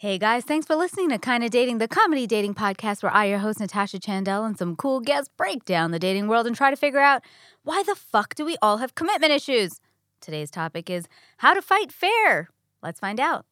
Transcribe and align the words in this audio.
Hey 0.00 0.16
guys, 0.16 0.44
thanks 0.44 0.64
for 0.64 0.76
listening 0.76 1.08
to 1.08 1.18
Kinda 1.18 1.48
Dating, 1.48 1.78
the 1.78 1.88
comedy 1.88 2.24
dating 2.28 2.54
podcast 2.54 3.02
where 3.02 3.12
I, 3.12 3.24
your 3.24 3.40
host 3.40 3.58
Natasha 3.58 3.98
Chandel, 3.98 4.46
and 4.46 4.56
some 4.56 4.76
cool 4.76 5.00
guests 5.00 5.28
break 5.36 5.64
down 5.64 5.90
the 5.90 5.98
dating 5.98 6.28
world 6.28 6.46
and 6.46 6.54
try 6.54 6.70
to 6.70 6.76
figure 6.76 7.00
out 7.00 7.22
why 7.64 7.82
the 7.82 7.96
fuck 7.96 8.36
do 8.36 8.44
we 8.44 8.56
all 8.62 8.76
have 8.76 8.94
commitment 8.94 9.32
issues? 9.32 9.80
Today's 10.20 10.52
topic 10.52 10.88
is 10.88 11.08
how 11.38 11.52
to 11.52 11.60
fight 11.60 11.90
fair. 11.90 12.48
Let's 12.80 13.00
find 13.00 13.18
out. 13.18 13.44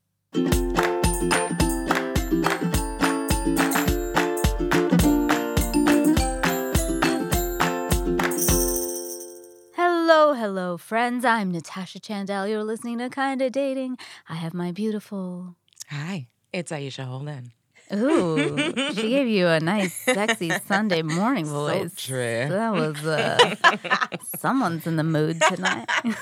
Hello, 9.75 10.35
hello, 10.35 10.77
friends. 10.77 11.25
I'm 11.25 11.51
Natasha 11.51 11.99
Chandel. 11.99 12.49
You're 12.49 12.63
listening 12.63 12.99
to 12.99 13.11
Kinda 13.11 13.51
Dating. 13.51 13.99
I 14.29 14.35
have 14.35 14.55
my 14.55 14.71
beautiful 14.71 15.57
Hi, 15.91 16.27
it's 16.57 16.73
Aisha 16.73 17.05
Holden. 17.05 17.53
Ooh, 17.95 18.57
she 18.95 19.11
gave 19.11 19.29
you 19.29 19.47
a 19.47 19.61
nice, 19.61 19.95
sexy 19.95 20.51
Sunday 20.67 21.03
morning 21.03 21.45
voice. 21.45 21.95
true. 21.95 22.47
That 22.49 22.73
was 22.73 22.97
uh, 23.05 23.55
someone's 24.39 24.87
in 24.87 24.97
the 24.97 25.05
mood 25.05 25.41
tonight. 25.49 25.87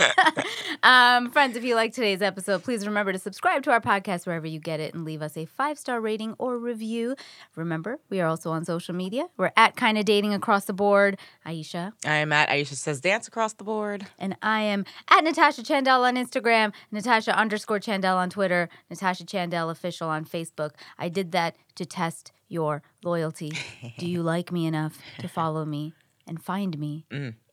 um, 0.82 1.30
friends, 1.30 1.56
if 1.56 1.64
you 1.64 1.74
like 1.74 1.92
today's 1.92 2.22
episode, 2.22 2.62
please 2.62 2.86
remember 2.86 3.12
to 3.12 3.18
subscribe 3.18 3.62
to 3.64 3.70
our 3.70 3.80
podcast 3.80 4.26
wherever 4.26 4.46
you 4.46 4.58
get 4.58 4.80
it 4.80 4.94
and 4.94 5.04
leave 5.04 5.22
us 5.22 5.36
a 5.36 5.46
five 5.46 5.78
star 5.78 6.00
rating 6.00 6.34
or 6.38 6.58
review. 6.58 7.14
Remember, 7.56 7.98
we 8.08 8.20
are 8.20 8.26
also 8.26 8.50
on 8.50 8.64
social 8.64 8.94
media. 8.94 9.26
We're 9.36 9.52
at 9.56 9.76
kind 9.76 9.98
of 9.98 10.04
dating 10.04 10.34
across 10.34 10.64
the 10.64 10.72
board. 10.72 11.18
Aisha 11.46 11.92
I 12.04 12.16
am 12.16 12.32
at 12.32 12.48
Aisha 12.48 12.74
Says 12.74 13.00
Dance 13.00 13.28
across 13.28 13.52
the 13.54 13.64
board. 13.64 14.06
and 14.18 14.36
I 14.42 14.62
am 14.62 14.84
at 15.08 15.24
Natasha 15.24 15.62
Chandel 15.62 16.02
on 16.04 16.16
Instagram, 16.16 16.72
Natasha 16.90 17.36
underscore 17.36 17.80
Chandel 17.80 18.16
on 18.16 18.30
Twitter, 18.30 18.68
Natasha 18.88 19.24
Chandel 19.24 19.70
official 19.70 20.08
on 20.08 20.24
Facebook. 20.24 20.72
I 20.98 21.08
did 21.08 21.32
that 21.32 21.56
to 21.76 21.84
test 21.86 22.32
your 22.48 22.82
loyalty. 23.04 23.52
Do 23.98 24.06
you 24.06 24.22
like 24.22 24.50
me 24.52 24.66
enough 24.66 24.98
to 25.20 25.28
follow 25.28 25.64
me 25.64 25.92
and 26.26 26.42
find 26.42 26.78
me 26.78 27.06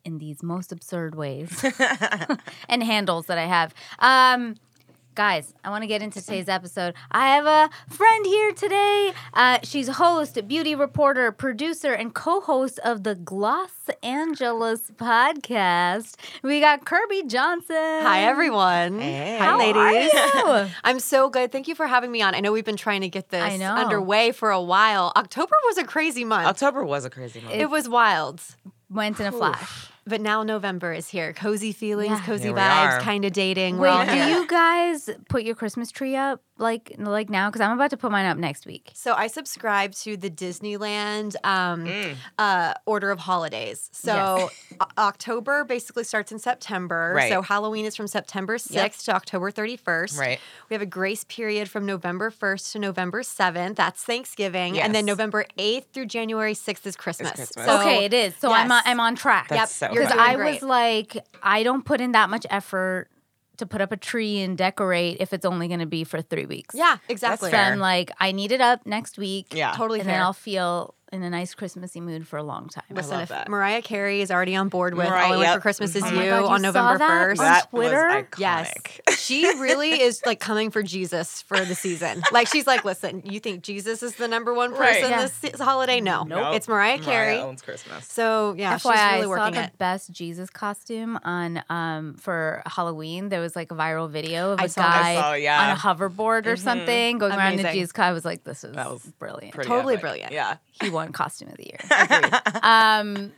in 0.07 0.17
these 0.17 0.41
most 0.41 0.71
absurd 0.71 1.13
ways 1.13 1.63
and 2.69 2.81
handles 2.83 3.27
that 3.27 3.37
I 3.37 3.45
have? 3.45 3.73
Um, 3.99 4.55
Guys, 5.15 5.51
I 5.63 5.71
want 5.71 5.81
to 5.81 5.87
get 5.87 6.03
into 6.03 6.21
today's 6.21 6.47
episode. 6.47 6.93
I 7.09 7.29
have 7.29 7.47
a 7.47 7.71
friend 7.91 8.23
here 8.23 8.51
today. 8.51 9.13
Uh, 9.33 9.57
she's 9.63 9.87
host, 9.87 10.37
beauty 10.47 10.75
reporter, 10.75 11.31
producer, 11.31 11.91
and 11.91 12.13
co 12.13 12.39
host 12.39 12.77
of 12.85 13.01
the 13.01 13.15
Gloss 13.15 13.71
Angeles 14.03 14.91
podcast. 14.95 16.17
We 16.43 16.59
got 16.59 16.85
Kirby 16.85 17.23
Johnson. 17.23 17.75
Hi, 17.75 18.25
everyone. 18.25 18.99
Hey. 18.99 19.39
Hi, 19.39 19.45
How 19.45 19.57
ladies. 19.57 20.13
are 20.13 20.63
you? 20.65 20.69
I'm 20.83 20.99
so 20.99 21.31
good. 21.31 21.51
Thank 21.51 21.67
you 21.67 21.73
for 21.73 21.87
having 21.87 22.11
me 22.11 22.21
on. 22.21 22.35
I 22.35 22.39
know 22.39 22.51
we've 22.51 22.63
been 22.63 22.77
trying 22.77 23.01
to 23.01 23.09
get 23.09 23.29
this 23.29 23.59
underway 23.59 24.31
for 24.31 24.51
a 24.51 24.61
while. 24.61 25.13
October 25.15 25.55
was 25.65 25.79
a 25.79 25.83
crazy 25.83 26.25
month. 26.25 26.45
October 26.47 26.85
was 26.85 27.05
a 27.05 27.09
crazy 27.09 27.41
month. 27.41 27.55
it 27.55 27.71
was 27.71 27.89
wild. 27.89 28.39
Went 28.91 29.19
in 29.19 29.25
a 29.25 29.31
flash. 29.31 29.89
But 30.07 30.21
now 30.21 30.43
November 30.43 30.93
is 30.93 31.09
here. 31.09 31.33
Cozy 31.33 31.71
feelings, 31.73 32.19
Yeah. 32.19 32.25
cozy 32.25 32.43
Here 32.45 32.53
vibes, 32.55 32.99
kind 33.01 33.25
of 33.25 33.33
dating. 33.33 33.77
Wait, 33.77 34.07
do 34.09 34.15
you 34.15 34.47
guys 34.47 35.09
put 35.29 35.43
your 35.43 35.55
Christmas 35.55 35.91
tree 35.91 36.15
up 36.15 36.41
like 36.59 36.95
like 36.97 37.29
now? 37.29 37.49
Because 37.49 37.61
I'm 37.61 37.71
about 37.71 37.89
to 37.91 37.97
put 37.97 38.11
mine 38.11 38.25
up 38.25 38.37
next 38.37 38.65
week. 38.65 38.91
So 38.93 39.13
I 39.13 39.27
subscribe 39.27 39.93
to 39.95 40.17
the 40.17 40.29
Disneyland 40.29 41.35
um, 41.43 41.85
Mm. 41.85 42.15
uh, 42.37 42.73
order 42.85 43.11
of 43.11 43.19
holidays. 43.19 43.89
So 43.93 44.49
O- 44.81 44.85
October 44.97 45.63
basically 45.63 46.03
starts 46.03 46.31
in 46.31 46.39
September. 46.39 47.13
Right. 47.15 47.31
So 47.31 47.41
Halloween 47.41 47.85
is 47.85 47.95
from 47.95 48.07
September 48.07 48.57
6th 48.57 48.73
Yep. 48.73 48.91
to 49.05 49.15
October 49.15 49.51
31st. 49.51 50.19
Right. 50.19 50.39
We 50.69 50.73
have 50.73 50.81
a 50.81 50.85
grace 50.87 51.23
period 51.23 51.69
from 51.69 51.85
November 51.85 52.29
1st 52.31 52.71
to 52.73 52.79
November 52.79 53.21
7th. 53.23 53.75
That's 53.75 54.03
Thanksgiving. 54.03 54.75
yes. 54.75 54.85
And 54.85 54.93
then 54.95 55.05
November 55.05 55.45
8th 55.57 55.85
through 55.93 56.07
January 56.07 56.53
6th 56.53 56.85
is 56.85 56.95
Christmas. 56.95 57.31
Christmas. 57.31 57.65
So- 57.65 57.79
okay, 57.81 58.05
it 58.05 58.13
is. 58.13 58.35
So 58.37 58.51
I'm 58.51 58.71
on. 58.71 58.81
I'm 58.85 58.99
on 58.99 59.15
track. 59.15 59.47
That's 59.49 59.71
so 59.73 59.89
Because 59.89 60.09
fun. 60.09 60.17
doing 60.17 60.29
I 60.47 60.51
was 60.51 60.61
like, 60.61 61.17
I 61.43 61.63
don't 61.63 61.85
put 61.85 62.01
in 62.01 62.11
that 62.13 62.29
much 62.29 62.45
effort 62.49 63.09
to 63.57 63.65
put 63.65 63.81
up 63.81 63.91
a 63.91 63.97
tree 63.97 64.39
and 64.41 64.57
decorate 64.57 65.17
if 65.19 65.33
it's 65.33 65.45
only 65.45 65.67
going 65.67 65.79
to 65.79 65.85
be 65.85 66.03
for 66.03 66.21
three 66.21 66.45
weeks. 66.45 66.75
Yeah, 66.75 66.97
exactly. 67.09 67.51
So. 67.51 67.57
I'm 67.57 67.79
like, 67.79 68.11
I 68.19 68.31
need 68.31 68.51
it 68.51 68.61
up 68.61 68.85
next 68.85 69.17
week. 69.17 69.47
Yeah. 69.53 69.73
Totally 69.75 69.99
and 69.99 70.07
fair. 70.07 70.15
then 70.15 70.21
I'll 70.23 70.33
feel 70.33 70.93
in 71.11 71.23
a 71.23 71.29
nice 71.29 71.53
Christmassy 71.53 72.01
mood 72.01 72.27
for 72.27 72.37
a 72.37 72.43
long 72.43 72.67
time. 72.67 72.83
Listen, 72.89 73.13
love 73.13 73.23
if 73.23 73.29
that. 73.29 73.47
Mariah 73.49 73.81
Carey 73.81 74.21
is 74.21 74.29
already 74.29 74.55
on 74.55 74.67
board 74.69 74.93
with 74.93 75.07
Mariah, 75.07 75.25
All 75.27 75.33
I 75.33 75.37
Want 75.37 75.53
for 75.55 75.61
Christmas 75.61 75.95
Is 75.95 76.03
mm-hmm. 76.03 76.17
Oh 76.17 76.23
You 76.23 76.29
God, 76.29 76.39
you 76.39 76.45
on 76.47 76.59
saw 76.59 76.67
November 76.67 76.97
that 76.97 77.09
1st. 77.09 77.29
on 77.29 77.37
that 77.37 77.69
Twitter? 77.69 78.07
was 78.07 78.25
iconic. 78.25 78.39
Yes. 78.39 78.73
She 79.27 79.45
really 79.59 80.01
is 80.01 80.21
like 80.25 80.39
coming 80.39 80.71
for 80.71 80.81
Jesus 80.83 81.41
for 81.43 81.59
the 81.63 81.75
season. 81.75 82.21
Like 82.31 82.47
she's 82.47 82.65
like, 82.65 82.83
listen, 82.85 83.21
you 83.25 83.39
think 83.39 83.63
Jesus 83.63 84.01
is 84.01 84.15
the 84.15 84.27
number 84.27 84.53
one 84.53 84.71
Right. 84.71 84.95
person 84.95 85.09
Yeah. 85.11 85.21
this 85.23 85.33
se- 85.33 85.63
holiday? 85.63 86.01
No, 86.01 86.23
Nope. 86.23 86.55
it's 86.55 86.67
Mariah 86.67 86.99
Carey. 86.99 87.37
owns 87.37 87.61
Christmas. 87.61 88.05
So 88.05 88.55
yeah, 88.57 88.75
FYI, 88.75 88.77
she's 88.77 88.85
really 88.85 88.97
I 88.97 89.21
saw 89.21 89.27
working 89.29 89.53
the 89.55 89.63
it. 89.65 89.77
best 89.77 90.11
Jesus 90.11 90.49
costume 90.49 91.19
on 91.23 91.63
um 91.69 92.15
for 92.15 92.63
Halloween. 92.65 93.29
There 93.29 93.41
was 93.41 93.55
like 93.55 93.71
a 93.71 93.75
viral 93.75 94.09
video 94.09 94.51
of 94.51 94.59
a 94.59 94.63
I 94.63 94.67
saw 94.67 94.81
guy 94.81 95.11
I 95.11 95.15
saw, 95.15 95.33
yeah. 95.33 95.61
on 95.63 95.69
a 95.71 95.79
hoverboard 95.79 96.45
or 96.47 96.55
something 96.55 97.17
going 97.17 97.33
around 97.33 97.57
the 97.57 97.61
Amazing. 97.63 97.81
Jesus. 97.81 97.99
I 97.99 98.11
was 98.13 98.23
like, 98.25 98.43
this 98.43 98.63
is 98.63 98.73
That 98.75 98.89
was 98.89 99.03
brilliant. 99.19 99.53
Totally 99.55 99.95
epic. 99.95 100.01
brilliant. 100.01 100.31
Yeah. 100.31 100.57
he 100.81 100.89
won 100.89 101.11
costume 101.11 101.49
of 101.49 101.57
the 101.57 101.65
year. 101.65 101.79
um, 102.63 103.31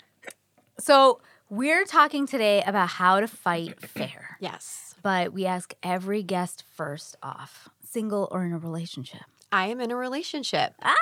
so 0.79 1.19
we're 1.49 1.85
talking 1.85 2.27
today 2.27 2.63
about 2.65 2.89
how 2.89 3.19
to 3.19 3.27
fight 3.27 3.81
fair, 3.81 4.37
Yes, 4.39 4.88
but 5.01 5.33
we 5.33 5.45
ask 5.45 5.73
every 5.83 6.23
guest 6.23 6.63
first 6.75 7.15
off, 7.23 7.69
single 7.83 8.27
or 8.31 8.43
in 8.45 8.53
a 8.53 8.57
relationship. 8.57 9.21
I 9.51 9.67
am 9.67 9.79
in 9.81 9.91
a 9.91 9.95
relationship. 9.95 10.73
Ah, 10.81 10.93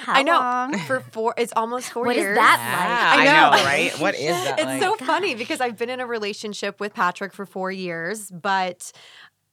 how 0.00 0.12
I 0.14 0.22
know 0.22 0.38
long? 0.38 0.78
for 0.86 1.00
four. 1.00 1.34
It's 1.36 1.52
almost 1.56 1.90
four 1.92 2.04
What 2.06 2.16
is 2.16 2.22
years. 2.22 2.36
What 2.36 2.42
is 2.42 2.46
that 2.46 3.16
Yeah, 3.18 3.20
like? 3.20 3.28
I 3.28 3.32
I 3.32 3.50
know. 3.50 3.56
know, 3.56 3.64
right? 3.64 4.00
What 4.00 4.14
is 4.14 4.30
that 4.44 4.58
it's 4.58 4.66
like? 4.66 4.82
so 4.82 4.96
funny 5.04 5.34
because 5.34 5.60
I've 5.60 5.76
been 5.76 5.90
in 5.90 6.00
a 6.00 6.06
relationship 6.06 6.78
with 6.80 6.94
Patrick 6.94 7.32
for 7.32 7.44
four 7.46 7.70
years, 7.72 8.30
but 8.30 8.92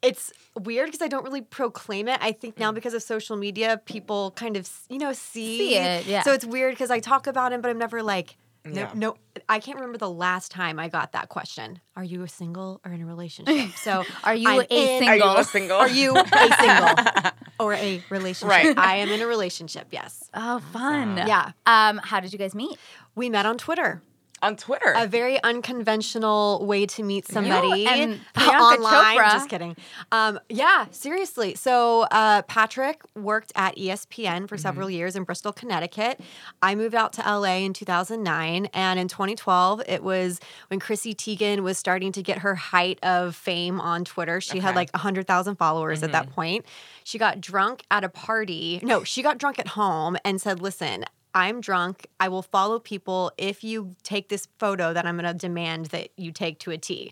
it's 0.03 0.31
weird 0.59 0.87
because 0.87 1.01
I 1.01 1.07
don't 1.07 1.23
really 1.23 1.41
proclaim 1.41 2.07
it. 2.07 2.19
I 2.21 2.31
think 2.31 2.59
now 2.59 2.71
because 2.71 2.93
of 2.93 3.01
social 3.01 3.35
media, 3.35 3.81
people 3.85 4.31
kind 4.31 4.55
of 4.55 4.69
you 4.89 4.99
know 4.99 5.11
see, 5.13 5.57
See 5.57 5.75
it, 5.75 6.05
yeah. 6.05 6.21
So 6.21 6.33
it's 6.33 6.45
weird 6.45 6.73
because 6.73 6.91
I 6.91 6.99
talk 6.99 7.25
about 7.27 7.51
him, 7.51 7.61
but 7.61 7.69
I'm 7.71 7.79
never 7.79 8.03
like. 8.03 8.37
No, 8.73 8.81
Yeah. 8.81 8.91
no, 8.95 9.15
I 9.49 9.59
can't 9.59 9.75
remember 9.77 9.97
the 9.97 10.09
last 10.09 10.51
time 10.51 10.79
I 10.79 10.87
got 10.89 11.11
that 11.13 11.29
question. 11.29 11.79
Are 11.95 12.03
you 12.03 12.23
a 12.23 12.27
single 12.27 12.81
or 12.85 12.91
in 12.91 13.01
a 13.01 13.05
relationship? 13.05 13.71
So, 13.77 14.03
Are 14.23 14.35
you 14.35 14.47
I'm 14.49 14.59
a 14.59 14.63
in- 14.69 15.03
Are 15.07 15.15
you 15.15 15.21
single? 15.21 15.37
a 15.37 15.43
single? 15.43 15.77
Are 15.77 15.89
you 15.89 16.15
a 16.17 16.55
single 16.59 17.31
or 17.59 17.73
a 17.73 18.03
relationship? 18.09 18.49
Right. 18.49 18.77
I 18.77 18.97
am 18.97 19.09
in 19.09 19.21
a 19.21 19.27
relationship. 19.27 19.87
Yes, 19.91 20.29
Oh, 20.33 20.59
fun. 20.71 21.17
Yeah. 21.17 21.51
Um, 21.65 21.99
how 22.03 22.19
did 22.19 22.31
you 22.33 22.39
guys 22.39 22.53
meet? 22.55 22.77
we 23.15 23.29
met 23.31 23.45
on 23.47 23.57
Twitter. 23.57 24.01
On 24.41 24.55
Twitter? 24.55 24.93
a 24.95 25.07
very 25.07 25.41
unconventional 25.43 26.65
way 26.65 26.85
to 26.85 27.03
meet 27.03 27.27
somebody 27.27 27.85
and 27.85 28.19
online. 28.37 29.17
Chopra. 29.17 29.31
Just 29.31 29.49
kidding. 29.49 29.75
Um, 30.11 30.39
yeah, 30.49 30.85
seriously. 30.91 31.55
So 31.55 32.01
uh, 32.11 32.41
Patrick 32.43 33.01
worked 33.15 33.51
at 33.55 33.75
ESPN 33.77 34.47
for 34.47 34.57
several 34.57 34.89
years 34.89 35.15
in 35.15 35.23
Bristol, 35.23 35.51
Connecticut. 35.53 36.19
I 36.61 36.75
moved 36.75 36.95
out 36.95 37.13
to 37.13 37.21
LA 37.21 37.57
in 37.57 37.73
2009, 37.73 38.67
and 38.73 38.99
in 38.99 39.07
2012, 39.07 39.81
it 39.87 40.03
was 40.03 40.39
when 40.69 40.79
Chrissy 40.79 41.13
Teigen 41.13 41.61
was 41.61 41.77
starting 41.77 42.11
to 42.13 42.23
get 42.23 42.39
her 42.39 42.55
height 42.55 42.99
of 43.03 43.35
fame 43.35 43.79
on 43.79 44.05
Twitter. 44.05 44.41
She 44.41 44.59
had 44.59 44.75
like 44.75 44.91
100,000 44.93 45.55
followers 45.55 46.03
at 46.03 46.11
that 46.11 46.29
point. 46.31 46.65
She 47.03 47.17
got 47.17 47.39
drunk 47.39 47.83
at 47.89 48.03
a 48.03 48.09
party. 48.09 48.79
No, 48.83 49.03
she 49.03 49.21
got 49.23 49.37
drunk 49.37 49.59
at 49.59 49.69
home 49.69 50.17
and 50.25 50.41
said, 50.41 50.61
"Listen." 50.61 51.05
I'm 51.33 51.61
drunk. 51.61 52.07
I 52.19 52.29
will 52.29 52.41
follow 52.41 52.79
people 52.79 53.31
if 53.37 53.63
you 53.63 53.95
take 54.03 54.29
this 54.29 54.47
photo 54.59 54.93
that 54.93 55.05
I'm 55.05 55.17
going 55.17 55.31
to 55.31 55.37
demand 55.37 55.87
that 55.87 56.09
you 56.17 56.31
take 56.31 56.59
to 56.59 56.71
a 56.71 56.77
T. 56.77 57.11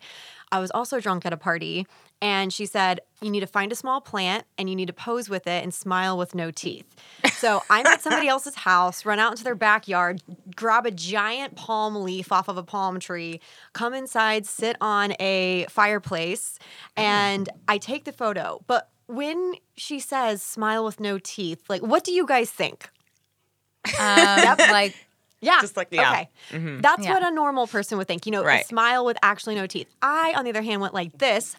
I 0.52 0.60
was 0.60 0.72
also 0.72 1.00
drunk 1.00 1.26
at 1.26 1.34
a 1.34 1.38
party, 1.38 1.86
and 2.22 2.54
she 2.54 2.66
said, 2.66 3.02
You 3.22 3.30
need 3.30 3.42
to 3.42 3.48
find 3.48 3.72
a 3.72 3.76
small 3.76 4.00
plant 4.00 4.46
and 4.58 4.70
you 4.70 4.76
need 4.76 4.88
to 4.88 4.94
pose 4.94 5.30
with 5.30 5.48
it 5.48 5.64
and 5.64 5.74
smile 5.74 6.18
with 6.18 6.34
no 6.34 6.50
teeth. 6.50 6.86
So 7.34 7.62
I'm 7.70 7.86
at 7.86 8.02
somebody 8.02 8.28
else's 8.36 8.56
house, 8.56 9.06
run 9.06 9.20
out 9.20 9.32
into 9.32 9.44
their 9.44 9.56
backyard, 9.56 10.22
grab 10.56 10.86
a 10.86 10.92
giant 10.92 11.56
palm 11.56 11.96
leaf 11.96 12.32
off 12.32 12.48
of 12.48 12.58
a 12.58 12.64
palm 12.64 13.00
tree, 13.00 13.42
come 13.74 13.94
inside, 13.94 14.46
sit 14.46 14.78
on 14.82 15.14
a 15.20 15.66
fireplace, 15.70 16.58
and 16.96 17.50
I 17.68 17.78
take 17.78 18.06
the 18.06 18.14
photo. 18.14 18.64
But 18.66 18.90
when 19.08 19.56
she 19.76 20.00
says 20.00 20.42
smile 20.42 20.84
with 20.84 21.00
no 21.00 21.20
teeth, 21.20 21.70
like, 21.70 21.82
what 21.82 22.04
do 22.04 22.12
you 22.12 22.26
guys 22.26 22.50
think? 22.50 22.90
Um, 24.00 24.58
Like, 24.72 24.96
Yeah. 25.42 25.62
Just 25.62 25.78
like- 25.78 25.90
yeah. 25.92 26.12
Okay. 26.52 26.80
That's 26.82 27.04
Yeah. 27.06 27.14
what 27.14 27.24
a 27.24 27.30
normal 27.32 27.68
person 27.68 27.98
would 28.00 28.08
think. 28.08 28.26
You 28.26 28.32
know, 28.32 28.44
a 28.48 28.64
smile 28.64 29.06
with 29.06 29.18
actually 29.22 29.56
no 29.56 29.68
teeth. 29.68 29.88
I, 30.02 30.34
on 30.36 30.44
the 30.44 30.50
other 30.50 30.62
hand, 30.64 30.82
went 30.82 30.94
like 30.94 31.18
this. 31.18 31.56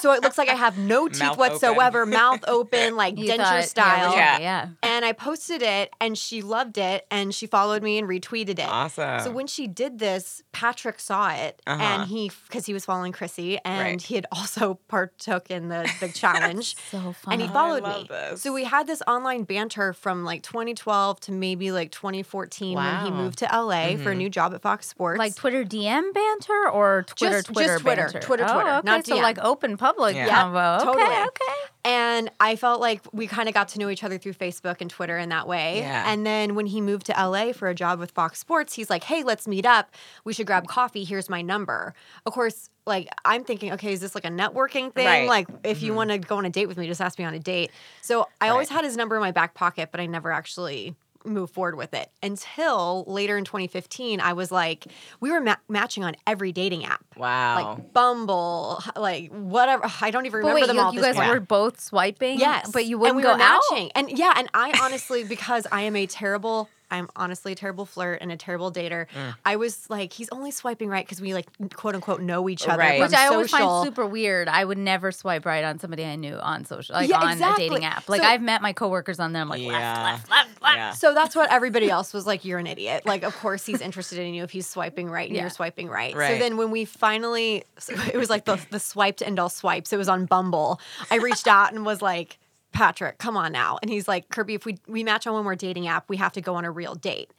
So 0.00 0.12
it 0.12 0.22
looks 0.22 0.38
like 0.38 0.48
I 0.48 0.54
have 0.54 0.78
no 0.78 1.08
teeth 1.08 1.20
Mouth 1.20 1.38
whatsoever, 1.38 2.06
mouth 2.06 2.44
open, 2.48 2.96
like 3.02 3.18
You 3.18 3.30
denture 3.30 3.36
thought- 3.38 3.64
style. 3.64 4.12
Yeah. 4.14 4.38
yeah. 4.38 4.68
And 4.82 5.04
I 5.04 5.12
posted 5.12 5.62
it 5.62 5.90
and 6.00 6.16
she 6.16 6.42
loved 6.42 6.78
it 6.78 7.06
and 7.10 7.34
she 7.34 7.46
followed 7.46 7.82
me 7.82 7.98
and 7.98 8.08
retweeted 8.08 8.58
it. 8.58 8.66
Awesome. 8.68 9.20
So 9.20 9.30
when 9.30 9.46
she 9.46 9.66
did 9.66 9.98
this, 9.98 10.42
Patrick 10.52 10.98
saw 11.00 11.30
it 11.32 11.60
Uh-huh. 11.66 11.82
and 11.82 12.08
he, 12.08 12.30
because 12.48 12.66
he 12.66 12.72
was 12.72 12.84
following 12.84 13.12
Chrissy 13.12 13.58
and 13.64 13.82
Right. 13.82 14.02
he 14.02 14.14
had 14.14 14.26
also 14.32 14.78
partook 14.88 15.50
in 15.50 15.68
the, 15.68 15.90
the 16.00 16.08
challenge. 16.08 16.76
So 16.90 17.12
fun. 17.12 17.32
and 17.34 17.42
he 17.42 17.48
Oh, 17.48 17.50
I 17.50 17.54
followed 17.54 17.82
love 17.82 18.02
me. 18.02 18.06
this. 18.08 18.42
So 18.42 18.52
we 18.52 18.64
had 18.64 18.86
this 18.86 19.02
online 19.06 19.44
banter 19.44 19.92
from 19.92 20.24
like 20.24 20.42
2012 20.42 21.20
to 21.20 21.32
maybe 21.32 21.72
like 21.72 21.90
2014 21.90 22.76
when 22.76 22.84
he 22.84 22.90
Mm-hmm. 23.10 23.16
moved 23.16 23.38
to 23.38 23.46
LA 23.52 23.96
for 23.96 24.10
a 24.12 24.14
new 24.14 24.30
job 24.30 24.54
at 24.54 24.62
Fox 24.62 24.86
Sports. 24.88 25.18
like 25.18 25.34
Twitter 25.34 25.64
DM 25.64 26.12
banter 26.14 26.68
or 26.70 27.04
Twitter 27.06 27.36
Just- 27.42 27.46
Twitter 27.52 27.68
just 27.74 27.82
Twitter. 27.82 28.02
banter? 28.04 28.20
Twitter, 28.20 28.44
oh, 28.48 28.58
okay, 28.78 28.80
not 28.84 29.06
so 29.06 29.16
DM. 29.16 29.22
like 29.22 29.38
open 29.40 29.76
public 29.82 30.14
Yeah. 30.14 30.26
Yeah, 30.26 30.44
convo. 30.44 30.76
Okay, 30.76 30.84
totally. 30.84 31.26
okay. 31.26 31.72
And 31.84 32.30
I 32.38 32.54
felt 32.56 32.80
like 32.80 33.02
we 33.12 33.26
kind 33.26 33.48
of 33.48 33.54
got 33.54 33.68
to 33.68 33.78
know 33.78 33.88
each 33.88 34.04
other 34.04 34.16
through 34.16 34.34
Facebook 34.34 34.80
and 34.80 34.88
Twitter 34.88 35.18
in 35.18 35.30
that 35.30 35.48
way. 35.48 35.78
Yeah. 35.78 36.10
And 36.10 36.24
then 36.24 36.54
when 36.54 36.66
he 36.66 36.80
moved 36.80 37.06
to 37.06 37.12
LA 37.12 37.52
for 37.52 37.68
a 37.68 37.74
job 37.74 37.98
with 37.98 38.12
Fox 38.12 38.38
Sports, 38.38 38.74
he's 38.74 38.88
like, 38.88 39.02
hey, 39.02 39.24
let's 39.24 39.48
meet 39.48 39.66
up. 39.66 39.94
We 40.24 40.32
should 40.32 40.46
grab 40.46 40.68
coffee. 40.68 41.02
Here's 41.02 41.28
my 41.28 41.42
number. 41.42 41.94
Of 42.24 42.32
course, 42.32 42.70
like 42.86 43.08
I'm 43.24 43.42
thinking, 43.42 43.72
okay, 43.72 43.92
is 43.92 44.00
this 44.00 44.14
like 44.14 44.24
a 44.24 44.30
networking 44.30 44.94
thing? 44.94 45.06
Right. 45.06 45.28
Like 45.28 45.48
if 45.64 45.82
you 45.82 45.88
mm-hmm. 45.88 45.96
want 45.96 46.10
to 46.10 46.18
go 46.18 46.36
on 46.36 46.44
a 46.44 46.50
date 46.50 46.66
with 46.66 46.78
me, 46.78 46.86
just 46.86 47.00
ask 47.00 47.18
me 47.18 47.24
on 47.24 47.34
a 47.34 47.40
date. 47.40 47.72
So 48.00 48.28
I 48.40 48.48
always 48.48 48.68
had 48.68 48.84
his 48.84 48.96
number 48.96 49.16
in 49.16 49.20
my 49.20 49.32
back 49.32 49.54
pocket, 49.54 49.88
but 49.90 50.00
I 50.00 50.06
never 50.06 50.30
actually 50.30 50.94
moved 51.24 51.52
forward 51.54 51.76
with 51.76 51.94
it 51.94 52.10
until 52.22 53.04
later 53.06 53.36
in 53.38 53.44
2015. 53.44 54.20
I 54.20 54.32
was 54.32 54.50
like, 54.50 54.86
we 55.20 55.30
were 55.30 55.40
ma- 55.40 55.56
matching 55.68 56.04
on 56.04 56.14
every 56.26 56.52
dating 56.52 56.84
app. 56.84 57.04
wow. 57.16 57.74
Like 57.76 57.92
Bumble, 57.92 58.82
like 58.96 59.30
whatever. 59.30 59.90
I 60.00 60.10
don't 60.10 60.26
even 60.26 60.40
But 60.42 60.48
remember 60.48 60.60
wait, 60.62 60.66
them 60.66 60.76
you, 60.76 60.82
all. 60.82 60.94
you 60.94 61.00
guys 61.00 61.16
point. 61.16 61.28
were 61.28 61.40
both 61.40 61.80
swiping? 61.80 62.38
Yes, 62.38 62.70
But 62.72 62.86
you 62.86 62.96
and 62.96 63.00
wouldn't 63.00 63.16
we 63.16 63.22
go 63.22 63.28
were 63.34 63.40
out? 63.42 63.60
matching. 63.70 63.90
And 63.94 64.10
yeah, 64.18 64.34
and 64.36 64.48
I 64.54 64.78
honestly, 64.82 65.24
because 65.24 65.66
I 65.70 65.82
am 65.82 65.96
a 65.96 66.06
terrible, 66.06 66.68
I'm 66.92 67.08
honestly 67.16 67.52
a 67.52 67.54
terrible 67.54 67.86
flirt 67.86 68.18
and 68.20 68.30
a 68.30 68.36
terrible 68.36 68.70
dater. 68.70 69.06
Mm. 69.16 69.34
I 69.44 69.56
was 69.56 69.88
like, 69.90 70.12
he's 70.12 70.28
only 70.30 70.50
swiping 70.50 70.88
right 70.88 71.04
because 71.04 71.20
we 71.20 71.34
like 71.34 71.46
quote 71.74 71.94
unquote 71.94 72.20
know 72.20 72.48
each 72.48 72.68
other. 72.68 72.78
Right. 72.78 73.00
Which 73.00 73.12
I 73.14 73.26
always 73.28 73.50
find 73.50 73.84
super 73.84 74.06
weird. 74.06 74.46
I 74.48 74.64
would 74.64 74.78
never 74.78 75.10
swipe 75.10 75.46
right 75.46 75.64
on 75.64 75.78
somebody 75.78 76.04
I 76.04 76.16
knew 76.16 76.34
on 76.36 76.64
social, 76.64 76.94
like 76.94 77.08
Yeah, 77.08 77.20
on 77.20 77.32
exactly. 77.32 77.66
a 77.66 77.70
dating 77.70 77.84
app. 77.84 78.08
Like 78.08 78.20
So- 78.20 78.26
I've 78.28 78.42
met 78.42 78.62
my 78.62 78.72
coworkers 78.72 79.18
on 79.18 79.32
them, 79.32 79.48
like 79.48 79.62
Yeah. 79.62 79.68
left, 79.70 80.30
left, 80.30 80.30
left, 80.30 80.62
left. 80.62 80.76
yeah. 80.76 80.90
So 80.92 81.14
that's 81.14 81.34
what 81.34 81.50
everybody 81.50 81.90
else 81.90 82.12
was 82.12 82.26
like. 82.26 82.44
You're 82.44 82.58
an 82.58 82.66
idiot. 82.66 83.06
Like, 83.06 83.22
of 83.24 83.34
course 83.36 83.64
he's 83.66 83.80
interested 83.80 84.18
in 84.18 84.34
you 84.34 84.44
if 84.44 84.50
he's 84.50 84.66
swiping 84.66 85.08
right 85.10 85.28
and 85.28 85.34
Yeah. 85.36 85.42
you're 85.42 85.50
swiping 85.50 85.88
right. 85.88 86.12
So 86.12 86.38
then 86.38 86.56
when 86.58 86.70
we 86.70 86.84
finally, 86.84 87.64
so 87.78 87.94
it 88.12 88.16
was 88.16 88.28
like 88.30 88.44
the 88.44 88.60
the 88.70 88.78
swiped 88.78 89.22
and 89.22 89.38
all 89.38 89.48
swipes. 89.48 89.92
It 89.92 89.96
was 89.96 90.08
on 90.08 90.26
Bumble. 90.26 90.78
I 91.10 91.16
reached 91.16 91.46
out 91.46 91.72
and 91.72 91.86
was 91.86 92.02
like, 92.02 92.38
Patrick, 92.72 93.18
come 93.18 93.36
on 93.36 93.52
now. 93.52 93.78
And 93.82 93.90
he's 93.90 94.08
like, 94.08 94.28
Kirby, 94.30 94.54
if 94.54 94.64
we 94.66 94.78
we 94.86 95.04
match 95.04 95.26
on 95.26 95.34
one 95.34 95.44
more 95.44 95.56
dating 95.56 95.86
app, 95.88 96.08
we 96.08 96.16
have 96.16 96.32
to 96.32 96.40
go 96.40 96.54
on 96.54 96.64
a 96.64 96.70
real 96.70 96.94
date. 96.94 97.30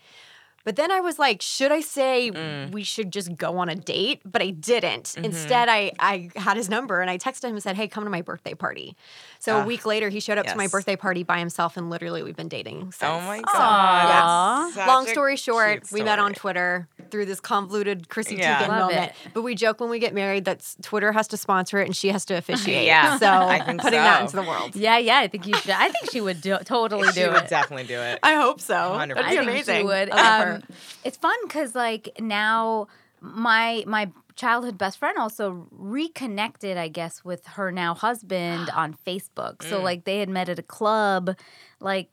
But 0.65 0.77
then 0.77 0.91
I 0.91 1.01
was 1.01 1.19
like, 1.19 1.41
should 1.41 1.74
I 1.74 1.81
say 1.81 2.31
Mm. 2.33 2.71
we 2.71 2.83
should 2.83 3.12
just 3.12 3.35
go 3.35 3.57
on 3.57 3.68
a 3.68 3.75
date? 3.75 4.21
But 4.24 4.41
I 4.41 4.51
didn't. 4.51 5.03
Mm-hmm. 5.07 5.25
Instead, 5.25 5.68
I, 5.68 5.91
I 6.00 6.30
had 6.38 6.56
his 6.56 6.69
number 6.69 7.01
and 7.01 7.09
I 7.09 7.18
texted 7.18 7.44
him 7.44 7.56
and 7.56 7.62
said, 7.62 7.75
hey, 7.75 7.89
come 7.89 8.06
to 8.06 8.09
my 8.09 8.21
birthday 8.21 8.53
party. 8.53 8.95
So 9.39 9.57
a 9.57 9.62
Ah, 9.63 9.65
week 9.65 9.85
later, 9.85 10.07
he 10.07 10.21
showed 10.21 10.38
up 10.38 10.45
to 10.45 10.56
my 10.56 10.68
birthday 10.68 10.95
party 10.95 11.24
by 11.24 11.39
himself 11.39 11.75
and 11.75 11.89
literally 11.89 12.24
we've 12.24 12.38
been 12.38 12.47
dating 12.47 12.94
since. 12.94 13.03
oh 13.03 13.19
my 13.19 13.39
So- 13.39 13.44
god. 13.44 14.06
Aw. 14.24 14.62
That's 14.68 14.75
such 14.75 14.88
Long 14.88 15.06
story 15.07 15.35
short, 15.35 15.81
cute 15.81 15.91
we 15.91 16.01
met 16.01 16.19
on. 16.19 16.33
Twitter 16.33 16.88
through 17.13 17.27
this 17.27 17.39
convoluted 17.39 18.10
Chrissy 18.10 18.36
Yeah. 18.36 18.57
Teigen 18.63 18.68
Love 18.69 18.92
moment. 18.92 19.12
it. 19.12 19.15
But 19.33 19.44
we 19.44 19.56
joke 19.56 19.80
when 19.80 19.89
we 19.89 20.00
get 20.00 20.13
married 20.13 20.45
that 20.45 20.68
Twitter 20.81 21.12
has 21.13 21.27
to 21.30 21.38
sponsor 21.38 21.77
it 21.80 21.86
and 21.86 21.95
she 21.95 22.10
has 22.10 22.25
to 22.25 22.33
officiate. 22.36 22.86
Yeah, 22.94 23.18
So 23.19 23.27
I 23.27 23.60
think 23.63 23.80
putting 23.81 24.00
that 24.00 24.21
into 24.24 24.36
the 24.36 24.42
world. 24.42 24.75
Yeah, 24.75 24.98
yeah. 24.98 25.19
I 25.19 25.27
think 25.27 25.48
you 25.48 25.54
should. 25.56 25.71
I 25.71 25.89
think 25.89 26.12
she 26.12 26.19
would 26.19 26.42
do, 26.42 26.57
totally 26.65 27.04
do 27.04 27.10
it. 27.10 27.13
She 27.13 27.21
do 27.21 27.31
would 27.31 27.44
it. 27.44 27.50
definitely 27.50 27.86
do 27.86 28.00
it. 28.01 28.19
I 28.24 28.33
hope 28.36 28.60
so. 28.60 28.74
100%. 28.74 29.07
That'd 29.10 29.18
I 29.18 29.30
be 29.30 29.36
think 29.38 29.50
amazing. 29.50 29.77
she 29.77 29.83
would. 29.86 30.10
I 30.10 30.15
love 30.39 30.48
her. 30.48 30.54
Um, 30.56 30.63
it's 31.06 31.18
fun 31.18 31.36
because 31.44 31.75
like 31.75 32.10
now 32.19 32.88
my 33.21 33.83
my 33.88 34.12
childhood 34.36 34.77
best 34.80 34.98
friend 34.98 35.16
also 35.19 35.68
reconnected, 35.71 36.75
I 36.77 36.88
guess, 36.88 37.24
with 37.24 37.45
her 37.48 37.71
now 37.71 37.94
husband 37.94 38.69
on 38.75 38.95
Facebook. 39.06 39.62
So 39.63 39.80
Mm. 39.80 39.83
like 39.83 40.04
they 40.06 40.19
had 40.19 40.30
met 40.30 40.50
at 40.50 40.59
a 40.59 40.63
club, 40.63 41.36
like 41.80 42.09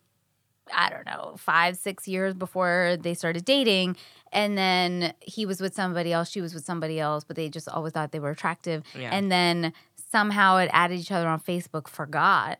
I 0.74 0.90
don't 0.90 1.06
know, 1.06 1.34
five 1.38 1.76
six 1.76 2.06
years 2.08 2.34
before 2.34 2.96
they 3.00 3.14
started 3.14 3.44
dating, 3.44 3.96
and 4.32 4.56
then 4.56 5.12
he 5.20 5.46
was 5.46 5.60
with 5.60 5.74
somebody 5.74 6.12
else, 6.12 6.30
she 6.30 6.40
was 6.40 6.54
with 6.54 6.64
somebody 6.64 7.00
else, 7.00 7.24
but 7.24 7.36
they 7.36 7.48
just 7.48 7.68
always 7.68 7.92
thought 7.92 8.12
they 8.12 8.20
were 8.20 8.30
attractive, 8.30 8.82
Yeah. 8.98 9.10
and 9.12 9.30
then 9.30 9.72
somehow 10.10 10.56
it 10.58 10.70
added 10.72 10.98
each 10.98 11.12
other 11.12 11.28
on 11.28 11.40
Facebook, 11.40 11.88
forgot. 11.88 12.58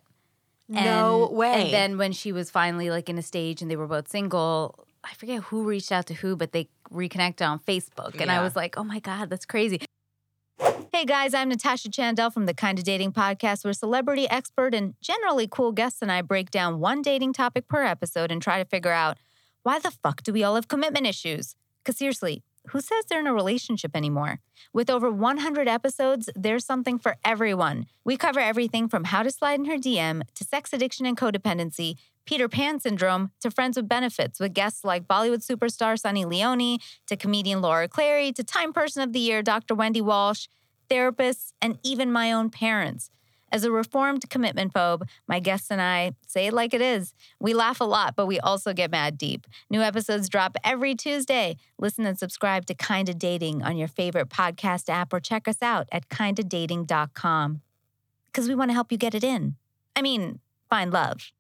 no 0.68 1.26
And- 1.26 1.36
way. 1.36 1.62
And 1.64 1.72
then 1.74 1.98
when 1.98 2.12
she 2.12 2.30
was 2.30 2.48
finally 2.48 2.90
like 2.90 3.08
in 3.08 3.18
a 3.18 3.22
stage 3.22 3.60
and 3.60 3.68
they 3.68 3.74
were 3.74 3.88
both 3.88 4.06
single, 4.08 4.86
I 5.02 5.12
forget 5.14 5.42
who 5.42 5.64
reached 5.64 5.90
out 5.90 6.06
to 6.06 6.14
who, 6.14 6.36
but 6.36 6.52
they 6.52 6.68
reconnected 6.92 7.44
on 7.44 7.58
Facebook. 7.58 8.20
And 8.20 8.30
I 8.30 8.40
was 8.40 8.54
like, 8.54 8.76
oh 8.78 8.84
my 8.84 9.00
God, 9.00 9.30
that's 9.30 9.44
crazy. 9.46 9.80
Hey 11.00 11.06
guys, 11.06 11.32
I'm 11.32 11.49
Natasha 11.49 11.88
Chandel 11.88 12.31
from 12.31 12.44
the 12.44 12.52
Kind 12.52 12.79
of 12.79 12.85
Dating 12.85 13.11
Podcast, 13.11 13.64
where 13.64 13.73
celebrity 13.73 14.29
expert 14.29 14.75
and 14.75 14.93
generally 15.00 15.49
cool 15.50 15.73
guests 15.73 16.02
and 16.02 16.12
I 16.12 16.20
break 16.20 16.50
down 16.50 16.79
one 16.79 17.00
dating 17.00 17.32
topic 17.32 17.69
per 17.69 17.82
episode 17.82 18.31
and 18.31 18.43
try 18.43 18.62
to 18.62 18.69
figure 18.69 18.93
out 18.93 19.17
why 19.62 19.79
the 19.79 19.91
fuck 19.91 20.23
do 20.23 20.31
we 20.31 20.44
all 20.44 20.56
have 20.56 20.69
commitment 20.69 21.06
issues? 21.06 21.56
Because 21.79 21.97
seriously, 21.97 22.43
who 22.69 22.82
says 22.82 23.06
they're 23.06 23.19
in 23.19 23.26
a 23.26 23.32
relationship 23.32 23.97
anymore? 23.97 24.41
With 24.75 24.91
over 24.91 25.11
100 25.11 25.69
episodes, 25.69 26.29
there's 26.37 26.67
something 26.67 26.99
for 26.99 27.17
everyone. 27.25 27.87
We 28.05 28.19
cover 28.19 28.41
everything 28.41 28.87
from 28.87 29.05
how 29.05 29.23
to 29.23 29.31
slide 29.31 29.58
in 29.58 29.64
her 29.64 29.79
DM 29.79 30.20
to 30.35 30.44
sex 30.44 30.70
addiction 30.75 31.06
and 31.06 31.17
codependency, 31.17 31.96
Peter 32.26 32.46
Pan 32.46 32.79
syndrome 32.79 33.31
to 33.41 33.50
friends 33.50 33.79
with 33.79 33.88
benefits 33.88 34.38
with 34.38 34.53
guests 34.53 34.85
like 34.85 35.08
Bollywood 35.08 35.43
superstar 35.43 35.99
Sunny 35.99 36.26
Leone 36.26 36.79
to 37.06 37.17
comedian 37.17 37.62
Laura 37.62 37.88
Clery 37.88 38.35
to 38.35 38.44
Time 38.44 38.75
Person 38.75 39.03
of 39.03 39.14
the 39.14 39.19
Year 39.19 39.43
Dr. 39.43 39.75
Wendy 39.75 40.03
Walsh, 40.03 40.46
therapists, 40.90 41.52
and 41.62 41.78
even 41.82 42.10
my 42.12 42.32
own 42.32 42.50
parents. 42.50 43.10
As 43.52 43.64
a 43.64 43.70
reformed 43.72 44.31
commitment 44.31 44.72
phobe, 44.72 45.02
my 45.26 45.40
guests 45.40 45.70
and 45.72 45.82
I 45.82 46.12
say 46.26 46.46
it 46.46 46.52
like 46.52 46.72
it 46.72 46.81
is. 46.81 47.14
We 47.40 47.52
laugh 47.52 47.81
a 47.81 47.84
lot, 47.84 48.14
but 48.14 48.26
we 48.26 48.38
also 48.38 48.72
get 48.72 48.92
mad 48.92 49.19
deep. 49.19 49.44
New 49.69 49.81
episodes 49.81 50.28
drop 50.28 50.56
every 50.62 50.94
Tuesday. 50.94 51.56
Listen 51.78 52.06
and 52.06 52.16
subscribe 52.16 52.66
to 52.66 52.75
Kinda 52.75 53.12
Dating 53.14 53.62
on 53.64 53.76
your 53.76 53.88
favorite 53.88 54.28
podcast 54.28 54.88
app 54.88 55.12
or 55.12 55.19
check 55.19 55.48
us 55.48 55.62
out 55.62 55.88
at 55.90 56.08
kindadating.com. 56.08 57.60
Because 58.26 58.48
we 58.48 58.54
want 58.54 58.70
to 58.70 58.75
help 58.75 58.93
you 58.93 58.98
get 58.98 59.14
it 59.16 59.25
in. 59.25 59.56
I 59.96 60.02
mean, 60.02 60.38
find 60.69 60.93
love. 60.93 61.32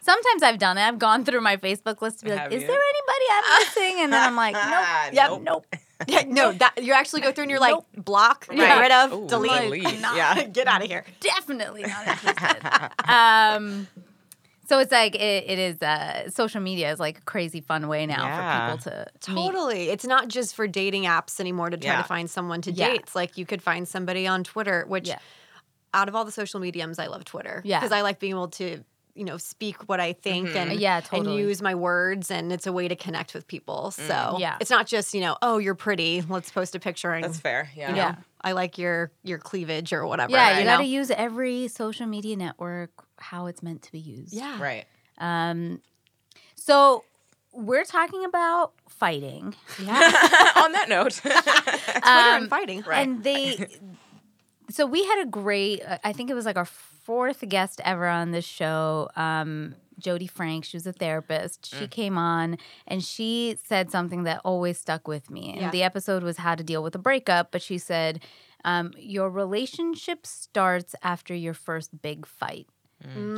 Sometimes 0.00 0.42
I've 0.42 0.58
done 0.58 0.78
it. 0.78 0.82
I've 0.82 0.98
gone 0.98 1.24
through 1.24 1.40
my 1.42 1.56
Facebook 1.56 2.02
list 2.02 2.18
to 2.18 2.24
be 2.24 2.32
like, 2.32 2.40
Have 2.40 2.52
is 2.52 2.62
you? 2.62 2.66
there 2.66 2.76
anybody 2.76 3.24
I'm 3.30 3.60
missing? 3.60 4.00
And 4.04 4.12
then 4.12 4.22
I'm 4.28 4.34
like, 4.34 4.54
nope. 4.54 5.14
Yep. 5.14 5.30
Nope. 5.30 5.42
Nope. 5.44 5.66
Yeah, 6.08 6.22
no, 6.26 6.52
that 6.52 6.82
you 6.82 6.92
actually 6.92 7.20
go 7.22 7.32
through 7.32 7.42
and 7.42 7.50
you're 7.50 7.60
like 7.60 7.72
Nope. 7.74 7.86
block, 7.96 8.46
Right. 8.48 8.58
get 8.58 8.80
rid 8.80 8.90
of, 8.92 9.12
Ooh, 9.12 9.28
delete. 9.28 9.52
delete. 9.82 10.00
not- 10.00 10.16
Yeah. 10.16 10.42
get 10.52 10.66
out 10.66 10.82
of 10.82 10.88
here. 10.88 11.04
Definitely 11.20 11.82
not 11.82 12.06
interested. 12.08 13.10
um, 13.10 13.88
so 14.68 14.78
it's 14.78 14.92
like 14.92 15.14
it, 15.16 15.44
it 15.50 15.58
is. 15.58 15.82
Uh, 15.82 16.30
social 16.30 16.60
media 16.60 16.92
is 16.92 16.98
like 17.00 17.18
a 17.18 17.22
crazy 17.22 17.60
fun 17.60 17.88
way 17.88 18.06
now 18.06 18.24
Yeah. 18.24 18.76
for 18.76 18.78
people 18.78 19.10
to 19.20 19.30
meet. 19.32 19.46
Totally. 19.46 19.88
It's 19.90 20.04
not 20.06 20.28
just 20.28 20.54
for 20.54 20.66
dating 20.66 21.04
apps 21.04 21.40
anymore 21.40 21.68
to 21.70 21.76
try 21.76 21.92
Yeah. 21.92 22.02
to 22.02 22.08
find 22.08 22.30
someone 22.30 22.62
to 22.62 22.72
Yeah. 22.72 22.88
date. 22.90 23.00
It's 23.02 23.14
like 23.14 23.36
you 23.36 23.44
could 23.44 23.62
find 23.62 23.86
somebody 23.86 24.26
on 24.26 24.44
Twitter, 24.44 24.84
which 24.88 25.08
Yeah. 25.08 25.18
out 25.92 26.08
of 26.08 26.14
all 26.14 26.24
the 26.24 26.32
social 26.32 26.58
mediums, 26.60 26.98
I 26.98 27.06
love 27.08 27.24
Twitter. 27.24 27.60
Yeah. 27.64 27.80
Because 27.80 27.92
I 27.92 28.00
like 28.02 28.18
being 28.18 28.32
able 28.32 28.48
to, 28.48 28.82
you 29.14 29.24
know, 29.24 29.36
speak 29.36 29.88
what 29.88 30.00
I 30.00 30.14
think 30.14 30.48
Mhm. 30.48 30.56
and 30.56 30.80
Yeah, 30.80 31.00
and 31.12 31.34
use 31.34 31.60
my 31.60 31.74
words 31.74 32.30
and 32.30 32.50
it's 32.52 32.66
a 32.66 32.72
way 32.72 32.88
to 32.88 32.96
connect 32.96 33.34
with 33.34 33.46
people. 33.46 33.90
So 33.90 34.36
Yeah. 34.38 34.56
it's 34.60 34.70
not 34.70 34.86
just, 34.86 35.12
you 35.12 35.20
know, 35.20 35.36
oh, 35.42 35.58
you're 35.58 35.74
pretty. 35.74 36.22
Let's 36.22 36.50
post 36.50 36.74
a 36.74 36.80
picture 36.80 37.12
and 37.12 37.22
That's 37.24 37.38
fair. 37.38 37.70
Yeah. 37.76 37.88
you 37.90 37.94
know, 37.96 37.98
Yeah. 38.02 38.14
I 38.40 38.52
like 38.52 38.78
your 38.78 39.12
your 39.22 39.38
cleavage 39.38 39.92
or 39.92 40.06
whatever. 40.06 40.32
yeah, 40.32 40.54
you 40.54 40.60
you 40.60 40.64
got 40.64 40.78
to 40.78 40.84
use 40.84 41.10
every 41.10 41.68
social 41.68 42.06
media 42.06 42.36
network 42.36 42.90
how 43.18 43.46
it's 43.46 43.62
meant 43.62 43.82
to 43.82 43.92
be 43.92 43.98
used. 44.00 44.32
Yeah. 44.32 44.60
Right. 44.60 44.84
Um, 45.18 45.80
so 46.56 47.04
we're 47.52 47.84
talking 47.84 48.24
about 48.24 48.72
fighting, 48.88 49.54
Yeah. 49.78 49.92
On 50.56 50.72
that 50.72 50.86
note. 50.88 51.12
Twitter 51.22 51.38
Um, 52.02 52.42
and 52.42 52.48
fighting. 52.48 52.82
Right. 52.86 53.06
and 53.06 53.22
they. 53.22 53.68
So 54.70 54.86
we 54.86 55.04
had 55.04 55.22
a 55.22 55.26
great. 55.26 55.82
uh, 55.82 55.98
I 56.04 56.12
think 56.12 56.30
it 56.30 56.34
was 56.34 56.46
like 56.46 56.56
our 56.56 56.64
fourth 56.64 57.46
guest 57.48 57.80
ever 57.84 58.06
on 58.06 58.30
this 58.30 58.44
show. 58.44 59.08
Um, 59.16 59.74
Jody 59.98 60.26
Frank. 60.26 60.64
She 60.64 60.76
was 60.76 60.86
a 60.86 60.92
therapist. 60.92 61.70
Mm. 61.72 61.78
She 61.78 61.86
came 61.88 62.16
on 62.18 62.56
and 62.88 63.04
she 63.04 63.56
said 63.64 63.90
something 63.90 64.24
that 64.24 64.40
always 64.44 64.78
stuck 64.78 65.06
with 65.06 65.30
me. 65.30 65.52
And 65.52 65.60
Yeah. 65.62 65.70
the 65.70 65.82
episode 65.82 66.22
was 66.22 66.38
how 66.38 66.54
to 66.54 66.64
deal 66.64 66.82
with 66.82 66.94
a 66.94 66.98
breakup. 66.98 67.52
But 67.52 67.62
she 67.62 67.78
said, 67.78 68.22
um, 68.64 68.92
"Your 68.98 69.28
relationship 69.30 70.26
starts 70.26 70.94
after 71.02 71.34
your 71.34 71.54
first 71.54 72.00
big 72.02 72.26
fight." 72.26 72.66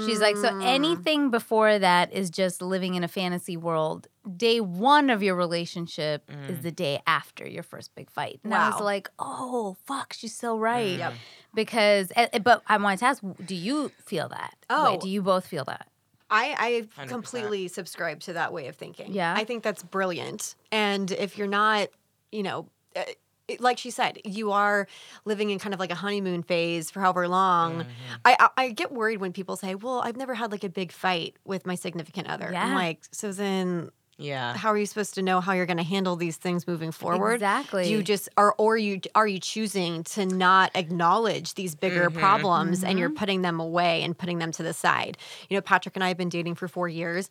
She's 0.07 0.21
like, 0.21 0.37
so 0.37 0.59
anything 0.61 1.31
before 1.31 1.79
that 1.79 2.13
is 2.13 2.31
just 2.31 2.61
living 2.63 2.95
in 2.95 3.05
a 3.05 3.09
fantasy 3.09 3.57
world. 3.57 4.09
Day 4.37 4.61
one 4.61 5.11
of 5.11 5.23
your 5.23 5.35
relationship 5.37 6.31
is 6.49 6.61
the 6.61 6.71
day 6.71 7.01
after 7.07 7.47
your 7.47 7.63
first 7.63 7.95
big 7.95 8.11
fight. 8.11 8.41
And 8.45 8.55
I 8.55 8.71
was 8.71 8.81
like, 8.81 9.11
oh, 9.19 9.77
fuck, 9.85 10.13
she's 10.13 10.35
so 10.35 10.59
right. 10.59 10.99
Yep. 10.99 11.15
Because, 11.55 12.13
eh, 12.17 12.27
eh, 12.33 12.39
but 12.39 12.63
I 12.67 12.77
wanted 12.77 12.99
to 13.01 13.05
ask, 13.07 13.23
do 13.45 13.55
you 13.55 13.91
feel 14.05 14.29
that? 14.29 14.55
Oh. 14.71 14.93
Wait, 14.93 15.01
do 15.01 15.09
you 15.09 15.23
both 15.23 15.47
feel 15.47 15.65
that? 15.65 15.89
I, 16.31 16.87
I 16.99 17.07
completely 17.07 17.69
subscribe 17.69 18.21
to 18.21 18.33
that 18.33 18.53
way 18.53 18.67
of 18.69 18.77
thinking. 18.77 19.13
Yeah. 19.13 19.35
I 19.37 19.45
think 19.45 19.63
that's 19.63 19.83
brilliant. 19.83 20.57
And 20.73 21.11
if 21.13 21.39
you're 21.39 21.47
not, 21.47 21.89
you 22.33 22.43
know, 22.43 22.69
uh, 22.97 23.01
it- 23.07 23.19
like 23.59 23.79
she 23.79 23.91
said, 23.91 24.19
you 24.25 24.53
are 24.53 24.87
living 25.25 25.51
in 25.51 25.59
kind 25.59 25.75
of 25.75 25.81
like 25.81 25.91
a 25.91 25.95
honeymoon 25.95 26.43
phase 26.43 26.91
for 26.91 27.01
however 27.01 27.29
long. 27.29 27.81
Mm-hmm. 27.81 27.91
I, 28.25 28.37
I 28.41 28.49
I 28.65 28.71
get 28.71 28.93
worried 28.93 29.19
when 29.21 29.33
people 29.33 29.57
say, 29.57 29.75
"Well, 29.75 30.01
I've 30.01 30.17
never 30.17 30.35
had 30.35 30.51
like 30.53 30.65
a 30.65 30.69
big 30.71 30.93
fight 30.93 31.37
with 31.45 31.67
my 31.67 31.75
significant 31.75 32.29
other." 32.29 32.47
I'm 32.49 32.53
Yeah. 32.55 32.75
like, 32.75 33.01
so 33.13 33.33
then 33.33 33.91
Yeah. 34.17 34.57
how 34.57 34.71
are 34.71 34.79
you 34.79 34.87
supposed 34.87 35.15
to 35.17 35.23
know 35.23 35.41
how 35.41 35.53
you're 35.53 35.67
going 35.67 35.77
to 35.77 35.83
handle 35.83 36.15
these 36.17 36.37
things 36.37 36.67
moving 36.69 36.93
forward? 36.93 37.35
Exactly. 37.35 37.85
Do 37.85 37.91
you 37.91 38.03
just 38.03 38.29
are 38.37 38.55
or 38.59 38.77
you 38.79 39.01
are 39.15 39.27
you 39.27 39.41
choosing 39.41 40.05
to 40.15 40.25
not 40.25 40.71
acknowledge 40.75 41.55
these 41.55 41.75
bigger 41.75 42.09
Mm-hmm. 42.11 42.21
problems 42.21 42.85
and 42.85 42.99
you're 42.99 43.09
Mm-hmm. 43.11 43.17
putting 43.19 43.43
them 43.43 43.61
away 43.61 44.03
and 44.03 44.17
putting 44.17 44.39
them 44.39 44.53
to 44.53 44.63
the 44.63 44.73
side? 44.73 45.19
You 45.51 45.57
know, 45.57 45.61
Patrick 45.61 45.97
and 45.97 46.05
I 46.05 46.09
have 46.09 46.17
been 46.17 46.29
dating 46.31 46.55
for 46.55 46.69
4 46.69 46.89
years. 46.89 47.29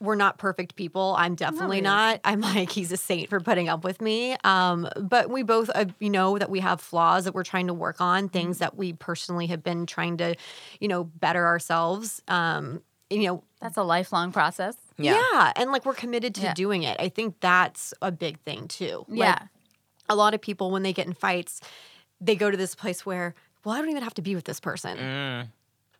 We're 0.00 0.14
not 0.14 0.38
perfect 0.38 0.76
people. 0.76 1.16
I'm 1.18 1.34
definitely 1.34 1.78
really. 1.78 1.80
not. 1.82 2.20
I'm 2.24 2.40
like 2.40 2.70
he's 2.70 2.92
a 2.92 2.96
saint 2.96 3.28
for 3.28 3.40
putting 3.40 3.68
up 3.68 3.82
with 3.82 4.00
me. 4.00 4.36
Um, 4.44 4.88
but 4.96 5.28
we 5.30 5.42
both 5.42 5.70
uh, 5.74 5.86
you 5.98 6.10
know 6.10 6.38
that 6.38 6.50
we 6.50 6.60
have 6.60 6.80
flaws 6.80 7.24
that 7.24 7.34
we're 7.34 7.42
trying 7.44 7.66
to 7.66 7.74
work 7.74 8.00
on, 8.00 8.28
things 8.28 8.56
Mm-hmm. 8.56 8.64
that 8.64 8.76
we 8.76 8.92
personally 8.92 9.46
have 9.48 9.62
been 9.64 9.86
trying 9.86 10.16
to, 10.18 10.36
you 10.80 10.86
know, 10.88 11.04
better 11.04 11.44
ourselves. 11.46 12.22
Um, 12.28 12.82
you 13.10 13.22
know, 13.26 13.42
That's 13.60 13.76
a 13.76 13.82
lifelong 13.82 14.32
process. 14.32 14.76
Yeah. 14.98 15.20
yeah. 15.32 15.52
And 15.56 15.72
like 15.72 15.84
we're 15.86 15.94
committed 15.94 16.34
to 16.36 16.42
Yeah. 16.42 16.54
doing 16.54 16.82
it. 16.84 16.96
I 17.00 17.08
think 17.08 17.40
that's 17.40 17.92
a 18.02 18.12
big 18.12 18.38
thing 18.40 18.68
too. 18.68 19.04
Like, 19.08 19.18
Yeah. 19.18 19.38
A 20.10 20.14
lot 20.14 20.32
of 20.34 20.40
people, 20.40 20.70
when 20.70 20.82
they 20.84 20.92
get 20.92 21.06
in 21.06 21.12
fights, 21.12 21.60
they 22.20 22.36
go 22.36 22.50
to 22.50 22.56
this 22.56 22.74
place 22.74 23.04
where, 23.06 23.34
well, 23.64 23.74
I 23.74 23.78
don't 23.80 23.90
even 23.90 24.02
have 24.02 24.14
to 24.14 24.22
be 24.22 24.34
with 24.34 24.44
this 24.44 24.60
person. 24.60 24.96
Mm. 24.98 25.48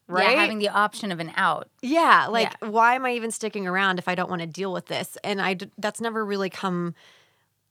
Right? 0.08 0.30
Yeah, 0.34 0.40
having 0.40 0.58
the 0.58 0.70
option 0.70 1.12
of 1.12 1.20
an 1.20 1.32
out. 1.36 1.68
Yeah. 1.82 2.26
Like, 2.30 2.54
why 2.62 2.94
am 2.94 3.04
I 3.04 3.12
even 3.12 3.30
sticking 3.30 3.66
around 3.66 3.98
if 3.98 4.08
I 4.08 4.14
don't 4.14 4.30
want 4.30 4.40
to 4.40 4.46
deal 4.46 4.72
with 4.72 4.86
this? 4.86 5.18
And 5.22 5.40
I 5.40 5.56
that's 5.76 6.00
never 6.00 6.24
really 6.24 6.50
come. 6.50 6.94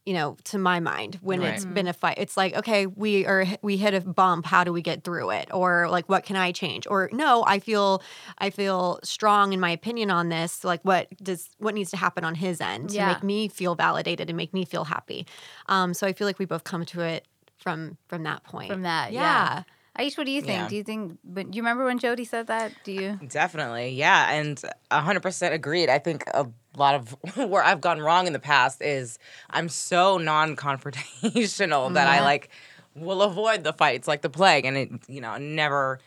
You 0.06 0.14
know, 0.14 0.38
to 0.44 0.56
my 0.56 0.80
mind, 0.80 1.18
when 1.20 1.40
Right. 1.42 1.52
it's 1.52 1.66
been 1.66 1.86
a 1.86 1.92
fight, 1.92 2.16
it's 2.16 2.34
like, 2.34 2.54
okay, 2.56 2.86
we 2.86 3.26
are 3.26 3.44
we 3.60 3.76
hit 3.76 3.92
a 3.92 4.00
bump. 4.00 4.46
How 4.46 4.64
do 4.64 4.72
we 4.72 4.80
get 4.80 5.04
through 5.04 5.28
it? 5.32 5.48
Or 5.52 5.86
like, 5.90 6.08
what 6.08 6.24
can 6.24 6.34
I 6.34 6.50
change? 6.50 6.86
Or 6.86 7.10
no, 7.12 7.44
I 7.46 7.58
feel 7.58 8.02
I 8.38 8.48
feel 8.48 9.00
strong 9.02 9.52
in 9.52 9.60
my 9.60 9.70
opinion 9.70 10.10
on 10.10 10.30
this. 10.30 10.64
Like, 10.64 10.80
what 10.82 11.08
does 11.22 11.50
what 11.58 11.74
needs 11.74 11.90
to 11.90 11.98
happen 11.98 12.24
on 12.24 12.36
his 12.36 12.58
end 12.58 12.90
Yeah. 12.90 13.08
to 13.08 13.14
make 13.14 13.22
me 13.22 13.48
feel 13.48 13.74
validated 13.74 14.30
and 14.30 14.36
make 14.38 14.54
me 14.54 14.64
feel 14.64 14.84
happy? 14.84 15.26
Um, 15.66 15.92
so 15.92 16.06
I 16.06 16.14
feel 16.14 16.26
like 16.26 16.38
we 16.38 16.46
both 16.46 16.64
come 16.64 16.86
to 16.86 17.02
it 17.02 17.26
from 17.58 17.98
from 18.08 18.22
that 18.22 18.44
point. 18.44 18.72
From 18.72 18.82
that, 18.82 19.12
yeah. 19.12 19.20
yeah. 19.20 19.62
Aish, 19.98 20.16
what 20.16 20.26
do 20.26 20.30
you 20.32 20.40
think? 20.42 20.58
Yeah. 20.62 20.68
Do 20.68 20.76
you 20.76 20.84
think? 20.84 21.18
But 21.24 21.50
do 21.50 21.56
you 21.56 21.62
remember 21.62 21.84
when 21.84 21.98
Jody 21.98 22.24
said 22.24 22.46
that? 22.46 22.72
Do 22.84 22.92
you? 22.92 23.18
Definitely, 23.28 23.90
yeah, 23.90 24.30
and 24.32 24.62
hundred 24.92 25.20
percent 25.22 25.54
agreed. 25.54 25.88
I 25.88 25.98
think 25.98 26.24
a 26.32 26.46
lot 26.76 26.94
of 26.94 27.16
where 27.50 27.62
I've 27.64 27.80
gone 27.80 28.00
wrong 28.00 28.26
in 28.28 28.32
the 28.32 28.38
past 28.38 28.80
is 28.80 29.18
I'm 29.50 29.68
so 29.68 30.16
non-confrontational 30.18 31.94
that 31.94 32.06
I 32.06 32.20
like 32.20 32.50
will 32.94 33.22
avoid 33.22 33.64
the 33.64 33.72
fights 33.72 34.06
like 34.08 34.22
the 34.22 34.30
plague, 34.30 34.64
and 34.64 34.76
it 34.76 34.90
you 35.08 35.20
know 35.20 35.36
never 35.38 35.98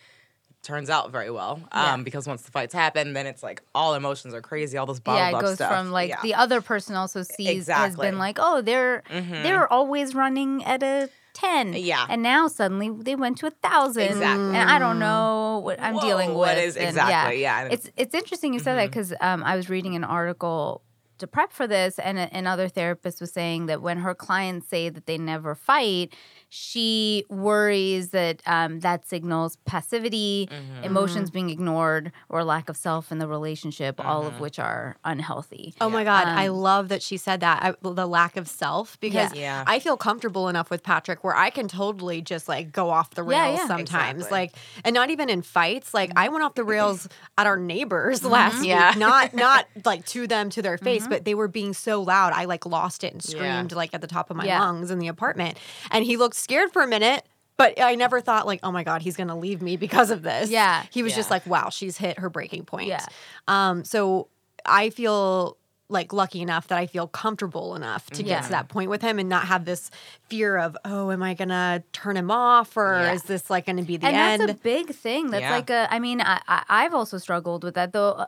turns 0.63 0.89
out 0.91 1.11
very 1.11 1.31
well. 1.31 1.59
Yeah. 1.73 1.93
Um, 1.93 2.03
because 2.03 2.27
once 2.27 2.43
the 2.43 2.51
fights 2.51 2.73
happen, 2.73 3.13
then 3.13 3.25
it's 3.25 3.41
like 3.41 3.61
all 3.73 3.95
emotions 3.95 4.33
are 4.35 4.41
crazy, 4.41 4.77
all 4.77 4.85
this 4.85 5.01
yeah, 5.07 5.29
it 5.35 5.41
goes 5.41 5.55
stuff. 5.55 5.71
from 5.71 5.89
like 5.91 6.09
Yeah. 6.09 6.21
the 6.21 6.35
other 6.35 6.61
person 6.61 6.95
also 6.95 7.23
sees 7.23 7.67
has 7.67 7.95
been 7.95 8.19
like, 8.19 8.37
oh, 8.39 8.61
they're 8.61 9.01
Mhm. 9.09 9.43
they're 9.43 9.71
always 9.73 10.13
running 10.13 10.63
at 10.63 10.83
a 10.83 11.09
ten, 11.33 11.73
Yeah. 11.73 12.05
and 12.09 12.21
now 12.23 12.47
suddenly 12.47 12.89
they 12.89 13.15
went 13.15 13.37
to 13.39 13.47
a 13.47 13.51
thousand, 13.51 14.03
Exactly. 14.03 14.57
and 14.57 14.57
I 14.57 14.79
don't 14.79 14.99
know 14.99 15.61
what 15.63 15.79
I'm 15.81 15.97
dealing 15.99 16.29
with. 16.29 16.37
what 16.37 16.57
is- 16.57 16.75
and 16.77 16.89
exactly, 16.89 17.41
yeah. 17.41 17.67
It's 17.71 17.89
it's 17.97 18.13
interesting 18.15 18.53
you 18.53 18.59
said 18.59 18.75
that 18.77 18.89
because 18.89 19.13
um, 19.21 19.43
I 19.43 19.55
was 19.55 19.69
reading 19.69 19.95
an 19.95 20.03
article 20.03 20.81
to 21.19 21.27
prep 21.27 21.51
for 21.53 21.67
this, 21.67 21.99
and 21.99 22.17
another 22.17 22.67
therapist 22.67 23.21
was 23.21 23.31
saying 23.31 23.67
that 23.67 23.81
when 23.81 23.99
her 23.99 24.15
clients 24.15 24.67
say 24.67 24.89
that 24.89 25.05
they 25.05 25.17
never 25.19 25.53
fight, 25.53 26.13
she 26.53 27.23
worries 27.29 28.09
that 28.09 28.41
um, 28.45 28.81
that 28.81 29.07
signals 29.07 29.55
passivity, 29.65 30.49
Mm-hmm. 30.51 30.83
emotions 30.83 31.29
being 31.29 31.49
ignored, 31.49 32.11
or 32.27 32.43
lack 32.43 32.67
of 32.67 32.75
self 32.75 33.09
in 33.11 33.19
the 33.19 33.27
relationship, 33.27 33.99
all 33.99 34.25
Mm-hmm. 34.25 34.35
of 34.35 34.41
which 34.41 34.59
are 34.59 34.97
unhealthy. 35.05 35.73
Oh 35.79 35.89
my 35.89 36.03
God. 36.03 36.27
I 36.27 36.47
Um, 36.49 36.55
love 36.57 36.89
that 36.89 37.01
she 37.01 37.15
said 37.15 37.39
that. 37.39 37.63
I, 37.63 37.73
the 37.81 38.05
lack 38.05 38.35
of 38.35 38.49
self, 38.49 38.99
because 38.99 39.33
Yeah. 39.33 39.63
I 39.65 39.79
feel 39.79 39.95
comfortable 39.95 40.49
enough 40.49 40.69
with 40.69 40.83
Patrick 40.83 41.23
where 41.23 41.35
I 41.35 41.49
can 41.51 41.69
totally 41.69 42.21
just 42.21 42.49
like 42.49 42.73
go 42.73 42.89
off 42.89 43.11
the 43.11 43.23
rails 43.23 43.59
yeah. 43.59 43.67
sometimes. 43.67 44.17
Exactly. 44.25 44.31
Like, 44.31 44.51
and 44.83 44.93
not 44.93 45.09
even 45.09 45.29
in 45.29 45.41
fights. 45.43 45.93
Like, 45.93 46.11
I 46.17 46.27
went 46.27 46.43
off 46.43 46.55
the 46.55 46.65
rails 46.65 47.07
at 47.37 47.47
our 47.47 47.57
neighbors 47.57 48.25
last 48.25 48.65
Yeah. 48.65 48.89
week. 48.91 48.99
Not, 48.99 49.33
not 49.47 49.67
like 49.85 50.05
to 50.07 50.27
them, 50.27 50.49
to 50.49 50.61
their 50.61 50.77
face, 50.77 51.07
but 51.07 51.23
they 51.23 51.33
were 51.33 51.47
being 51.47 51.73
so 51.73 52.01
loud. 52.01 52.33
I 52.33 52.43
like 52.43 52.65
lost 52.65 53.05
it 53.05 53.13
and 53.13 53.23
Yeah. 53.23 53.31
screamed 53.37 53.71
like 53.71 53.93
at 53.93 54.01
the 54.01 54.07
top 54.07 54.29
of 54.29 54.35
my 54.35 54.43
Yeah. 54.45 54.59
lungs 54.59 54.91
in 54.91 54.99
the 54.99 55.07
apartment. 55.07 55.57
And 55.91 56.03
he 56.03 56.17
looked 56.17 56.35
scared 56.41 56.71
for 56.73 56.81
a 56.81 56.87
minute. 56.87 57.25
But 57.57 57.79
I 57.79 57.93
never 57.95 58.21
thought 58.21 58.47
like, 58.47 58.59
oh 58.63 58.71
my 58.71 58.83
God, 58.83 59.01
he's 59.03 59.15
gonna 59.15 59.37
leave 59.37 59.61
me 59.61 59.77
because 59.77 60.09
of 60.09 60.23
this. 60.23 60.49
Yeah. 60.49 60.83
He 60.91 61.03
was 61.03 61.13
just 61.13 61.29
like, 61.29 61.45
wow, 61.45 61.69
she's 61.69 61.95
hit 61.97 62.17
her 62.17 62.29
breaking 62.29 62.65
point. 62.65 62.87
Yeah. 62.87 63.05
Um, 63.47 63.83
so 63.85 64.29
I 64.65 64.89
feel 64.89 65.57
like 65.87 66.11
lucky 66.13 66.41
enough 66.41 66.69
that 66.69 66.77
I 66.79 66.87
feel 66.87 67.05
comfortable 67.07 67.75
enough 67.75 68.09
to 68.11 68.23
Yeah. 68.23 68.35
get 68.37 68.43
to 68.45 68.49
that 68.51 68.69
point 68.69 68.89
with 68.89 69.01
him 69.03 69.19
and 69.19 69.27
not 69.29 69.45
have 69.47 69.65
this 69.65 69.91
fear 70.29 70.57
of, 70.57 70.75
oh, 70.85 71.11
am 71.11 71.21
I 71.21 71.33
gonna 71.35 71.83
turn 71.91 72.17
him 72.17 72.31
off 72.31 72.75
or 72.77 72.93
Yeah. 72.99 73.13
is 73.13 73.23
this 73.23 73.49
like 73.49 73.67
gonna 73.67 73.83
be 73.83 73.97
the 73.97 74.07
and 74.07 74.15
end? 74.15 74.41
that's 74.49 74.59
a 74.59 74.63
big 74.63 74.95
thing. 74.95 75.29
That's 75.29 75.41
Yeah. 75.41 75.51
like 75.51 75.69
a. 75.69 75.87
I 75.91 75.99
mean, 75.99 76.19
I, 76.21 76.41
I 76.47 76.63
I've 76.67 76.93
also 76.95 77.17
struggled 77.19 77.63
with 77.63 77.75
that 77.75 77.91
though. 77.93 78.11
Uh, 78.13 78.25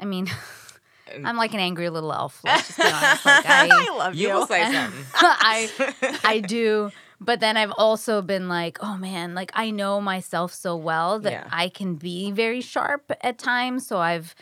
I 0.00 0.06
mean, 0.06 0.26
I'm 1.24 1.36
like 1.36 1.52
an 1.54 1.60
angry 1.60 1.90
little 1.90 2.12
elf. 2.12 2.40
Let's 2.42 2.66
just 2.68 2.78
be 2.78 2.84
honest. 2.84 3.26
Like 3.26 3.46
I, 3.48 3.96
love 3.98 4.14
you 4.16 4.28
will 4.32 4.46
say 4.46 4.62
something. 4.72 5.04
I 5.14 6.20
I 6.24 6.38
do. 6.40 6.90
But 7.24 7.40
then 7.40 7.56
I've 7.56 7.72
also 7.78 8.20
been 8.22 8.48
like, 8.48 8.78
oh 8.82 8.96
man, 8.96 9.34
like 9.34 9.50
I 9.54 9.70
know 9.70 10.00
myself 10.00 10.52
so 10.52 10.76
well 10.76 11.20
that 11.20 11.32
Yeah. 11.32 11.44
I 11.50 11.68
can 11.68 11.94
be 11.96 12.30
very 12.32 12.60
sharp 12.60 13.12
at 13.22 13.38
times. 13.38 13.86
So 13.86 13.98
I've 13.98 14.34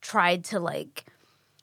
tried 0.00 0.44
to 0.46 0.58
like, 0.60 1.04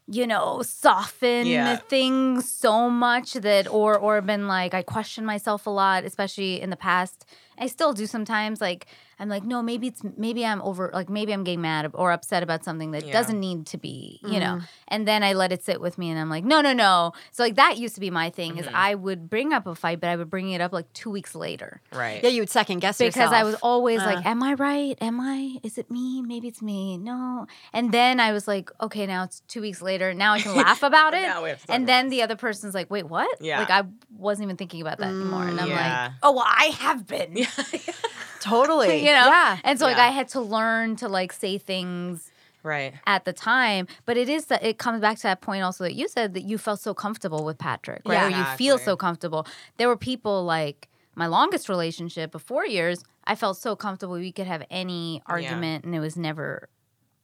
you 0.08 0.26
know, 0.28 0.62
soften 0.64 1.48
Yeah. 1.48 1.76
things 1.90 2.50
so 2.50 2.90
much 2.90 3.34
that 3.34 3.68
or 3.68 3.98
or 3.98 4.22
been 4.22 4.48
like 4.48 4.74
I 4.74 4.82
question 4.84 5.26
myself 5.26 5.68
a 5.68 5.70
lot, 5.70 6.04
especially 6.06 6.62
in 6.62 6.70
the 6.70 6.76
past. 6.78 7.26
I 7.58 7.68
still 7.68 7.94
do 7.94 8.08
sometimes. 8.08 8.62
Like 8.62 8.88
I'm 9.22 9.30
like, 9.30 9.44
no, 9.44 9.62
maybe 9.62 9.88
it's 9.88 10.02
maybe 10.18 10.44
I'm 10.44 10.62
over 10.64 10.90
like 10.94 11.08
maybe 11.08 11.32
I'm 11.32 11.44
getting 11.44 11.62
mad 11.62 11.92
or 11.94 12.12
upset 12.12 12.42
about 12.42 12.64
something 12.64 12.90
that 12.92 13.06
Yeah. 13.06 13.14
doesn't 13.14 13.40
need 13.40 13.68
to 13.68 13.78
be, 13.78 14.20
you 14.24 14.40
know. 14.40 14.58
Mm. 14.58 14.68
And 14.88 15.08
then 15.08 15.22
I 15.24 15.34
let 15.34 15.52
it 15.52 15.64
sit 15.64 15.80
with 15.80 16.00
me 16.00 16.10
and 16.10 16.20
I'm 16.20 16.30
like, 16.30 16.44
no, 16.44 16.60
no, 16.62 16.74
no. 16.74 17.14
So 17.32 17.44
like 17.44 17.56
that 17.56 17.78
used 17.78 17.94
to 17.96 18.02
be 18.02 18.10
my 18.10 18.32
thing 18.32 18.58
is 18.58 18.66
mm-hmm. 18.66 18.76
I 18.76 18.96
would 18.96 19.30
bring 19.30 19.54
up 19.54 19.68
a 19.68 19.76
fight, 19.76 20.02
but 20.02 20.10
I 20.10 20.16
would 20.16 20.30
bring 20.32 20.50
it 20.50 20.60
up 20.60 20.74
like 20.74 20.92
two 20.94 21.12
weeks 21.12 21.36
later. 21.36 21.82
Right. 21.94 22.24
yeah, 22.24 22.30
you 22.30 22.42
would 22.42 22.50
second 22.50 22.80
guess 22.80 22.98
Because 22.98 23.32
I 23.32 23.44
was 23.44 23.56
always 23.62 24.02
Uh. 24.02 24.06
like, 24.06 24.26
Am 24.26 24.42
I 24.42 24.56
right? 24.56 24.98
Am 25.02 25.22
I? 25.22 25.60
Is 25.62 25.78
it 25.78 25.92
me? 25.92 26.24
Maybe 26.24 26.48
it's 26.48 26.62
me. 26.64 26.98
No. 26.98 27.46
And 27.74 27.92
then 27.92 28.20
I 28.20 28.32
was 28.32 28.48
like, 28.48 28.72
okay, 28.82 29.06
now 29.06 29.24
it's 29.26 29.42
two 29.48 29.62
weeks 29.62 29.84
later. 29.84 30.16
Now 30.16 30.34
I 30.34 30.42
can 30.42 30.56
laugh 30.66 30.82
about 30.82 31.14
it. 31.14 31.22
Now 31.22 31.44
we 31.44 31.50
have 31.50 31.64
and 31.70 31.84
about 31.84 31.88
then 31.94 32.10
the 32.10 32.24
other 32.24 32.36
person's 32.36 32.74
like, 32.74 32.90
wait, 32.90 33.08
what? 33.08 33.30
Yeah. 33.40 33.60
Like 33.60 33.70
I 33.70 33.84
wasn't 34.18 34.46
even 34.46 34.58
thinking 34.58 34.82
about 34.82 34.98
that 34.98 35.10
anymore. 35.10 35.48
And 35.48 35.60
I'm 35.60 35.70
Yeah. 35.70 35.76
like, 35.76 36.12
mm. 36.12 36.16
oh, 36.24 36.32
well, 36.32 36.48
I 36.48 36.66
have 36.80 37.06
been. 37.06 37.46
totally. 38.42 38.98
you 39.06 39.11
know? 39.14 39.28
Yeah. 39.28 39.58
And 39.64 39.80
so 39.80 39.86
like 39.86 39.98
Yeah. 39.98 40.06
I 40.06 40.10
had 40.10 40.28
to 40.30 40.42
learn 40.42 40.96
to 40.98 41.08
like 41.08 41.32
say 41.34 41.58
things 41.58 42.32
Right. 42.64 42.94
at 43.08 43.26
the 43.26 43.34
time. 43.34 43.88
But 44.06 44.18
it 44.18 44.30
is 44.30 44.46
that 44.46 44.64
it 44.64 44.78
comes 44.78 45.02
back 45.02 45.18
to 45.18 45.24
that 45.24 45.42
point 45.42 45.64
also 45.64 45.84
that 45.84 45.96
you 45.96 46.08
said 46.08 46.34
that 46.36 46.44
you 46.44 46.58
felt 46.58 46.80
so 46.80 46.94
comfortable 46.94 47.44
with 47.44 47.58
Patrick, 47.58 48.02
right? 48.06 48.14
Yeah. 48.16 48.28
Or 48.28 48.30
you 48.52 48.58
feel 48.58 48.78
so 48.78 48.96
comfortable. 48.96 49.48
There 49.78 49.88
were 49.88 49.98
people 49.98 50.44
like 50.44 50.88
my 51.16 51.28
longest 51.28 51.70
relationship 51.70 52.36
of 52.36 52.42
four 52.42 52.66
years, 52.66 53.04
I 53.26 53.36
felt 53.36 53.58
so 53.58 53.76
comfortable 53.76 54.14
we 54.16 54.32
could 54.32 54.48
have 54.48 54.64
any 54.70 55.22
argument 55.26 55.86
and 55.86 55.94
it 55.96 56.00
was 56.00 56.16
never 56.18 56.70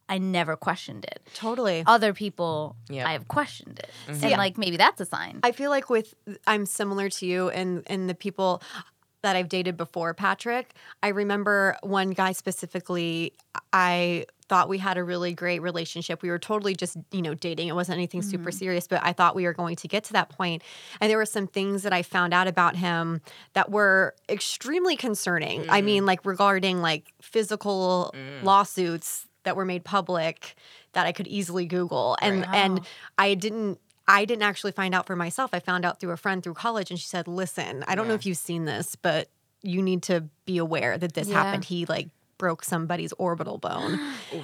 I 0.09 0.19
never 0.19 0.55
questioned 0.55 1.03
it. 1.03 1.19
Totally. 1.33 1.83
Other 1.85 2.13
people 2.13 2.75
Yep. 2.89 3.05
I 3.05 3.11
have 3.11 3.27
questioned 3.27 3.79
it. 3.79 4.15
See, 4.15 4.27
And 4.27 4.37
like 4.37 4.57
maybe 4.57 4.77
that's 4.77 5.01
a 5.01 5.05
sign. 5.05 5.39
I 5.43 5.51
feel 5.51 5.69
like 5.69 5.89
with 5.89 6.13
I'm 6.47 6.65
similar 6.65 7.09
to 7.09 7.25
you 7.25 7.49
and 7.49 7.83
and 7.87 8.09
the 8.09 8.15
people 8.15 8.61
that 9.23 9.35
I've 9.35 9.49
dated 9.49 9.77
before, 9.77 10.13
Patrick, 10.13 10.73
I 11.01 11.09
remember 11.09 11.77
one 11.81 12.11
guy 12.11 12.31
specifically, 12.31 13.33
I 13.73 14.25
thought 14.47 14.69
we 14.69 14.77
had 14.77 14.97
a 14.97 15.03
really 15.03 15.33
great 15.33 15.61
relationship. 15.61 16.21
We 16.21 16.29
were 16.29 16.39
totally 16.39 16.75
just, 16.75 16.97
you 17.11 17.21
know, 17.21 17.33
dating. 17.33 17.67
It 17.67 17.75
wasn't 17.75 17.97
anything 17.97 18.21
super 18.21 18.49
mm-hmm. 18.49 18.57
serious, 18.57 18.87
but 18.87 19.01
I 19.03 19.13
thought 19.13 19.35
we 19.35 19.43
were 19.43 19.53
going 19.53 19.75
to 19.77 19.87
get 19.87 20.05
to 20.05 20.13
that 20.13 20.29
point. 20.29 20.63
And 21.01 21.09
there 21.09 21.17
were 21.17 21.25
some 21.25 21.47
things 21.47 21.83
that 21.83 21.93
I 21.93 22.01
found 22.01 22.33
out 22.33 22.47
about 22.47 22.75
him 22.75 23.21
that 23.53 23.71
were 23.71 24.15
extremely 24.29 24.95
concerning. 24.95 25.69
I 25.69 25.81
mean, 25.81 26.03
mm. 26.03 26.07
like 26.07 26.25
regarding 26.25 26.81
like 26.81 27.11
physical 27.21 28.13
mm. 28.15 28.43
lawsuits 28.43 29.27
that 29.43 29.55
were 29.55 29.65
made 29.65 29.83
public 29.83 30.55
that 30.93 31.05
I 31.05 31.11
could 31.11 31.27
easily 31.27 31.65
Google. 31.65 32.17
And 32.21 32.41
Right. 32.41 32.55
and 32.55 32.81
I 33.17 33.33
didn't 33.33 33.79
I 34.07 34.25
didn't 34.25 34.43
actually 34.43 34.71
find 34.71 34.95
out 34.95 35.05
for 35.05 35.15
myself. 35.15 35.51
I 35.53 35.59
found 35.59 35.85
out 35.85 35.99
through 35.99 36.11
a 36.11 36.17
friend 36.17 36.41
through 36.43 36.53
college 36.53 36.89
and 36.91 36.99
she 36.99 37.07
said, 37.07 37.27
"Listen, 37.27 37.83
I 37.87 37.95
don't 37.95 38.07
know 38.07 38.13
if 38.13 38.25
you've 38.25 38.37
seen 38.37 38.65
this, 38.65 38.95
but 38.95 39.27
you 39.63 39.81
need 39.81 40.03
to 40.03 40.25
be 40.45 40.57
aware 40.57 40.97
that 40.97 41.13
this 41.13 41.27
Yeah. 41.27 41.43
happened. 41.43 41.65
He 41.65 41.85
like 41.85 42.07
broke 42.37 42.63
somebody's 42.63 43.13
orbital 43.13 43.57
bone." 43.57 43.99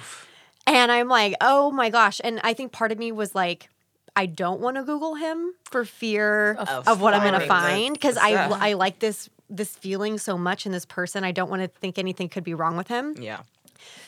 And 0.66 0.90
I'm 0.90 1.08
like, 1.08 1.34
"Oh 1.42 1.70
my 1.70 1.90
gosh." 1.90 2.20
And 2.24 2.40
I 2.42 2.54
think 2.54 2.72
part 2.72 2.90
of 2.90 2.98
me 2.98 3.12
was 3.12 3.34
like 3.34 3.68
I 4.16 4.26
don't 4.26 4.60
want 4.60 4.76
to 4.76 4.82
Google 4.84 5.14
him 5.16 5.52
for 5.64 5.84
fear 5.84 6.54
Of 6.54 6.86
of, 6.88 7.00
what 7.00 7.14
I'm 7.14 7.22
going 7.22 7.38
to 7.40 7.46
find 7.46 7.92
because 7.94 8.16
I. 8.16 8.34
I 8.70 8.72
like 8.74 9.00
this 9.00 9.28
this 9.50 9.76
feeling 9.76 10.18
so 10.18 10.38
much 10.38 10.64
in 10.66 10.72
this 10.72 10.86
person. 10.86 11.22
I 11.22 11.32
don't 11.32 11.50
want 11.50 11.62
to 11.62 11.68
think 11.68 11.98
anything 11.98 12.28
could 12.30 12.44
be 12.44 12.54
wrong 12.54 12.76
with 12.76 12.88
him. 12.88 13.14
Yeah. 13.20 13.40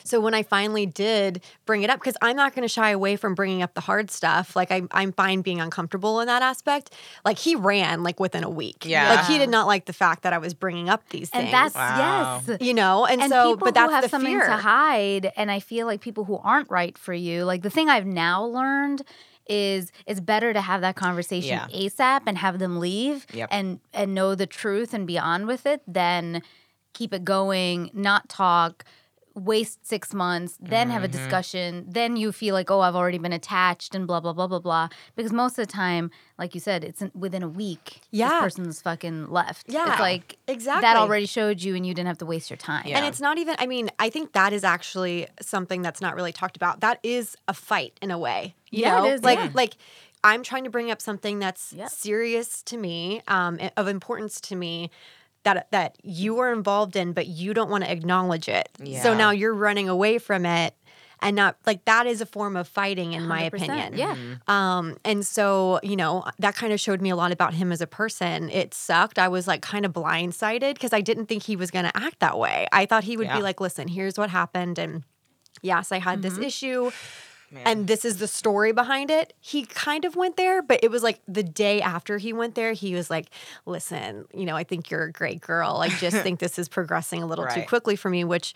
So 0.03 0.19
when 0.19 0.33
I 0.33 0.43
finally 0.43 0.85
did 0.85 1.41
bring 1.65 1.83
it 1.83 1.89
up, 1.89 1.99
because 1.99 2.15
I'm 2.21 2.35
not 2.35 2.55
going 2.55 2.63
to 2.67 2.71
shy 2.73 2.91
away 2.91 3.15
from 3.15 3.35
bringing 3.35 3.61
up 3.61 3.73
the 3.73 3.81
hard 3.81 4.09
stuff. 4.11 4.55
Like 4.55 4.71
I'm, 4.71 4.87
I'm 4.91 5.11
fine 5.11 5.41
being 5.41 5.59
uncomfortable 5.61 6.19
in 6.21 6.27
that 6.27 6.41
aspect. 6.41 6.93
Like 7.25 7.37
he 7.37 7.55
ran 7.55 8.03
like 8.03 8.19
within 8.19 8.43
a 8.43 8.49
week. 8.49 8.85
Yeah. 8.85 9.09
Like 9.15 9.25
he 9.25 9.37
did 9.37 9.49
not 9.49 9.67
like 9.67 9.85
the 9.85 9.93
fact 9.93 10.23
that 10.23 10.33
I 10.33 10.37
was 10.37 10.53
bringing 10.53 10.89
up 10.89 11.07
these 11.09 11.29
things. 11.29 11.43
And 11.45 11.53
that's 11.53 11.75
Wow. 11.75 12.41
yes. 12.47 12.57
you 12.61 12.73
know, 12.73 13.05
and, 13.05 13.21
and 13.21 13.29
so, 13.31 13.51
people 13.53 13.65
but 13.65 13.73
that's 13.73 13.87
who 13.89 13.93
have 13.95 14.03
the 14.03 14.09
something 14.09 14.31
fear. 14.37 14.45
to 14.47 14.53
hide 14.57 15.31
and 15.35 15.51
i 15.51 15.59
feel 15.59 15.85
like 15.85 16.01
people 16.01 16.23
who 16.23 16.37
aren't 16.37 16.69
right 16.69 16.97
for 16.97 17.13
you 17.13 17.43
like 17.43 17.61
the 17.61 17.69
thing 17.69 17.89
i've 17.89 18.05
now 18.05 18.43
learned 18.45 19.01
is 19.47 19.91
it's 20.05 20.19
better 20.19 20.53
to 20.53 20.61
have 20.61 20.81
that 20.81 20.95
conversation 20.95 21.49
Yeah. 21.49 21.67
asap 21.67 22.21
and 22.25 22.37
have 22.37 22.59
them 22.59 22.79
leave 22.79 23.25
Yep. 23.33 23.49
and 23.51 23.79
and 23.93 24.13
know 24.13 24.35
the 24.35 24.47
truth 24.47 24.93
and 24.93 25.05
be 25.07 25.17
on 25.17 25.45
with 25.47 25.65
it 25.65 25.81
than 25.87 26.41
keep 26.93 27.13
it 27.13 27.23
going 27.23 27.89
not 27.93 28.29
talk 28.29 28.83
waste 29.37 29.85
six 29.85 30.13
months 30.13 30.57
then 30.59 30.89
have 30.89 31.03
a 31.03 31.07
Mm-hmm. 31.07 31.17
discussion 31.17 31.85
then 31.87 32.17
you 32.17 32.31
feel 32.31 32.53
like 32.55 32.71
oh 32.71 32.79
i've 32.81 32.95
already 32.95 33.19
been 33.19 33.31
attached 33.33 33.93
and 33.93 34.07
blah 34.07 34.19
blah 34.19 34.33
blah 34.33 34.47
blah 34.47 34.57
blah 34.59 34.89
because 35.15 35.31
most 35.31 35.59
of 35.59 35.67
the 35.67 35.71
time 35.71 36.09
like 36.39 36.55
you 36.55 36.59
said 36.59 36.83
it's 36.83 37.01
in, 37.03 37.11
within 37.13 37.43
a 37.43 37.47
week 37.47 38.01
Yeah. 38.11 38.29
this 38.29 38.39
person's 38.41 38.81
fucking 38.81 39.29
left 39.29 39.65
Yeah, 39.69 39.91
it's 39.91 39.99
like 39.99 40.37
exactly. 40.47 40.81
that 40.81 40.97
already 40.97 41.27
showed 41.27 41.61
you 41.61 41.75
and 41.75 41.85
you 41.85 41.93
didn't 41.93 42.07
have 42.07 42.17
to 42.17 42.25
waste 42.25 42.49
your 42.49 42.57
time 42.57 42.83
Yeah. 42.87 42.97
And 42.97 43.05
it's 43.05 43.21
not 43.21 43.37
even, 43.37 43.55
I 43.59 43.67
mean, 43.67 43.89
I 43.99 44.09
think 44.09 44.33
that 44.33 44.53
is 44.53 44.63
actually 44.63 45.27
something 45.39 45.83
that's 45.83 46.01
not 46.01 46.15
really 46.15 46.31
talked 46.33 46.55
about. 46.57 46.79
That 46.79 46.99
is 47.03 47.35
a 47.47 47.53
fight 47.53 47.93
in 48.01 48.09
a 48.11 48.17
way. 48.17 48.55
You 48.71 48.81
Yeah, 48.81 48.97
it 48.99 49.01
know? 49.03 49.09
is, 49.13 49.23
Like, 49.23 49.37
yeah. 49.39 49.49
like 49.53 49.73
I'm 50.23 50.41
trying 50.41 50.63
to 50.63 50.69
bring 50.71 50.89
up 50.89 50.99
something 50.99 51.37
that's 51.39 51.73
Yep. 51.73 51.89
serious 51.91 52.63
to 52.63 52.75
me, 52.77 53.21
um, 53.27 53.59
of 53.77 53.87
importance 53.87 54.41
to 54.41 54.55
me. 54.55 54.89
That, 55.53 55.71
that 55.71 55.97
you 56.03 56.39
are 56.39 56.51
involved 56.51 56.95
in, 56.95 57.13
but 57.13 57.27
you 57.27 57.53
don't 57.53 57.69
want 57.69 57.83
to 57.85 57.91
acknowledge 57.91 58.47
it. 58.49 58.67
yeah. 58.83 59.01
So 59.03 59.13
now 59.13 59.31
you're 59.31 59.53
running 59.53 59.87
away 59.89 60.17
from 60.17 60.45
it, 60.45 60.73
and 61.21 61.35
not 61.35 61.55
like 61.65 61.85
that 61.85 62.05
is 62.05 62.19
a 62.21 62.25
form 62.25 62.55
of 62.57 62.67
fighting, 62.67 63.13
in 63.13 63.25
my 63.27 63.43
100%, 63.49 63.53
opinion. 63.53 63.97
yeah 63.97 64.15
Um, 64.47 64.97
and 65.03 65.25
so, 65.25 65.79
you 65.83 65.95
know, 65.95 66.23
that 66.39 66.55
kind 66.55 66.71
of 66.73 66.79
showed 66.79 67.01
me 67.01 67.09
a 67.09 67.15
lot 67.15 67.31
about 67.31 67.53
him 67.53 67.71
as 67.71 67.81
a 67.81 67.87
person. 67.87 68.49
It 68.49 68.73
sucked. 68.73 69.17
I 69.17 69.27
was 69.29 69.47
like 69.47 69.61
kind 69.61 69.85
of 69.85 69.93
blindsided 69.93 70.73
because 70.75 70.93
I 70.93 71.01
didn't 71.01 71.25
think 71.27 71.43
he 71.43 71.55
was 71.55 71.71
going 71.71 71.85
to 71.85 71.95
act 71.97 72.19
that 72.19 72.37
way. 72.37 72.67
I 72.71 72.85
thought 72.85 73.03
he 73.05 73.15
would 73.17 73.27
Yeah. 73.27 73.37
be 73.37 73.41
like, 73.43 73.59
listen, 73.61 73.87
here's 73.87 74.17
what 74.17 74.29
happened. 74.29 74.77
And 74.77 75.03
yes, 75.61 75.91
I 75.91 75.99
had 75.99 76.21
this 76.21 76.37
issue. 76.37 76.91
Man. 77.49 77.63
And 77.65 77.87
this 77.87 78.03
is 78.03 78.17
the 78.17 78.27
story 78.27 78.73
behind 78.73 79.09
it. 79.09 79.33
He 79.39 79.65
kind 79.65 80.03
of 80.05 80.15
went 80.17 80.35
there, 80.35 80.61
but 80.61 80.81
it 80.83 80.91
was 80.91 81.01
like 81.01 81.21
the 81.27 81.43
day 81.43 81.81
after 81.81 82.17
he 82.17 82.33
went 82.33 82.55
there, 82.55 82.73
he 82.73 82.93
was 82.93 83.09
like, 83.09 83.27
Listen, 83.65 84.25
you 84.33 84.45
know, 84.45 84.55
I 84.55 84.63
think 84.65 84.89
you're 84.91 85.03
a 85.03 85.11
great 85.11 85.39
girl. 85.41 85.77
I 85.77 85.87
just 85.89 86.17
think 86.23 86.39
this 86.39 86.59
is 86.59 86.67
progressing 86.67 87.23
a 87.23 87.25
little 87.25 87.47
too 87.47 87.63
quickly 87.63 87.95
for 87.95 88.09
me, 88.09 88.23
which 88.25 88.53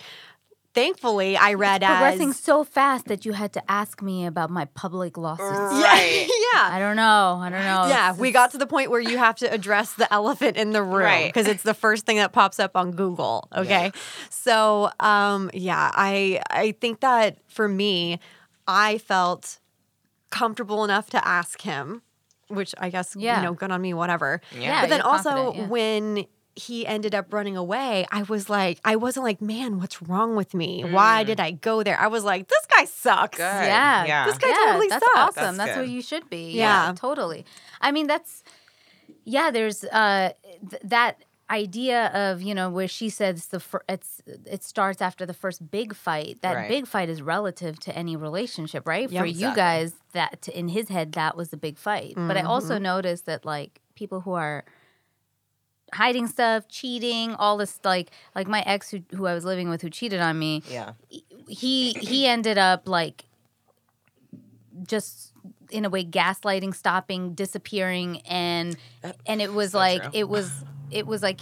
thankfully 0.74 1.36
I 1.36 1.54
read 1.56 1.84
as. 1.84 1.90
progressing 1.90 2.30
as 2.30 2.40
so 2.40 2.64
fast 2.64 3.06
that 3.08 3.26
you 3.26 3.34
had 3.34 3.52
to 3.54 3.72
ask 3.72 4.02
me 4.02 4.26
about 4.26 4.50
my 4.50 4.66
public 4.66 5.18
losses. 5.18 5.44
Right. 5.46 6.28
yeah. 6.54 6.70
I 6.72 6.80
don't 6.80 6.96
know. 6.96 7.40
I 7.42 7.50
don't 7.50 7.60
know. 7.64 7.88
Yeah, 7.88 8.10
It's- 8.10 8.18
we 8.20 8.32
got 8.32 8.52
to 8.52 8.58
the 8.58 8.68
point 8.68 8.90
where 8.90 9.02
you 9.02 9.18
have 9.18 9.36
to 9.38 9.52
address 9.52 9.94
the 9.94 10.12
elephant 10.14 10.56
in 10.58 10.72
the 10.72 10.82
room 10.84 11.04
Right. 11.04 11.28
because 11.34 11.48
it's 11.48 11.64
the 11.64 11.74
first 11.74 12.06
thing 12.06 12.18
that 12.18 12.32
pops 12.32 12.60
up 12.60 12.76
on 12.78 12.92
Google. 12.92 13.48
Okay, 13.56 13.92
so 14.30 14.90
um, 15.00 15.50
yeah, 15.54 15.92
I 15.94 16.42
I 16.50 16.72
think 16.80 17.02
that 17.02 17.38
for 17.50 17.68
me, 17.68 18.20
I 18.72 18.98
felt 18.98 19.60
comfortable 20.30 20.84
enough 20.84 21.10
to 21.12 21.28
ask 21.28 21.62
him, 21.62 22.02
which 22.48 22.74
I 22.78 22.90
guess 22.90 23.16
Yeah. 23.18 23.38
you 23.38 23.44
know, 23.46 23.54
good 23.54 23.72
on 23.72 23.82
me, 23.82 23.94
whatever. 23.94 24.42
Yeah, 24.58 24.82
but 24.82 24.90
then 24.90 25.02
also 25.02 25.54
yeah. 25.54 25.68
when 25.68 26.26
he 26.56 26.86
ended 26.86 27.16
up 27.16 27.34
running 27.34 27.56
away, 27.56 28.06
I 28.12 28.24
was 28.24 28.50
like, 28.50 28.80
I 28.84 28.98
wasn't 28.98 29.24
like, 29.24 29.42
man, 29.42 29.80
what's 29.80 30.02
wrong 30.02 30.36
with 30.36 30.54
me? 30.54 30.84
Why 30.84 31.24
did 31.24 31.40
I 31.40 31.52
go 31.52 31.82
there? 31.82 31.98
I 32.00 32.08
was 32.08 32.24
like, 32.26 32.48
this 32.50 32.66
guy 32.66 32.86
sucks. 32.86 33.38
Good. 33.38 33.44
Yeah, 33.44 34.06
Yeah. 34.06 34.26
This 34.26 34.38
guy 34.38 34.50
yeah, 34.50 34.56
totally 34.66 34.88
that's 34.90 35.06
sucks. 35.06 35.18
awesome. 35.38 35.58
That's 35.58 35.70
That's, 35.70 35.78
what 35.78 35.88
you 35.90 36.02
should 36.02 36.30
be. 36.30 36.52
Yeah. 36.52 36.88
Yeah, 36.88 36.94
totally. 36.94 37.46
I 37.80 37.92
mean, 37.92 38.08
that's 38.08 38.44
yeah. 39.24 39.50
There's 39.52 39.84
uh 39.86 40.32
th- 40.70 40.82
that 40.86 41.24
idea 41.52 42.08
of 42.14 42.42
you 42.42 42.56
know 42.56 42.70
where 42.70 42.88
she 42.88 43.10
says 43.10 43.48
the 43.48 43.60
fir- 43.60 43.84
it's 43.90 44.22
it 44.46 44.64
starts 44.64 45.02
after 45.02 45.26
the 45.26 45.34
first 45.34 45.70
big 45.70 45.94
fight. 45.94 46.42
That 46.42 46.56
Right. 46.56 46.70
big 46.70 46.88
fight 46.88 47.10
is 47.10 47.22
relative 47.22 47.80
to 47.82 47.96
any 47.96 48.16
relationship, 48.16 48.88
right? 48.88 49.10
For 49.10 49.26
you 49.26 49.54
guys, 49.54 49.94
that 50.14 50.48
in 50.48 50.70
his 50.70 50.88
head 50.90 51.12
that 51.14 51.36
was 51.36 51.50
the 51.50 51.58
big 51.58 51.78
fight. 51.78 52.14
But 52.16 52.38
I 52.38 52.42
also 52.42 52.76
Mm-hmm. 52.76 52.84
noticed 52.84 53.26
that 53.26 53.46
like 53.46 53.82
people 53.96 54.22
who 54.22 54.32
are 54.34 54.64
hiding 55.94 56.26
stuff, 56.28 56.68
cheating, 56.70 57.36
all 57.36 57.58
this 57.58 57.80
like 57.84 58.12
like 58.34 58.48
my 58.48 58.62
ex 58.62 58.90
who 58.92 59.02
who 59.16 59.28
I 59.28 59.34
was 59.34 59.44
living 59.44 59.70
with 59.70 59.82
who 59.82 59.90
cheated 59.90 60.22
on 60.22 60.40
me 60.40 60.64
Yeah. 60.70 60.94
he 61.48 61.92
he 61.94 62.26
ended 62.28 62.58
up 62.58 62.88
like 62.88 63.26
just 64.88 65.34
in 65.70 65.86
a 65.86 65.90
way 65.90 66.04
gaslighting 66.06 66.74
stopping 66.76 67.34
disappearing 67.34 68.22
and 68.22 68.76
and 69.26 69.42
it 69.42 69.54
was 69.54 69.72
so 69.72 69.78
like 69.78 70.02
true. 70.02 70.12
it 70.14 70.30
was 70.30 70.50
it 70.92 71.08
was 71.08 71.22
like 71.24 71.42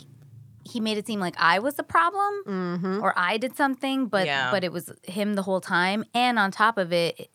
he 0.70 0.80
made 0.80 0.98
it 0.98 1.08
seem 1.08 1.20
like 1.20 1.36
i 1.38 1.60
was 1.60 1.76
the 1.76 1.84
problem 1.84 2.34
Mm-hmm. 2.46 3.02
or 3.04 3.14
i 3.18 3.38
did 3.38 3.56
something 3.56 4.08
but 4.08 4.26
Yeah. 4.26 4.52
but 4.52 4.64
it 4.64 4.72
was 4.72 4.92
him 5.04 5.34
the 5.36 5.42
whole 5.44 5.62
time 5.62 6.04
and 6.14 6.38
on 6.38 6.52
top 6.52 6.78
of 6.78 6.94
it 6.94 7.30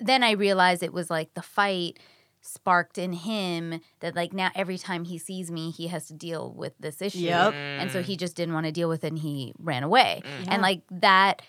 then 0.00 0.22
i 0.22 0.32
realized 0.32 0.82
it 0.82 0.92
was 0.92 1.08
like 1.10 1.34
the 1.34 1.42
fight 1.42 1.98
sparked 2.40 2.98
in 2.98 3.12
him 3.14 3.80
that 4.00 4.14
like 4.14 4.32
now 4.34 4.50
every 4.54 4.76
time 4.76 5.04
he 5.04 5.16
sees 5.18 5.50
me 5.50 5.70
he 5.70 5.86
has 5.88 6.06
to 6.08 6.14
deal 6.14 6.52
with 6.52 6.72
this 6.78 7.00
issue 7.00 7.18
Yep. 7.20 7.54
and 7.54 7.90
so 7.90 8.02
he 8.02 8.16
just 8.16 8.36
didn't 8.36 8.52
want 8.54 8.66
to 8.66 8.72
deal 8.72 8.88
with 8.88 9.02
it 9.04 9.08
and 9.08 9.18
he 9.18 9.54
ran 9.58 9.82
away 9.82 10.20
Yeah. 10.24 10.52
and 10.52 10.60
like 10.62 10.82
that 10.90 11.40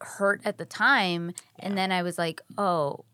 hurt 0.00 0.40
at 0.44 0.58
the 0.58 0.64
time 0.64 1.32
and 1.58 1.76
then 1.76 1.90
i 1.92 2.02
was 2.02 2.16
like 2.18 2.40
oh 2.56 3.04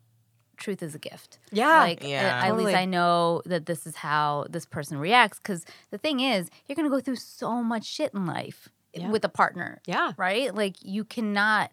truth 0.56 0.82
is 0.82 0.94
a 0.94 0.98
gift 0.98 1.38
Yeah. 1.52 1.78
like 1.80 2.02
Yeah. 2.02 2.22
at, 2.22 2.24
at 2.24 2.48
Totally. 2.48 2.64
least 2.66 2.76
i 2.78 2.84
know 2.84 3.42
that 3.46 3.66
this 3.66 3.86
is 3.86 3.96
how 3.96 4.46
this 4.48 4.66
person 4.66 4.98
reacts 4.98 5.38
because 5.38 5.64
the 5.90 5.98
thing 5.98 6.20
is 6.20 6.50
you're 6.66 6.76
gonna 6.76 6.90
go 6.90 7.00
through 7.00 7.16
so 7.16 7.62
much 7.62 7.84
shit 7.84 8.12
in 8.14 8.26
life 8.26 8.68
Yeah. 8.92 9.10
with 9.10 9.24
a 9.24 9.28
partner 9.28 9.80
yeah. 9.86 10.12
right 10.16 10.54
like 10.54 10.76
you 10.82 11.04
cannot 11.04 11.70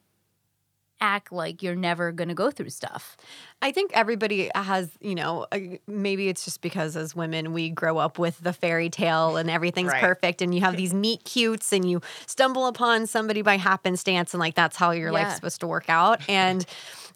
act 1.04 1.32
like 1.32 1.64
you're 1.64 1.76
never 1.76 2.12
gonna 2.12 2.36
go 2.36 2.52
through 2.52 2.70
stuff 2.70 3.18
I 3.64 3.72
think 3.72 3.92
everybody 3.94 4.50
has, 4.56 4.90
you 5.02 5.14
know, 5.14 5.46
uh, 5.52 5.60
maybe 5.86 6.30
it's 6.30 6.46
just 6.46 6.62
because 6.62 6.96
as 6.98 7.16
women 7.16 7.54
we 7.54 7.70
grow 7.70 8.00
up 8.00 8.18
with 8.18 8.40
the 8.40 8.54
fairy 8.54 8.90
tale 8.90 9.38
and 9.38 9.52
everything's 9.52 9.92
Right. 9.92 10.02
perfect 10.02 10.42
and 10.42 10.54
you 10.56 10.62
have 10.62 10.76
these 10.78 10.96
meet 10.96 11.24
cutes 11.24 11.72
and 11.72 11.88
you 11.88 12.02
stumble 12.26 12.66
upon 12.66 13.06
somebody 13.06 13.44
by 13.44 13.58
happenstance 13.58 14.34
and 14.34 14.40
like 14.40 14.56
that's 14.56 14.78
how 14.78 14.90
your 14.92 15.12
life's 15.12 15.36
supposed 15.36 15.60
to 15.62 15.68
work 15.68 15.90
out. 15.90 16.28
And 16.28 16.66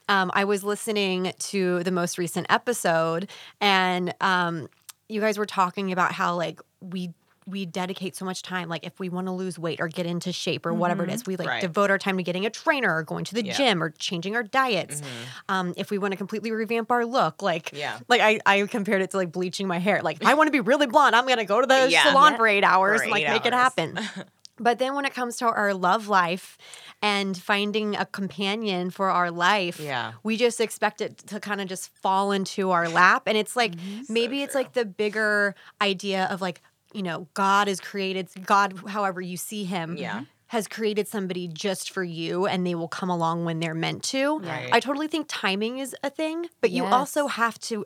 um, 0.09 0.31
I 0.33 0.43
was 0.45 0.63
listening 0.63 1.33
to 1.39 1.83
the 1.83 1.91
most 1.91 2.17
recent 2.17 2.47
episode 2.49 3.29
and 3.61 4.13
um, 4.21 4.67
you 5.09 5.21
guys 5.21 5.37
were 5.37 5.45
talking 5.45 5.91
about 5.91 6.11
how 6.11 6.35
like 6.35 6.59
we 6.81 7.11
we 7.47 7.63
dedicate 7.63 8.15
so 8.15 8.25
much 8.25 8.41
time 8.41 8.69
like 8.69 8.83
if 8.87 8.99
we 8.99 9.07
want 9.07 9.27
to 9.27 9.31
lose 9.31 9.59
weight 9.59 9.79
or 9.79 9.87
get 9.87 10.07
into 10.07 10.31
shape 10.31 10.65
or 10.65 10.73
whatever 10.73 11.03
it 11.03 11.11
is 11.11 11.27
we 11.27 11.35
like 11.35 11.47
Right. 11.47 11.61
devote 11.61 11.91
our 11.91 11.99
time 11.99 12.17
to 12.17 12.23
getting 12.23 12.43
a 12.47 12.49
trainer 12.49 12.91
or 12.95 13.03
going 13.03 13.23
to 13.25 13.35
the 13.35 13.45
Yeah. 13.45 13.53
gym 13.53 13.83
or 13.83 13.91
changing 13.91 14.35
our 14.35 14.41
diets 14.41 15.03
um, 15.47 15.75
if 15.77 15.91
we 15.91 15.99
want 15.99 16.11
to 16.13 16.17
completely 16.17 16.49
revamp 16.49 16.89
our 16.89 17.05
look 17.05 17.43
like 17.43 17.69
Yeah. 17.71 17.99
like 18.07 18.19
I, 18.21 18.39
I 18.47 18.65
compared 18.65 19.03
it 19.03 19.11
to 19.11 19.17
like 19.17 19.31
bleaching 19.31 19.67
my 19.67 19.77
hair 19.77 20.01
like 20.01 20.25
i 20.25 20.33
want 20.33 20.47
to 20.47 20.51
be 20.51 20.59
really 20.59 20.87
blonde 20.87 21.15
i'm 21.15 21.27
gonna 21.27 21.45
go 21.45 21.61
to 21.61 21.67
the 21.67 21.87
Yeah. 21.91 22.01
salon 22.09 22.31
Yeah. 22.31 22.37
for 22.37 22.47
eight 22.47 22.63
hours 22.63 23.01
For 23.01 23.03
and 23.03 23.11
like 23.11 23.27
make 23.27 23.45
it 23.45 23.53
happen 23.53 23.99
but 24.59 24.79
then 24.79 24.95
when 24.95 25.05
it 25.05 25.13
comes 25.13 25.37
to 25.37 25.45
our 25.45 25.75
love 25.75 26.07
life 26.07 26.57
and 27.05 27.37
finding 27.51 27.95
a 27.95 28.05
companion 28.19 28.89
for 28.97 29.07
our 29.19 29.29
life 29.47 29.79
Yeah. 29.79 30.13
we 30.23 30.33
just 30.45 30.59
expect 30.67 30.97
it 31.05 31.11
to 31.31 31.39
kind 31.39 31.59
of 31.61 31.67
just 31.67 31.85
fall 32.03 32.31
into 32.37 32.71
our 32.75 32.87
lap 33.01 33.23
and 33.29 33.37
it's 33.37 33.55
like 33.61 33.73
Mm-hmm. 33.75 34.13
maybe 34.17 34.37
it's 34.43 34.55
like 34.59 34.71
the 34.73 34.85
bigger 35.03 35.53
idea 35.81 36.21
of 36.33 36.41
like 36.41 36.61
you 36.93 37.03
know, 37.03 37.27
God 37.33 37.67
is 37.67 37.79
created 37.81 38.25
God, 38.45 38.69
however 38.87 39.19
you 39.31 39.35
see 39.35 39.63
him, 39.65 39.97
Yeah. 39.97 40.21
has 40.47 40.65
created 40.77 41.05
somebody 41.09 41.45
just 41.65 41.91
for 41.91 42.05
you, 42.05 42.45
and 42.51 42.65
they 42.65 42.73
will 42.79 42.87
come 42.99 43.09
along 43.17 43.43
when 43.43 43.59
they're 43.59 43.73
meant 43.87 44.01
to. 44.15 44.39
Right. 44.39 44.69
I 44.71 44.79
totally 44.79 45.09
think 45.09 45.25
timing 45.27 45.79
is 45.79 45.93
a 46.03 46.09
thing, 46.09 46.47
but 46.61 46.71
you 46.71 46.85
also 46.85 47.27
have 47.27 47.59
to 47.69 47.85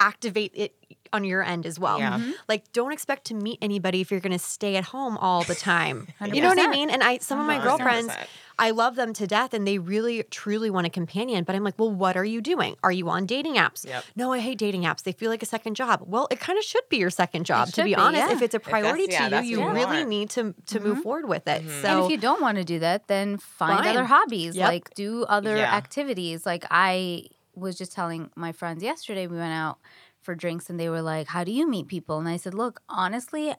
activate 0.00 0.52
it 0.54 0.74
on 1.12 1.24
your 1.24 1.42
end 1.42 1.66
as 1.66 1.78
well. 1.78 1.98
Yeah. 1.98 2.14
Mm-hmm. 2.18 2.30
Mhm. 2.30 2.34
Like 2.48 2.72
don't 2.72 2.92
expect 2.92 3.26
to 3.26 3.34
meet 3.34 3.58
anybody 3.62 4.00
if 4.00 4.10
you're 4.10 4.20
going 4.20 4.32
to 4.32 4.38
stay 4.38 4.76
at 4.76 4.84
home 4.84 5.16
all 5.18 5.44
the 5.44 5.54
time. 5.54 6.08
you 6.32 6.40
know 6.42 6.48
what 6.48 6.58
I 6.58 6.66
mean? 6.66 6.90
And 6.90 7.02
I 7.02 7.18
some 7.18 7.40
of 7.40 7.46
my 7.46 7.58
100%. 7.58 7.62
girlfriends 7.62 8.12
I 8.58 8.70
love 8.70 8.96
them 8.96 9.12
to 9.12 9.26
death 9.26 9.52
and 9.52 9.66
they 9.68 9.76
really 9.78 10.22
truly 10.30 10.70
want 10.70 10.86
a 10.86 10.90
companion, 10.90 11.44
but 11.44 11.54
I'm 11.54 11.62
like, 11.62 11.78
"Well, 11.78 11.90
what 11.92 12.16
are 12.16 12.24
you 12.24 12.40
doing? 12.40 12.74
Are 12.82 12.90
you 12.90 13.10
on 13.10 13.26
dating 13.26 13.56
apps?" 13.56 13.84
Yep. 13.86 14.02
No, 14.16 14.32
I 14.32 14.38
hate 14.38 14.56
dating 14.58 14.82
apps. 14.84 15.02
They 15.02 15.12
feel 15.12 15.30
like 15.30 15.42
a 15.42 15.46
second 15.46 15.74
job. 15.74 16.02
Well, 16.06 16.26
it 16.30 16.40
kind 16.40 16.58
of 16.58 16.64
should 16.64 16.88
be 16.88 16.96
your 16.96 17.10
second 17.10 17.44
job 17.44 17.68
to 17.72 17.82
be, 17.84 17.90
be, 17.90 17.96
honest. 17.96 18.28
yeah. 18.28 18.32
If 18.34 18.40
it's 18.40 18.54
a 18.54 18.58
priority 18.60 19.08
to 19.08 19.28
that's 19.28 19.46
you, 19.46 19.58
you 19.58 19.64
what 19.64 19.74
really 19.74 19.98
want. 19.98 20.08
need 20.08 20.30
to 20.30 20.54
to 20.68 20.80
move 20.80 21.02
forward 21.02 21.28
with 21.28 21.46
it. 21.46 21.68
So 21.82 21.88
and 21.88 22.04
if 22.06 22.10
you 22.10 22.16
don't 22.16 22.40
want 22.40 22.56
to 22.56 22.64
do 22.64 22.78
that, 22.78 23.08
then 23.08 23.36
find 23.36 23.78
Fine. 23.84 23.88
other 23.94 24.04
hobbies. 24.06 24.56
Yep. 24.56 24.68
Like 24.68 24.94
do 24.94 25.24
other 25.28 25.56
Yeah. 25.58 25.74
activities. 25.76 26.46
Like 26.46 26.64
I 26.70 27.26
was 27.56 27.76
just 27.76 27.92
telling 27.92 28.30
my 28.36 28.52
friends 28.52 28.82
yesterday, 28.82 29.26
we 29.26 29.36
went 29.36 29.52
out 29.52 29.78
for 30.26 30.34
drinks 30.34 30.68
and 30.68 30.78
they 30.78 30.90
were 30.90 31.00
like, 31.00 31.28
How 31.28 31.44
do 31.44 31.52
you 31.52 31.66
meet 31.68 31.88
people? 31.88 32.18
And 32.18 32.28
I 32.28 32.36
said, 32.36 32.52
Look, 32.52 32.82
honestly, 32.88 33.54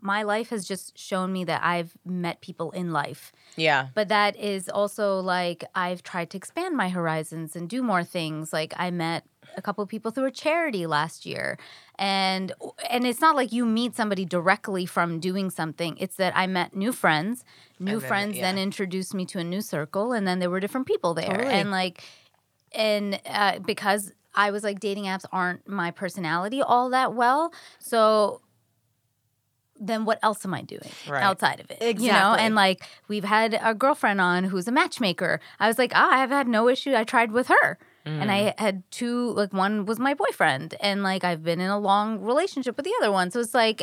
my 0.00 0.22
life 0.22 0.48
has 0.50 0.66
just 0.66 0.96
shown 0.96 1.32
me 1.32 1.44
that 1.44 1.62
I've 1.62 1.92
met 2.06 2.40
people 2.40 2.70
in 2.70 2.92
life. 2.92 3.32
Yeah. 3.56 3.88
But 3.94 4.08
that 4.08 4.36
is 4.36 4.68
also 4.68 5.20
like 5.20 5.64
I've 5.74 6.02
tried 6.02 6.30
to 6.30 6.36
expand 6.38 6.76
my 6.76 6.88
horizons 6.88 7.56
and 7.56 7.68
do 7.68 7.82
more 7.82 8.04
things. 8.04 8.52
Like 8.52 8.72
I 8.76 8.90
met 8.90 9.24
a 9.56 9.62
couple 9.62 9.82
of 9.82 9.88
people 9.88 10.10
through 10.10 10.26
a 10.26 10.30
charity 10.30 10.86
last 10.86 11.26
year. 11.26 11.58
And 11.98 12.52
and 12.88 13.06
it's 13.06 13.20
not 13.20 13.36
like 13.36 13.52
you 13.52 13.66
meet 13.66 13.96
somebody 13.96 14.24
directly 14.24 14.86
from 14.86 15.18
doing 15.18 15.50
something. 15.50 15.96
It's 15.98 16.16
that 16.16 16.34
I 16.36 16.46
met 16.46 16.74
new 16.74 16.92
friends. 16.92 17.44
New 17.78 17.98
then- 17.98 18.08
friends 18.08 18.38
then 18.38 18.58
introduced 18.58 19.12
me 19.12 19.26
to 19.26 19.38
a 19.38 19.44
new 19.44 19.60
circle 19.60 20.12
and 20.12 20.26
then 20.26 20.38
there 20.38 20.50
were 20.50 20.60
different 20.60 20.86
people 20.86 21.14
there. 21.14 21.26
Totally. 21.26 21.52
And 21.52 21.70
like 21.70 22.02
and 22.76 23.20
uh, 23.26 23.58
because 23.60 24.12
I 24.34 24.50
was 24.50 24.62
like 24.62 24.78
dating 24.80 25.04
apps 25.04 25.24
aren't 25.32 25.66
my 25.66 25.90
personality 25.90 26.60
all 26.62 26.90
that 26.90 27.14
well. 27.14 27.52
So 27.78 28.42
then 29.78 30.04
what 30.06 30.18
else 30.22 30.44
am 30.46 30.54
I 30.54 30.62
doing 30.62 30.88
Right. 31.06 31.22
outside 31.22 31.60
of 31.60 31.70
it? 31.70 32.00
You 32.00 32.12
know, 32.12 32.34
and 32.34 32.54
like 32.54 32.82
we've 33.08 33.24
had 33.24 33.58
a 33.62 33.74
girlfriend 33.74 34.20
on 34.20 34.44
who's 34.44 34.66
a 34.66 34.72
matchmaker. 34.72 35.38
I 35.60 35.68
was 35.68 35.76
like, 35.78 35.92
ah, 35.94 36.08
I've 36.12 36.30
had 36.30 36.48
no 36.48 36.68
issue. 36.68 36.94
I 36.94 37.04
tried 37.04 37.32
with 37.32 37.48
her. 37.48 37.78
And 38.08 38.30
I 38.30 38.54
had 38.56 38.84
two, 38.92 39.32
like 39.32 39.52
one 39.52 39.84
was 39.84 39.98
my 39.98 40.14
boyfriend, 40.14 40.76
and 40.80 41.02
like 41.02 41.24
I've 41.24 41.42
been 41.42 41.60
in 41.60 41.68
a 41.70 41.78
long 41.78 42.20
relationship 42.20 42.76
with 42.76 42.84
the 42.86 42.92
other 43.00 43.10
one. 43.10 43.32
So 43.32 43.40
it's 43.40 43.52
like, 43.52 43.80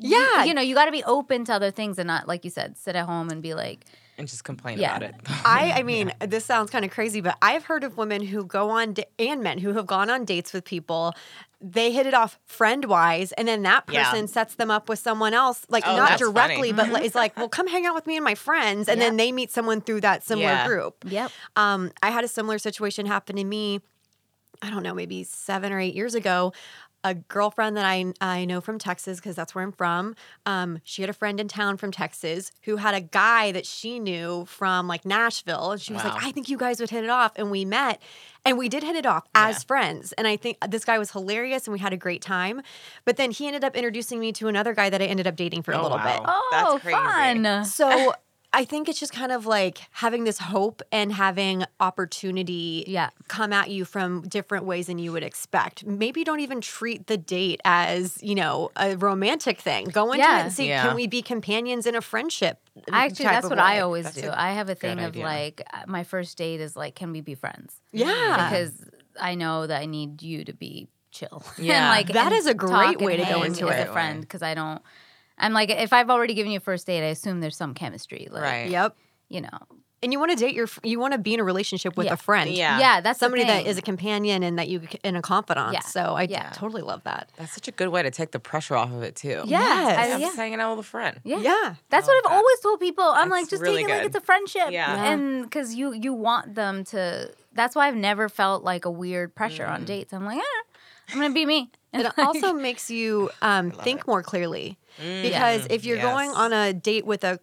you- 0.00 0.18
Yeah. 0.18 0.42
you, 0.42 0.52
know, 0.54 0.60
you 0.60 0.74
got 0.74 0.86
to 0.86 0.90
be 0.90 1.04
open 1.04 1.44
to 1.44 1.54
other 1.54 1.70
things 1.70 2.00
and 2.00 2.08
not, 2.08 2.26
like 2.26 2.42
you 2.44 2.50
said, 2.50 2.76
sit 2.76 2.96
at 2.96 3.06
home 3.06 3.28
and 3.30 3.40
be 3.40 3.54
like, 3.54 3.84
And 4.18 4.28
just 4.28 4.44
complain 4.44 4.78
Yeah. 4.78 4.96
about 4.96 5.02
it. 5.08 5.14
I, 5.44 5.72
I 5.76 5.82
mean, 5.82 6.12
this 6.20 6.44
sounds 6.44 6.70
kind 6.70 6.84
of 6.84 6.90
crazy, 6.90 7.20
but 7.20 7.36
I've 7.40 7.64
heard 7.64 7.82
of 7.82 7.96
women 7.96 8.22
who 8.22 8.44
go 8.44 8.68
on 8.70 8.92
da- 8.92 9.08
and 9.18 9.42
men 9.42 9.58
who 9.58 9.72
have 9.72 9.86
gone 9.86 10.10
on 10.10 10.24
dates 10.24 10.52
with 10.52 10.64
people. 10.64 11.14
They 11.60 11.92
hit 11.92 12.06
it 12.06 12.12
off 12.14 12.38
friend 12.44 12.84
wise, 12.86 13.32
and 13.32 13.46
then 13.48 13.62
that 13.62 13.84
Yeah. 13.90 14.04
person 14.10 14.28
sets 14.28 14.56
them 14.56 14.70
up 14.70 14.88
with 14.88 14.98
someone 14.98 15.32
else, 15.32 15.64
like 15.68 15.84
Oh, 15.86 15.96
not 15.96 16.18
directly, 16.18 16.72
funny. 16.72 16.90
but 16.92 17.00
li- 17.00 17.06
it's 17.06 17.14
like, 17.14 17.36
well, 17.38 17.48
come 17.48 17.66
hang 17.68 17.86
out 17.86 17.94
with 17.94 18.06
me 18.06 18.16
and 18.16 18.24
my 18.24 18.34
friends, 18.34 18.88
and 18.88 19.00
then 19.00 19.16
they 19.16 19.32
meet 19.32 19.50
someone 19.50 19.80
through 19.80 20.02
that 20.02 20.22
similar 20.24 20.46
Yeah. 20.48 20.66
group. 20.66 20.96
yep. 21.06 21.30
Um, 21.56 21.90
I 22.02 22.10
had 22.10 22.22
a 22.24 22.28
similar 22.28 22.58
situation 22.58 23.06
happen 23.06 23.36
to 23.36 23.44
me. 23.44 23.80
I 24.60 24.70
don't 24.70 24.82
know, 24.82 24.94
maybe 24.94 25.24
seven 25.24 25.72
or 25.72 25.80
eight 25.80 25.94
years 25.94 26.14
ago. 26.14 26.52
A 27.04 27.14
girlfriend 27.14 27.76
that 27.76 27.84
I 27.84 28.12
I 28.20 28.44
know 28.44 28.60
from 28.60 28.78
Texas 28.78 29.18
because 29.18 29.34
that's 29.34 29.54
where 29.54 29.64
I'm 29.64 29.72
from. 29.72 30.14
Um, 30.46 30.78
she 30.84 31.02
had 31.02 31.10
a 31.10 31.12
friend 31.12 31.40
in 31.40 31.48
town 31.48 31.76
from 31.76 31.90
Texas 31.90 32.52
who 32.62 32.76
had 32.76 32.94
a 32.94 33.00
guy 33.00 33.50
that 33.52 33.66
she 33.66 33.98
knew 33.98 34.44
from 34.46 34.86
like 34.86 35.04
Nashville, 35.04 35.72
and 35.72 35.80
she 35.80 35.92
was 35.92 36.04
Wow. 36.04 36.12
like, 36.14 36.24
"I 36.24 36.30
think 36.30 36.48
you 36.48 36.56
guys 36.56 36.78
would 36.78 36.90
hit 36.90 37.02
it 37.02 37.10
off." 37.10 37.32
And 37.34 37.50
we 37.50 37.64
met, 37.64 38.00
and 38.44 38.56
we 38.56 38.68
did 38.68 38.84
hit 38.84 38.94
it 38.94 39.04
off 39.06 39.24
as 39.34 39.64
friends. 39.64 40.12
And 40.12 40.28
I 40.28 40.36
think 40.36 40.58
this 40.68 40.84
guy 40.84 40.98
was 40.98 41.10
hilarious, 41.10 41.66
and 41.66 41.72
we 41.72 41.80
had 41.80 41.92
a 41.92 41.96
great 41.96 42.22
time. 42.22 42.62
But 43.04 43.16
then 43.16 43.32
he 43.32 43.48
ended 43.48 43.64
up 43.64 43.74
introducing 43.74 44.20
me 44.20 44.32
to 44.34 44.46
another 44.46 44.72
guy 44.72 44.88
that 44.88 45.02
I 45.02 45.06
ended 45.06 45.26
up 45.26 45.34
dating 45.34 45.62
for 45.62 45.72
a 45.72 45.78
Oh, 45.78 45.82
little 45.82 45.98
wow. 45.98 46.04
bit. 46.04 46.20
Oh, 46.28 46.68
That's 46.72 46.82
crazy. 46.82 46.98
fun. 47.02 47.64
So 47.64 48.14
I 48.54 48.64
think 48.66 48.88
it's 48.88 49.00
just 49.00 49.12
kind 49.14 49.32
of 49.32 49.46
like 49.46 49.78
having 49.92 50.24
this 50.24 50.38
hope 50.38 50.82
and 50.92 51.10
having 51.12 51.64
opportunity 51.80 52.84
Yeah. 52.86 53.10
come 53.28 53.52
at 53.52 53.70
you 53.70 53.84
from 53.84 54.22
different 54.22 54.64
ways 54.66 54.88
than 54.88 54.98
you 54.98 55.12
would 55.12 55.22
expect. 55.22 55.86
Maybe 55.86 56.22
don't 56.24 56.40
even 56.40 56.60
treat 56.60 57.06
the 57.06 57.16
date 57.16 57.60
as, 57.64 58.22
you 58.22 58.34
know, 58.34 58.70
a 58.76 58.96
romantic 58.96 59.60
thing. 59.60 59.86
Go 59.86 60.12
into 60.12 60.18
Yeah. 60.26 60.40
it 60.40 60.42
and 60.42 60.52
see 60.52 60.68
Yeah. 60.68 60.82
can 60.86 60.94
we 60.96 61.06
be 61.06 61.22
companions 61.22 61.86
in 61.86 61.94
a 61.94 62.00
friendship? 62.02 62.58
Actually, 62.90 63.24
that's 63.26 63.44
of 63.46 63.50
what 63.50 63.58
I 63.58 63.80
always 63.80 64.04
That's 64.04 64.20
do. 64.20 64.28
a 64.28 64.34
I 64.38 64.52
have 64.52 64.68
a 64.68 64.74
thing 64.74 64.98
of 64.98 65.06
idea. 65.12 65.24
like 65.24 65.62
uh, 65.72 65.82
my 65.86 66.04
first 66.04 66.36
date 66.36 66.60
is 66.60 66.76
like, 66.76 66.94
can 66.94 67.12
we 67.12 67.20
be 67.22 67.34
friends? 67.34 67.80
Yeah. 67.92 68.48
Because 68.50 68.84
I 69.20 69.34
know 69.34 69.66
that 69.66 69.80
I 69.80 69.86
need 69.86 70.22
you 70.22 70.44
to 70.44 70.52
be 70.52 70.88
chill. 71.10 71.42
Yeah. 71.58 71.74
and 71.76 71.88
like 71.88 72.12
That 72.14 72.26
and 72.32 72.34
is 72.36 72.46
a 72.46 72.54
great 72.54 72.98
way 73.00 73.16
to 73.16 73.22
go 73.24 73.40
hang 73.40 73.44
into 73.46 73.68
as 73.68 73.80
it. 73.86 73.88
a 73.88 73.92
friend 73.92 74.20
because 74.20 74.42
I 74.42 74.54
don't. 74.54 74.82
I'm 75.42 75.52
like, 75.52 75.68
if 75.70 75.92
I've 75.92 76.08
already 76.08 76.34
given 76.34 76.52
you 76.52 76.58
a 76.58 76.60
first 76.60 76.86
date, 76.86 77.02
I 77.06 77.10
assume 77.10 77.40
there's 77.40 77.56
some 77.56 77.74
chemistry. 77.74 78.28
Like, 78.30 78.42
Right. 78.42 78.70
Yep. 78.70 78.96
You 79.28 79.42
know. 79.42 79.58
And 80.04 80.12
you 80.12 80.18
want 80.18 80.32
to 80.32 80.36
date 80.36 80.54
your, 80.56 80.66
you 80.82 80.98
want 80.98 81.12
to 81.12 81.18
be 81.18 81.32
in 81.34 81.38
a 81.38 81.44
relationship 81.44 81.96
with 81.96 82.06
Yeah. 82.06 82.14
a 82.14 82.16
friend. 82.16 82.50
Yeah. 82.50 82.78
Yeah, 82.80 83.00
that's 83.02 83.20
Somebody 83.20 83.44
that 83.44 83.58
thing. 83.58 83.66
is 83.66 83.78
a 83.78 83.82
companion 83.82 84.42
and 84.42 84.58
that 84.58 84.66
you, 84.68 84.82
and 85.04 85.16
a 85.16 85.22
confidant. 85.22 85.74
Yeah. 85.74 85.80
So 85.80 86.14
I 86.16 86.22
Yeah. 86.24 86.50
totally 86.50 86.82
love 86.82 87.04
that. 87.04 87.30
That's 87.36 87.52
such 87.52 87.68
a 87.68 87.70
good 87.70 87.88
way 87.88 88.02
to 88.02 88.10
take 88.10 88.32
the 88.32 88.40
pressure 88.40 88.74
off 88.74 88.90
of 88.92 89.04
it 89.04 89.14
too. 89.14 89.42
Yeah, 89.46 89.60
Yes. 89.60 89.98
I- 89.98 90.12
I'm 90.14 90.20
yeah. 90.20 90.26
just 90.26 90.36
hanging 90.36 90.58
out 90.60 90.76
with 90.76 90.84
a 90.84 90.88
friend. 90.88 91.20
Yeah. 91.22 91.38
Yeah. 91.38 91.74
That's 91.88 92.08
I 92.08 92.10
what 92.10 92.16
like 92.16 92.24
I've 92.26 92.30
that. 92.32 92.36
always 92.36 92.60
told 92.60 92.80
people. 92.80 93.04
I'm 93.04 93.28
like, 93.28 93.48
just 93.48 93.62
really 93.62 93.82
take 93.84 93.90
it 93.90 93.96
like 93.98 94.06
it's 94.06 94.16
a 94.16 94.20
friendship. 94.20 94.70
Yeah. 94.72 94.92
Yeah. 94.92 95.12
And 95.12 95.44
because 95.44 95.74
you 95.76 95.92
you 95.92 96.12
want 96.12 96.56
them 96.56 96.82
to. 96.86 97.30
That's 97.52 97.76
why 97.76 97.86
I've 97.86 97.94
never 97.96 98.28
felt 98.28 98.64
like 98.64 98.84
a 98.84 98.90
weird 98.90 99.34
pressure 99.36 99.66
Mm. 99.66 99.72
on 99.74 99.84
dates. 99.84 100.12
I'm 100.12 100.24
like, 100.24 100.40
ah, 100.42 100.62
I'm 101.12 101.20
gonna 101.20 101.32
be 101.32 101.46
me. 101.46 101.70
It 101.92 102.06
also 102.18 102.52
makes 102.52 102.90
you 102.90 103.30
um, 103.42 103.70
think 103.70 104.06
more 104.06 104.22
clearly 104.22 104.78
because 104.98 105.66
if 105.70 105.84
you're 105.84 105.98
going 105.98 106.30
on 106.30 106.52
a 106.52 106.72
date 106.72 107.06
with 107.06 107.24
a 107.24 107.38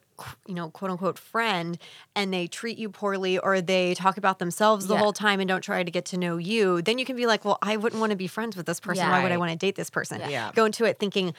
you 0.48 0.54
know 0.54 0.70
quote 0.70 0.92
unquote 0.92 1.18
friend 1.18 1.78
and 2.16 2.34
they 2.34 2.46
treat 2.48 2.78
you 2.78 2.90
poorly 2.90 3.38
or 3.40 3.62
they 3.62 3.94
talk 3.96 4.18
about 4.18 4.40
themselves 4.40 4.88
the 4.88 4.94
Yeah. 4.96 5.00
whole 5.00 5.14
time 5.14 5.40
and 5.40 5.48
don't 5.48 5.62
try 5.62 5.82
to 5.84 5.92
get 5.92 6.06
to 6.06 6.18
know 6.18 6.38
you, 6.38 6.82
then 6.82 6.98
you 6.98 7.06
can 7.06 7.16
be 7.16 7.26
like, 7.26 7.46
well, 7.46 7.58
I 7.62 7.78
wouldn't 7.78 8.00
want 8.00 8.12
to 8.12 8.16
be 8.18 8.28
friends 8.28 8.56
with 8.58 8.66
this 8.66 8.80
person. 8.80 9.06
Yeah. 9.06 9.12
Why 9.12 9.24
would 9.24 9.32
I 9.32 9.38
want 9.38 9.52
to 9.52 9.58
date 9.58 9.76
this 9.76 9.90
person? 9.90 10.22
Yeah. 10.28 10.52
Go 10.54 10.66
into 10.66 10.84
it 10.86 11.00
thinking, 11.00 11.34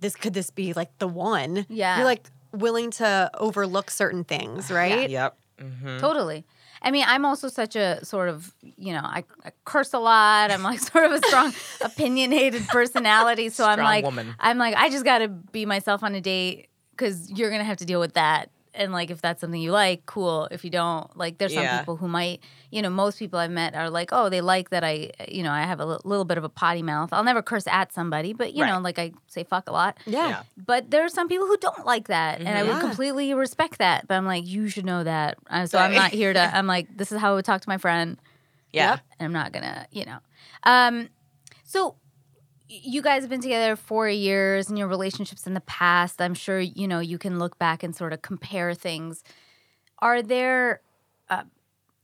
this 0.00 0.16
could 0.16 0.34
this 0.34 0.50
be 0.50 0.72
like 0.72 0.96
the 0.98 1.08
one? 1.08 1.66
Yeah. 1.68 1.96
You're 1.98 2.04
like 2.06 2.28
willing 2.52 2.90
to 2.92 3.30
overlook 3.38 3.90
certain 3.90 4.24
things, 4.24 4.70
right? 4.70 5.08
Yep. 5.08 5.36
Mm-hmm. 5.58 5.98
Totally. 5.98 6.44
I 6.82 6.90
mean, 6.90 7.04
I'm 7.06 7.24
also 7.24 7.48
such 7.48 7.76
a 7.76 8.04
sort 8.04 8.28
of, 8.28 8.54
you 8.62 8.92
know, 8.92 9.00
I, 9.02 9.24
I 9.44 9.52
curse 9.64 9.92
a 9.92 9.98
lot. 9.98 10.50
I'm 10.50 10.62
like 10.62 10.80
sort 10.92 11.06
of 11.06 11.12
a 11.12 11.26
strong, 11.26 11.52
opinionated 11.80 12.66
personality. 12.68 13.48
So 13.48 13.64
I'm 13.64 13.78
like, 13.78 14.04
woman. 14.04 14.34
I'm 14.38 14.58
like, 14.58 14.74
I 14.76 14.90
just 14.90 15.04
got 15.04 15.18
to 15.18 15.28
be 15.28 15.66
myself 15.66 16.02
on 16.02 16.14
a 16.14 16.20
date 16.20 16.68
because 16.90 17.30
you're 17.30 17.50
gonna 17.50 17.64
have 17.64 17.78
to 17.78 17.84
deal 17.84 18.00
with 18.00 18.14
that. 18.14 18.50
And 18.76 18.92
like, 18.92 19.10
if 19.10 19.20
that's 19.22 19.40
something 19.40 19.60
you 19.60 19.72
like, 19.72 20.06
cool. 20.06 20.46
If 20.50 20.64
you 20.64 20.70
don't, 20.70 21.14
like, 21.16 21.38
there's 21.38 21.54
some 21.54 21.62
Yeah. 21.62 21.78
people 21.78 21.96
who 21.96 22.06
might, 22.08 22.40
you 22.70 22.82
know, 22.82 22.90
most 22.90 23.18
people 23.18 23.38
I've 23.38 23.50
met 23.50 23.74
are 23.74 23.88
like, 23.90 24.10
oh, 24.12 24.28
they 24.28 24.40
like 24.40 24.70
that 24.70 24.84
I, 24.84 25.10
you 25.28 25.42
know, 25.42 25.50
I 25.50 25.62
have 25.62 25.80
a 25.80 25.86
little 25.86 26.24
bit 26.24 26.36
of 26.38 26.44
a 26.44 26.48
potty 26.48 26.82
mouth. 26.82 27.12
I'll 27.12 27.24
never 27.24 27.42
curse 27.42 27.66
at 27.66 27.92
somebody, 27.92 28.32
but 28.34 28.54
you 28.54 28.64
know, 28.66 28.78
like 28.80 28.98
I 28.98 29.12
say 29.28 29.44
fuck 29.44 29.68
a 29.68 29.72
lot. 29.72 29.98
Yeah. 30.06 30.28
Yeah. 30.28 30.42
But 30.56 30.90
there 30.90 31.04
are 31.04 31.08
some 31.08 31.28
people 31.28 31.46
who 31.46 31.56
don't 31.56 31.86
like 31.86 32.08
that, 32.08 32.38
and 32.40 32.48
I 32.48 32.62
would 32.62 32.68
Yeah. 32.76 32.80
completely 32.80 33.32
respect 33.34 33.78
that. 33.78 34.06
But 34.06 34.14
I'm 34.14 34.26
like, 34.26 34.46
you 34.46 34.68
should 34.68 34.84
know 34.84 35.02
that. 35.04 35.38
Uh, 35.50 35.66
So 35.66 35.78
I'm 35.78 35.94
not 35.94 36.10
here 36.12 36.32
to. 36.32 36.40
I'm 36.56 36.66
like, 36.66 36.94
this 36.96 37.10
is 37.12 37.18
how 37.20 37.32
I 37.32 37.34
would 37.36 37.44
talk 37.44 37.62
to 37.62 37.68
my 37.68 37.78
friend, 37.78 38.18
Yeah. 38.72 38.90
Yep. 38.90 39.00
and 39.18 39.26
I'm 39.26 39.32
not 39.32 39.52
gonna, 39.52 39.86
you 39.90 40.04
know. 40.04 40.18
Um, 40.64 41.08
so 41.64 41.80
y- 41.88 41.94
you 42.68 43.02
guys 43.02 43.22
have 43.22 43.30
been 43.30 43.40
together 43.40 43.76
four 43.76 44.08
years, 44.08 44.68
and 44.68 44.78
your 44.78 44.88
relationships 44.88 45.46
in 45.46 45.54
the 45.54 45.60
past. 45.60 46.20
I'm 46.20 46.34
sure 46.34 46.58
you 46.60 46.88
know 46.88 47.00
you 47.00 47.18
can 47.18 47.38
look 47.38 47.58
back 47.58 47.82
and 47.82 47.94
sort 47.94 48.12
of 48.12 48.22
compare 48.22 48.74
things. 48.74 49.22
Are 50.00 50.22
there? 50.22 50.80
Uh, 51.30 51.42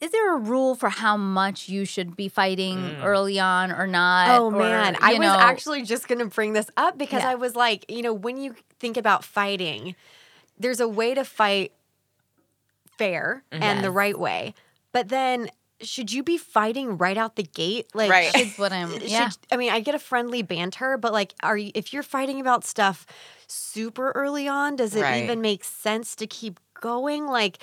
is 0.01 0.11
there 0.11 0.35
a 0.35 0.39
rule 0.39 0.75
for 0.75 0.89
how 0.89 1.17
much 1.17 1.69
you 1.69 1.85
should 1.85 2.17
be 2.17 2.29
fighting 2.29 2.97
early 3.03 3.39
on 3.39 3.71
or 3.71 3.87
not? 3.87 4.31
Oh 4.31 4.47
Or, 4.47 4.59
man, 4.59 4.97
I 5.01 5.13
you 5.13 5.21
was 5.21 5.29
actually 5.29 5.83
just 5.83 6.09
going 6.09 6.19
to 6.19 6.27
bring 6.27 6.55
this 6.55 6.69
up 6.77 6.99
because 6.99 7.23
Yeah. 7.23 7.31
I 7.31 7.35
was 7.37 7.55
like, 7.55 7.85
you 7.89 8.03
know, 8.03 8.13
when 8.13 8.37
you 8.37 8.57
think 8.81 8.97
about 8.97 9.25
fighting, 9.25 9.95
there's 10.59 10.81
a 10.81 10.89
way 10.89 11.15
to 11.15 11.25
fight 11.25 11.71
fair 12.99 13.45
and 13.53 13.85
the 13.85 13.93
right 13.93 14.19
way. 14.19 14.55
But 14.91 15.09
then 15.09 15.51
should 15.83 16.13
you 16.13 16.23
be 16.23 16.39
fighting 16.39 16.97
right 16.99 17.17
out 17.19 17.37
the 17.37 17.43
gate? 17.43 17.89
Like 17.95 18.11
Right. 18.11 18.37
should- 18.37 18.59
what 18.59 18.73
I'm. 18.73 18.91
should- 18.93 19.03
Yeah. 19.03 19.31
I 19.51 19.57
mean, 19.57 19.71
I 19.73 19.81
get 19.81 19.95
a 19.95 19.99
friendly 19.99 20.43
banter, 20.43 20.97
but 20.97 21.13
like 21.13 21.35
are 21.43 21.57
you 21.57 21.71
if 21.75 21.93
you're 21.93 22.03
fighting 22.03 22.41
about 22.41 22.65
stuff 22.65 23.07
super 23.49 24.13
early 24.13 24.49
on, 24.49 24.77
does 24.77 24.95
it 24.95 25.03
Right. 25.03 25.25
even 25.25 25.41
make 25.41 25.65
sense 25.65 26.15
to 26.17 26.27
keep 26.27 26.59
going? 26.81 27.27
Like 27.27 27.59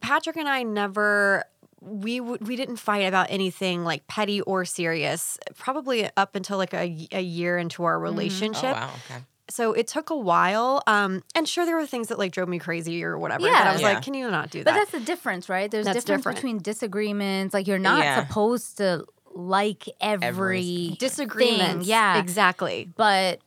Patrick 0.00 0.36
and 0.36 0.48
I 0.48 0.62
never 0.62 1.44
we 1.82 2.18
w- 2.18 2.38
we 2.40 2.56
didn't 2.56 2.76
fight 2.78 3.04
about 3.06 3.26
anything 3.30 3.84
like 3.84 4.06
petty 4.08 4.40
or 4.40 4.64
serious 4.64 5.38
probably 5.56 6.08
up 6.16 6.34
until 6.34 6.56
like 6.58 6.72
a 6.74 6.86
year 7.20 7.58
into 7.58 7.84
our 7.84 7.96
mm-hmm. 7.96 8.06
Oh 8.06 8.10
relationship 8.10 8.74
wow. 8.74 8.90
Okay. 9.10 9.20
So 9.48 9.72
it 9.72 9.86
took 9.86 10.10
a 10.10 10.16
while. 10.16 10.82
Um, 10.86 11.22
and 11.34 11.48
sure, 11.48 11.64
there 11.66 11.76
were 11.76 11.86
things 11.86 12.08
that 12.08 12.18
like 12.18 12.32
drove 12.32 12.48
me 12.48 12.58
crazy 12.58 13.04
or 13.04 13.16
whatever. 13.18 13.42
But 13.42 13.50
Yeah. 13.52 13.62
I 13.70 13.72
was 13.72 13.80
Yeah. 13.82 13.88
like, 13.94 14.02
can 14.02 14.14
you 14.14 14.30
not 14.30 14.50
do 14.50 14.64
that? 14.64 14.72
But 14.72 14.78
that's 14.78 14.90
the 14.90 15.00
difference, 15.00 15.48
right? 15.48 15.70
There's 15.70 15.84
That's 15.86 16.04
difference 16.04 16.20
different. 16.22 16.36
between 16.38 16.58
disagreements. 16.58 17.54
Like 17.54 17.66
you're 17.66 17.78
not 17.78 18.02
Yeah. 18.04 18.26
supposed 18.26 18.78
to 18.78 19.04
like 19.34 19.88
every 20.00 20.26
Every- 20.26 20.96
Disagreements. 20.98 21.84
thing. 21.84 21.90
Yeah, 21.90 22.18
Exactly. 22.18 22.90
but 22.96 23.40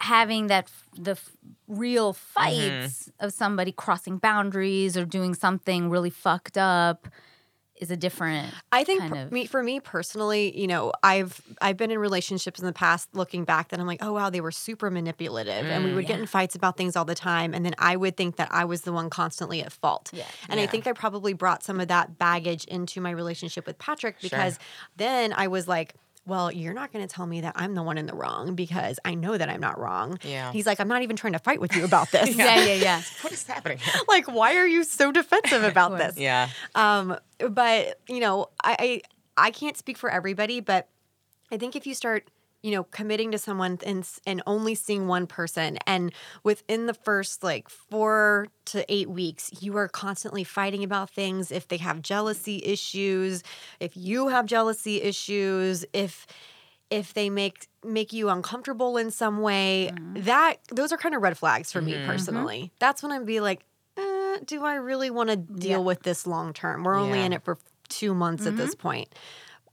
having 0.00 0.48
that 0.48 0.70
the 0.96 1.12
f- 1.12 1.30
real 1.66 2.12
fights 2.12 3.10
of 3.18 3.32
somebody 3.32 3.72
crossing 3.72 4.18
boundaries 4.18 4.96
or 4.96 5.04
doing 5.06 5.34
something 5.34 5.88
really 5.90 6.10
fucked 6.10 6.58
up 6.58 7.08
is 7.78 7.90
a 7.90 7.96
different. 7.96 8.52
I 8.72 8.84
think 8.84 9.00
kind 9.00 9.16
of- 9.16 9.32
me 9.32 9.46
for 9.46 9.62
me 9.62 9.80
personally, 9.80 10.58
you 10.58 10.66
know, 10.66 10.92
I've 11.02 11.40
I've 11.60 11.76
been 11.76 11.90
in 11.90 11.98
relationships 11.98 12.60
in 12.60 12.66
the 12.66 12.72
past 12.72 13.08
looking 13.14 13.44
back 13.44 13.68
that 13.68 13.80
I'm 13.80 13.86
like, 13.86 14.02
oh 14.02 14.12
wow, 14.12 14.30
they 14.30 14.40
were 14.40 14.50
super 14.50 14.90
manipulative 14.90 15.66
and 15.66 15.84
we 15.84 15.90
mm, 15.90 15.94
would 15.96 16.06
get 16.06 16.20
in 16.20 16.26
fights 16.26 16.54
about 16.54 16.76
things 16.76 16.96
all 16.96 17.04
the 17.04 17.14
time 17.14 17.54
and 17.54 17.64
then 17.64 17.74
I 17.78 17.96
would 17.96 18.16
think 18.16 18.36
that 18.36 18.48
I 18.50 18.64
was 18.64 18.82
the 18.82 18.92
one 18.92 19.10
constantly 19.10 19.62
at 19.62 19.72
fault. 19.72 20.10
Yeah. 20.12 20.24
And 20.48 20.60
I 20.60 20.66
think 20.66 20.86
I 20.86 20.92
probably 20.92 21.32
brought 21.32 21.62
some 21.62 21.80
of 21.80 21.88
that 21.88 22.18
baggage 22.18 22.64
into 22.64 23.00
my 23.00 23.10
relationship 23.10 23.66
with 23.66 23.78
Patrick 23.78 24.20
because 24.20 24.58
then 24.96 25.32
I 25.32 25.48
was 25.48 25.68
like 25.68 25.94
well, 26.26 26.50
you're 26.50 26.74
not 26.74 26.92
going 26.92 27.06
to 27.06 27.12
tell 27.12 27.26
me 27.26 27.42
that 27.42 27.52
I'm 27.56 27.74
the 27.74 27.82
one 27.82 27.98
in 27.98 28.06
the 28.06 28.14
wrong 28.14 28.54
because 28.54 28.98
I 29.04 29.14
know 29.14 29.38
that 29.38 29.48
I'm 29.48 29.60
not 29.60 29.78
wrong. 29.78 30.18
Yeah. 30.22 30.52
He's 30.52 30.66
like, 30.66 30.80
I'm 30.80 30.88
not 30.88 31.02
even 31.02 31.14
trying 31.14 31.34
to 31.34 31.38
fight 31.38 31.60
with 31.60 31.74
you 31.76 31.84
about 31.84 32.10
this. 32.10 32.36
yeah, 32.36 32.64
yeah, 32.64 32.74
yeah. 32.74 33.02
What 33.22 33.32
is 33.32 33.46
happening 33.46 33.78
here? 33.78 33.94
like, 34.08 34.26
why 34.26 34.56
are 34.56 34.66
you 34.66 34.84
so 34.84 35.12
defensive 35.12 35.62
about 35.62 35.96
this? 35.96 36.18
Yeah. 36.18 36.48
Um, 36.74 37.16
but 37.38 38.00
you 38.08 38.20
know, 38.20 38.48
I, 38.62 38.76
I 38.78 39.46
I 39.46 39.50
can't 39.50 39.76
speak 39.76 39.98
for 39.98 40.10
everybody, 40.10 40.60
but 40.60 40.88
I 41.52 41.58
think 41.58 41.76
if 41.76 41.86
you 41.86 41.94
start, 41.94 42.28
you 42.62 42.72
know, 42.72 42.84
committing 42.84 43.30
to 43.32 43.38
someone 43.38 43.78
and 43.84 44.08
and 44.26 44.42
only 44.46 44.74
seeing 44.74 45.06
one 45.06 45.26
person, 45.26 45.78
and 45.86 46.12
within 46.42 46.86
the 46.86 46.94
first 46.94 47.42
like 47.44 47.68
four 47.68 48.48
to 48.66 48.84
eight 48.92 49.08
weeks, 49.08 49.50
you 49.60 49.76
are 49.76 49.88
constantly 49.88 50.44
fighting 50.44 50.82
about 50.82 51.10
things. 51.10 51.52
If 51.52 51.68
they 51.68 51.76
have 51.76 52.02
jealousy 52.02 52.62
issues, 52.64 53.42
if 53.80 53.96
you 53.96 54.28
have 54.28 54.46
jealousy 54.46 55.02
issues, 55.02 55.84
if 55.92 56.26
if 56.90 57.14
they 57.14 57.30
make 57.30 57.68
make 57.84 58.12
you 58.12 58.28
uncomfortable 58.28 58.96
in 58.96 59.10
some 59.10 59.40
way, 59.40 59.90
mm-hmm. 59.92 60.22
that 60.22 60.56
those 60.72 60.92
are 60.92 60.96
kind 60.96 61.14
of 61.14 61.22
red 61.22 61.36
flags 61.38 61.72
for 61.72 61.80
me 61.80 61.92
mm-hmm. 61.92 62.00
Mm-hmm. 62.02 62.10
personally. 62.10 62.72
That's 62.78 63.02
when 63.02 63.12
I'd 63.12 63.26
be 63.26 63.40
like, 63.40 63.64
eh, 63.96 64.38
do 64.44 64.64
I 64.64 64.74
really 64.76 65.10
want 65.10 65.30
to 65.30 65.36
deal 65.36 65.84
with 65.84 66.02
this 66.02 66.26
long 66.26 66.52
term? 66.52 66.84
We're 66.84 66.96
only 66.96 67.18
Yeah. 67.18 67.26
in 67.26 67.32
it 67.32 67.44
for 67.44 67.58
two 67.88 68.14
months 68.14 68.46
at 68.46 68.56
this 68.56 68.74
point. 68.74 69.08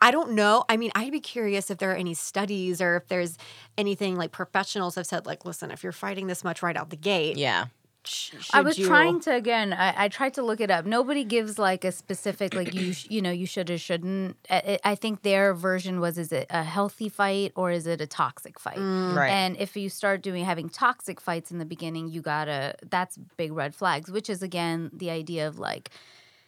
I 0.03 0.11
don't 0.11 0.31
know. 0.31 0.65
I 0.69 0.77
mean, 0.77 0.91
I'd 0.95 1.11
be 1.11 1.19
curious 1.21 1.71
if 1.71 1.77
there 1.79 1.91
are 1.91 1.95
any 1.95 2.13
studies 2.13 2.81
or 2.81 2.97
if 2.97 3.07
there's 3.07 3.37
anything 3.77 4.15
like 4.15 4.31
professionals 4.31 4.95
have 4.95 5.07
said, 5.07 5.25
like, 5.25 5.45
listen, 5.45 5.71
if 5.71 5.81
you're 5.83 5.91
fighting 5.91 6.27
this 6.27 6.43
much 6.43 6.61
right 6.61 6.75
out 6.75 6.89
the 6.89 6.97
gate, 6.97 7.37
Yeah. 7.37 7.65
sh- 8.03 8.33
I 8.53 8.59
was 8.61 8.77
you- 8.77 8.85
trying 8.85 9.21
to 9.21 9.33
again. 9.33 9.71
I, 9.71 9.93
I 10.05 10.07
tried 10.09 10.33
to 10.33 10.41
look 10.43 10.59
it 10.59 10.69
up. 10.69 10.85
Nobody 10.85 11.23
gives 11.23 11.57
like 11.57 11.85
a 11.85 11.91
specific 11.93 12.53
like 12.53 12.73
you 12.73 12.91
sh- 12.91 13.07
you 13.09 13.21
know 13.21 13.31
you 13.31 13.45
should 13.45 13.69
or 13.71 13.77
shouldn't. 13.77 14.35
I, 14.49 14.77
I 14.83 14.95
think 14.95 15.21
their 15.21 15.53
version 15.53 16.01
was 16.01 16.17
is 16.17 16.33
it 16.33 16.47
a 16.49 16.63
healthy 16.63 17.07
fight 17.07 17.53
or 17.55 17.71
is 17.71 17.87
it 17.87 18.01
a 18.01 18.07
toxic 18.07 18.59
fight? 18.59 18.75
Mm. 18.77 19.15
Right. 19.15 19.29
And 19.31 19.55
if 19.57 19.77
you 19.77 19.87
start 19.89 20.21
doing 20.21 20.43
having 20.43 20.67
toxic 20.67 21.21
fights 21.21 21.49
in 21.49 21.59
the 21.59 21.65
beginning, 21.65 22.09
you 22.09 22.21
gotta 22.21 22.75
that's 22.89 23.17
big 23.37 23.53
red 23.53 23.73
flags. 23.73 24.11
Which 24.11 24.29
is 24.29 24.43
again 24.43 24.91
the 24.91 25.09
idea 25.09 25.47
of 25.47 25.57
like. 25.57 25.89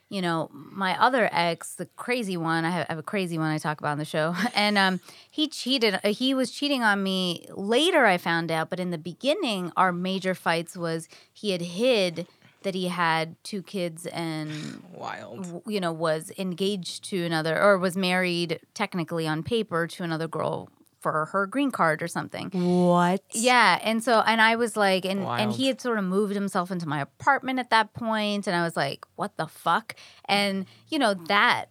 You 0.09 0.21
know, 0.21 0.49
my 0.53 0.99
other 1.01 1.27
ex, 1.31 1.73
the 1.75 1.87
crazy 1.95 2.37
one, 2.37 2.63
I 2.63 2.69
have, 2.69 2.85
I 2.89 2.93
have 2.93 2.99
a 2.99 3.03
crazy 3.03 3.37
one 3.39 3.49
I 3.49 3.57
talk 3.57 3.79
about 3.79 3.93
on 3.93 3.97
the 3.97 4.05
show. 4.05 4.35
And 4.55 4.77
um, 4.77 4.99
he 5.29 5.47
cheated. 5.47 5.99
uh, 6.03 6.09
He 6.09 6.33
was 6.33 6.51
cheating 6.51 6.83
on 6.83 7.01
me 7.01 7.47
later, 7.55 8.05
I 8.05 8.17
found 8.17 8.51
out. 8.51 8.69
But 8.69 8.79
in 8.79 8.91
the 8.91 8.97
beginning, 8.99 9.71
our 9.75 9.91
major 9.91 10.35
fights 10.35 10.77
was 10.77 11.07
he 11.33 11.51
had 11.51 11.61
hid 11.61 12.27
that 12.61 12.75
he 12.75 12.87
had 12.87 13.35
two 13.43 13.61
kids 13.61 14.05
and 14.07 14.81
Wild. 14.93 15.61
you 15.67 15.79
know 15.79 15.93
was 15.93 16.31
engaged 16.37 17.03
to 17.05 17.23
another 17.23 17.61
or 17.61 17.77
was 17.77 17.95
married 17.95 18.59
technically 18.73 19.27
on 19.27 19.43
paper 19.43 19.85
to 19.85 20.03
another 20.03 20.27
girl 20.27 20.69
for 21.05 21.25
her 21.27 21.45
green 21.45 21.69
card 21.69 22.01
or 22.01 22.07
something. 22.07 22.49
What? 22.49 23.21
Yeah, 23.31 23.77
and 23.83 24.03
so 24.03 24.23
and 24.25 24.41
I 24.41 24.55
was 24.55 24.75
like, 24.75 25.05
and 25.05 25.19
and 25.23 25.51
he 25.51 25.67
had 25.67 25.79
sort 25.79 25.99
of 25.99 26.03
moved 26.03 26.33
himself 26.33 26.71
into 26.71 26.87
my 26.87 26.99
apartment 26.99 27.59
at 27.59 27.69
that 27.69 27.93
point, 27.93 28.47
and 28.47 28.55
I 28.55 28.63
was 28.63 28.75
like, 28.75 29.05
what 29.15 29.37
the 29.37 29.45
fuck? 29.45 29.95
And 30.27 30.65
you 30.89 30.97
know 30.97 31.13
that 31.27 31.65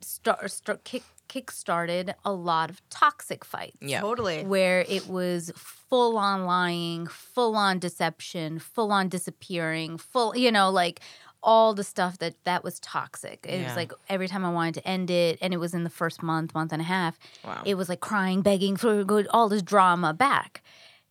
start, 0.00 0.48
start 0.52 0.84
kick 0.84 1.02
kick 1.26 1.50
started 1.50 2.14
a 2.24 2.32
lot 2.32 2.70
of 2.70 2.80
toxic 2.90 3.44
fights 3.44 3.76
Yeah. 3.80 4.00
Totally. 4.02 4.44
where 4.44 4.84
it 4.88 5.08
was 5.08 5.50
full 5.56 6.16
on 6.16 6.44
lying, 6.44 7.08
full 7.08 7.56
on 7.56 7.80
deception, 7.80 8.60
full 8.60 8.92
on 8.92 9.08
disappearing, 9.08 9.98
full, 9.98 10.36
you 10.36 10.52
know, 10.52 10.70
like 10.70 11.00
all 11.42 11.72
the 11.74 11.84
stuff 11.84 12.18
that 12.18 12.34
that 12.44 12.62
was 12.62 12.78
toxic. 12.80 13.46
It 13.48 13.60
Yeah. 13.60 13.66
was 13.68 13.76
like 13.76 13.92
every 14.08 14.28
time 14.28 14.44
I 14.44 14.50
wanted 14.50 14.74
to 14.74 14.86
end 14.88 15.10
it, 15.10 15.38
and 15.40 15.54
it 15.54 15.58
was 15.58 15.72
in 15.74 15.84
the 15.84 15.90
first 15.90 16.22
month, 16.22 16.54
month 16.54 16.72
and 16.72 16.82
a 16.82 16.84
half, 16.84 17.18
Wow. 17.44 17.62
it 17.64 17.76
was 17.76 17.88
like 17.88 18.00
crying, 18.00 18.42
begging 18.42 18.76
for 18.76 19.04
good, 19.04 19.26
all 19.30 19.48
this 19.48 19.62
drama 19.62 20.12
back. 20.12 20.62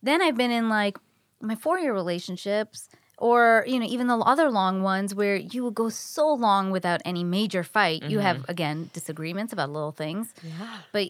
Then 0.02 0.22
I've 0.22 0.36
been 0.36 0.50
in 0.50 0.68
like 0.68 0.98
my 1.40 1.54
four 1.54 1.78
year 1.78 1.92
relationships. 1.92 2.88
Or 3.18 3.66
you 3.68 3.78
know, 3.78 3.84
even 3.86 4.06
the 4.06 4.16
other 4.16 4.50
long 4.50 4.82
ones 4.82 5.14
where 5.14 5.36
you 5.36 5.62
would 5.64 5.74
go 5.74 5.90
so 5.90 6.32
long 6.32 6.70
without 6.70 7.02
any 7.04 7.22
major 7.22 7.62
fight. 7.62 8.02
You 8.04 8.20
have 8.20 8.38
mm-hmm. 8.38 8.50
again 8.50 8.90
disagreements 8.94 9.52
about 9.52 9.68
little 9.68 9.92
things, 9.92 10.32
Yeah. 10.42 10.78
but 10.90 11.08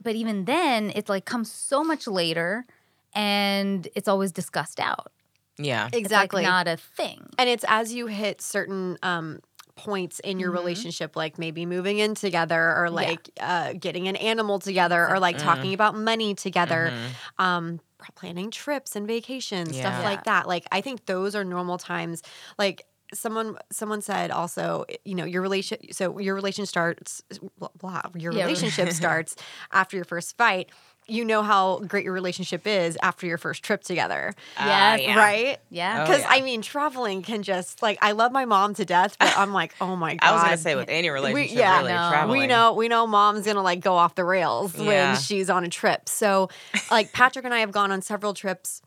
but 0.00 0.14
even 0.14 0.44
then 0.44 0.92
it's 0.94 1.08
like 1.08 1.24
comes 1.24 1.50
so 1.50 1.82
much 1.82 2.06
later 2.06 2.64
and 3.12 3.88
it's 3.96 4.06
always 4.06 4.30
discussed 4.30 4.78
out 4.78 5.10
Yeah. 5.58 5.86
It's, 5.86 5.94
like, 6.16 6.32
Exactly. 6.32 6.42
not 6.42 6.68
a 6.68 6.76
thing 6.76 7.26
And 7.38 7.48
it's 7.48 7.64
as 7.68 7.92
you 7.92 8.06
hit 8.06 8.40
certain 8.40 8.98
um, 9.02 9.40
points 9.76 10.20
in 10.20 10.38
Mm-hmm. 10.38 10.40
your 10.40 10.50
relationship, 10.52 11.16
like 11.16 11.38
maybe 11.38 11.66
moving 11.66 11.98
in 11.98 12.14
together 12.14 12.74
or 12.76 12.90
like 12.90 13.30
uh, 13.40 13.72
getting 13.74 14.08
an 14.08 14.16
animal 14.16 14.58
together 14.58 15.08
or 15.08 15.18
like 15.20 15.36
talking 15.38 15.74
about 15.74 15.96
money 15.96 16.34
together, 16.34 16.92
um, 17.38 17.80
planning 18.14 18.50
trips 18.50 18.96
and 18.96 19.06
vacations, 19.06 19.76
stuff 19.76 19.98
Yeah. 19.98 20.02
like 20.02 20.24
that. 20.24 20.46
Like, 20.48 20.64
I 20.72 20.80
think 20.80 21.06
those 21.06 21.34
are 21.34 21.44
normal 21.44 21.78
times. 21.78 22.22
Like, 22.58 22.82
someone 23.14 23.56
someone 23.72 24.02
said 24.02 24.30
also 24.30 24.84
you 25.06 25.14
know 25.14 25.24
your 25.24 25.40
relation 25.40 25.78
so 25.92 26.18
your 26.18 26.34
relation 26.34 26.66
starts 26.66 27.22
blah, 27.58 27.68
blah 27.78 28.02
your 28.16 28.32
Yeah. 28.32 28.44
relationship 28.44 28.90
starts 28.92 29.34
after 29.72 29.96
your 29.96 30.04
first 30.04 30.36
fight 30.36 30.70
you 31.08 31.24
know 31.24 31.42
how 31.42 31.78
great 31.80 32.04
your 32.04 32.12
relationship 32.12 32.66
is 32.66 32.96
after 33.02 33.26
your 33.26 33.38
first 33.38 33.62
trip 33.62 33.82
together 33.82 34.34
uh, 34.58 34.64
Yes. 34.66 35.00
yeah. 35.02 35.16
right 35.18 35.58
yeah 35.70 36.02
Oh, 36.02 36.06
because 36.06 36.20
yeah. 36.22 36.28
I 36.30 36.40
mean, 36.42 36.62
traveling 36.62 37.22
can 37.22 37.42
just 37.42 37.82
like 37.82 37.98
I 38.02 38.12
love 38.12 38.30
my 38.32 38.44
mom 38.44 38.74
to 38.74 38.84
death, 38.84 39.16
but 39.18 39.36
I'm 39.36 39.52
like, 39.52 39.74
oh 39.80 39.96
my 39.96 40.14
god. 40.16 40.26
I 40.28 40.32
was 40.34 40.42
gonna 40.42 40.56
say 40.58 40.74
with 40.76 40.88
any 40.88 41.08
relationship, 41.10 41.56
yeah, 41.58 41.78
really 41.78 41.92
no. 41.92 42.08
traveling. 42.10 42.40
we 42.40 42.46
know 42.46 42.72
we 42.74 42.88
know 42.88 43.06
mom's 43.06 43.46
gonna 43.46 43.62
like 43.62 43.80
go 43.80 43.94
off 43.94 44.14
the 44.14 44.24
rails 44.24 44.78
Yeah. 44.78 45.12
when 45.12 45.20
she's 45.20 45.48
on 45.50 45.64
a 45.64 45.68
trip. 45.68 46.08
So, 46.08 46.48
like 46.90 47.12
Patrick 47.12 47.44
and 47.44 47.54
I 47.54 47.60
have 47.60 47.72
gone 47.72 47.90
on 47.90 48.02
several 48.02 48.34
trips. 48.34 48.82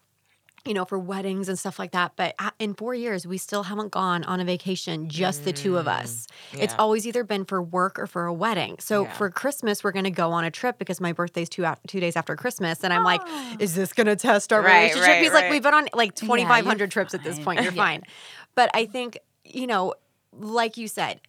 You 0.63 0.75
know, 0.75 0.85
for 0.85 0.99
weddings 0.99 1.49
and 1.49 1.57
stuff 1.57 1.79
like 1.79 1.89
that. 1.91 2.11
But 2.15 2.35
uh, 2.37 2.51
in 2.59 2.75
four 2.75 2.93
years, 2.93 3.25
we 3.25 3.39
still 3.39 3.63
haven't 3.63 3.89
gone 3.91 4.23
on 4.25 4.39
a 4.39 4.45
vacation, 4.45 5.09
just 5.09 5.43
the 5.43 5.51
two 5.53 5.75
of 5.77 5.87
us. 5.87 6.27
Mm. 6.53 6.63
It's 6.63 6.75
always 6.77 7.07
either 7.07 7.23
been 7.23 7.45
for 7.45 7.63
work 7.63 7.97
or 7.97 8.05
for 8.05 8.25
a 8.25 8.33
wedding. 8.33 8.75
So 8.79 9.05
Yeah. 9.05 9.13
for 9.13 9.31
Christmas, 9.31 9.83
we're 9.83 9.91
going 9.91 10.03
to 10.05 10.11
go 10.11 10.31
on 10.31 10.43
a 10.43 10.51
trip 10.51 10.77
because 10.77 11.01
my 11.01 11.13
birthday's 11.13 11.49
two, 11.49 11.65
two 11.87 11.99
days 11.99 12.15
after 12.15 12.35
Christmas. 12.35 12.83
And 12.83 12.93
I'm 12.93 13.03
like, 13.03 13.21
Oh. 13.25 13.55
is 13.57 13.73
this 13.73 13.91
going 13.91 14.05
to 14.05 14.15
test 14.15 14.53
our 14.53 14.61
Right, 14.61 14.81
relationship? 14.93 15.07
right, 15.07 15.21
He's 15.23 15.33
like, 15.33 15.49
we've 15.49 15.63
been 15.63 15.73
on 15.73 15.87
like 15.93 16.09
you're 16.21 16.27
2,500 16.37 16.91
trips 16.91 17.15
at 17.15 17.23
this 17.23 17.39
point. 17.39 17.63
You're 17.63 17.71
Yeah. 17.71 17.81
fine. 17.81 18.03
But 18.53 18.69
I 18.75 18.85
think, 18.85 19.17
you 19.43 19.65
know, 19.65 19.95
like 20.31 20.77
you 20.77 20.87
said, 20.87 21.21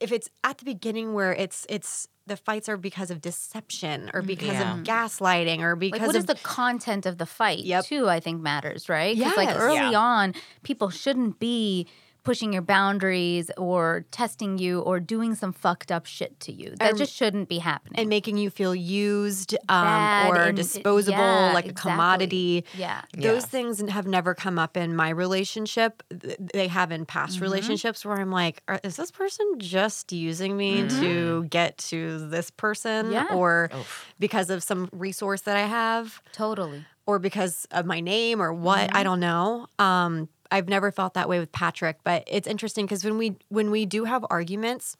if 0.00 0.12
it's 0.12 0.28
at 0.44 0.58
the 0.58 0.64
beginning 0.64 1.14
where 1.14 1.32
it's 1.32 1.66
it's 1.68 2.08
the 2.26 2.36
fights 2.36 2.68
are 2.68 2.76
because 2.76 3.10
of 3.10 3.20
deception 3.22 4.10
or 4.12 4.20
mm, 4.22 4.26
because 4.26 4.48
Yeah. 4.48 4.78
of 4.78 4.84
gaslighting 4.84 5.60
or 5.60 5.76
because 5.76 6.00
like 6.00 6.06
what 6.08 6.16
of 6.16 6.20
is 6.20 6.26
the 6.26 6.34
content 6.36 7.06
of 7.06 7.16
the 7.18 7.26
fight 7.26 7.60
Yep. 7.64 7.84
too 7.86 8.08
i 8.08 8.20
think 8.20 8.40
matters 8.42 8.88
right 8.88 9.16
'Cause, 9.16 9.36
like 9.36 9.48
Yes. 9.48 9.56
early 9.58 9.76
Yeah. 9.92 9.98
on 9.98 10.34
people 10.62 10.90
shouldn't 10.90 11.38
be 11.38 11.86
pushing 12.24 12.52
your 12.52 12.62
boundaries 12.62 13.50
or 13.56 14.04
testing 14.10 14.58
you 14.58 14.80
or 14.80 15.00
doing 15.00 15.34
some 15.34 15.52
fucked 15.52 15.90
up 15.90 16.04
shit 16.04 16.38
to 16.40 16.52
you 16.52 16.74
that 16.78 16.90
And- 16.90 16.98
just 16.98 17.14
shouldn't 17.14 17.48
be 17.48 17.58
happening 17.58 17.98
and 17.98 18.08
making 18.08 18.36
you 18.36 18.50
feel 18.50 18.74
used 18.74 19.54
um, 19.68 20.28
or 20.28 20.36
and- 20.36 20.56
disposable, 20.56 21.18
yeah, 21.18 21.52
like 21.54 21.64
a 21.66 21.70
exactly. 21.70 21.90
commodity. 21.92 22.64
yeah 22.76 23.02
Those 23.14 23.42
Yeah. 23.44 23.48
things 23.48 23.80
have 23.90 24.06
never 24.06 24.34
come 24.34 24.58
up 24.58 24.76
in 24.76 24.94
my 24.94 25.08
relationship. 25.10 26.02
They 26.10 26.68
have 26.68 26.92
in 26.92 27.06
past 27.06 27.36
Mm-hmm. 27.36 27.42
relationships 27.44 28.04
where 28.04 28.18
I'm 28.18 28.30
like, 28.30 28.62
is 28.84 28.96
this 28.96 29.10
person 29.10 29.46
just 29.58 30.12
using 30.12 30.56
me 30.56 30.86
to 31.00 31.44
get 31.44 31.78
to 31.78 32.28
this 32.28 32.50
person? 32.50 33.06
Mm-hmm. 33.06 33.12
Yeah. 33.12 33.34
Or 33.34 33.70
Oof. 33.74 34.06
because 34.18 34.50
of 34.50 34.62
some 34.62 34.88
resource 34.92 35.42
that 35.42 35.56
I 35.56 35.66
have? 35.66 36.20
totally 36.32 36.84
or 37.06 37.18
because 37.18 37.66
of 37.70 37.86
my 37.86 38.00
name 38.00 38.42
or 38.42 38.52
what 38.52 38.88
Mm-hmm. 38.88 38.96
i 38.98 39.02
don't 39.02 39.20
know 39.20 39.66
um 39.78 40.28
i've 40.50 40.68
never 40.68 40.90
felt 40.92 41.14
that 41.14 41.28
way 41.28 41.38
with 41.38 41.52
patrick 41.52 41.98
but 42.04 42.24
it's 42.26 42.46
interesting 42.48 42.84
because 42.86 43.04
when 43.04 43.18
we 43.18 43.36
when 43.48 43.70
we 43.70 43.86
do 43.86 44.04
have 44.04 44.24
arguments 44.30 44.96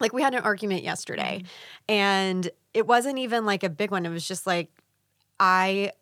like 0.00 0.12
we 0.12 0.22
had 0.22 0.34
an 0.34 0.42
argument 0.42 0.82
yesterday 0.82 1.38
Mm-hmm. 1.42 1.92
and 1.92 2.50
it 2.74 2.86
wasn't 2.86 3.18
even 3.18 3.44
like 3.46 3.62
a 3.64 3.68
big 3.68 3.90
one 3.90 4.06
it 4.06 4.10
was 4.10 4.26
just 4.26 4.46
like 4.46 4.68
i 5.40 5.92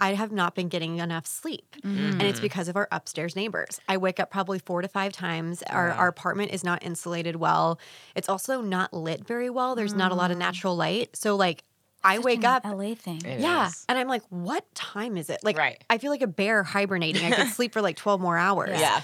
I 0.00 0.14
have 0.14 0.32
not 0.32 0.56
been 0.56 0.68
getting 0.68 0.98
enough 0.98 1.24
sleep. 1.24 1.76
And 1.84 2.20
it's 2.20 2.40
because 2.40 2.66
of 2.66 2.74
our 2.74 2.88
upstairs 2.90 3.36
neighbors. 3.36 3.78
I 3.88 3.96
wake 3.96 4.18
up 4.18 4.28
probably 4.28 4.58
four 4.58 4.82
to 4.82 4.88
five 4.88 5.12
times. 5.12 5.62
Our, 5.70 5.92
our 5.92 6.08
apartment 6.08 6.50
is 6.50 6.64
not 6.64 6.82
insulated 6.82 7.36
well. 7.36 7.78
It's 8.16 8.28
also 8.28 8.60
not 8.60 8.92
lit 8.92 9.24
very 9.24 9.50
well. 9.50 9.76
There's 9.76 9.94
not 9.94 10.10
a 10.10 10.16
lot 10.16 10.32
of 10.32 10.36
natural 10.36 10.74
light. 10.74 11.16
So, 11.16 11.36
like, 11.36 11.62
I 12.04 12.16
Such 12.16 12.24
wake 12.24 12.38
an 12.40 12.46
up. 12.46 12.64
LA 12.64 12.94
thing. 12.94 13.24
It 13.24 13.40
Yeah. 13.40 13.68
is. 13.68 13.84
And 13.88 13.98
I'm 13.98 14.08
like, 14.08 14.22
what 14.30 14.64
time 14.74 15.16
is 15.16 15.30
it? 15.30 15.40
Like, 15.42 15.58
Right. 15.58 15.82
I 15.90 15.98
feel 15.98 16.10
like 16.10 16.22
a 16.22 16.26
bear 16.28 16.62
hibernating. 16.62 17.24
I 17.24 17.34
could 17.34 17.48
sleep 17.54 17.72
for 17.72 17.82
like 17.82 17.96
12 17.96 18.20
more 18.20 18.36
hours. 18.36 18.78
Yeah. 18.78 19.00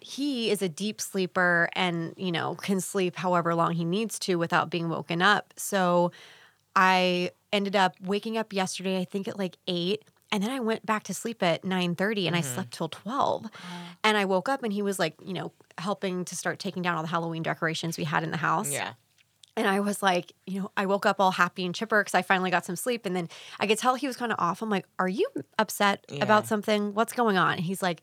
He 0.00 0.50
is 0.50 0.62
a 0.62 0.68
deep 0.68 1.00
sleeper 1.00 1.68
and, 1.74 2.14
you 2.16 2.32
know, 2.32 2.54
can 2.54 2.80
sleep 2.80 3.16
however 3.16 3.54
long 3.54 3.72
he 3.72 3.84
needs 3.84 4.18
to 4.20 4.36
without 4.36 4.70
being 4.70 4.88
woken 4.88 5.20
up. 5.20 5.52
So 5.56 6.12
I 6.74 7.32
ended 7.52 7.76
up 7.76 7.94
waking 8.00 8.38
up 8.38 8.52
yesterday, 8.52 8.98
I 8.98 9.04
think 9.04 9.28
at 9.28 9.38
like 9.38 9.56
eight. 9.66 10.04
And 10.30 10.42
then 10.42 10.50
I 10.50 10.60
went 10.60 10.84
back 10.86 11.04
to 11.04 11.14
sleep 11.14 11.42
at 11.42 11.62
9:30 11.62 12.26
and 12.26 12.36
I 12.36 12.40
mm-hmm. 12.40 12.54
slept 12.54 12.72
till 12.72 12.88
12. 12.88 13.46
And 14.04 14.16
I 14.16 14.26
woke 14.26 14.48
up 14.48 14.62
and 14.62 14.72
he 14.72 14.82
was 14.82 14.98
like, 14.98 15.14
you 15.24 15.32
know, 15.32 15.52
helping 15.78 16.24
to 16.26 16.36
start 16.36 16.58
taking 16.58 16.82
down 16.82 16.96
all 16.96 17.02
the 17.02 17.08
Halloween 17.08 17.42
decorations 17.42 17.96
we 17.98 18.04
had 18.04 18.22
in 18.22 18.30
the 18.30 18.36
house. 18.36 18.70
Yeah. 18.70 18.92
And 19.58 19.68
I 19.68 19.80
was 19.80 20.02
like, 20.02 20.32
you 20.46 20.60
know, 20.60 20.70
I 20.76 20.86
woke 20.86 21.04
up 21.04 21.20
all 21.20 21.32
happy 21.32 21.64
and 21.66 21.74
chipper 21.74 22.00
because 22.00 22.14
I 22.14 22.22
finally 22.22 22.50
got 22.50 22.64
some 22.64 22.76
sleep. 22.76 23.04
And 23.06 23.14
then 23.16 23.28
I 23.60 23.66
could 23.66 23.78
tell 23.78 23.94
he 23.96 24.06
was 24.06 24.16
kind 24.16 24.32
of 24.32 24.38
off. 24.38 24.62
I'm 24.62 24.70
like, 24.70 24.86
are 24.98 25.08
you 25.08 25.28
upset 25.58 26.04
Yeah. 26.08 26.22
about 26.22 26.46
something? 26.46 26.94
What's 26.94 27.12
going 27.12 27.36
on? 27.36 27.54
And 27.54 27.60
he's 27.60 27.82
like, 27.82 28.02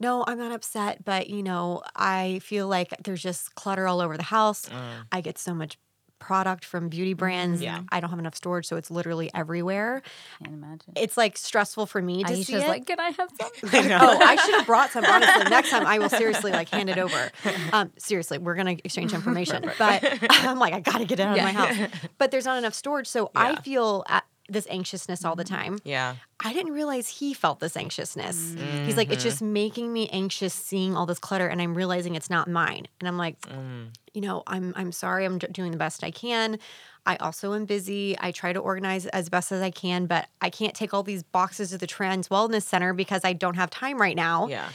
no, 0.00 0.24
I'm 0.26 0.38
not 0.38 0.52
upset, 0.52 1.04
but 1.04 1.28
you 1.30 1.42
know, 1.42 1.82
I 1.94 2.40
feel 2.42 2.66
like 2.68 2.94
there's 3.04 3.22
just 3.22 3.54
clutter 3.54 3.86
all 3.86 4.00
over 4.00 4.16
the 4.16 4.22
house. 4.24 4.66
Mm. 4.66 5.06
I 5.12 5.20
get 5.20 5.38
so 5.38 5.54
much 5.54 5.78
product 6.18 6.64
from 6.64 6.88
beauty 6.88 7.14
brands. 7.14 7.60
Mm. 7.60 7.64
Yeah. 7.64 7.80
I 7.90 8.00
don't 8.00 8.10
have 8.10 8.18
enough 8.18 8.34
storage, 8.34 8.66
so 8.66 8.76
it's 8.76 8.90
literally 8.90 9.30
everywhere. 9.34 10.02
Can't 10.42 10.54
imagine. 10.54 10.92
It's 10.96 11.16
like 11.16 11.36
stressful 11.36 11.86
for 11.86 12.00
me 12.00 12.24
to 12.24 12.36
see 12.44 12.54
it. 12.54 12.66
like, 12.68 12.86
can 12.86 12.98
I 13.00 13.10
have 13.10 13.30
some? 13.40 13.50
oh, 13.72 14.18
I 14.22 14.36
should 14.36 14.54
have 14.54 14.66
brought 14.66 14.90
some. 14.90 15.04
Honestly, 15.04 15.44
next 15.50 15.70
time 15.70 15.86
I 15.86 15.98
will 15.98 16.08
seriously 16.08 16.52
like 16.52 16.68
hand 16.68 16.90
it 16.90 16.98
over. 16.98 17.30
Um, 17.72 17.92
seriously, 17.98 18.38
we're 18.38 18.54
gonna 18.54 18.76
exchange 18.84 19.12
information. 19.14 19.70
But 19.78 20.02
I'm 20.30 20.58
like, 20.58 20.72
I 20.74 20.80
gotta 20.80 21.04
get 21.04 21.20
it 21.20 21.24
out 21.24 21.36
of 21.38 21.44
my 21.44 21.52
house. 21.52 21.76
But 22.18 22.30
there's 22.30 22.44
not 22.46 22.58
enough 22.58 22.74
storage, 22.74 23.06
so 23.06 23.30
I 23.34 23.60
feel 23.60 24.04
uh 24.08 24.20
this 24.48 24.66
anxiousness 24.68 25.24
all 25.24 25.36
the 25.36 25.44
mm-hmm. 25.44 25.54
time. 25.54 25.78
Yeah. 25.84 26.16
I 26.44 26.52
didn't 26.52 26.72
realize 26.72 27.08
he 27.08 27.32
felt 27.32 27.60
this 27.60 27.76
anxiousness. 27.76 28.54
He's 28.84 28.96
like, 28.96 29.10
it's 29.10 29.22
mm-hmm. 29.22 29.30
just 29.30 29.42
making 29.42 29.92
me 29.92 30.08
anxious 30.10 30.52
seeing 30.52 30.96
all 30.96 31.06
this 31.06 31.18
clutter, 31.18 31.46
and 31.46 31.62
I'm 31.62 31.74
realizing 31.74 32.14
it's 32.14 32.28
not 32.28 32.48
mine. 32.48 32.86
And 33.00 33.08
I'm 33.08 33.16
like, 33.16 33.40
mm. 33.42 33.88
you 34.12 34.20
know, 34.20 34.42
I'm 34.46 34.74
I'm 34.76 34.92
sorry. 34.92 35.24
I'm 35.24 35.38
doing 35.38 35.70
the 35.70 35.78
best 35.78 36.04
I 36.04 36.10
can. 36.10 36.58
I 37.06 37.16
also 37.16 37.54
am 37.54 37.64
busy. 37.64 38.16
I 38.18 38.32
try 38.32 38.52
to 38.52 38.60
organize 38.60 39.06
as 39.06 39.28
best 39.28 39.52
as 39.52 39.62
I 39.62 39.70
can, 39.70 40.06
but 40.06 40.28
I 40.40 40.50
can't 40.50 40.74
take 40.74 40.92
all 40.92 41.02
these 41.02 41.22
boxes 41.22 41.70
to 41.70 41.78
the 41.78 41.86
Trans 41.86 42.28
Wellness 42.28 42.62
Center 42.62 42.92
because 42.92 43.22
I 43.24 43.32
don't 43.32 43.56
have 43.56 43.70
time 43.70 44.00
right 44.00 44.16
now. 44.16 44.48
Yeah. 44.48 44.68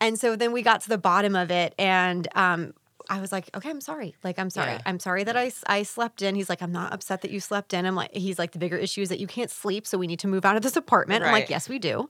And 0.00 0.18
so 0.18 0.34
then 0.34 0.52
we 0.52 0.62
got 0.62 0.80
to 0.82 0.88
the 0.88 0.98
bottom 0.98 1.36
of 1.36 1.50
it, 1.50 1.74
and 1.78 2.28
um, 2.34 2.74
I 3.10 3.20
was 3.20 3.32
like, 3.32 3.50
okay, 3.54 3.70
I'm 3.70 3.80
sorry. 3.80 4.14
Like, 4.24 4.38
I'm 4.38 4.50
sorry. 4.50 4.72
Yeah. 4.72 4.80
I'm 4.86 4.98
sorry 5.00 5.24
that 5.24 5.36
I, 5.36 5.52
I 5.66 5.82
slept 5.82 6.22
in. 6.22 6.34
He's 6.34 6.48
like, 6.48 6.62
I'm 6.62 6.72
not 6.72 6.92
upset 6.92 7.22
that 7.22 7.30
you 7.30 7.40
slept 7.40 7.74
in. 7.74 7.84
I'm 7.86 7.94
like, 7.94 8.12
he's 8.14 8.38
like, 8.38 8.52
the 8.52 8.58
bigger 8.58 8.76
issue 8.76 9.00
is 9.02 9.08
that 9.08 9.18
you 9.20 9.26
can't 9.26 9.50
sleep. 9.50 9.86
So 9.86 9.98
we 9.98 10.06
need 10.06 10.18
to 10.20 10.28
move 10.28 10.44
out 10.44 10.56
of 10.56 10.62
this 10.62 10.76
apartment. 10.76 11.24
I'm 11.24 11.32
like, 11.32 11.50
yes, 11.50 11.68
we 11.68 11.78
do. 11.78 12.08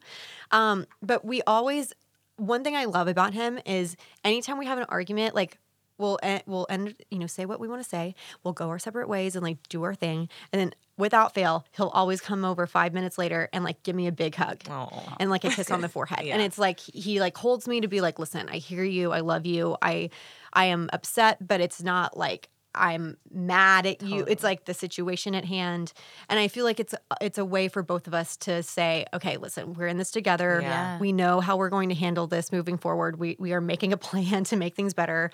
Um, 0.51 0.87
but 1.03 1.25
we 1.25 1.43
always, 1.47 1.93
one 2.37 2.63
thing 2.65 2.77
I 2.77 2.85
love 2.85 3.09
about 3.09 3.35
him 3.35 3.59
is 3.67 3.97
anytime 4.25 4.59
we 4.59 4.67
have 4.67 4.79
an 4.79 4.87
argument, 4.89 5.35
like, 5.35 5.59
we'll 5.99 6.19
end, 6.23 6.43
we'll 6.47 6.67
end, 6.69 6.95
you 7.11 7.19
know, 7.19 7.27
say 7.27 7.45
what 7.45 7.61
we 7.61 7.69
want 7.69 7.83
to 7.83 7.89
say. 7.89 8.15
We'll 8.43 8.55
go 8.55 8.69
our 8.69 8.79
separate 8.79 9.09
ways 9.09 9.37
and 9.37 9.45
like 9.45 9.59
do 9.69 9.83
our 9.85 9.95
thing. 9.95 10.29
And 10.53 10.61
then 10.61 10.75
without 10.97 11.33
fail, 11.33 11.65
he'll 11.77 11.89
always 11.89 12.21
come 12.21 12.45
over 12.45 12.67
five 12.67 12.93
minutes 12.93 13.19
later 13.19 13.49
and 13.53 13.63
like 13.63 13.83
give 13.85 13.95
me 13.95 14.09
a 14.09 14.13
big 14.13 14.35
hug 14.35 14.63
Oh. 14.69 14.89
and 15.21 15.31
like 15.31 15.45
a 15.45 15.51
kiss 15.51 15.71
on 15.71 15.81
the 15.81 15.89
forehead. 15.91 16.27
And 16.27 16.43
it's 16.43 16.59
like 16.59 16.81
he 16.81 17.21
like 17.21 17.37
holds 17.37 17.69
me 17.69 17.83
to 17.83 17.89
be 17.89 18.01
like, 18.01 18.19
listen, 18.19 18.49
I 18.49 18.57
hear 18.57 18.83
you, 18.83 19.13
I 19.13 19.21
love 19.21 19.47
you, 19.47 19.77
I 19.81 20.11
I 20.53 20.67
am 20.67 20.91
upset, 20.93 21.47
but 21.47 21.61
it's 21.61 21.83
not 21.83 22.17
like 22.17 22.49
I'm 22.75 23.19
mad 23.31 23.85
at 23.85 24.03
you. 24.03 24.25
It's 24.27 24.43
like 24.43 24.65
the 24.65 24.73
situation 24.75 25.35
at 25.35 25.45
hand, 25.45 25.93
and 26.31 26.39
I 26.41 26.49
feel 26.49 26.65
like 26.65 26.81
it's 26.81 26.95
it's 27.21 27.37
a 27.39 27.45
way 27.45 27.69
for 27.69 27.83
both 27.83 28.07
of 28.07 28.15
us 28.15 28.37
to 28.39 28.63
say, 28.63 29.05
okay, 29.13 29.37
listen, 29.37 29.75
we're 29.75 29.89
in 29.89 29.99
this 29.99 30.11
together. 30.11 30.61
Yeah. 30.63 30.99
We 30.99 31.13
know 31.13 31.41
how 31.41 31.57
we're 31.59 31.69
going 31.69 31.91
to 31.91 31.95
handle 31.95 32.27
this 32.27 32.51
moving 32.51 32.79
forward. 32.79 33.19
We 33.19 33.37
we 33.39 33.53
are 33.53 33.61
making 33.61 33.93
a 33.93 33.97
plan 34.09 34.45
to 34.45 34.57
make 34.57 34.75
things 34.75 34.95
better. 34.95 35.31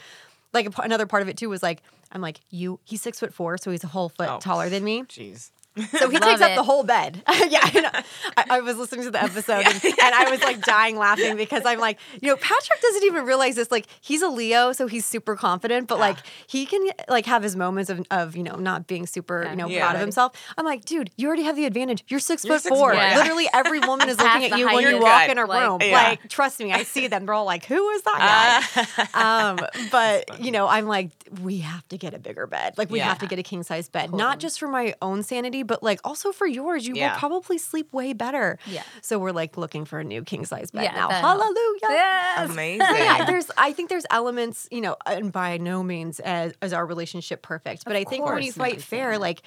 Like 0.52 0.68
another 0.78 1.06
part 1.06 1.22
of 1.22 1.28
it 1.28 1.36
too 1.36 1.48
was 1.48 1.62
like 1.62 1.82
I'm 2.10 2.20
like 2.20 2.40
you. 2.50 2.80
He's 2.84 3.02
six 3.02 3.20
foot 3.20 3.32
four, 3.32 3.56
so 3.58 3.70
he's 3.70 3.84
a 3.84 3.88
whole 3.88 4.08
foot 4.08 4.28
Oh. 4.30 4.38
taller 4.40 4.68
than 4.68 4.82
me. 4.82 5.02
Jeez. 5.04 5.50
So 5.86 6.08
he 6.10 6.18
Love 6.18 6.28
takes 6.28 6.40
up 6.40 6.54
the 6.56 6.62
whole 6.62 6.84
bed. 6.84 7.22
yeah, 7.48 7.60
I. 7.62 8.04
I, 8.36 8.44
I 8.50 8.60
was 8.60 8.76
listening 8.76 9.04
to 9.04 9.10
the 9.10 9.22
episode 9.22 9.64
and, 9.66 9.84
and 9.84 10.14
I 10.14 10.30
was 10.30 10.40
like 10.42 10.62
dying 10.62 10.96
laughing 10.96 11.36
because 11.36 11.62
I'm 11.64 11.78
like, 11.78 11.98
you 12.20 12.28
know, 12.28 12.36
Patrick 12.36 12.80
doesn't 12.80 13.04
even 13.04 13.24
realize 13.24 13.54
this. 13.56 13.70
Like, 13.70 13.86
he's 14.00 14.22
a 14.22 14.28
Leo, 14.28 14.72
so 14.72 14.86
he's 14.86 15.04
super 15.06 15.36
confident, 15.36 15.88
but 15.88 15.98
like 15.98 16.18
he 16.46 16.66
can 16.66 16.86
like 17.08 17.26
have 17.26 17.42
his 17.42 17.56
moments 17.56 17.90
of, 17.90 18.04
of 18.10 18.36
you 18.36 18.42
know 18.42 18.56
not 18.56 18.86
being 18.86 19.06
super 19.06 19.46
you 19.50 19.56
know 19.56 19.68
Yeah. 19.68 19.80
proud 19.80 19.94
of 19.96 20.00
himself. 20.00 20.32
I'm 20.56 20.64
like, 20.64 20.84
dude, 20.84 21.10
you 21.16 21.26
already 21.26 21.42
have 21.44 21.56
the 21.56 21.64
advantage. 21.66 22.04
You're 22.08 22.20
6 22.20 22.44
You're 22.44 22.54
foot 22.54 22.62
six 22.62 22.76
four. 22.76 22.94
yeah. 22.94 23.16
Literally 23.16 23.48
every 23.52 23.80
woman 23.80 24.08
is 24.08 24.18
looking 24.18 24.44
at 24.52 24.58
you 24.58 24.66
when 24.66 24.80
you 24.82 24.88
You're 24.90 25.00
walk 25.00 25.26
good. 25.26 25.32
in 25.32 25.38
a 25.38 25.46
Like, 25.46 25.66
room. 25.68 25.78
Yeah. 25.82 25.92
Like, 25.92 26.28
trust 26.28 26.60
me, 26.60 26.72
I 26.72 26.82
see 26.84 27.06
them. 27.06 27.26
They're 27.26 27.34
all 27.34 27.44
like, 27.44 27.64
who 27.66 27.88
is 27.90 28.02
that 28.02 28.66
guy? 28.74 29.06
Uh, 29.14 29.52
um, 29.58 29.66
but 29.90 30.40
you 30.40 30.50
know, 30.50 30.66
I'm 30.68 30.86
like, 30.86 31.10
we 31.42 31.58
have 31.58 31.86
to 31.88 31.98
get 31.98 32.14
a 32.14 32.18
bigger 32.18 32.46
bed. 32.46 32.76
Like, 32.78 32.90
we 32.90 32.98
have 33.00 33.18
to 33.18 33.26
get 33.26 33.38
a 33.38 33.42
king 33.42 33.62
size 33.62 33.88
bed, 33.88 34.12
not 34.12 34.38
just 34.38 34.58
for 34.58 34.68
my 34.68 34.94
own 35.02 35.22
sanity, 35.22 35.62
but 35.68 35.82
like 35.84 36.00
also 36.02 36.32
for 36.32 36.46
yours. 36.48 36.84
You 36.88 36.94
Yeah. 36.96 37.12
will 37.12 37.18
probably 37.20 37.58
sleep 37.58 37.92
way 37.92 38.12
better. 38.14 38.58
Yeah. 38.66 38.82
So 39.02 39.18
we're 39.20 39.30
like 39.32 39.56
looking 39.56 39.84
for 39.84 40.00
a 40.00 40.04
new 40.04 40.24
king 40.24 40.44
size 40.44 40.72
bed 40.72 40.82
Yeah, 40.82 40.92
now. 40.94 41.08
that. 41.08 41.20
Hallelujah. 41.20 41.78
Yes. 41.82 42.50
amazing. 42.50 42.80
Yeah, 42.98 43.24
there's. 43.26 43.50
I 43.56 43.72
think 43.72 43.88
there's 43.90 44.06
elements, 44.10 44.66
you 44.72 44.80
know, 44.80 44.96
and 45.06 45.30
by 45.30 45.58
no 45.58 45.84
means 45.84 46.18
as, 46.20 46.54
is 46.60 46.72
our 46.72 46.84
relationship 46.84 47.42
perfect, 47.42 47.84
but 47.84 47.94
I 47.94 48.02
think 48.04 48.24
when 48.26 48.42
you 48.42 48.50
fight 48.52 48.82
fair, 48.82 49.12
that. 49.12 49.20
like, 49.20 49.42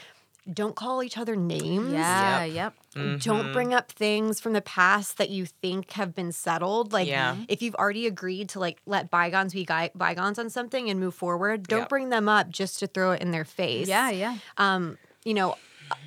don't 0.51 0.75
call 0.75 1.03
each 1.03 1.19
other 1.19 1.35
names. 1.35 1.93
Yeah, 1.93 2.43
yep. 2.45 2.73
Don't 3.19 3.53
bring 3.53 3.73
up 3.75 3.91
things 3.91 4.39
from 4.39 4.53
the 4.53 4.61
past 4.61 5.17
that 5.19 5.29
you 5.29 5.45
think 5.45 5.91
have 5.91 6.15
been 6.15 6.31
settled. 6.31 6.91
Like, 6.93 7.07
Yeah. 7.07 7.35
if 7.47 7.61
you've 7.61 7.75
already 7.75 8.07
agreed 8.07 8.49
to 8.49 8.59
like 8.59 8.79
let 8.87 9.11
bygones 9.11 9.53
be 9.53 9.65
guy- 9.65 9.91
bygones 9.93 10.39
on 10.39 10.49
something 10.49 10.89
and 10.89 10.99
move 10.99 11.13
forward, 11.13 11.67
don't 11.67 11.81
Yep. 11.81 11.89
bring 11.89 12.09
them 12.09 12.27
up 12.27 12.49
just 12.49 12.79
to 12.79 12.87
throw 12.87 13.11
it 13.11 13.21
in 13.21 13.29
their 13.31 13.45
face. 13.45 13.87
Yeah, 13.87 14.09
yeah. 14.09 14.37
Um, 14.57 14.97
you 15.23 15.35
know, 15.35 15.55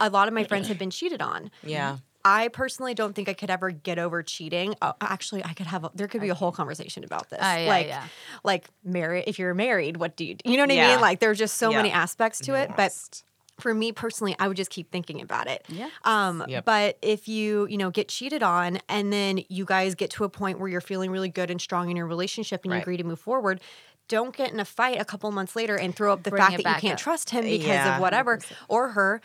a 0.00 0.10
lot 0.10 0.28
of 0.28 0.34
my 0.34 0.44
friends 0.44 0.68
have 0.68 0.78
been 0.84 0.90
cheated 0.90 1.20
on. 1.22 1.50
Yeah. 1.62 1.98
I 2.26 2.48
personally 2.48 2.94
don't 2.94 3.14
think 3.14 3.28
I 3.28 3.34
could 3.34 3.50
ever 3.50 3.70
get 3.70 3.98
over 3.98 4.22
cheating. 4.22 4.74
Uh, 4.80 4.94
actually, 5.02 5.44
I 5.44 5.52
could 5.52 5.66
have. 5.66 5.84
A, 5.84 5.90
there 5.94 6.08
could 6.08 6.22
be 6.22 6.30
a 6.30 6.34
whole 6.34 6.52
conversation 6.52 7.04
about 7.04 7.28
this. 7.28 7.38
Ah, 7.42 7.56
yeah, 7.58 7.68
like, 7.68 7.86
yeah. 7.86 8.04
like 8.42 8.70
married. 8.82 9.24
If 9.26 9.38
you're 9.38 9.52
married, 9.52 9.98
what 9.98 10.16
do 10.16 10.24
you? 10.24 10.34
do? 10.36 10.50
You 10.50 10.56
know 10.56 10.62
what 10.62 10.72
I 10.72 10.88
mean? 10.92 11.00
Like, 11.02 11.20
there's 11.20 11.36
just 11.38 11.58
so 11.58 11.70
Yeah. 11.70 11.76
many 11.76 11.90
aspects 11.90 12.38
to 12.40 12.54
it. 12.54 12.70
But 12.78 13.22
for 13.60 13.74
me 13.74 13.92
personally, 13.92 14.34
I 14.38 14.48
would 14.48 14.56
just 14.56 14.70
keep 14.70 14.90
thinking 14.90 15.20
about 15.20 15.48
it. 15.48 15.66
Yeah. 15.68 15.90
Um, 16.04 16.44
Yep. 16.48 16.64
but 16.64 16.98
if 17.02 17.28
you, 17.28 17.66
you 17.68 17.76
know, 17.76 17.90
get 17.90 18.08
cheated 18.08 18.42
on 18.42 18.78
and 18.88 19.12
then 19.12 19.40
you 19.50 19.66
guys 19.66 19.94
get 19.94 20.08
to 20.12 20.24
a 20.24 20.30
point 20.30 20.58
where 20.58 20.68
you're 20.70 20.80
feeling 20.80 21.10
really 21.10 21.28
good 21.28 21.50
and 21.50 21.60
strong 21.60 21.90
in 21.90 21.96
your 21.96 22.06
relationship 22.06 22.64
and 22.64 22.72
you 22.72 22.80
agree 22.80 22.96
to 22.96 23.04
move 23.04 23.20
forward, 23.20 23.60
don't 24.08 24.36
get 24.36 24.52
in 24.52 24.60
a 24.60 24.64
fight 24.64 25.00
a 25.00 25.04
couple 25.04 25.30
months 25.30 25.54
later 25.56 25.76
and 25.78 25.94
throw 25.94 26.12
up 26.12 26.24
the 26.24 26.30
Bring 26.30 26.42
fact 26.42 26.62
that 26.62 26.74
you 26.76 26.80
can't 26.80 26.94
up. 26.94 26.98
trust 27.00 27.30
him 27.30 27.44
because 27.44 27.66
Yeah. 27.68 27.94
of 27.96 28.00
whatever 28.02 28.38
or 28.68 28.88
her. 28.88 29.20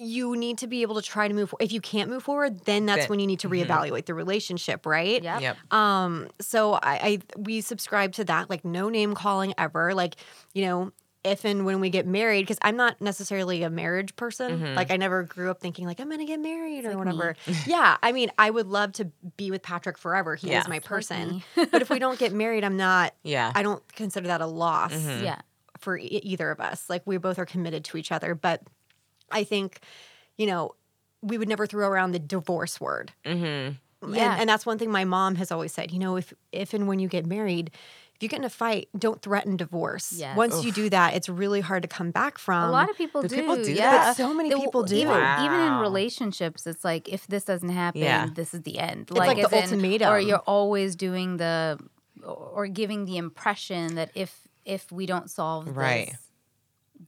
You 0.00 0.36
need 0.36 0.58
to 0.58 0.66
be 0.68 0.82
able 0.82 0.94
to 0.94 1.02
try 1.02 1.26
to 1.26 1.34
move. 1.34 1.52
If 1.60 1.72
you 1.72 1.80
can't 1.80 2.08
move 2.08 2.22
forward, 2.22 2.60
then 2.66 2.86
that's 2.86 3.02
Then- 3.02 3.08
when 3.08 3.20
you 3.20 3.26
need 3.26 3.40
to 3.40 3.48
mm-hmm. 3.48 3.70
reevaluate 3.70 4.06
the 4.06 4.14
relationship, 4.14 4.86
right? 4.86 5.22
yeah 5.22 5.40
Yep. 5.40 5.72
Um, 5.72 6.28
so 6.40 6.74
I, 6.74 6.80
I 6.82 7.18
we 7.36 7.60
subscribe 7.60 8.12
to 8.12 8.24
that, 8.24 8.48
like 8.48 8.64
no 8.64 8.88
name 8.88 9.14
calling 9.14 9.54
ever. 9.58 9.94
Like, 9.94 10.14
you 10.54 10.64
know, 10.64 10.92
if 11.24 11.44
and 11.44 11.66
when 11.66 11.80
we 11.80 11.90
get 11.90 12.06
married, 12.06 12.42
because 12.42 12.58
I'm 12.62 12.76
not 12.76 13.00
necessarily 13.00 13.64
a 13.64 13.70
marriage 13.70 14.14
person. 14.14 14.60
Mm-hmm. 14.60 14.74
Like 14.76 14.92
I 14.92 14.96
never 14.96 15.24
grew 15.24 15.50
up 15.50 15.60
thinking 15.60 15.84
like 15.84 15.98
I'm 16.00 16.08
gonna 16.08 16.24
get 16.24 16.38
married 16.40 16.84
or 16.84 16.90
like 16.90 16.98
whatever. 16.98 17.34
yeah. 17.66 17.96
I 18.00 18.12
mean, 18.12 18.30
I 18.38 18.50
would 18.50 18.68
love 18.68 18.92
to 18.94 19.06
be 19.36 19.50
with 19.50 19.62
Patrick 19.62 19.98
forever. 19.98 20.36
He 20.36 20.48
Yeah. 20.50 20.60
is 20.60 20.68
my 20.68 20.76
It's 20.76 20.84
like 20.84 20.88
person. 20.88 21.28
me. 21.28 21.44
but 21.72 21.82
if 21.82 21.90
we 21.90 21.98
don't 21.98 22.18
get 22.20 22.32
married, 22.32 22.62
I'm 22.62 22.76
not 22.76 23.14
Yeah. 23.24 23.50
I 23.54 23.62
don't 23.64 23.82
consider 23.94 24.28
that 24.28 24.40
a 24.40 24.46
loss 24.46 24.92
mm-hmm. 24.92 25.24
Yeah. 25.24 25.40
for 25.78 25.98
e- 25.98 26.04
either 26.22 26.52
of 26.52 26.60
us. 26.60 26.88
Like 26.88 27.02
we 27.04 27.16
both 27.18 27.38
are 27.40 27.46
committed 27.46 27.84
to 27.86 27.96
each 27.96 28.12
other. 28.12 28.36
But 28.36 28.62
I 29.30 29.44
think, 29.44 29.80
you 30.36 30.46
know, 30.46 30.72
we 31.22 31.38
would 31.38 31.48
never 31.48 31.66
throw 31.66 31.88
around 31.88 32.12
the 32.12 32.18
divorce 32.18 32.80
word. 32.80 33.12
Mm-hmm. 33.24 34.14
Yeah. 34.14 34.32
And, 34.32 34.40
and 34.42 34.48
that's 34.48 34.64
one 34.64 34.78
thing 34.78 34.90
my 34.90 35.04
mom 35.04 35.34
has 35.36 35.50
always 35.50 35.72
said. 35.72 35.90
You 35.90 35.98
know, 35.98 36.16
if 36.16 36.32
if 36.52 36.72
and 36.74 36.86
when 36.86 36.98
you 37.00 37.08
get 37.08 37.26
married, 37.26 37.70
if 38.14 38.22
you 38.22 38.28
get 38.28 38.38
in 38.38 38.44
a 38.44 38.50
fight, 38.50 38.88
don't 38.96 39.20
threaten 39.20 39.56
divorce. 39.56 40.12
Yes. 40.12 40.36
Once 40.36 40.64
you 40.64 40.70
do 40.72 40.88
that, 40.90 41.14
it's 41.14 41.28
really 41.28 41.60
hard 41.60 41.82
to 41.82 41.88
come 41.88 42.10
back 42.12 42.38
from. 42.38 42.68
a 42.68 42.70
lot 42.70 42.88
of 42.90 42.96
people 42.96 43.22
do 43.22 43.28
do. 43.28 43.34
people 43.36 43.56
do 43.56 43.72
yeah. 43.72 43.90
that? 43.90 44.04
But 44.10 44.16
so 44.16 44.32
many 44.32 44.50
They- 44.50 44.56
people 44.56 44.84
do. 44.84 44.94
Even, 44.96 45.16
even 45.42 45.60
in 45.60 45.78
relationships, 45.80 46.66
it's 46.66 46.84
like 46.84 47.08
if 47.08 47.26
this 47.26 47.44
doesn't 47.44 47.68
happen, 47.70 48.00
Yeah. 48.02 48.28
this 48.32 48.54
is 48.54 48.62
the 48.62 48.78
end. 48.78 49.10
like 49.10 49.36
the 49.36 49.46
as 49.46 49.52
in- 49.52 49.62
ultimatum. 49.78 50.12
Or 50.12 50.20
you're 50.20 50.38
always 50.46 50.94
doing 50.94 51.36
the, 51.38 51.78
or 52.24 52.66
giving 52.68 53.04
the 53.04 53.16
impression 53.16 53.96
that 53.96 54.10
if 54.14 54.42
if 54.64 54.92
we 54.92 55.06
don't 55.06 55.30
solve 55.30 55.76
Right. 55.76 56.08
this, 56.10 56.18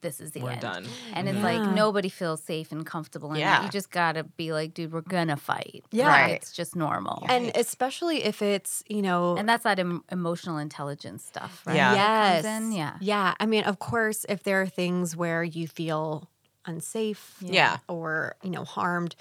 this 0.02 0.20
is 0.20 0.30
the 0.32 0.40
We're 0.40 0.50
end. 0.52 0.60
done. 0.60 0.86
And 1.12 1.28
it's 1.28 1.38
Yeah. 1.38 1.42
like 1.42 1.74
nobody 1.74 2.08
feels 2.08 2.42
safe 2.42 2.72
and 2.72 2.86
comfortable 2.86 3.28
in 3.30 3.34
that. 3.34 3.40
Yeah. 3.40 3.64
You 3.64 3.70
just 3.70 3.90
gotta 3.90 4.24
be 4.24 4.52
like, 4.52 4.72
dude, 4.74 4.92
we're 4.92 5.00
gonna 5.02 5.36
fight. 5.36 5.84
Yeah. 5.90 6.08
Right. 6.08 6.30
It's 6.34 6.52
just 6.52 6.76
normal. 6.76 7.24
And 7.28 7.50
especially 7.54 8.24
if 8.24 8.40
it's, 8.42 8.82
you 8.88 9.02
know, 9.02 9.36
And 9.36 9.48
that's 9.48 9.64
that 9.64 9.78
em- 9.78 10.04
emotional 10.10 10.58
intelligence 10.58 11.24
stuff, 11.24 11.62
right? 11.66 11.76
Yeah. 11.76 11.94
Yes. 11.94 12.44
in, 12.44 12.72
Yeah. 12.72 12.96
Yeah. 13.00 13.34
I 13.40 13.46
mean, 13.46 13.64
of 13.64 13.78
course, 13.78 14.24
if 14.28 14.42
there 14.42 14.60
are 14.62 14.66
things 14.66 15.16
where 15.16 15.42
you 15.42 15.66
feel 15.68 16.28
unsafe 16.66 17.36
Yeah. 17.40 17.78
or, 17.88 18.36
you 18.42 18.50
know, 18.50 18.64
harmed, 18.64 19.16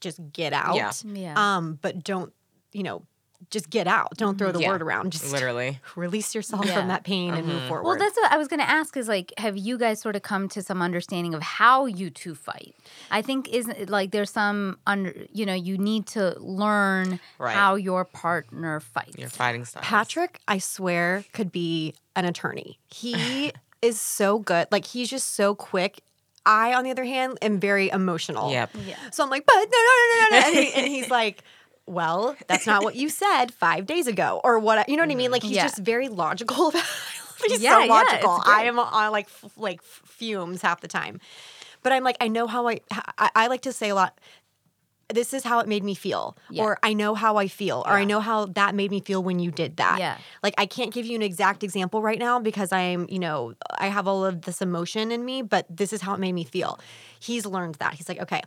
just 0.00 0.20
get 0.32 0.52
out. 0.52 0.74
Yeah. 0.76 0.92
Yeah. 1.04 1.34
Um, 1.36 1.78
but 1.80 2.04
don't, 2.04 2.32
you 2.72 2.82
know, 2.82 3.02
just 3.50 3.70
get 3.70 3.86
out. 3.86 4.16
Don't 4.16 4.36
throw 4.38 4.48
the 4.48 4.54
mm-hmm. 4.54 4.62
Yeah. 4.62 4.68
word 4.70 4.82
around. 4.82 5.12
Just 5.12 5.32
Literally. 5.32 5.80
release 5.96 6.34
yourself 6.34 6.66
Yeah. 6.66 6.74
from 6.74 6.88
that 6.88 7.04
pain 7.04 7.34
and 7.34 7.46
move 7.46 7.56
mm-hmm. 7.56 7.68
forward. 7.68 7.84
Well, 7.84 7.98
that's 7.98 8.16
what 8.16 8.32
I 8.32 8.36
was 8.36 8.48
going 8.48 8.60
to 8.60 8.68
ask 8.68 8.96
is 8.96 9.08
like, 9.08 9.32
have 9.38 9.56
you 9.56 9.78
guys 9.78 10.00
sort 10.00 10.16
of 10.16 10.22
come 10.22 10.48
to 10.50 10.62
some 10.62 10.82
understanding 10.82 11.34
of 11.34 11.42
how 11.42 11.86
you 11.86 12.10
two 12.10 12.34
fight? 12.34 12.74
I 13.10 13.22
think 13.22 13.48
isn't 13.48 13.88
like 13.90 14.10
there's 14.10 14.30
some 14.30 14.78
under, 14.86 15.14
you 15.32 15.46
know, 15.46 15.54
you 15.54 15.78
need 15.78 16.06
to 16.08 16.34
learn 16.40 17.20
Right. 17.38 17.54
how 17.54 17.74
your 17.76 18.04
partner 18.04 18.80
fights. 18.80 19.16
Your 19.16 19.28
fighting 19.28 19.64
style. 19.64 19.82
Patrick, 19.82 20.40
I 20.48 20.58
swear, 20.58 21.24
could 21.32 21.52
be 21.52 21.94
an 22.14 22.24
attorney. 22.24 22.78
He 22.88 23.52
is 23.82 24.00
so 24.00 24.38
good. 24.38 24.68
Like 24.70 24.86
he's 24.86 25.08
just 25.08 25.34
so 25.34 25.54
quick. 25.54 26.00
I, 26.48 26.74
on 26.74 26.84
the 26.84 26.92
other 26.92 27.04
hand, 27.04 27.38
am 27.42 27.58
very 27.58 27.90
emotional. 27.90 28.52
Yep. 28.52 28.70
Yeah. 28.86 28.96
So 29.10 29.24
I'm 29.24 29.30
like, 29.30 29.44
but 29.44 29.54
no, 29.54 29.62
no, 29.62 29.66
no, 29.66 30.20
no, 30.20 30.28
no. 30.30 30.46
And, 30.46 30.54
he, 30.54 30.72
and 30.74 30.86
he's 30.86 31.10
like, 31.20 31.42
well, 31.86 32.36
that's 32.48 32.66
not 32.66 32.82
what 32.82 32.96
you 32.96 33.08
said 33.08 33.52
five 33.52 33.86
days 33.86 34.06
ago, 34.06 34.40
or 34.44 34.58
what? 34.58 34.88
You 34.88 34.96
know 34.96 35.02
what 35.02 35.10
I 35.10 35.14
mean? 35.14 35.26
Mm-hmm. 35.26 35.32
Like 35.32 35.42
he's 35.42 35.52
Yeah. 35.52 35.64
just 35.64 35.78
very 35.78 36.08
logical. 36.08 36.68
about 36.68 36.84
he's 37.46 37.60
Yeah, 37.62 37.82
so 37.82 37.86
logical. 37.86 38.36
it's 38.38 38.48
I 38.48 38.62
am 38.64 38.78
on 38.78 39.12
like 39.12 39.26
f- 39.26 39.52
like 39.56 39.82
fumes 39.82 40.62
half 40.62 40.80
the 40.80 40.88
time. 40.88 41.20
But 41.82 41.92
I'm 41.92 42.02
like, 42.02 42.16
I 42.20 42.28
know 42.28 42.46
how 42.48 42.66
I. 42.68 42.80
I, 43.18 43.30
I 43.34 43.46
like 43.46 43.62
to 43.62 43.72
say 43.72 43.90
a 43.90 43.94
lot. 43.94 44.18
This 45.14 45.32
is 45.32 45.44
how 45.44 45.60
it 45.60 45.68
made 45.68 45.84
me 45.84 45.94
feel, 45.94 46.36
Yeah. 46.50 46.64
or 46.64 46.78
I 46.82 46.92
know 46.92 47.14
how 47.14 47.36
I 47.36 47.46
feel, 47.46 47.84
or 47.86 47.92
I 47.92 48.02
know 48.02 48.18
how 48.18 48.46
that 48.46 48.74
made 48.74 48.90
me 48.90 48.98
feel 49.00 49.22
when 49.22 49.38
you 49.38 49.52
did 49.52 49.76
that. 49.76 50.00
Yeah. 50.00 50.18
Like 50.42 50.54
I 50.58 50.66
can't 50.66 50.92
give 50.92 51.06
you 51.06 51.14
an 51.14 51.22
exact 51.22 51.62
example 51.62 52.02
right 52.02 52.18
now 52.18 52.40
because 52.40 52.72
I'm, 52.72 53.06
you 53.08 53.20
know, 53.20 53.54
I 53.78 53.86
have 53.86 54.08
all 54.08 54.24
of 54.24 54.42
this 54.42 54.60
emotion 54.60 55.12
in 55.12 55.24
me, 55.24 55.42
but 55.42 55.64
this 55.70 55.92
is 55.92 56.00
how 56.02 56.14
it 56.14 56.18
made 56.18 56.32
me 56.32 56.42
feel. 56.42 56.80
He's 57.20 57.46
learned 57.46 57.76
that. 57.76 57.94
He's 57.94 58.08
like, 58.08 58.18
okay, 58.22 58.42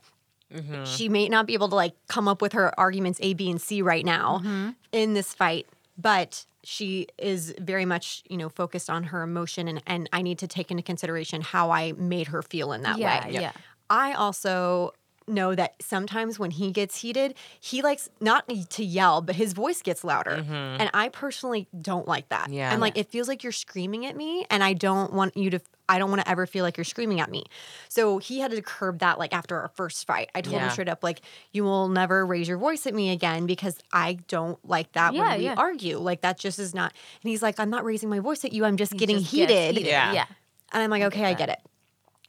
Mm-hmm. 0.54 0.84
she 0.86 1.10
may 1.10 1.30
not 1.30 1.46
be 1.46 1.54
able 1.54 1.70
to 1.70 1.76
like 1.76 1.94
come 2.08 2.28
up 2.28 2.42
with 2.42 2.54
her 2.54 2.78
arguments 2.80 3.20
A, 3.22 3.34
B, 3.36 3.52
and 3.52 3.62
C 3.62 3.82
right 3.82 4.04
now 4.04 4.40
mm-hmm. 4.40 4.70
in 4.92 5.14
this 5.14 5.34
fight, 5.34 5.68
but 5.98 6.46
she 6.64 7.08
is 7.18 7.54
very 7.60 7.86
much, 7.86 8.24
you 8.30 8.36
know, 8.36 8.50
focused 8.50 8.90
on 8.90 9.04
her 9.06 9.22
emotion 9.22 9.68
and, 9.68 9.82
and 9.86 10.10
I 10.12 10.22
need 10.22 10.40
to 10.40 10.48
take 10.48 10.72
into 10.72 10.84
consideration 10.84 11.42
how 11.42 11.72
I 11.72 11.94
made 11.94 12.28
her 12.28 12.42
feel 12.42 12.74
in 12.74 12.82
that 12.82 12.98
Yeah, 12.98 13.28
way. 13.28 13.34
yeah. 13.34 13.52
I 13.90 14.14
also 14.14 14.94
know 15.30 15.56
that 15.56 15.76
sometimes 15.82 16.38
when 16.40 16.52
he 16.52 16.72
gets 16.72 16.98
heated, 16.98 17.36
he 17.60 17.82
likes 17.82 18.10
not 18.20 18.50
to 18.72 18.84
yell, 18.84 19.22
but 19.22 19.36
his 19.36 19.54
voice 19.54 19.82
gets 19.82 20.04
louder. 20.04 20.38
Mm-hmm. 20.38 20.52
And 20.82 20.90
I 20.94 21.10
personally 21.10 21.68
don't 21.82 22.08
like 22.08 22.30
that. 22.30 22.50
Yeah. 22.50 22.72
I'm 22.72 22.80
like, 22.80 22.98
it 22.98 23.10
feels 23.10 23.28
like 23.28 23.44
you're 23.44 23.52
screaming 23.52 24.06
at 24.06 24.16
me, 24.16 24.46
and 24.50 24.64
I 24.64 24.74
don't 24.74 25.14
want 25.14 25.38
you 25.38 25.50
to. 25.52 25.62
I 25.92 25.98
don't 25.98 26.12
want 26.12 26.22
to 26.22 26.30
ever 26.30 26.46
feel 26.46 26.64
like 26.64 26.78
you're 26.78 26.84
screaming 26.84 27.20
at 27.20 27.32
me. 27.32 27.46
So 27.88 28.20
he 28.20 28.40
had 28.40 28.52
to 28.52 28.62
curb 28.62 29.00
that 29.00 29.18
like 29.18 29.34
after 29.34 29.60
our 29.60 29.70
first 29.70 30.06
fight. 30.06 30.30
I 30.36 30.42
told 30.42 30.62
him 30.62 30.70
straight 30.70 30.88
up, 30.88 31.04
like, 31.04 31.22
you 31.52 31.64
will 31.64 31.90
never 31.90 32.28
raise 32.28 32.48
your 32.48 32.60
voice 32.60 32.86
at 32.86 32.94
me 32.94 33.10
again 33.10 33.48
because 33.48 33.76
I 33.92 34.20
don't 34.28 34.64
like 34.64 34.92
that 34.92 35.16
Yeah, 35.16 35.22
when 35.22 35.38
we 35.40 35.46
yeah. 35.46 35.56
argue. 35.58 35.98
Like 35.98 36.22
that 36.22 36.38
just 36.38 36.60
is 36.60 36.76
not 36.76 36.94
and 37.24 37.30
he's 37.32 37.42
like, 37.42 37.60
I'm 37.60 37.72
not 37.72 37.84
raising 37.84 38.08
my 38.08 38.20
voice 38.20 38.46
at 38.46 38.54
you, 38.54 38.66
I'm 38.66 38.78
just 38.78 38.96
getting 38.98 39.18
Just 39.18 39.34
gets 39.34 39.52
heated. 39.52 39.84
Yeah. 39.84 40.14
Yeah. 40.14 40.26
And 40.72 40.84
I'm 40.84 40.92
like, 40.92 41.02
okay, 41.02 41.26
I 41.26 41.34
get 41.34 41.50
it. 41.50 41.60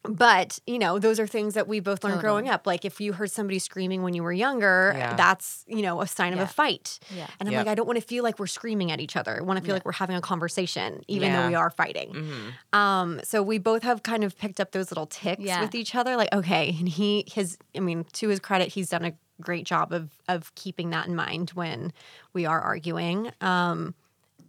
But, 0.03 0.59
you 0.67 0.79
know, 0.79 0.99
those 0.99 1.21
are 1.21 1.27
things 1.27 1.53
that 1.55 1.69
we 1.69 1.79
both 1.79 2.03
learned 2.03 2.21
growing 2.23 2.49
up. 2.49 2.67
Like 2.67 2.87
if 2.87 3.03
you 3.03 3.13
heard 3.13 3.31
somebody 3.31 3.59
screaming 3.59 4.03
when 4.03 4.15
you 4.15 4.23
were 4.23 4.33
younger, 4.33 4.95
Yeah. 4.97 5.15
that's, 5.15 5.63
you 5.69 5.83
know, 5.83 6.01
a 6.01 6.07
sign 6.07 6.33
of 6.33 6.39
a 6.39 6.47
fight. 6.47 6.99
Yeah. 7.15 7.27
And 7.39 7.47
I'm 7.49 7.53
Yep. 7.53 7.67
like, 7.67 7.73
I 7.73 7.75
don't 7.75 7.87
want 7.87 7.99
to 8.01 8.05
feel 8.05 8.25
like 8.25 8.39
we're 8.39 8.47
screaming 8.47 8.91
at 8.91 8.99
each 8.99 9.15
other. 9.15 9.37
I 9.39 9.43
want 9.43 9.59
to 9.59 9.65
feel 9.65 9.75
like 9.75 9.85
we're 9.85 9.93
having 9.93 10.17
a 10.17 10.23
conversation, 10.23 11.03
even 11.07 11.33
though 11.33 11.49
we 11.49 11.55
are 11.55 11.69
fighting. 11.69 12.13
Mm-hmm. 12.15 12.79
Um, 12.79 13.21
so 13.25 13.43
we 13.43 13.59
both 13.59 13.83
have 13.83 14.03
kind 14.03 14.25
of 14.25 14.39
picked 14.39 14.59
up 14.59 14.73
those 14.73 14.91
little 14.91 15.07
ticks 15.07 15.43
Yeah. 15.43 15.61
with 15.61 15.75
each 15.75 15.95
other. 15.95 16.17
Like, 16.17 16.33
okay, 16.33 16.75
and 16.79 16.89
he 16.89 17.25
his 17.31 17.59
I 17.77 17.81
mean, 17.81 18.05
to 18.15 18.29
his 18.29 18.41
credit, 18.41 18.69
he's 18.69 18.89
done 18.89 19.05
a 19.05 19.13
great 19.43 19.67
job 19.67 19.93
of 19.93 20.11
of 20.29 20.55
keeping 20.55 20.91
that 20.91 21.09
in 21.09 21.15
mind 21.15 21.51
when 21.51 21.93
we 22.33 22.47
are 22.47 22.61
arguing. 22.61 23.33
Um, 23.43 23.95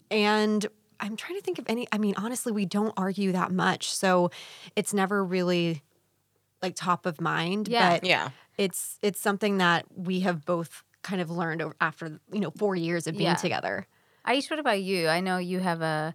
and 0.09 0.65
I'm 1.01 1.15
trying 1.17 1.37
to 1.37 1.41
think 1.43 1.59
of 1.59 1.65
any. 1.67 1.87
I 1.91 1.97
mean, 1.97 2.13
honestly, 2.17 2.51
we 2.51 2.65
don't 2.65 2.93
argue 2.95 3.31
that 3.33 3.51
much, 3.51 3.91
so 3.93 4.31
it's 4.75 4.93
never 4.93 5.23
really 5.23 5.81
like 6.61 6.75
top 6.75 7.05
of 7.05 7.19
mind. 7.19 7.67
Yeah. 7.67 7.93
But 7.93 8.05
Yeah. 8.05 8.29
it's 8.57 8.99
it's 9.01 9.19
something 9.19 9.57
that 9.57 9.85
we 9.95 10.19
have 10.21 10.45
both 10.45 10.83
kind 11.01 11.19
of 11.21 11.31
learned 11.31 11.61
over, 11.63 11.75
after 11.81 12.19
you 12.31 12.39
know 12.39 12.51
four 12.51 12.75
years 12.75 13.07
of 13.07 13.13
being 13.17 13.29
Yeah. 13.31 13.35
together. 13.35 13.87
Aish, 14.27 14.49
what 14.51 14.59
about 14.59 14.81
you? 14.83 15.07
I 15.07 15.19
know 15.19 15.37
you 15.39 15.59
have 15.59 15.81
a 15.81 16.13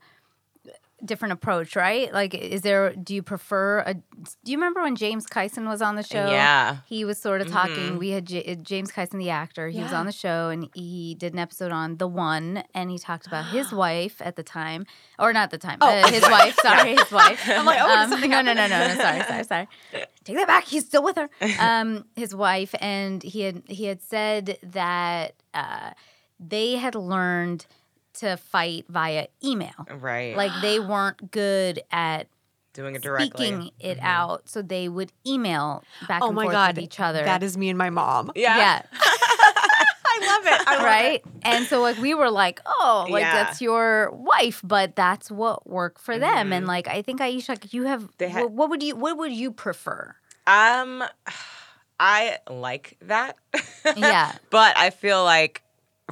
different 1.05 1.33
approach, 1.33 1.77
right? 1.77 2.13
Like, 2.13 2.35
is 2.35 2.63
there? 2.63 2.95
Do 2.95 3.15
you 3.15 3.23
prefer 3.23 3.81
a? 3.81 3.95
Do 3.95 4.03
you 4.45 4.57
remember 4.57 4.83
when 4.83 4.97
James 4.97 5.27
Kyson 5.27 5.69
was 5.69 5.83
on 5.83 5.97
the 5.97 6.03
show? 6.03 6.29
Yeah. 6.31 6.79
he 6.87 7.05
was 7.05 7.19
sort 7.19 7.41
of 7.43 7.49
talking. 7.49 7.99
We 7.99 8.11
had 8.11 8.25
J- 8.27 8.57
James 8.57 8.91
Kyson, 8.91 9.19
the 9.19 9.31
actor. 9.31 9.69
He 9.69 9.83
was 9.83 9.93
on 9.93 10.07
the 10.07 10.13
show, 10.13 10.49
and 10.49 10.69
he 10.75 11.15
did 11.15 11.33
an 11.35 11.39
episode 11.39 11.71
on 11.73 11.99
the 11.99 12.09
one, 12.09 12.63
and 12.75 12.91
he 12.91 12.99
talked 12.99 13.27
about 13.27 13.47
his 13.47 13.73
wife 13.85 14.23
at 14.25 14.37
the 14.37 14.43
time, 14.43 14.87
or 15.19 15.33
not 15.33 15.51
the 15.51 15.59
time, 15.59 15.79
uh, 15.81 16.09
his 16.11 16.23
wife. 16.23 16.57
Sorry, 16.63 16.97
his 16.97 17.11
wife. 17.13 17.43
I'm 17.47 17.67
like, 17.67 17.79
oh, 17.81 17.95
Um, 18.03 18.11
something 18.11 18.31
no, 18.31 18.41
no, 18.41 18.53
no, 18.55 18.67
no, 18.67 18.89
no. 18.89 18.95
Sorry, 18.95 19.23
sorry, 19.25 19.45
sorry. 19.45 19.69
Take 20.25 20.37
that 20.37 20.47
back. 20.47 20.65
He's 20.65 20.87
still 20.87 21.03
with 21.05 21.17
her. 21.17 21.29
Um, 21.61 22.05
his 22.17 22.35
wife, 22.35 22.75
and 22.81 23.23
he 23.23 23.43
had 23.43 23.63
he 23.67 23.85
had 23.87 24.01
said 24.03 24.59
that 24.63 25.35
uh, 25.55 25.91
they 26.41 26.77
had 26.77 26.95
learned 26.95 27.67
to 28.21 28.37
fight 28.37 28.85
via 28.89 29.27
email. 29.45 29.73
Right. 29.99 30.37
Like 30.37 30.53
they 30.63 30.81
weren't 30.93 31.31
good 31.31 31.81
at 31.91 32.29
doing 32.73 32.95
it 32.95 33.03
directly. 33.03 33.29
speaking 33.47 33.71
it 33.81 33.99
out, 34.03 34.49
so 34.49 34.61
they 34.63 34.89
would 34.89 35.13
email 35.27 35.83
back 36.09 36.21
Oh 36.23 36.27
and 36.27 36.37
my 36.37 36.43
forth 36.43 36.53
god, 36.53 36.77
with 36.77 36.85
each 36.85 37.01
other. 37.01 37.25
That 37.25 37.43
is 37.43 37.57
me 37.57 37.69
and 37.71 37.79
my 37.79 37.89
mom. 37.91 38.31
Yeah. 38.35 38.57
yeah, 38.59 38.83
I 38.93 40.19
love 40.21 40.47
it. 40.61 40.69
I 40.69 40.77
love 40.77 40.85
right. 40.85 41.25
And 41.43 41.67
so 41.67 41.81
like 41.81 41.97
we 41.99 42.15
were 42.15 42.31
like, 42.31 42.61
oh, 42.67 43.07
like 43.09 43.23
Yeah. 43.23 43.33
that's 43.45 43.61
your 43.63 44.11
wife, 44.13 44.61
but 44.65 44.95
that's 44.97 45.31
what 45.31 45.67
worked 45.69 46.01
for 46.01 46.19
them. 46.19 46.53
And 46.53 46.67
like 46.67 46.87
I 46.89 47.03
think 47.03 47.21
Aisha, 47.21 47.51
like, 47.51 47.73
you 47.73 47.85
have. 47.85 48.03
Mm-hmm. 48.03 48.11
They 48.19 48.29
had- 48.29 48.43
what, 48.45 48.53
what 48.53 48.71
would 48.71 48.83
you 48.83 48.97
What 48.97 49.17
would 49.19 49.33
you 49.33 49.53
prefer? 49.53 50.15
Um, 50.47 51.03
I 52.01 52.39
like 52.51 52.99
that. 53.03 53.37
Yeah. 53.97 54.33
but 54.51 54.77
I 54.77 54.91
feel 54.91 55.23
like 55.25 55.63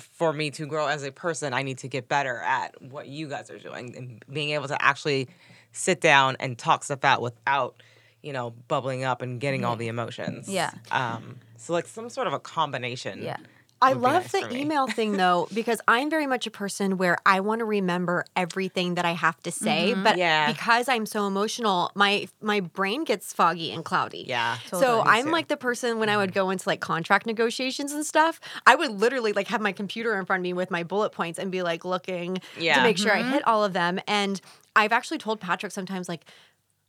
for 0.00 0.32
me 0.32 0.50
to 0.52 0.66
grow 0.66 0.86
as 0.86 1.04
a 1.04 1.12
person, 1.12 1.52
I 1.52 1.62
need 1.62 1.78
to 1.78 1.88
get 1.88 2.08
better 2.08 2.38
at 2.38 2.80
what 2.82 3.06
you 3.06 3.28
guys 3.28 3.50
are 3.50 3.58
doing 3.58 3.96
and 3.96 4.24
being 4.32 4.50
able 4.50 4.68
to 4.68 4.82
actually 4.82 5.28
sit 5.72 6.00
down 6.00 6.36
and 6.40 6.58
talk 6.58 6.84
stuff 6.84 7.04
out 7.04 7.22
without, 7.22 7.82
you 8.22 8.32
know, 8.32 8.50
bubbling 8.68 9.04
up 9.04 9.22
and 9.22 9.40
getting 9.40 9.64
all 9.64 9.76
the 9.76 9.88
emotions. 9.88 10.48
Yeah. 10.48 10.70
Um. 10.90 11.36
So 11.56 11.72
like 11.72 11.86
some 11.86 12.10
sort 12.10 12.26
of 12.26 12.32
a 12.32 12.40
combination. 12.40 13.22
Yeah. 13.22 13.36
I 13.84 13.92
love 13.92 14.32
nice 14.32 14.32
the 14.32 14.54
email 14.56 14.86
thing 14.86 15.12
though, 15.16 15.48
because 15.54 15.80
I'm 15.86 16.10
very 16.10 16.26
much 16.26 16.46
a 16.46 16.50
person 16.50 16.96
where 16.96 17.16
I 17.24 17.40
want 17.40 17.60
to 17.60 17.64
remember 17.64 18.24
everything 18.34 18.94
that 18.94 19.04
I 19.04 19.12
have 19.12 19.40
to 19.42 19.50
say, 19.52 19.92
Mm-hmm. 19.92 20.02
but 20.04 20.16
Yeah. 20.18 20.50
because 20.52 20.88
I'm 20.88 21.06
so 21.06 21.26
emotional, 21.26 21.90
my 21.94 22.28
my 22.40 22.60
brain 22.60 23.04
gets 23.04 23.32
foggy 23.32 23.70
and 23.72 23.84
cloudy. 23.84 24.24
Yeah. 24.26 24.58
So 24.70 24.80
Totally. 24.80 25.04
Me 25.04 25.10
I'm 25.18 25.24
too. 25.26 25.32
like 25.32 25.48
the 25.48 25.56
person 25.56 25.98
when 25.98 26.08
I 26.08 26.16
would 26.16 26.32
go 26.32 26.50
into 26.50 26.68
like 26.68 26.80
contract 26.80 27.26
negotiations 27.26 27.92
and 27.92 28.04
stuff, 28.04 28.40
I 28.66 28.74
would 28.74 28.90
literally 28.92 29.32
like 29.32 29.48
have 29.48 29.60
my 29.60 29.72
computer 29.72 30.18
in 30.18 30.24
front 30.24 30.40
of 30.40 30.42
me 30.44 30.52
with 30.52 30.70
my 30.70 30.82
bullet 30.82 31.10
points 31.12 31.38
and 31.38 31.50
be 31.52 31.62
like 31.62 31.84
looking 31.84 32.38
Yeah. 32.58 32.76
to 32.76 32.82
make 32.82 32.98
sure 32.98 33.12
Mm-hmm. 33.12 33.28
I 33.28 33.32
hit 33.32 33.46
all 33.46 33.64
of 33.64 33.72
them. 33.74 34.00
And 34.08 34.40
I've 34.76 34.92
actually 34.92 35.18
told 35.18 35.40
Patrick 35.40 35.72
sometimes 35.72 36.08
like, 36.08 36.24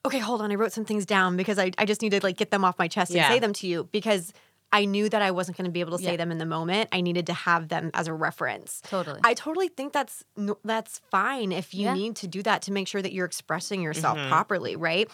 okay, 0.06 0.20
hold 0.20 0.42
on, 0.42 0.52
I 0.52 0.56
wrote 0.56 0.72
some 0.72 0.86
things 0.86 1.06
down 1.06 1.36
because 1.36 1.58
I, 1.58 1.72
I 1.78 1.86
just 1.86 2.02
need 2.02 2.12
to 2.12 2.20
like 2.24 2.38
get 2.38 2.52
them 2.52 2.64
off 2.64 2.78
my 2.80 2.88
chest 2.88 3.12
Yeah. 3.12 3.26
and 3.26 3.34
say 3.34 3.40
them 3.40 3.54
to 3.54 3.68
you 3.68 3.90
because 3.92 4.34
I 4.72 4.86
knew 4.86 5.08
that 5.10 5.22
I 5.22 5.32
wasn't 5.32 5.58
going 5.58 5.66
to 5.66 5.72
be 5.72 5.80
able 5.80 5.98
to 5.98 6.04
say 6.04 6.12
Yeah. 6.12 6.18
them 6.18 6.32
in 6.32 6.38
the 6.38 6.46
moment. 6.46 6.90
I 6.92 7.00
needed 7.02 7.28
to 7.28 7.34
have 7.34 7.70
them 7.70 7.92
as 7.94 8.08
a 8.08 8.14
reference. 8.14 8.82
Totally. 8.82 9.22
I 9.24 9.34
totally 9.34 9.70
think 9.70 9.94
that's 9.94 10.24
that's 10.66 11.00
fine 11.12 11.52
if 11.52 11.74
you 11.74 11.86
Yeah. 11.86 11.94
need 11.94 12.16
to 12.18 12.28
do 12.28 12.44
that 12.44 12.62
to 12.64 12.72
make 12.74 12.88
sure 12.88 13.02
that 13.02 13.14
you're 13.14 13.26
expressing 13.26 13.82
yourself 13.82 14.18
Mm-hmm. 14.18 14.30
properly, 14.30 14.76
right? 14.76 15.10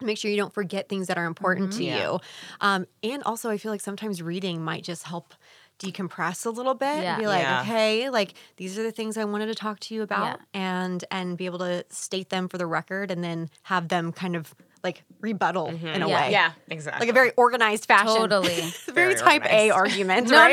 Make 0.00 0.18
sure 0.18 0.30
you 0.30 0.36
don't 0.36 0.52
forget 0.52 0.88
things 0.88 1.06
that 1.08 1.16
are 1.18 1.24
important 1.26 1.72
to 1.74 1.84
Yeah. 1.84 2.02
you. 2.12 2.20
Um, 2.60 2.86
and 3.02 3.22
also, 3.24 3.50
I 3.50 3.56
feel 3.58 3.72
like 3.72 3.80
sometimes 3.80 4.20
reading 4.22 4.62
might 4.62 4.84
just 4.84 5.04
help 5.04 5.34
decompress 5.78 6.44
a 6.44 6.50
little 6.50 6.74
bit 6.74 7.02
Yeah. 7.02 7.14
and 7.14 7.20
be 7.22 7.26
like, 7.26 7.42
Yeah. 7.42 7.62
okay, 7.62 8.10
like 8.10 8.34
these 8.56 8.78
are 8.78 8.82
the 8.82 8.90
things 8.92 9.16
I 9.16 9.24
wanted 9.24 9.46
to 9.46 9.54
talk 9.54 9.78
to 9.80 9.94
you 9.94 10.02
about, 10.02 10.40
Yeah. 10.52 10.60
and 10.60 11.04
and 11.10 11.36
be 11.38 11.46
able 11.46 11.60
to 11.60 11.84
state 11.90 12.30
them 12.30 12.48
for 12.48 12.58
the 12.58 12.66
record, 12.66 13.10
and 13.10 13.22
then 13.24 13.48
have 13.62 13.88
them 13.88 14.12
kind 14.12 14.34
of 14.36 14.54
like 14.84 15.02
rebuttal 15.20 15.68
in 15.68 16.02
a 16.02 16.08
Yeah. 16.08 16.20
way, 16.26 16.30
Yeah. 16.32 16.52
Exactly. 16.68 17.00
like 17.06 17.10
a 17.10 17.12
very 17.12 17.32
organized 17.36 17.86
fashion. 17.86 18.16
Totally. 18.16 18.60
Very, 18.86 19.14
Very 19.14 19.14
type 19.16 19.44
A 19.46 19.70
argument, 19.82 20.28
no, 20.30 20.36
right? 20.36 20.52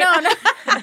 no, 0.66 0.74
no. 0.74 0.82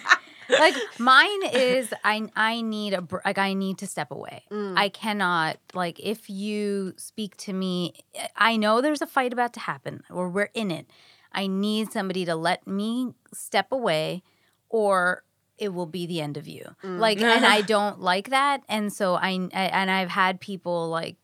like 0.58 0.74
mine 0.98 1.42
is 1.52 1.92
I 2.04 2.28
I 2.36 2.60
need 2.60 2.92
a 2.94 3.00
br- 3.02 3.18
like 3.24 3.38
I 3.38 3.54
need 3.54 3.78
to 3.78 3.86
step 3.86 4.10
away. 4.10 4.42
Mm. 4.50 4.76
I 4.76 4.88
cannot 4.88 5.56
like 5.74 5.98
if 6.00 6.28
you 6.28 6.94
speak 6.96 7.36
to 7.38 7.52
me 7.52 7.94
I 8.36 8.56
know 8.56 8.80
there's 8.80 9.02
a 9.02 9.06
fight 9.06 9.32
about 9.32 9.52
to 9.54 9.60
happen 9.60 10.02
or 10.10 10.28
we're 10.28 10.50
in 10.54 10.70
it. 10.70 10.86
I 11.32 11.46
need 11.46 11.90
somebody 11.92 12.24
to 12.26 12.34
let 12.36 12.66
me 12.66 13.14
step 13.32 13.72
away 13.72 14.22
or 14.68 15.22
it 15.58 15.72
will 15.72 15.86
be 15.86 16.06
the 16.06 16.20
end 16.20 16.36
of 16.36 16.46
you. 16.48 16.64
Mm. 16.84 16.98
Like 16.98 17.20
and 17.22 17.44
I 17.46 17.62
don't 17.62 18.00
like 18.00 18.30
that 18.30 18.62
and 18.68 18.92
so 18.92 19.14
I, 19.14 19.30
I 19.54 19.62
and 19.72 19.90
I've 19.90 20.10
had 20.10 20.40
people 20.40 20.88
like 20.88 21.16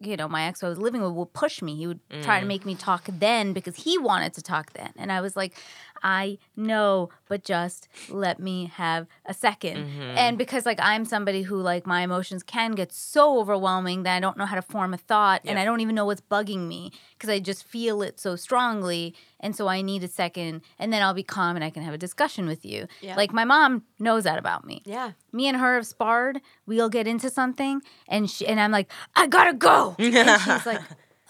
you 0.00 0.16
know, 0.16 0.28
my 0.28 0.44
ex 0.44 0.60
who 0.60 0.66
I 0.66 0.70
was 0.70 0.78
living 0.78 1.02
with 1.02 1.12
would 1.12 1.32
push 1.32 1.60
me. 1.60 1.76
He 1.76 1.86
would 1.86 2.00
try 2.22 2.40
to 2.40 2.44
mm. 2.44 2.48
make 2.48 2.64
me 2.64 2.74
talk 2.74 3.04
then 3.06 3.52
because 3.52 3.76
he 3.76 3.98
wanted 3.98 4.32
to 4.34 4.42
talk 4.42 4.72
then. 4.72 4.92
And 4.96 5.12
I 5.12 5.20
was 5.20 5.36
like, 5.36 5.54
I 6.02 6.38
know, 6.56 7.10
but 7.28 7.44
just 7.44 7.88
let 8.08 8.40
me 8.40 8.70
have 8.74 9.06
a 9.26 9.32
2nd 9.32 9.76
mm-hmm. 9.76 10.00
And 10.16 10.38
because 10.38 10.66
like 10.66 10.78
I'm 10.82 11.04
somebody 11.04 11.42
who 11.42 11.56
like 11.56 11.86
my 11.86 12.02
emotions 12.02 12.42
can 12.42 12.72
get 12.72 12.92
so 12.92 13.38
overwhelming 13.40 14.02
that 14.04 14.16
I 14.16 14.20
don't 14.20 14.36
know 14.36 14.46
how 14.46 14.56
to 14.56 14.62
form 14.62 14.94
a 14.94 14.96
thought 14.96 15.42
and 15.44 15.58
I 15.58 15.64
don't 15.64 15.80
even 15.80 15.94
know 15.94 16.04
what's 16.06 16.20
bugging 16.20 16.66
me 16.68 16.92
because 17.14 17.30
I 17.30 17.38
just 17.38 17.64
feel 17.64 18.02
it 18.02 18.18
so 18.20 18.36
strongly. 18.36 19.14
And 19.42 19.56
so 19.56 19.68
I 19.68 19.80
need 19.80 20.04
a 20.04 20.08
second 20.08 20.62
and 20.78 20.92
then 20.92 21.02
I'll 21.02 21.14
be 21.14 21.22
calm 21.22 21.56
and 21.56 21.64
I 21.64 21.70
can 21.70 21.82
have 21.82 21.94
a 21.94 21.98
discussion 21.98 22.46
with 22.46 22.64
you. 22.64 22.86
Yeah. 23.00 23.16
Like 23.16 23.32
my 23.32 23.44
mom 23.44 23.84
knows 23.98 24.24
that 24.24 24.38
about 24.38 24.66
me 24.66 24.82
Yeah. 24.84 25.12
me 25.32 25.46
and 25.48 25.56
her 25.56 25.76
have 25.76 25.86
sparred. 25.86 26.40
We'll 26.66 26.88
get 26.90 27.06
into 27.06 27.30
something, 27.30 27.80
and 28.08 28.30
she 28.30 28.46
and 28.46 28.60
I'm 28.60 28.70
like, 28.70 28.90
I 29.16 29.26
gotta 29.26 29.54
go, 29.54 29.96
and 29.98 30.40
she's 30.40 30.66
like, 30.66 30.80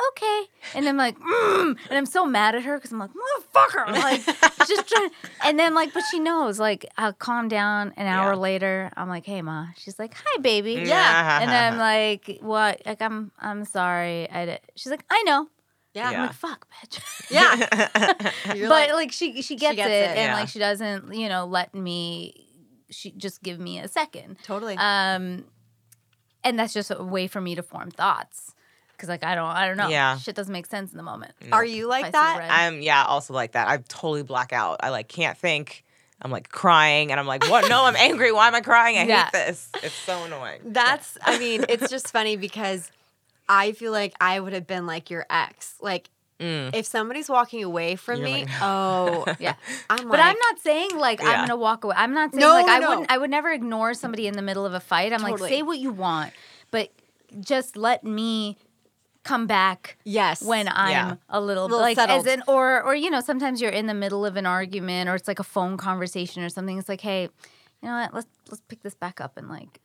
okay, 0.09 0.43
and 0.75 0.89
I'm 0.89 0.97
like, 0.97 1.19
mm, 1.19 1.77
and 1.89 1.99
I'm 1.99 2.07
so 2.07 2.25
mad 2.27 2.55
at 2.55 2.63
her 2.63 2.77
because 2.77 2.93
I'm 2.93 2.99
like, 2.99 3.11
motherfucker, 3.11 3.87
like 3.93 4.25
just 4.69 4.89
trying, 4.89 5.11
and 5.45 5.59
then 5.59 5.75
like, 5.75 5.93
but 5.93 6.03
she 6.11 6.19
knows, 6.19 6.59
like, 6.59 6.87
I'll 6.97 7.13
calm 7.13 7.49
down. 7.49 7.93
An 7.97 8.07
hour 8.07 8.33
Yeah. 8.33 8.39
later, 8.39 8.91
I'm 8.97 9.09
like, 9.09 9.27
hey 9.27 9.43
ma, 9.43 9.67
she's 9.77 9.99
like, 9.99 10.15
hi 10.15 10.41
baby, 10.41 10.75
Yeah. 10.87 11.41
and 11.43 11.51
I'm 11.51 11.79
like, 11.79 12.39
what? 12.41 12.83
Like 12.87 13.03
I'm 13.03 13.31
I'm 13.39 13.65
sorry, 13.65 14.31
I 14.31 14.45
did. 14.47 14.61
She's 14.77 14.91
like, 14.91 15.05
I 15.11 15.23
know. 15.25 15.49
Yeah. 15.95 16.09
I'm 16.11 16.21
like, 16.27 16.33
fuck, 16.35 16.67
bitch. 16.71 17.01
Yeah. 17.31 17.57
You're 18.55 18.69
but 18.69 18.89
like- 18.89 18.93
like, 18.93 19.13
she 19.13 19.43
she 19.43 19.57
gets, 19.57 19.77
gets 19.77 19.89
it, 19.91 19.93
it. 19.93 20.09
and 20.11 20.17
Yeah. 20.19 20.35
like 20.35 20.49
she 20.49 20.59
doesn't, 20.59 21.13
you 21.15 21.29
know, 21.29 21.47
let 21.47 21.75
me. 21.75 22.47
She 22.93 23.13
just 23.13 23.43
give 23.43 23.59
me 23.61 23.79
a 23.79 23.87
second. 23.89 24.39
totally. 24.43 24.77
Um, 24.77 25.45
and 26.43 26.59
that's 26.59 26.73
just 26.73 26.91
a 26.91 27.03
way 27.05 27.27
for 27.29 27.41
me 27.41 27.55
to 27.55 27.63
form 27.63 27.91
thoughts 27.91 28.55
because, 29.01 29.09
like, 29.09 29.25
I 29.25 29.35
don't, 29.35 29.49
I 29.49 29.67
don't 29.67 29.79
know. 29.79 29.89
Yeah. 29.89 30.19
shit 30.19 30.35
doesn't 30.35 30.53
make 30.53 30.67
sense 30.67 30.91
in 30.93 30.99
the 30.99 31.03
moment. 31.03 31.33
Are 31.53 31.65
you 31.65 31.87
like 31.87 32.05
see 32.07 32.11
that? 32.13 32.37
red. 32.39 32.51
I'm 32.51 32.83
yeah, 32.83 33.03
also 33.05 33.33
like 33.33 33.53
that. 33.53 33.67
I 33.69 33.79
totally 33.89 34.23
black 34.23 34.53
out. 34.53 34.81
I 34.83 34.91
like 34.91 35.09
can't 35.09 35.39
think. 35.39 35.85
I'm 36.23 36.31
like 36.31 36.51
crying, 36.51 37.11
and 37.11 37.19
I'm 37.19 37.27
like, 37.27 37.49
what? 37.49 37.67
No, 37.67 37.87
I'm 37.87 37.97
angry. 37.99 38.31
Why 38.31 38.47
am 38.49 38.55
I 38.55 38.61
crying? 38.61 38.99
I 38.99 39.07
Yeah. 39.07 39.25
hate 39.25 39.33
this. 39.33 39.71
It's 39.83 39.97
so 40.05 40.25
annoying. 40.25 40.61
That's, 40.65 41.17
I 41.25 41.39
mean, 41.39 41.65
it's 41.71 41.89
just 41.89 42.13
funny 42.13 42.37
because 42.37 42.91
I 43.49 43.73
feel 43.73 43.91
like 43.91 44.13
I 44.21 44.39
would 44.39 44.53
have 44.53 44.67
been 44.67 44.87
like 44.87 45.09
your 45.11 45.25
ex. 45.31 45.75
Like, 45.81 46.11
Mm. 46.39 46.75
if 46.75 46.87
somebody's 46.87 47.29
walking 47.29 47.63
away 47.65 47.97
from 47.97 48.19
You're 48.21 48.29
me, 48.29 48.33
like, 48.41 48.49
oh, 48.63 49.27
Yeah. 49.39 49.55
I'm 49.91 50.09
But 50.09 50.21
like, 50.21 50.21
I'm 50.31 50.37
not 50.39 50.59
saying 50.61 50.97
like 50.97 51.21
I'm 51.21 51.27
Yeah. 51.27 51.41
gonna 51.43 51.57
walk 51.57 51.85
away. 51.85 51.95
I'm 51.99 52.15
not 52.15 52.31
saying 52.35 52.41
No, 52.41 52.55
like 52.55 52.67
no, 52.67 52.73
I 52.73 52.79
no. 52.79 52.89
wouldn't. 52.89 53.11
I 53.13 53.19
would 53.19 53.31
never 53.31 53.51
ignore 53.51 53.93
somebody 53.95 54.27
in 54.27 54.35
the 54.37 54.43
middle 54.43 54.65
of 54.65 54.73
a 54.73 54.81
fight. 54.81 55.13
I'm 55.13 55.21
Totally. 55.21 55.41
like, 55.41 55.49
say 55.51 55.63
what 55.63 55.79
you 55.79 55.91
want, 55.91 56.33
but 56.71 56.91
just 57.41 57.77
let 57.77 58.05
me 58.05 58.57
come 59.23 59.47
back 59.47 59.99
yes. 60.05 60.43
when 60.43 60.67
I'm 60.69 60.91
Yeah. 60.91 61.15
a 61.29 61.41
little, 61.41 61.65
Little 61.65 61.81
like 61.81 61.97
settled. 61.97 62.27
as 62.27 62.33
in 62.33 62.43
or 62.49 62.83
or 62.83 62.95
you 62.95 63.11
know 63.11 63.21
sometimes 63.21 63.61
you're 63.61 63.71
in 63.71 63.87
the 63.87 63.95
middle 63.95 64.25
of 64.25 64.37
an 64.37 64.47
argument 64.47 65.09
or 65.09 65.15
it's 65.15 65.29
like 65.29 65.39
a 65.39 65.45
phone 65.45 65.77
conversation 65.77 66.43
or 66.43 66.49
something. 66.49 66.79
It's 66.79 66.89
like, 66.89 67.03
hey, 67.03 67.23
you 67.83 67.89
know 67.89 67.95
what? 68.01 68.15
Let's 68.15 68.27
let's 68.51 68.63
pick 68.69 68.83
this 68.83 68.95
back 68.95 69.21
up 69.21 69.37
and 69.37 69.49
like 69.49 69.81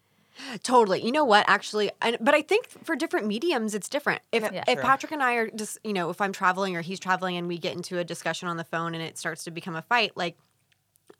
Totally. 0.64 1.02
You 1.02 1.14
know 1.14 1.24
what? 1.24 1.46
Actually, 1.48 1.92
and, 2.02 2.18
but 2.20 2.34
I 2.36 2.42
think 2.42 2.68
for 2.84 2.98
different 2.98 3.26
mediums, 3.26 3.74
it's 3.74 3.88
different. 3.88 4.22
If 4.34 4.44
Yeah. 4.44 4.64
if 4.68 4.76
True. 4.76 4.84
Patrick 4.84 5.12
and 5.14 5.24
I 5.24 5.36
are 5.36 5.50
just, 5.50 5.78
you 5.84 5.94
know, 5.94 6.10
if 6.10 6.20
I'm 6.20 6.34
traveling 6.34 6.76
or 6.76 6.82
he's 6.82 7.00
traveling 7.00 7.38
and 7.38 7.48
we 7.48 7.58
get 7.58 7.74
into 7.74 8.00
a 8.00 8.04
discussion 8.04 8.50
on 8.50 8.58
the 8.58 8.66
phone 8.66 8.94
and 8.96 9.02
it 9.02 9.18
starts 9.18 9.46
to 9.46 9.52
become 9.52 9.78
a 9.78 9.82
fight, 9.82 10.12
like 10.18 10.36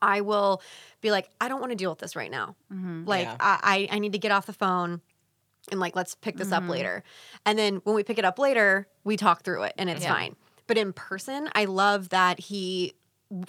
I 0.02 0.20
will 0.20 0.60
be 1.00 1.10
like, 1.10 1.30
I 1.40 1.48
don't 1.48 1.60
want 1.60 1.72
to 1.72 1.76
deal 1.76 1.88
with 1.90 1.98
this 1.98 2.14
right 2.14 2.30
now. 2.30 2.56
Mm-hmm. 2.70 3.06
Like 3.06 3.24
Yeah. 3.24 3.36
I, 3.40 3.88
I 3.90 3.96
I 3.96 3.98
need 4.00 4.12
to 4.12 4.18
get 4.18 4.32
off 4.32 4.44
the 4.44 4.52
phone 4.52 5.00
and 5.70 5.80
like 5.80 5.96
let's 5.96 6.14
pick 6.14 6.36
this 6.36 6.52
up 6.52 6.62
mm-hmm. 6.62 6.72
later. 6.72 7.02
And 7.44 7.58
then 7.58 7.76
when 7.84 7.94
we 7.96 8.02
pick 8.02 8.18
it 8.18 8.24
up 8.24 8.38
later, 8.38 8.86
we 9.04 9.16
talk 9.16 9.42
through 9.42 9.64
it 9.64 9.74
and 9.78 9.88
it's 9.90 10.02
Yeah. 10.02 10.14
fine. 10.14 10.36
But 10.66 10.78
in 10.78 10.92
person, 10.92 11.48
I 11.54 11.64
love 11.66 12.08
that 12.10 12.40
he 12.40 12.94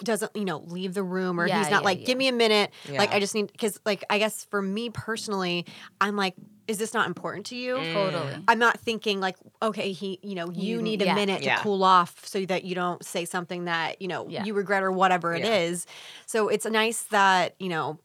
doesn't 0.04 0.36
you 0.36 0.44
know 0.46 0.64
leave 0.68 0.96
the 0.96 1.04
room 1.04 1.40
or 1.40 1.48
Yeah, 1.48 1.60
he's 1.60 1.70
not 1.70 1.82
yeah, 1.84 1.86
like 1.86 2.00
yeah. 2.00 2.06
give 2.08 2.18
me 2.18 2.28
a 2.28 2.34
minute 2.34 2.72
like 2.90 3.12
i 3.14 3.20
just 3.20 3.36
need 3.36 3.52
because 3.52 3.80
like 3.86 4.04
i 4.10 4.18
guess 4.18 4.44
for 4.46 4.60
me 4.60 4.90
personally 4.90 5.68
i'm 6.02 6.16
like 6.16 6.34
is 6.68 6.80
this 6.80 6.96
not 6.96 7.06
important 7.06 7.46
to 7.48 7.56
you 7.56 7.76
totally. 7.76 8.34
Mm. 8.34 8.44
i'm 8.48 8.58
not 8.58 8.80
thinking 8.80 9.20
like 9.20 9.36
okay 9.62 9.92
he 9.92 10.18
you 10.24 10.34
know 10.34 10.50
you 10.50 10.78
You- 10.78 10.82
need 10.82 11.04
a 11.04 11.06
yeah. 11.06 11.14
minute 11.14 11.40
to 11.42 11.46
Yeah. 11.46 11.60
cool 11.60 11.84
off 11.84 12.26
so 12.26 12.44
that 12.46 12.64
you 12.64 12.74
don't 12.74 13.06
say 13.06 13.24
something 13.26 13.66
that 13.66 14.02
you 14.02 14.08
know 14.08 14.28
Yeah. 14.28 14.46
you 14.46 14.56
regret 14.56 14.82
or 14.82 14.92
whatever 14.92 15.36
it 15.36 15.44
Yeah. 15.44 15.54
is 15.58 15.86
so 16.26 16.48
it's 16.48 16.66
nice 16.66 17.04
that 17.04 17.54
you 17.60 17.70
know 17.70 18.00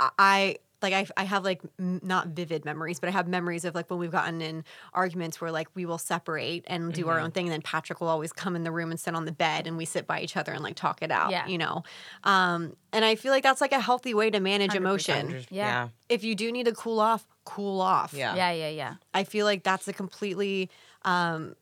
I- 0.00 0.10
i 0.18 0.56
like 0.82 0.92
I, 0.94 1.06
I 1.16 1.24
have 1.24 1.44
like 1.44 1.60
m- 1.78 2.00
not 2.02 2.28
vivid 2.28 2.64
memories 2.64 3.00
but 3.00 3.08
i 3.08 3.12
have 3.12 3.26
memories 3.26 3.64
of 3.64 3.74
like 3.74 3.90
when 3.90 3.98
we've 3.98 4.10
gotten 4.12 4.40
in 4.40 4.64
arguments 4.94 5.40
where 5.40 5.50
like 5.50 5.68
we 5.74 5.84
will 5.86 5.98
separate 5.98 6.64
and 6.66 6.92
do 6.92 7.02
Mm-hmm. 7.02 7.10
our 7.10 7.20
own 7.20 7.30
thing 7.30 7.46
and 7.46 7.52
then 7.52 7.62
patrick 7.62 8.00
will 8.00 8.08
always 8.08 8.32
come 8.32 8.54
in 8.56 8.64
the 8.64 8.70
room 8.70 8.90
and 8.90 8.98
sit 9.00 9.14
on 9.14 9.24
the 9.24 9.32
bed 9.32 9.66
and 9.66 9.76
we 9.76 9.84
sit 9.84 10.06
by 10.06 10.20
each 10.20 10.36
other 10.36 10.52
and 10.52 10.62
like 10.62 10.76
talk 10.76 11.02
it 11.02 11.10
out 11.10 11.30
Yeah. 11.30 11.46
you 11.46 11.58
know 11.58 11.82
um 12.24 12.76
and 12.92 13.04
i 13.04 13.14
feel 13.14 13.32
like 13.32 13.42
that's 13.42 13.60
like 13.60 13.72
a 13.72 13.80
healthy 13.80 14.14
way 14.14 14.30
to 14.30 14.40
manage 14.40 14.72
100%. 14.72 14.76
emotion 14.76 15.44
Yeah. 15.50 15.88
if 16.08 16.22
you 16.24 16.34
do 16.34 16.50
need 16.52 16.66
to 16.66 16.72
cool 16.72 17.00
off 17.00 17.26
cool 17.44 17.80
off 17.80 18.12
Yeah. 18.14 18.34
Yeah, 18.36 18.52
yeah, 18.52 18.68
yeah. 18.68 18.94
i 19.14 19.24
feel 19.24 19.46
like 19.46 19.62
that's 19.64 19.88
a 19.88 19.92
completely 19.92 20.70
um 21.02 21.54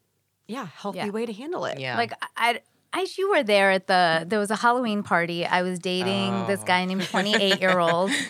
yeah 0.48 0.66
healthy 0.74 0.98
Yeah. 0.98 1.10
way 1.10 1.26
to 1.26 1.32
handle 1.32 1.64
it 1.64 1.78
Yeah. 1.80 1.96
Like 1.96 2.12
I, 2.36 2.60
as 2.92 3.18
you 3.18 3.28
were 3.30 3.42
there 3.42 3.72
at 3.72 3.88
the, 3.88 4.24
there 4.26 4.38
was 4.38 4.50
a 4.50 4.56
Halloween 4.56 5.02
party. 5.02 5.44
I 5.44 5.60
was 5.62 5.78
dating 5.78 6.46
this 6.46 6.60
Oh. 6.62 6.64
guy 6.64 6.82
named 6.86 7.02
28 7.02 7.60
year 7.60 7.78
old. 7.78 8.10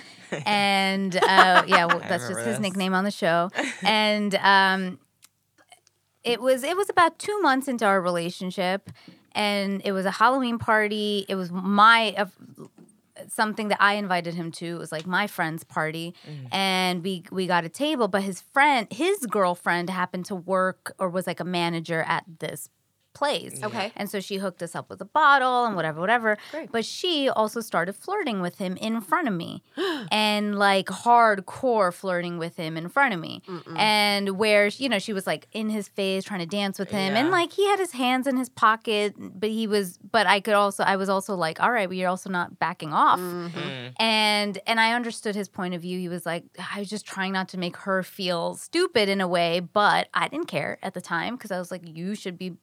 And 0.44 1.16
uh, 1.16 1.64
yeah, 1.66 1.86
well, 1.86 1.98
that's 2.08 2.28
just 2.28 2.38
his 2.40 2.56
this. 2.56 2.60
nickname 2.60 2.94
on 2.94 3.04
the 3.04 3.10
show. 3.10 3.50
And 3.82 4.34
um, 4.36 4.98
it 6.24 6.40
was 6.40 6.64
it 6.64 6.76
was 6.76 6.88
about 6.90 7.18
two 7.18 7.40
months 7.40 7.68
into 7.68 7.84
our 7.84 8.00
relationship, 8.00 8.90
and 9.32 9.80
it 9.84 9.92
was 9.92 10.06
a 10.06 10.10
Halloween 10.10 10.58
party. 10.58 11.24
It 11.28 11.36
was 11.36 11.50
my 11.52 12.14
uh, 12.16 12.26
something 13.28 13.68
that 13.68 13.78
I 13.80 13.94
invited 13.94 14.34
him 14.34 14.50
to. 14.52 14.66
It 14.66 14.78
was 14.78 14.92
like 14.92 15.06
my 15.06 15.26
friend's 15.26 15.62
party, 15.62 16.14
and 16.50 17.02
we 17.02 17.24
we 17.30 17.46
got 17.46 17.64
a 17.64 17.68
table. 17.68 18.08
But 18.08 18.22
his 18.22 18.40
friend, 18.40 18.88
his 18.90 19.18
girlfriend, 19.26 19.90
happened 19.90 20.24
to 20.26 20.34
work 20.34 20.94
or 20.98 21.08
was 21.08 21.26
like 21.26 21.40
a 21.40 21.44
manager 21.44 22.02
at 22.02 22.24
this 22.40 22.68
place. 23.20 23.54
Okay. 23.68 23.92
and 23.96 24.06
so 24.12 24.20
she 24.20 24.36
hooked 24.36 24.62
us 24.62 24.74
up 24.78 24.86
with 24.90 25.00
a 25.00 25.04
bottle 25.20 25.64
and 25.66 25.74
whatever, 25.76 26.00
whatever. 26.00 26.36
Great. 26.50 26.70
But 26.72 26.84
she 26.84 27.28
also 27.28 27.60
started 27.60 27.94
flirting 27.94 28.38
with 28.40 28.56
him 28.58 28.76
in 28.76 29.00
front 29.00 29.26
of 29.28 29.34
me, 29.34 29.62
and 30.12 30.58
like 30.58 30.86
hardcore 30.86 31.92
flirting 31.92 32.38
with 32.38 32.56
him 32.56 32.76
in 32.76 32.88
front 32.88 33.14
of 33.14 33.20
me, 33.20 33.42
and 33.76 34.24
where 34.38 34.66
you 34.68 34.88
know 34.88 34.98
she 34.98 35.12
was 35.12 35.26
like 35.26 35.48
in 35.52 35.70
his 35.70 35.88
face 35.88 36.24
trying 36.24 36.40
to 36.40 36.46
dance 36.46 36.78
with 36.78 36.90
him, 36.90 37.14
and 37.16 37.30
like 37.30 37.52
he 37.52 37.66
had 37.70 37.78
his 37.78 37.92
hands 37.92 38.26
in 38.26 38.36
his 38.36 38.48
pocket, 38.48 39.14
but 39.18 39.50
he 39.50 39.66
was, 39.66 39.98
but 39.98 40.26
I 40.26 40.40
could 40.40 40.54
also, 40.54 40.82
I 40.84 40.96
was 40.96 41.08
also 41.08 41.34
like, 41.34 41.60
all 41.62 41.70
right, 41.72 41.88
but 41.88 41.96
you're 41.96 42.08
also 42.10 42.30
not 42.30 42.58
backing 42.58 42.92
off, 42.92 43.18
Mm. 43.20 43.92
and 43.98 44.58
and 44.66 44.78
I 44.80 44.92
understood 44.92 45.34
his 45.34 45.48
point 45.48 45.74
of 45.74 45.80
view. 45.82 45.98
He 45.98 46.08
was 46.08 46.26
like, 46.26 46.44
I 46.74 46.80
was 46.80 46.88
just 46.90 47.06
trying 47.06 47.32
not 47.32 47.48
to 47.50 47.58
make 47.58 47.76
her 47.78 48.02
feel 48.02 48.54
stupid 48.56 49.08
in 49.08 49.20
a 49.20 49.28
way, 49.28 49.60
but 49.60 50.08
I 50.14 50.28
didn't 50.28 50.46
care 50.48 50.78
at 50.82 50.94
the 50.94 51.00
time 51.00 51.36
because 51.36 51.50
I 51.50 51.58
was 51.58 51.70
like, 51.70 51.82
you 51.84 52.14
should 52.14 52.38
be. 52.38 52.56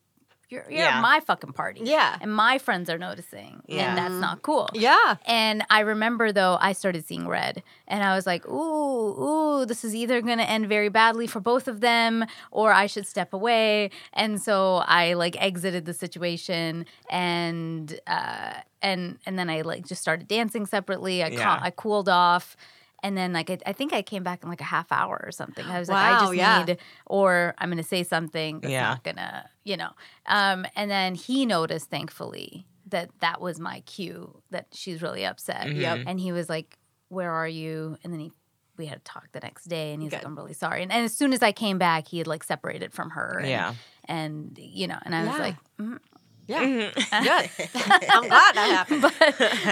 You're, 0.49 0.65
you're 0.69 0.85
at 0.85 1.01
my 1.01 1.19
fucking 1.19 1.53
party. 1.53 1.81
Yeah. 1.83 2.15
And 2.21 2.31
my 2.33 2.57
friends 2.59 2.87
are 2.89 2.97
noticing. 2.99 3.63
Yeah. 3.65 3.89
And 3.89 3.97
that's 3.97 4.13
not 4.21 4.43
cool. 4.43 4.69
yeah 4.73 5.15
And 5.25 5.63
I 5.71 5.79
remember 5.79 6.31
though, 6.31 6.57
I 6.61 6.73
started 6.73 7.05
seeing 7.05 7.27
red, 7.27 7.63
and 7.87 8.03
I 8.03 8.15
was 8.15 8.27
like, 8.27 8.47
"Ooh, 8.47 9.23
ooh, 9.61 9.65
this 9.65 9.83
is 9.83 9.95
either 9.95 10.21
going 10.21 10.37
to 10.37 10.47
end 10.49 10.67
very 10.69 10.89
badly 10.89 11.25
for 11.27 11.39
both 11.39 11.67
of 11.67 11.79
them, 11.81 12.25
or 12.51 12.71
I 12.71 12.85
should 12.87 13.07
step 13.07 13.33
away." 13.33 13.89
And 14.13 14.39
so 14.41 14.83
I 14.85 15.13
like 15.13 15.35
exited 15.41 15.85
the 15.85 15.93
situation, 15.93 16.85
and 17.09 17.99
uh, 18.05 18.53
and 18.81 19.17
and 19.25 19.39
then 19.39 19.49
I 19.49 19.61
like 19.61 19.85
just 19.87 20.01
started 20.01 20.27
dancing 20.27 20.65
separately. 20.67 21.23
I 21.23 21.27
Yeah. 21.29 21.39
cal- 21.41 21.59
I 21.61 21.71
cooled 21.71 22.09
off. 22.09 22.55
And 23.03 23.17
then, 23.17 23.33
like, 23.33 23.49
I, 23.49 23.57
I 23.65 23.73
think 23.73 23.91
I 23.93 24.01
came 24.01 24.23
back 24.23 24.41
in 24.43 24.49
like 24.49 24.61
a 24.61 24.63
half 24.65 24.89
hour 24.91 25.21
or 25.23 25.31
something. 25.31 25.65
I 25.65 25.77
was 25.79 25.89
like, 25.89 25.97
I 26.03 26.19
just 26.21 26.35
yeah. 26.35 26.63
need, 26.65 26.77
or 27.05 27.53
I'm 27.57 27.69
going 27.69 27.77
to 27.77 27.83
say 27.83 28.03
something 28.03 28.61
that's 28.61 28.71
Yeah. 28.71 28.83
not 28.89 29.03
going 29.03 29.17
to, 29.17 29.43
you 29.65 29.75
know. 29.77 29.89
Um, 30.25 30.65
and 30.75 30.89
then 30.89 31.13
he 31.13 31.45
noticed, 31.45 31.89
thankfully, 31.89 32.65
that 32.87 33.09
that 33.19 33.41
was 33.41 33.59
my 33.59 33.81
cue 33.81 34.41
that 34.51 34.67
she's 34.71 35.01
really 35.01 35.25
upset. 35.25 35.67
Mhm. 35.67 35.81
Yep. 35.81 35.99
And 36.07 36.19
he 36.19 36.31
was 36.31 36.47
like, 36.49 36.77
"Where 37.09 37.31
are 37.31 37.47
you?" 37.47 37.97
And 38.03 38.13
then 38.13 38.19
he 38.19 38.31
we 38.77 38.85
had 38.87 38.97
a 38.97 39.01
talk 39.01 39.31
the 39.33 39.39
next 39.39 39.65
day, 39.65 39.93
and 39.93 40.01
he's 40.01 40.11
like, 40.11 40.25
"I'm 40.25 40.35
really 40.35 40.53
sorry." 40.53 40.81
And, 40.83 40.91
and 40.91 41.03
as 41.05 41.13
soon 41.15 41.31
as 41.33 41.43
I 41.43 41.51
came 41.51 41.77
back, 41.77 42.07
he 42.07 42.17
had 42.19 42.27
like 42.27 42.43
separated 42.43 42.93
from 42.93 43.11
her. 43.11 43.37
And, 43.39 43.47
Yeah. 43.49 43.73
And 44.05 44.57
you 44.59 44.87
know, 44.87 44.97
and 45.03 45.13
I 45.15 45.19
was 45.25 45.33
Yeah. 45.35 45.37
like, 45.37 45.55
mm, 45.79 45.99
Yeah. 46.47 46.63
Mm-hmm. 46.63 47.23
Good. 47.23 47.69
I'm 48.11 48.27
glad 48.27 48.55
that 48.55 48.85
happened. 48.89 49.01
but 49.01 49.13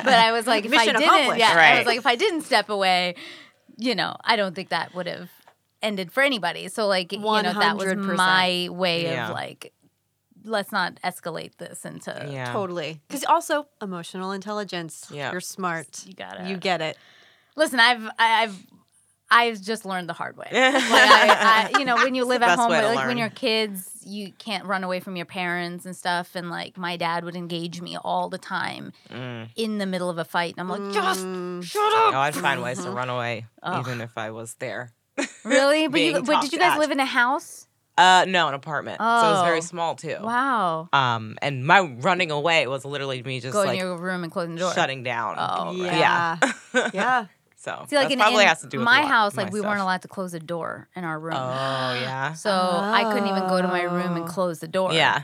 but 0.05 0.13
I 0.13 0.31
was 0.31 0.47
like, 0.47 0.65
if 0.65 0.73
I 0.73 0.85
didn't, 0.85 1.03
accomplished. 1.03 1.39
yeah, 1.39 1.53
I 1.55 1.77
was 1.79 1.85
like, 1.87 1.97
if 1.97 2.05
I 2.05 2.15
didn't 2.15 2.41
step 2.41 2.69
away, 2.69 3.15
you 3.77 3.95
know, 3.95 4.15
I 4.23 4.35
don't 4.35 4.55
think 4.55 4.69
that 4.69 4.93
would 4.95 5.07
have 5.07 5.29
ended 5.81 6.11
for 6.11 6.21
anybody. 6.23 6.67
So 6.69 6.87
like, 6.87 7.11
you 7.11 7.19
know, 7.19 7.41
that 7.41 7.75
was 7.77 7.95
my 7.95 8.69
way 8.71 9.03
Yeah. 9.03 9.27
of 9.29 9.33
like, 9.33 9.73
let's 10.43 10.71
not 10.71 10.95
escalate 11.03 11.57
this 11.57 11.85
into. 11.85 12.27
Yeah. 12.31 12.51
Totally. 12.53 13.01
Because 13.07 13.23
also 13.25 13.67
emotional 13.81 14.31
intelligence. 14.31 15.07
Yeah. 15.13 15.31
You're 15.31 15.41
smart. 15.41 16.05
You 16.05 16.13
got 16.13 16.39
it. 16.39 16.47
You 16.47 16.57
get 16.57 16.81
it. 16.81 16.97
Listen, 17.55 17.79
I've 17.79 18.09
I've 18.17 18.55
I've 19.33 19.61
just 19.61 19.85
learned 19.85 20.09
the 20.09 20.13
hard 20.13 20.35
way. 20.37 20.47
Like 20.51 20.83
I, 20.83 21.69
I, 21.73 21.79
you 21.79 21.85
know, 21.85 21.95
when 21.95 22.13
you 22.15 22.25
live 22.25 22.41
at 22.43 22.59
home, 22.59 22.69
like 22.69 23.07
when 23.07 23.17
you're 23.17 23.29
kids, 23.29 23.89
you 24.05 24.33
can't 24.37 24.65
run 24.65 24.83
away 24.83 24.99
from 24.99 25.15
your 25.15 25.25
parents 25.25 25.85
and 25.85 25.95
stuff. 25.95 26.35
And 26.35 26.49
like 26.49 26.77
my 26.77 26.97
dad 26.97 27.23
would 27.23 27.35
engage 27.35 27.81
me 27.81 27.97
all 27.97 28.29
the 28.29 28.37
time 28.37 28.91
Mm. 29.09 29.47
in 29.55 29.77
the 29.77 29.85
middle 29.85 30.09
of 30.09 30.17
a 30.17 30.25
fight, 30.25 30.55
and 30.57 30.59
I'm 30.59 30.67
like, 30.69 30.93
just 30.93 31.25
Mm. 31.25 31.63
shut 31.63 31.93
up. 31.93 32.11
No, 32.13 32.19
I'd 32.19 32.35
find 32.35 32.61
ways 32.61 32.77
Mm-hmm. 32.79 32.89
to 32.89 32.95
run 32.95 33.09
away, 33.09 33.45
even 33.79 34.01
if 34.01 34.17
I 34.17 34.31
was 34.31 34.53
there. 34.55 34.91
Really? 35.45 35.87
But 35.87 36.01
you, 36.01 36.21
but 36.21 36.41
did 36.41 36.51
you 36.53 36.59
guys 36.59 36.69
talked 36.71 36.79
live 36.81 36.91
in 36.91 36.99
a 36.99 37.05
house? 37.05 37.67
Uh, 37.97 38.25
no, 38.27 38.47
an 38.47 38.53
apartment. 38.53 38.97
Oh. 38.99 39.21
So 39.21 39.27
it 39.27 39.31
was 39.31 39.39
Oh. 39.41 39.45
very 39.45 39.61
small 39.61 39.95
too. 39.95 40.17
Wow. 40.21 40.89
Um, 40.93 41.37
and 41.41 41.65
my 41.65 41.81
running 41.81 42.31
away 42.31 42.65
was 42.67 42.85
literally 42.85 43.21
me 43.23 43.39
just 43.39 43.53
Go 43.53 43.61
in 43.61 43.67
like 43.67 43.77
your 43.79 43.97
room 43.97 44.23
and 44.23 44.31
closing 44.31 44.55
the 44.55 44.61
door. 44.61 44.73
shutting 44.73 45.03
down. 45.03 45.35
Oh, 45.37 45.65
right. 45.83 45.97
Yeah. 45.97 46.37
yeah. 46.93 47.25
So 47.61 47.85
See, 47.87 47.95
like 47.95 48.07
that 48.07 48.13
in, 48.13 48.17
probably 48.19 48.41
in 48.41 48.47
has 48.49 48.61
to 48.61 48.67
do 48.67 48.79
with 48.79 48.85
my 48.85 48.99
a 48.99 49.01
lot- 49.03 49.07
house, 49.11 49.35
my 49.35 49.43
like 49.43 49.53
we 49.53 49.59
stuff. 49.59 49.69
weren't 49.69 49.81
allowed 49.81 50.01
to 50.01 50.07
close 50.07 50.31
the 50.31 50.39
door 50.39 50.89
in 50.95 51.03
our 51.03 51.19
room. 51.19 51.35
Oh 51.35 51.37
yeah. 52.01 52.33
So 52.33 52.49
I 52.51 53.03
couldn't 53.13 53.27
even 53.29 53.47
go 53.47 53.61
to 53.61 53.67
my 53.67 53.83
room 53.83 54.15
and 54.15 54.25
Oh. 54.25 54.27
close 54.27 54.57
the 54.59 54.67
door. 54.67 54.93
Yeah. 54.93 55.23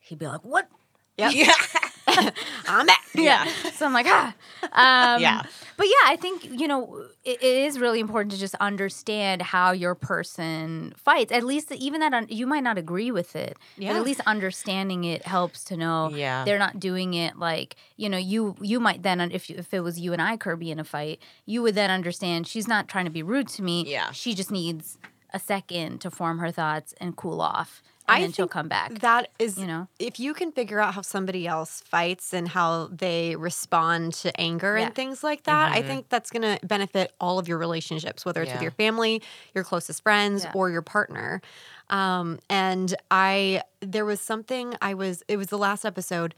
He'd 0.00 0.18
be 0.18 0.26
like, 0.26 0.44
"What?" 0.44 0.68
Yep. 1.16 1.32
Yeah. 1.34 1.52
I'm 2.68 2.86
back. 2.86 3.00
Yeah. 3.14 3.44
so 3.74 3.86
I'm 3.86 3.92
like, 3.92 4.06
ah. 4.08 4.34
Um, 4.72 5.20
Yeah. 5.22 5.42
But 5.76 5.86
yeah, 5.86 6.10
I 6.12 6.16
think, 6.16 6.44
you 6.60 6.68
know, 6.68 7.06
it, 7.24 7.42
it 7.42 7.56
is 7.66 7.78
really 7.78 8.00
important 8.00 8.32
to 8.32 8.38
just 8.38 8.54
understand 8.56 9.40
how 9.40 9.72
your 9.72 9.94
person 9.94 10.92
fights. 10.96 11.32
At 11.32 11.42
least, 11.42 11.72
even 11.72 12.00
that, 12.00 12.12
un- 12.12 12.26
you 12.28 12.46
might 12.46 12.62
not 12.62 12.76
agree 12.76 13.10
with 13.10 13.34
it, 13.34 13.56
but 13.76 13.84
Yeah. 13.84 13.96
at 13.96 14.04
least 14.04 14.20
understanding 14.26 15.04
it 15.04 15.24
helps 15.26 15.64
to 15.64 15.76
know 15.78 16.10
Yeah. 16.10 16.44
they're 16.44 16.58
not 16.58 16.78
doing 16.78 17.14
it 17.14 17.38
like, 17.38 17.76
you 17.96 18.08
know, 18.10 18.18
you 18.18 18.56
you 18.60 18.78
might 18.80 19.02
then, 19.02 19.20
if, 19.32 19.48
you, 19.48 19.56
if 19.58 19.72
it 19.72 19.80
was 19.80 19.98
you 19.98 20.12
and 20.12 20.20
I, 20.20 20.36
Kirby, 20.36 20.70
in 20.70 20.78
a 20.78 20.84
fight, 20.84 21.20
you 21.46 21.62
would 21.62 21.74
then 21.74 21.90
understand 21.90 22.46
she's 22.46 22.68
not 22.68 22.86
trying 22.88 23.06
to 23.06 23.10
be 23.10 23.22
rude 23.22 23.48
to 23.48 23.62
me. 23.62 23.84
Yeah. 23.86 24.10
She 24.12 24.34
just 24.34 24.50
needs 24.50 24.98
a 25.32 25.38
second 25.38 26.00
to 26.02 26.10
form 26.10 26.38
her 26.40 26.50
thoughts 26.50 26.92
and 27.00 27.16
cool 27.16 27.40
off. 27.40 27.82
And 28.10 28.18
I 28.18 28.20
then 28.22 28.32
she'll 28.32 28.48
come 28.48 28.68
back. 28.68 28.98
That 29.00 29.28
is, 29.38 29.56
You 29.58 29.66
know? 29.66 29.88
if 29.98 30.18
you 30.20 30.34
can 30.34 30.52
figure 30.52 30.80
out 30.80 30.94
how 30.94 31.02
somebody 31.02 31.46
else 31.46 31.82
fights 31.86 32.32
and 32.34 32.48
how 32.48 32.88
they 32.92 33.36
respond 33.36 34.14
to 34.14 34.38
anger 34.40 34.76
Yeah. 34.78 34.86
and 34.86 34.94
things 34.94 35.22
like 35.24 35.44
that, 35.44 35.72
Mm-hmm. 35.72 35.78
I 35.78 35.82
think 35.82 36.08
that's 36.08 36.30
going 36.30 36.42
to 36.42 36.64
benefit 36.66 37.12
all 37.20 37.38
of 37.38 37.48
your 37.48 37.58
relationships, 37.58 38.24
whether 38.24 38.42
it's 38.42 38.52
with 38.52 38.62
your 38.62 38.70
family, 38.72 39.22
your 39.54 39.64
closest 39.64 40.02
friends, 40.02 40.44
Yeah. 40.44 40.52
or 40.54 40.70
your 40.70 40.82
partner. 40.82 41.40
Um, 41.88 42.38
and 42.48 42.94
I, 43.10 43.62
there 43.80 44.04
was 44.04 44.20
something 44.20 44.74
I 44.80 44.94
was, 44.94 45.22
it 45.28 45.36
was 45.36 45.48
the 45.48 45.58
last 45.58 45.84
episode. 45.84 46.34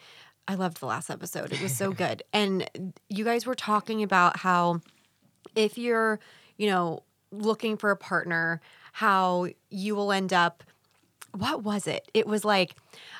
I 0.49 0.55
loved 0.55 0.81
the 0.81 0.87
last 0.87 1.11
episode. 1.11 1.53
It 1.53 1.61
was 1.62 1.77
so 1.77 1.93
good. 2.05 2.23
And 2.33 2.68
you 3.09 3.25
guys 3.25 3.47
were 3.47 3.55
talking 3.55 4.03
about 4.03 4.39
how 4.39 4.81
if 5.55 5.77
you're, 5.79 6.18
you 6.57 6.68
know, 6.68 7.03
looking 7.31 7.77
for 7.77 7.91
a 7.91 7.97
partner, 7.97 8.61
how 8.93 9.47
you 9.70 9.95
will 9.95 10.12
end 10.12 10.33
up 10.33 10.62
what 11.37 11.62
was 11.62 11.87
it? 11.87 12.07
It 12.12 12.26
was 12.26 12.45
like, 12.45 12.74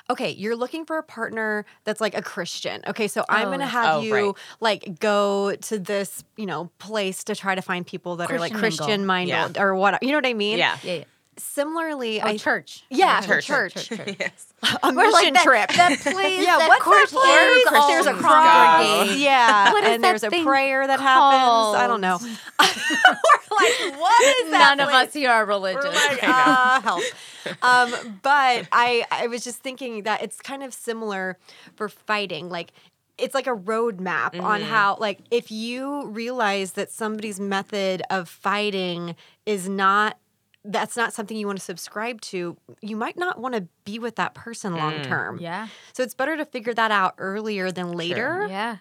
okay, 0.09 0.29
you're 0.31 0.55
looking 0.55 0.85
for 0.85 0.97
a 0.97 1.03
partner 1.03 1.65
that's 1.83 1.99
like 1.99 2.15
a 2.15 2.21
Christian. 2.21 2.81
Okay, 2.87 3.07
so 3.07 3.25
I'm 3.27 3.47
Oh, 3.47 3.51
gonna 3.51 3.65
have 3.65 3.95
Oh, 3.95 4.01
you 4.01 4.13
right. 4.13 4.35
like 4.59 4.99
go 4.99 5.55
to 5.55 5.79
this, 5.79 6.23
you 6.37 6.45
know, 6.45 6.69
place 6.77 7.23
to 7.25 7.35
try 7.35 7.55
to 7.55 7.61
find 7.61 7.85
people 7.87 8.17
that 8.17 8.31
are 8.31 8.39
like 8.39 8.53
Christian 8.53 8.77
Christian 8.85 9.07
mingle. 9.07 9.37
minded 9.39 9.57
or 9.59 9.75
what 9.75 10.01
you 10.03 10.09
know 10.11 10.17
what 10.17 10.25
I 10.27 10.33
mean? 10.33 10.57
Yeah. 10.59 10.77
yeah, 10.83 10.93
yeah. 10.93 11.03
Similarly, 11.35 12.21
Oh, 12.21 12.27
I 12.27 12.37
church. 12.37 12.83
Yeah, 12.91 13.19
Church. 13.21 13.47
church. 13.47 13.73
church, 13.73 13.87
church. 13.97 14.15
yes. 14.19 14.53
a 14.83 14.93
We're 14.93 15.09
like 15.09 15.21
mission 15.23 15.33
that- 15.33 15.43
trip. 15.43 15.69
That 15.71 15.99
place. 16.13 16.45
yeah, 16.45 16.59
that 16.59 16.67
what's 16.69 16.85
that 16.85 16.91
Christians 16.91 17.21
place? 17.23 17.81
all 17.81 17.87
There's 17.87 18.05
a 18.05 18.11
congregate. 18.11 19.07
cross. 19.07 19.17
Yeah, 19.17 19.71
What 19.73 19.83
is 19.83 19.89
and 19.89 20.03
there's 20.03 20.21
that 20.21 20.31
a 20.33 20.43
prayer 20.43 20.85
that 20.85 20.99
happens. 20.99 21.75
I 21.81 21.87
don't 21.87 22.01
know. 22.01 22.19
What 24.03 24.45
is 24.45 24.51
that? 24.51 24.75
None 24.77 24.79
of 24.81 24.89
place? 24.89 25.07
us 25.09 25.13
here 25.13 25.29
are 25.31 25.45
religious. 25.45 25.85
like, 25.85 26.23
uh, 26.23 26.81
help. 26.81 27.03
Um, 27.61 28.19
but 28.21 28.67
I, 28.71 29.05
I 29.11 29.27
was 29.27 29.43
just 29.43 29.59
thinking 29.59 30.03
that 30.03 30.21
it's 30.23 30.39
kind 30.39 30.63
of 30.63 30.73
similar 30.73 31.37
for 31.75 31.89
fighting. 31.89 32.47
Like, 32.49 32.71
it's 33.17 33.35
like 33.35 33.47
a 33.47 33.55
roadmap 33.55 34.39
on 34.41 34.61
how, 34.61 34.95
like, 34.99 35.19
if 35.29 35.51
you 35.51 36.07
realize 36.07 36.71
that 36.73 36.89
somebody's 36.89 37.41
method 37.41 38.01
of 38.09 38.29
fighting 38.29 39.15
is 39.45 39.67
not, 39.67 40.17
that's 40.63 40.95
not 40.95 41.11
something 41.13 41.35
you 41.35 41.45
want 41.45 41.59
to 41.59 41.65
subscribe 41.65 42.21
to, 42.21 42.55
you 42.81 42.95
might 42.95 43.17
not 43.17 43.39
want 43.41 43.55
to 43.55 43.67
be 43.83 43.99
with 43.99 44.15
that 44.15 44.33
person 44.33 44.77
long 44.77 45.01
term. 45.01 45.37
yeah. 45.41 45.67
So 45.91 46.01
it's 46.01 46.13
better 46.13 46.37
to 46.37 46.45
figure 46.45 46.73
that 46.73 46.91
out 46.91 47.15
earlier 47.17 47.71
than 47.71 47.91
later. 47.91 48.47
Yeah. 48.49 48.77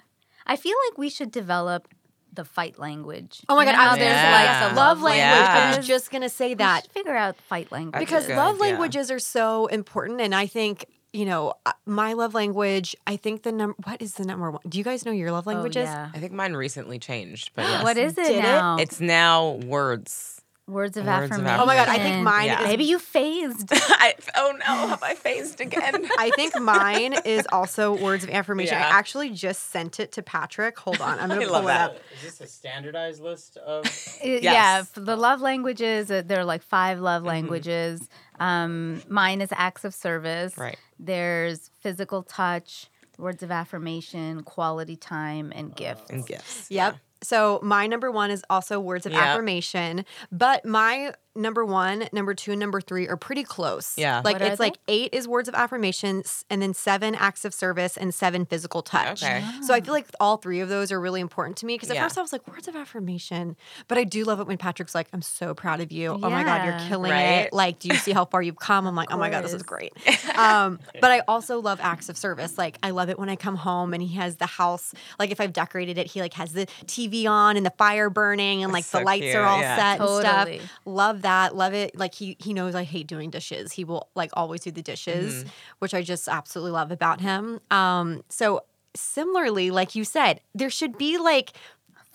I 0.47 0.55
feel 0.55 0.77
like 0.89 0.99
we 0.99 1.09
should 1.11 1.33
develop 1.33 1.89
the 2.33 2.45
fight 2.45 2.79
language. 2.79 3.43
Oh 3.49 3.57
my 3.57 3.65
You 3.65 3.73
God, 3.73 3.77
know, 3.77 3.91
I- 3.91 3.99
there's 3.99 4.11
Yeah. 4.15 4.63
like 4.63 4.73
a 4.73 4.75
Love 4.75 5.03
language. 5.03 5.23
I 5.49 5.77
was 5.77 5.87
just 5.87 6.11
gonna 6.11 6.29
say 6.29 6.55
that. 6.55 6.89
figure 6.93 7.17
out 7.17 7.37
fight 7.37 7.71
language. 7.73 7.99
because 8.01 8.27
good, 8.27 8.37
love 8.37 8.57
yeah. 8.57 8.63
languages 8.63 9.11
are 9.11 9.19
so 9.19 9.67
important 9.67 10.21
and 10.21 10.35
i 10.35 10.47
think 10.47 10.87
you 11.13 11.25
know 11.25 11.53
uh, 11.67 11.73
my 11.87 12.13
love 12.15 12.33
language 12.35 12.97
i 13.07 13.17
think 13.17 13.43
the 13.43 13.53
number 13.53 13.75
what 13.85 14.01
is 14.01 14.15
the 14.15 14.25
number 14.25 14.51
one 14.51 14.61
do 14.69 14.79
you 14.79 14.85
guys 14.85 15.05
know 15.05 15.13
your 15.13 15.31
love 15.31 15.47
Oh, 15.47 15.51
languages 15.53 15.85
yeah. 15.85 16.11
I 16.15 16.19
think 16.19 16.33
mine 16.33 16.55
recently 16.55 16.99
changed, 16.99 17.51
but 17.55 17.63
yes. 17.69 17.83
What 17.83 17.97
is 17.99 18.13
it 18.19 18.27
Did 18.27 18.45
it? 18.45 18.81
It's 18.83 19.01
now 19.01 19.53
words. 19.67 20.42
Words 20.73 20.97
of 20.97 21.05
Words 21.07 21.25
of 21.27 21.31
affirmation. 21.33 21.61
oh 21.61 21.67
my 21.67 21.75
god 21.77 21.89
i 21.89 21.99
think 21.99 22.23
mine 22.25 22.47
Yeah. 22.47 22.61
is 22.63 22.67
Maybe 22.69 22.85
you 22.85 22.99
phased. 22.99 23.69
I, 23.73 24.15
oh 24.37 24.53
no, 24.59 24.65
have 24.89 25.03
I 25.03 25.15
phased 25.15 25.61
again? 25.61 26.07
I 26.19 26.31
think 26.35 26.59
mine 26.61 27.15
is 27.25 27.47
also 27.53 27.97
words 27.97 28.25
of 28.25 28.31
affirmation. 28.31 28.77
Yeah. 28.79 28.87
I 28.87 28.91
actually 28.99 29.31
just 29.31 29.71
sent 29.71 30.01
it 30.01 30.13
to 30.13 30.23
Patrick. 30.23 30.79
Hold 30.79 31.01
on, 31.01 31.19
I'm 31.19 31.29
gonna 31.33 31.43
I 31.43 31.45
pull 31.45 31.53
love 31.53 31.65
it 31.65 31.67
that. 31.69 31.91
up. 31.91 31.97
Is 32.17 32.23
this 32.23 32.41
a 32.41 32.47
standardized 32.47 33.21
list 33.23 33.57
of? 33.59 33.85
It- 34.23 34.43
Yeah, 34.43 34.85
the 34.95 35.17
love 35.17 35.41
languages, 35.41 36.11
uh, 36.11 36.23
there 36.25 36.41
are 36.41 36.45
like 36.45 36.63
five 36.63 36.99
love 37.01 37.23
languages. 37.25 38.09
Um, 38.41 39.03
mine 39.09 39.41
is 39.41 39.51
acts 39.53 39.85
of 39.85 39.95
service. 39.95 40.57
Right. 40.57 40.77
There's 40.99 41.71
physical 41.81 42.23
touch, 42.23 42.89
words 43.19 43.43
of 43.43 43.51
affirmation, 43.51 44.43
quality 44.45 44.97
time, 44.97 45.53
and 45.55 45.75
gifts. 45.75 46.11
and 46.11 46.27
gifts. 46.27 46.71
Yep. 46.71 46.97
So 47.23 47.61
my 47.63 47.87
number 47.87 48.11
one 48.11 48.31
is 48.31 48.45
also 48.51 48.79
words 48.81 49.07
of 49.07 49.13
Yep. 49.13 49.21
affirmation, 49.23 50.05
but 50.31 50.65
my 50.65 51.15
number 51.35 51.65
one, 51.65 52.07
number 52.13 52.35
two, 52.35 52.51
and 52.53 52.61
number 52.61 52.79
three 52.79 53.09
are 53.09 53.17
pretty 53.17 53.43
close. 53.43 53.97
Yeah. 53.97 54.21
Like 54.23 54.35
What 54.35 54.43
it's 54.43 54.61
like 54.61 54.77
eight 54.87 55.15
is 55.15 55.27
words 55.27 55.49
of 55.49 55.55
affirmations, 55.55 56.45
and 56.51 56.61
then 56.61 56.75
seven 56.75 57.15
acts 57.15 57.47
of 57.47 57.55
service, 57.55 57.97
and 57.97 58.15
seven 58.15 58.45
physical 58.45 58.83
touch. 58.83 59.23
Okay. 59.23 59.43
So 59.63 59.73
I 59.73 59.81
feel 59.81 59.95
like 59.95 60.09
all 60.21 60.37
three 60.37 60.61
of 60.61 60.69
those 60.69 60.93
are 60.93 61.01
really 61.01 61.23
important 61.23 61.57
to 61.59 61.67
me 61.67 61.75
because 61.77 61.89
at 61.89 61.95
Yeah. 61.97 62.03
first 62.05 62.19
I 62.19 62.21
was 62.23 62.33
like 62.35 62.47
words 62.49 62.69
of 62.69 62.77
affirmation, 62.77 63.57
but 63.89 63.97
I 63.97 64.05
do 64.05 64.25
love 64.25 64.41
it 64.41 64.47
when 64.47 64.59
Patrick's 64.59 64.95
like, 64.95 65.09
"I'm 65.15 65.23
so 65.23 65.55
proud 65.55 65.81
of 65.81 65.91
you. 65.91 66.19
Oh 66.23 66.29
my 66.29 66.45
god, 66.45 66.65
you're 66.65 66.79
killing 66.89 67.11
Right? 67.13 67.47
it. 67.47 67.53
Like, 67.55 67.79
do 67.79 67.89
you 67.89 67.97
see 67.97 68.13
how 68.13 68.27
far 68.27 68.43
you've 68.43 68.59
come?" 68.59 68.87
I'm 68.87 68.95
like, 68.95 69.11
"Oh 69.11 69.17
my 69.17 69.31
god, 69.31 69.43
this 69.45 69.55
is 69.55 69.63
great." 69.63 69.93
Um, 70.35 70.81
but 71.01 71.11
I 71.11 71.21
also 71.29 71.61
love 71.61 71.79
acts 71.83 72.09
of 72.09 72.17
service. 72.17 72.57
Like 72.57 72.79
I 72.83 72.91
love 72.91 73.11
it 73.11 73.19
when 73.19 73.29
I 73.29 73.37
come 73.37 73.55
home 73.55 73.93
and 73.95 74.03
he 74.03 74.15
has 74.17 74.37
the 74.37 74.47
house. 74.47 74.93
Like 75.19 75.31
if 75.31 75.41
I've 75.41 75.53
decorated 75.53 75.99
it, 75.99 76.07
he 76.07 76.21
like 76.21 76.35
has 76.35 76.53
the 76.53 76.67
TV 76.87 77.12
on 77.27 77.57
and 77.57 77.65
the 77.65 77.71
fire 77.79 78.11
burning 78.11 78.63
and 78.65 78.73
like 78.73 78.85
the 78.87 79.01
lights 79.01 79.23
cute, 79.25 79.37
are 79.37 79.45
all 79.45 79.61
yeah. 79.61 79.77
set 79.77 80.01
and 80.01 80.21
stuff. 80.21 80.71
Love 80.85 81.23
that. 81.23 81.55
Love 81.55 81.75
it. 81.75 81.97
Like 81.97 82.15
he 82.15 82.37
he 82.41 82.53
knows 82.53 82.75
I 82.75 82.85
hate 82.85 83.07
doing 83.07 83.31
dishes. 83.31 83.73
He 83.73 83.85
will 83.85 84.09
like 84.15 84.31
always 84.35 84.63
do 84.63 84.71
the 84.71 84.83
dishes, 84.83 85.35
Mm-hmm. 85.45 85.49
which 85.79 85.95
I 85.95 86.03
just 86.03 86.29
absolutely 86.29 86.73
love 86.73 86.91
about 86.91 87.21
him. 87.21 87.61
Um, 87.71 88.23
so 88.29 88.63
similarly, 88.95 89.71
like 89.71 89.95
you 89.95 90.05
said, 90.05 90.41
there 90.55 90.71
should 90.71 90.99
be 90.99 91.19
like 91.19 91.53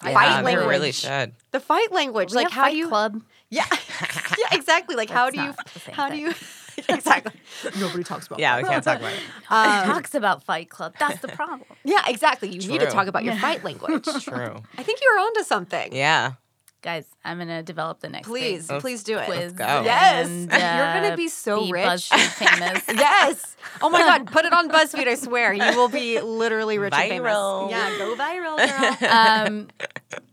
Yeah, 0.03 0.13
fight 0.13 0.33
there 0.35 0.43
language. 0.43 0.67
really 0.67 0.91
should. 0.91 1.33
The 1.51 1.59
fight 1.59 1.91
language. 1.91 2.31
We 2.31 2.35
like 2.37 2.45
have 2.45 2.53
how 2.53 2.61
Fight 2.63 2.71
do 2.71 2.77
you 2.77 2.87
club? 2.87 3.21
Yeah. 3.49 3.65
yeah, 4.37 4.47
exactly. 4.57 4.95
Like 4.95 5.09
how 5.09 5.29
do 5.29 5.37
you 5.39 5.47
not 5.47 5.65
the 5.85 5.91
how 5.93 6.09
do 6.09 6.17
you 6.17 6.33
exactly. 6.89 7.33
Nobody 7.79 8.03
talks 8.03 8.27
about 8.27 8.39
Yeah, 8.39 8.57
we 8.57 8.63
can't 8.63 8.83
talk 8.83 8.99
about 8.99 9.13
it. 9.13 9.19
Who 9.19 9.91
talks 9.93 10.13
about 10.13 10.43
Fight 10.43 10.69
Club. 10.69 10.93
That's 10.99 11.19
the 11.21 11.29
problem. 11.29 11.63
Yeah, 11.83 12.03
exactly. 12.07 12.49
You 12.49 12.67
need 12.67 12.81
to 12.81 12.87
talk 12.87 13.07
about 13.07 13.23
your 13.23 13.35
fight 13.35 13.63
language. 13.63 14.03
True. 14.03 14.55
I 14.77 14.83
think 14.83 14.99
you're 15.01 15.19
onto 15.21 15.43
something. 15.43 15.95
Yeah. 15.95 16.33
Guys, 16.81 17.05
I'm 17.23 17.37
gonna 17.37 17.63
develop 17.63 18.01
the 18.01 18.09
next 18.09 18.27
Please, 18.27 18.67
thing. 18.67 18.81
please 18.81 19.03
do 19.03 19.17
it. 19.17 19.25
quiz. 19.25 19.53
go. 19.53 19.63
Yes. 19.83 20.27
and, 20.27 20.51
You're 20.51 20.59
gonna 20.59 21.13
uh, 21.13 21.15
be 21.15 21.29
so 21.29 21.65
be 21.65 21.71
rich. 21.71 21.85
BuzzFeed 21.85 22.47
famous. 22.47 22.83
Yes. 22.89 23.55
Oh 23.81 23.89
my 23.89 23.99
God. 23.99 24.27
Put 24.27 24.45
it 24.45 24.53
on 24.53 24.69
BuzzFeed. 24.69 25.07
I 25.07 25.15
swear, 25.15 25.53
you 25.53 25.77
will 25.77 25.87
be 25.89 26.19
literally 26.19 26.77
rich 26.77 26.93
and 26.93 27.11
Viral. 27.11 27.69
famous. 27.69 27.71
Yeah, 27.71 27.97
go 27.97 28.15
viral, 28.15 29.01
girl. 29.01 29.09
um, 29.09 29.67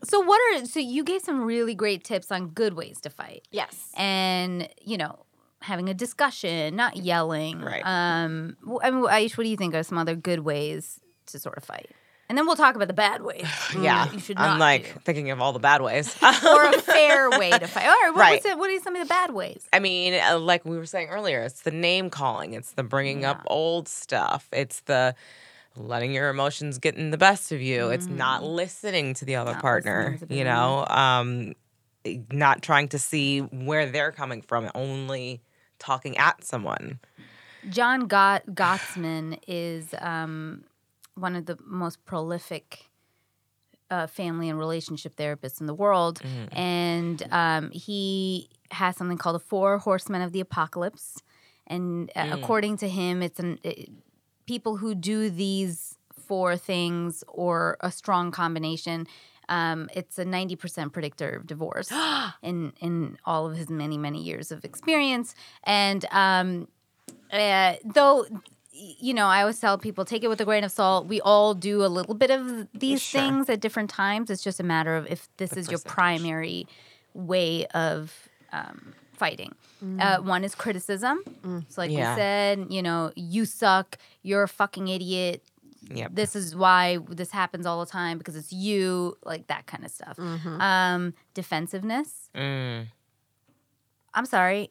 so 0.03 0.21
what 0.21 0.41
are 0.53 0.67
so 0.67 0.81
you 0.81 1.05
gave 1.05 1.23
some 1.23 1.45
really 1.45 1.75
great 1.75 2.03
tips 2.05 2.33
on 2.33 2.49
good 2.49 2.75
ways 2.75 3.01
to 3.03 3.11
fight, 3.11 3.43
yes. 3.51 3.91
and 3.97 4.69
you 4.83 4.99
know 4.99 5.25
having 5.65 5.89
a 5.89 5.95
discussion, 5.95 6.77
not 6.77 6.97
yelling. 6.97 7.61
Right. 7.61 7.83
Um, 7.85 8.57
I 8.83 8.91
mean, 8.91 9.05
Aish, 9.05 9.37
what 9.37 9.45
do 9.45 9.51
you 9.51 9.57
think 9.57 9.75
are 9.75 9.83
some 9.83 9.99
other 9.99 10.15
good 10.15 10.41
ways 10.41 11.01
to 11.27 11.39
sort 11.39 11.57
of 11.57 11.65
fight? 11.65 11.91
And 12.29 12.39
then 12.39 12.47
we'll 12.47 12.57
talk 12.57 12.75
about 12.75 12.89
the 12.89 12.95
bad 12.95 13.23
ways. 13.23 13.47
yeah. 13.79 14.11
you 14.13 14.19
should 14.19 14.39
I'm 14.39 14.59
like 14.59 14.95
do. 14.95 15.01
thinking 15.01 15.31
of 15.31 15.41
all 15.41 15.53
the 15.53 15.59
bad 15.59 15.83
ways. 15.83 16.17
or 16.23 16.65
a 16.65 16.73
fair 16.81 17.31
way 17.31 17.51
to 17.51 17.67
fight. 17.67 17.85
All 17.85 17.91
right, 17.91 18.11
what 18.15 18.21
Right. 18.21 18.45
it? 18.45 18.59
What 18.59 18.71
are 18.71 18.81
some 18.81 18.97
of 18.97 19.03
the 19.03 19.09
bad 19.09 19.35
ways? 19.35 19.67
I 19.73 19.79
mean, 19.79 20.15
uh, 20.15 20.39
like 20.39 20.65
we 20.65 20.77
were 20.77 20.87
saying 20.87 21.09
earlier, 21.09 21.43
it's 21.43 21.63
the 21.63 21.71
name 21.71 22.11
calling, 22.11 22.55
it's 22.55 22.73
the 22.73 22.83
bringing 22.83 23.25
up 23.25 23.43
old 23.47 23.89
stuff, 23.89 24.49
it's 24.53 24.81
the 24.81 25.15
letting 25.77 26.13
your 26.15 26.29
emotions 26.31 26.79
get 26.79 26.95
in 26.95 27.11
the 27.11 27.19
best 27.19 27.53
of 27.53 27.61
you, 27.61 27.89
it's 27.91 28.07
not 28.07 28.43
listening 28.45 29.13
to 29.15 29.25
the 29.25 29.37
other 29.37 29.53
Not 29.53 29.61
partner, 29.61 29.99
listening 29.99 30.15
is 30.15 30.23
a 30.23 30.27
big 30.27 30.39
you 30.39 30.45
know, 30.45 30.87
um, 30.87 31.53
not 32.33 32.63
trying 32.63 32.89
to 32.89 32.99
see 32.99 33.41
where 33.41 33.87
they're 33.91 34.13
coming 34.13 34.41
from, 34.41 34.71
only 34.75 35.43
talking 35.85 36.17
at 36.19 36.43
someone. 36.45 36.99
John 37.71 38.07
Gott- 38.07 38.47
Gottsman 38.47 39.39
is 39.47 39.95
um, 40.01 40.65
one 41.15 41.37
of 41.37 41.47
the 41.47 41.57
most 41.65 42.05
prolific 42.05 42.91
uh, 43.91 44.07
family 44.07 44.49
and 44.49 44.59
relationship 44.59 45.15
therapists 45.17 45.61
in 45.61 45.67
the 45.67 45.75
world, 45.75 46.21
and 46.53 47.23
um, 47.31 47.71
he 47.71 48.49
has 48.71 48.97
something 48.97 49.19
called 49.19 49.37
the 49.37 49.41
Four 49.41 49.79
Horsemen 49.79 50.23
of 50.23 50.33
the 50.33 50.41
Apocalypse. 50.41 51.23
And 51.67 52.11
uh, 52.17 52.29
according 52.33 52.79
to 52.79 52.89
him, 52.89 53.23
it's 53.23 53.39
an 53.41 53.59
it, 53.63 53.89
people 54.47 54.77
who 54.77 54.95
do 54.95 55.31
these 55.31 55.97
four 56.13 56.57
things 56.57 57.25
or 57.29 57.77
a 57.81 57.91
strong 57.91 58.31
combination. 58.31 59.07
Um, 59.49 59.89
it's 59.95 60.19
a 60.19 60.25
ninety 60.25 60.57
percent 60.57 60.93
predictor 60.93 61.31
of 61.37 61.47
divorce 61.47 61.93
in 62.43 62.73
in 62.81 63.19
all 63.25 63.47
of 63.51 63.57
his 63.57 63.69
many 63.71 63.99
many 63.99 64.23
years 64.23 64.51
of 64.53 64.65
experience. 64.65 65.35
And 65.65 66.05
um, 66.11 66.69
uh, 67.33 67.75
though 67.85 68.27
you 68.77 69.15
know, 69.15 69.27
I 69.27 69.43
always 69.43 69.61
tell 69.61 69.79
people 69.79 70.05
take 70.05 70.25
it 70.25 70.29
with 70.29 70.41
a 70.41 70.45
grain 70.45 70.65
of 70.65 70.73
salt. 70.73 71.07
We 71.07 71.21
all 71.21 71.55
do 71.55 71.85
a 71.85 71.87
little 71.87 72.15
bit 72.15 72.33
of 72.33 72.67
these 72.75 73.01
Sure. 73.01 73.21
things 73.21 73.49
at 73.49 73.61
different 73.61 73.89
times. 73.89 74.31
It's 74.31 74.43
just 74.43 74.59
a 74.59 74.65
matter 74.65 74.97
of 74.97 75.07
if 75.07 75.29
this 75.37 75.53
is 75.53 75.71
your 75.71 75.79
primary 75.79 76.67
way 77.15 77.67
of 77.67 78.13
um, 78.53 78.93
fighting. 79.13 79.55
Uh, 80.01 80.17
one 80.19 80.43
is 80.43 80.57
criticism. 80.57 81.21
So, 81.69 81.81
like 81.83 81.93
Yeah. 81.93 82.15
we 82.15 82.19
said, 82.21 82.67
you 82.71 82.83
know, 82.83 83.13
you 83.15 83.45
suck. 83.45 83.97
You're 84.23 84.43
a 84.43 84.49
fucking 84.49 84.89
idiot. 84.89 85.45
Yep. 85.91 86.11
This 86.15 86.37
is 86.37 86.55
why 86.57 86.99
this 87.09 87.31
happens 87.31 87.67
all 87.67 87.81
the 87.85 87.91
time 87.91 88.19
because 88.19 88.37
it's 88.37 88.53
you, 88.53 89.17
like 89.25 89.47
that 89.49 89.67
kind 89.67 89.85
of 89.85 89.91
stuff. 89.91 90.19
Um, 90.19 91.15
defensiveness. 91.35 92.31
Mm. 92.35 92.87
I'm 94.15 94.27
sorry. 94.27 94.71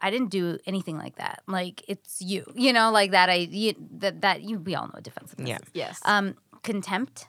I 0.00 0.10
didn't 0.10 0.30
do 0.30 0.58
anything 0.66 0.96
like 0.96 1.16
that. 1.16 1.42
Like 1.46 1.82
it's 1.88 2.20
you, 2.22 2.44
you 2.54 2.72
know, 2.72 2.90
like 2.92 3.10
that. 3.10 3.28
I 3.28 3.34
you, 3.50 3.74
that 3.98 4.20
that 4.22 4.42
you 4.42 4.58
we 4.58 4.74
all 4.74 4.88
know 4.88 5.00
defensiveness. 5.00 5.48
Yeah. 5.48 5.56
is. 5.56 5.70
Yes. 5.72 6.00
Um, 6.04 6.36
contempt. 6.62 7.26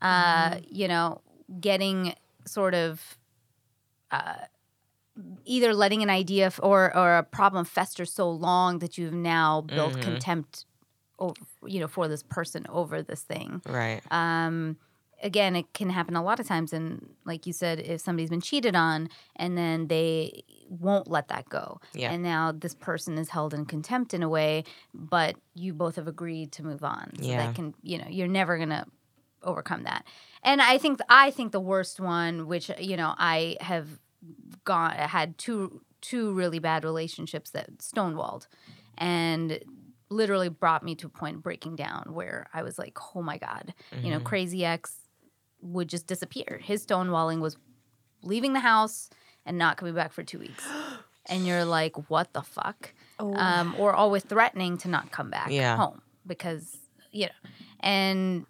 Uh, 0.00 0.58
you 0.68 0.86
know, 0.86 1.20
getting 1.60 2.14
sort 2.44 2.74
of 2.74 3.16
uh, 4.10 4.34
either 5.44 5.74
letting 5.74 6.02
an 6.02 6.10
idea 6.10 6.46
f- 6.46 6.60
or 6.62 6.96
or 6.96 7.16
a 7.16 7.22
problem 7.22 7.64
fester 7.64 8.04
so 8.04 8.30
long 8.30 8.78
that 8.78 8.96
you've 8.96 9.12
now 9.12 9.60
built 9.62 10.00
contempt, 10.00 10.66
over, 11.18 11.34
you 11.66 11.80
know, 11.80 11.88
for 11.88 12.08
this 12.08 12.22
person 12.22 12.66
over 12.68 13.02
this 13.02 13.22
thing 13.22 13.62
Right. 13.66 14.00
um, 14.10 14.76
again, 15.22 15.56
it 15.56 15.72
can 15.74 15.90
happen 15.90 16.14
a 16.14 16.22
lot 16.22 16.38
of 16.38 16.46
times. 16.46 16.72
And 16.72 17.08
like 17.24 17.44
you 17.46 17.52
said, 17.52 17.80
if 17.80 18.00
somebody's 18.00 18.30
been 18.30 18.40
cheated 18.40 18.76
on 18.76 19.08
and 19.34 19.58
then 19.58 19.88
they 19.88 20.44
won't 20.68 21.08
let 21.08 21.26
that 21.28 21.48
go. 21.48 21.80
Yeah. 21.92 22.12
And 22.12 22.22
now 22.22 22.52
this 22.52 22.74
person 22.74 23.18
is 23.18 23.30
held 23.30 23.52
in 23.52 23.64
contempt 23.66 24.14
in 24.14 24.22
a 24.22 24.28
way, 24.28 24.62
but 24.94 25.34
you 25.54 25.72
both 25.72 25.96
have 25.96 26.06
agreed 26.06 26.52
to 26.52 26.62
move 26.64 26.84
on. 26.84 27.12
So 27.16 27.24
Yeah. 27.24 27.46
that 27.46 27.54
can, 27.54 27.74
you 27.82 27.98
know, 27.98 28.06
you're 28.08 28.28
never 28.28 28.56
going 28.58 28.68
to 28.68 28.86
overcome 29.42 29.82
that. 29.84 30.04
And 30.44 30.62
I 30.62 30.78
think, 30.78 31.00
I 31.08 31.30
think 31.32 31.50
the 31.50 31.60
worst 31.60 31.98
one, 31.98 32.46
which, 32.46 32.70
you 32.78 32.96
know, 32.96 33.14
I 33.18 33.56
have 33.60 33.88
gone, 34.64 34.92
had 34.92 35.36
two, 35.36 35.80
two 36.00 36.32
really 36.32 36.60
bad 36.60 36.84
relationships 36.84 37.50
that 37.50 37.78
stonewalled 37.78 38.46
and 38.96 39.58
literally 40.10 40.48
brought 40.48 40.82
me 40.82 40.94
to 40.96 41.06
a 41.06 41.10
point 41.10 41.36
of 41.36 41.42
breaking 41.42 41.76
down 41.76 42.12
where 42.12 42.48
I 42.54 42.62
was 42.62 42.78
like, 42.78 42.96
oh 43.14 43.22
my 43.22 43.38
God, 43.38 43.74
you 44.02 44.10
know, 44.10 44.20
crazy 44.20 44.64
X 44.64 44.96
would 45.60 45.88
just 45.88 46.06
disappear. 46.06 46.60
His 46.62 46.86
stonewalling 46.86 47.40
was 47.40 47.56
leaving 48.22 48.52
the 48.52 48.60
house 48.60 49.10
and 49.44 49.58
not 49.58 49.76
coming 49.76 49.94
back 49.94 50.12
for 50.12 50.22
two 50.22 50.38
weeks. 50.38 50.66
and 51.26 51.46
you're 51.46 51.64
like, 51.64 52.10
what 52.10 52.32
the 52.32 52.42
fuck? 52.42 52.92
Um, 53.20 53.74
or 53.78 53.92
always 53.94 54.22
threatening 54.22 54.78
to 54.78 54.88
not 54.88 55.10
come 55.10 55.30
back 55.30 55.50
Yeah. 55.50 55.76
home 55.76 56.00
because, 56.26 56.76
you 57.10 57.26
know, 57.26 57.50
and 57.80 58.46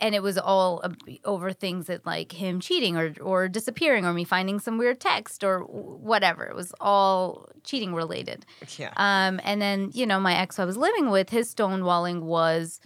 and 0.00 0.14
it 0.14 0.22
was 0.22 0.38
all 0.38 0.84
over 1.24 1.52
things 1.52 1.86
that 1.86 2.06
like 2.06 2.32
him 2.32 2.60
cheating 2.60 2.96
or 2.96 3.14
or 3.20 3.48
disappearing 3.48 4.04
or 4.04 4.12
me 4.12 4.24
finding 4.24 4.60
some 4.60 4.78
weird 4.78 5.00
text 5.00 5.42
or 5.42 5.60
whatever. 5.60 6.44
It 6.44 6.54
was 6.54 6.72
all 6.80 7.48
cheating 7.64 7.94
related. 7.94 8.46
Yeah. 8.76 8.92
Um, 8.96 9.40
and 9.44 9.60
then, 9.60 9.90
you 9.92 10.06
know, 10.06 10.20
my 10.20 10.36
ex 10.36 10.58
I 10.58 10.64
was 10.64 10.76
living 10.76 11.10
with, 11.10 11.30
his 11.30 11.52
stonewalling 11.52 12.22
was 12.22 12.80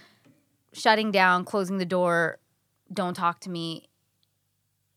shutting 0.72 1.10
down, 1.10 1.44
closing 1.44 1.78
the 1.78 1.84
door, 1.84 2.38
don't 2.92 3.14
talk 3.14 3.40
to 3.40 3.50
me. 3.50 3.88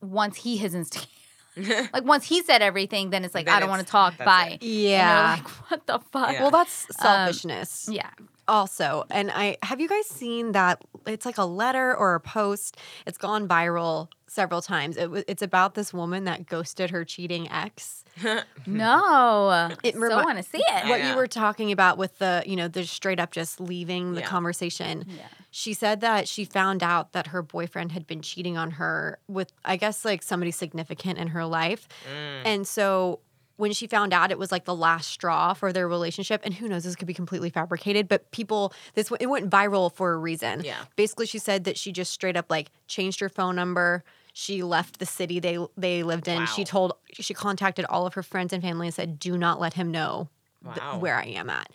Once 0.01 0.37
he 0.37 0.57
has 0.57 0.73
instigated, 0.75 1.09
like 1.93 2.03
once 2.05 2.25
he 2.25 2.41
said 2.43 2.61
everything, 2.61 3.09
then 3.09 3.25
it's 3.25 3.35
like, 3.35 3.45
Then 3.45 3.55
I 3.55 3.59
don't 3.59 3.69
want 3.69 3.85
to 3.85 3.91
talk. 3.91 4.17
Bye. 4.17 4.57
it. 4.59 4.63
And 4.63 4.71
yeah. 4.71 5.37
like, 5.37 5.47
what 5.69 5.87
the 5.87 5.99
fuck? 6.11 6.31
Yeah. 6.33 6.41
Well, 6.41 6.51
that's 6.51 6.87
selfishness. 6.97 7.89
yeah. 7.91 8.09
Also 8.47 9.05
and 9.09 9.31
i 9.31 9.57
have 9.63 9.79
you 9.81 9.87
guys 9.87 10.05
seen 10.07 10.51
that 10.53 10.81
it's 11.07 11.25
like 11.25 11.37
a 11.37 11.45
letter 11.45 11.95
or 11.95 12.15
a 12.15 12.19
post 12.19 12.77
it's 13.07 13.17
gone 13.17 13.47
viral 13.47 14.07
several 14.27 14.61
times 14.61 14.97
it, 14.97 15.09
it's 15.27 15.41
about 15.41 15.75
this 15.75 15.93
woman 15.93 16.25
that 16.25 16.45
ghosted 16.47 16.89
her 16.91 17.03
cheating 17.05 17.49
ex 17.51 18.03
No. 18.65 19.69
It 19.83 19.93
so 19.95 19.99
remi- 19.99 20.13
I 20.15 20.23
want 20.23 20.37
to 20.37 20.43
see 20.43 20.57
it. 20.65 20.87
what 20.89 21.01
know. 21.01 21.09
you 21.09 21.15
were 21.15 21.27
talking 21.27 21.71
about 21.71 21.97
with 21.97 22.17
the 22.17 22.43
you 22.45 22.55
know 22.55 22.67
the 22.67 22.85
straight 22.85 23.19
up 23.19 23.31
just 23.31 23.59
leaving 23.59 24.13
the 24.13 24.21
Yeah. 24.21 24.27
conversation 24.27 25.05
Yeah. 25.07 25.23
she 25.51 25.73
said 25.73 26.01
that 26.01 26.27
she 26.27 26.45
found 26.45 26.83
out 26.83 27.11
that 27.13 27.27
her 27.27 27.41
boyfriend 27.41 27.91
had 27.91 28.07
been 28.07 28.21
cheating 28.21 28.57
on 28.57 28.71
her 28.71 29.19
with 29.27 29.51
i 29.63 29.75
guess 29.77 30.05
like 30.05 30.23
somebody 30.23 30.51
significant 30.51 31.17
in 31.19 31.29
her 31.29 31.45
life 31.45 31.87
Mm. 32.09 32.41
and 32.45 32.67
so 32.67 33.19
when 33.57 33.71
she 33.71 33.87
found 33.87 34.13
out 34.13 34.31
it 34.31 34.37
was 34.37 34.51
like 34.51 34.65
the 34.65 34.75
last 34.75 35.09
straw 35.09 35.53
for 35.53 35.71
their 35.71 35.87
relationship 35.87 36.41
and 36.43 36.53
who 36.53 36.67
knows 36.67 36.83
this 36.83 36.95
could 36.95 37.07
be 37.07 37.13
completely 37.13 37.49
fabricated 37.49 38.07
but 38.07 38.29
people 38.31 38.73
this 38.95 39.11
it 39.19 39.27
went 39.27 39.49
viral 39.49 39.91
for 39.93 40.13
a 40.13 40.17
reason. 40.17 40.61
Yeah. 40.63 40.75
basically 40.95 41.25
she 41.25 41.39
said 41.39 41.63
that 41.63 41.77
she 41.77 41.91
just 41.91 42.11
straight 42.11 42.35
up 42.35 42.45
like 42.49 42.69
changed 42.87 43.19
her 43.21 43.29
phone 43.29 43.55
number. 43.55 44.03
She 44.33 44.63
left 44.63 44.99
the 44.99 45.05
city 45.05 45.39
they 45.39 45.57
they 45.77 46.03
lived 46.03 46.27
in. 46.27 46.45
She 46.47 46.65
told 46.65 46.93
she 47.13 47.33
contacted 47.33 47.85
all 47.85 48.05
of 48.05 48.13
her 48.15 48.23
friends 48.23 48.51
and 48.51 48.61
family 48.61 48.87
and 48.87 48.93
said 48.93 49.17
do 49.19 49.37
not 49.37 49.59
let 49.61 49.73
him 49.75 49.91
know 49.91 50.27
th- 50.65 50.99
where 50.99 51.15
i 51.15 51.23
am 51.25 51.49
at. 51.49 51.69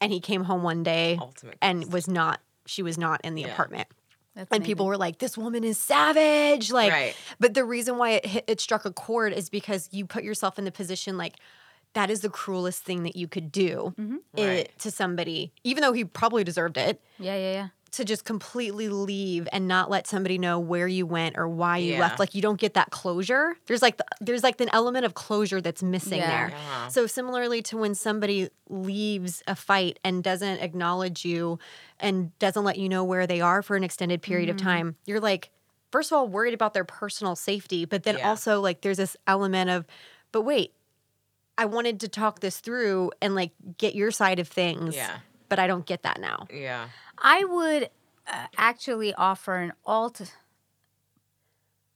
And 0.00 0.12
he 0.12 0.20
came 0.20 0.44
home 0.44 0.62
one 0.62 0.82
day 0.82 1.18
and 1.62 1.90
was 1.92 2.08
not 2.08 2.40
she 2.66 2.82
was 2.82 2.98
not 2.98 3.20
in 3.24 3.34
the 3.34 3.42
Yeah. 3.42 3.52
apartment 3.52 3.88
That's 4.34 4.50
and 4.50 4.58
amazing. 4.58 4.64
people 4.66 4.86
were 4.86 4.96
like 4.96 5.18
this 5.18 5.36
woman 5.36 5.62
is 5.64 5.78
savage 5.78 6.72
like 6.72 6.92
Right. 6.92 7.14
but 7.38 7.54
the 7.54 7.64
reason 7.64 7.98
why 7.98 8.10
it 8.12 8.26
hit, 8.26 8.44
it 8.46 8.60
struck 8.60 8.84
a 8.84 8.92
chord 8.92 9.32
is 9.32 9.50
because 9.50 9.88
you 9.92 10.06
put 10.06 10.24
yourself 10.24 10.58
in 10.58 10.64
the 10.64 10.72
position 10.72 11.18
like 11.18 11.34
that 11.94 12.08
is 12.10 12.20
the 12.20 12.30
cruelest 12.30 12.82
thing 12.82 13.02
that 13.02 13.14
you 13.16 13.28
could 13.28 13.52
do 13.52 13.92
mm-hmm. 13.98 14.16
it, 14.34 14.46
Right. 14.46 14.78
to 14.78 14.90
somebody 14.90 15.52
even 15.64 15.82
though 15.82 15.92
he 15.92 16.04
probably 16.04 16.44
deserved 16.44 16.76
it 16.78 17.00
Yeah, 17.18 17.36
yeah, 17.36 17.52
yeah. 17.52 17.68
To 17.92 18.04
just 18.06 18.24
completely 18.24 18.88
leave 18.88 19.46
and 19.52 19.68
not 19.68 19.90
let 19.90 20.06
somebody 20.06 20.38
know 20.38 20.58
where 20.58 20.88
you 20.88 21.04
went 21.06 21.36
or 21.36 21.46
why 21.46 21.76
you 21.76 21.92
Yeah. 21.92 22.00
left 22.00 22.18
like 22.18 22.34
you 22.34 22.40
don't 22.42 22.58
get 22.58 22.74
that 22.74 22.90
closure 22.90 23.54
there's 23.66 23.82
like 23.82 23.98
the, 23.98 24.04
there's 24.20 24.42
like 24.42 24.60
an 24.60 24.70
element 24.72 25.04
of 25.04 25.14
closure 25.14 25.60
that's 25.60 25.82
missing 25.82 26.18
Yeah. 26.18 26.30
there 26.30 26.48
Yeah. 26.50 26.88
so 26.88 27.06
similarly 27.06 27.60
to 27.62 27.76
when 27.76 27.94
somebody 27.94 28.48
leaves 28.68 29.42
a 29.46 29.54
fight 29.54 29.98
and 30.02 30.24
doesn't 30.24 30.58
acknowledge 30.60 31.24
you 31.24 31.58
and 32.00 32.36
doesn't 32.38 32.64
let 32.64 32.78
you 32.78 32.88
know 32.88 33.04
where 33.04 33.26
they 33.26 33.40
are 33.40 33.62
for 33.62 33.76
an 33.76 33.84
extended 33.84 34.22
period 34.22 34.48
of 34.48 34.56
mm-hmm. 34.56 34.66
time 34.66 34.96
you're 35.04 35.20
like 35.20 35.50
first 35.90 36.10
of 36.10 36.16
all 36.16 36.26
worried 36.26 36.54
about 36.54 36.72
their 36.72 36.84
personal 36.84 37.36
safety 37.36 37.84
but 37.84 38.04
then 38.04 38.18
also 38.22 38.60
like 38.60 38.80
there's 38.80 38.96
this 38.96 39.16
element 39.26 39.68
of 39.70 39.84
but 40.32 40.42
wait 40.42 40.72
I 41.58 41.66
wanted 41.66 42.00
to 42.00 42.08
talk 42.08 42.40
this 42.40 42.58
through 42.60 43.12
and 43.20 43.34
like 43.34 43.50
get 43.76 43.94
your 43.94 44.10
side 44.10 44.38
of 44.38 44.48
things 44.48 44.96
Yeah. 44.96 45.18
but 45.50 45.58
I 45.58 45.66
don't 45.66 45.84
get 45.84 46.02
that 46.04 46.18
now 46.20 46.46
Yeah. 46.50 46.88
I 47.22 47.44
would 47.44 47.84
uh, 48.26 48.46
actually 48.58 49.14
offer 49.14 49.56
an 49.56 49.72
alt 49.86 50.34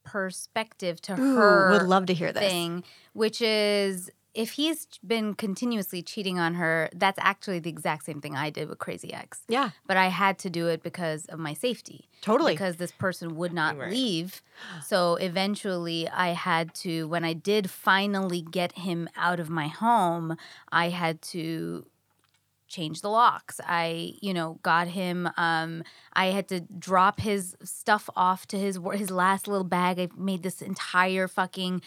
perspective 0.03 1.01
to 1.01 1.13
Ooh, 1.13 1.35
her 1.35 1.69
would 1.71 1.83
love 1.83 2.05
to 2.07 2.13
hear 2.13 2.31
this 2.31 2.41
thing, 2.41 2.83
which 3.13 3.41
is 3.41 4.09
if 4.33 4.51
he's 4.51 4.87
been 5.05 5.33
continuously 5.33 6.01
cheating 6.03 6.37
on 6.39 6.53
her, 6.53 6.89
that's 6.93 7.17
actually 7.19 7.59
the 7.59 7.71
exact 7.71 8.05
same 8.05 8.21
thing 8.21 8.35
I 8.35 8.51
did 8.51 8.69
with 8.69 8.77
Crazy 8.77 9.11
Ex. 9.11 9.41
Yeah. 9.47 9.71
But 9.87 9.97
I 9.97 10.07
had 10.07 10.37
to 10.39 10.49
do 10.49 10.67
it 10.67 10.83
because 10.83 11.25
of 11.25 11.39
my 11.39 11.53
safety. 11.53 12.07
Totally. 12.21 12.53
Because 12.53 12.77
this 12.77 12.91
person 12.91 13.35
would 13.35 13.51
not 13.51 13.77
Right. 13.77 13.89
leave. 13.91 14.43
So 14.85 15.15
eventually 15.15 16.07
I 16.07 16.29
had 16.29 16.73
to, 16.75 17.07
when 17.07 17.25
I 17.25 17.33
did 17.33 17.69
finally 17.69 18.41
get 18.41 18.77
him 18.77 19.09
out 19.15 19.39
of 19.39 19.49
my 19.49 19.67
home, 19.67 20.37
I 20.71 20.89
had 20.89 21.21
to 21.33 21.87
change 22.67 23.01
the 23.01 23.09
locks. 23.09 23.59
I, 23.65 24.13
you 24.21 24.33
know, 24.33 24.59
got 24.63 24.87
him. 24.87 25.29
Um, 25.37 25.83
I 26.13 26.27
had 26.27 26.47
to 26.49 26.61
drop 26.61 27.19
his 27.19 27.55
stuff 27.63 28.09
off 28.15 28.47
to 28.47 28.57
his 28.57 28.79
his 28.93 29.11
last 29.11 29.47
little 29.47 29.63
bag. 29.63 29.99
I 29.99 30.09
made 30.17 30.43
this 30.43 30.61
entire 30.61 31.27
fucking 31.27 31.81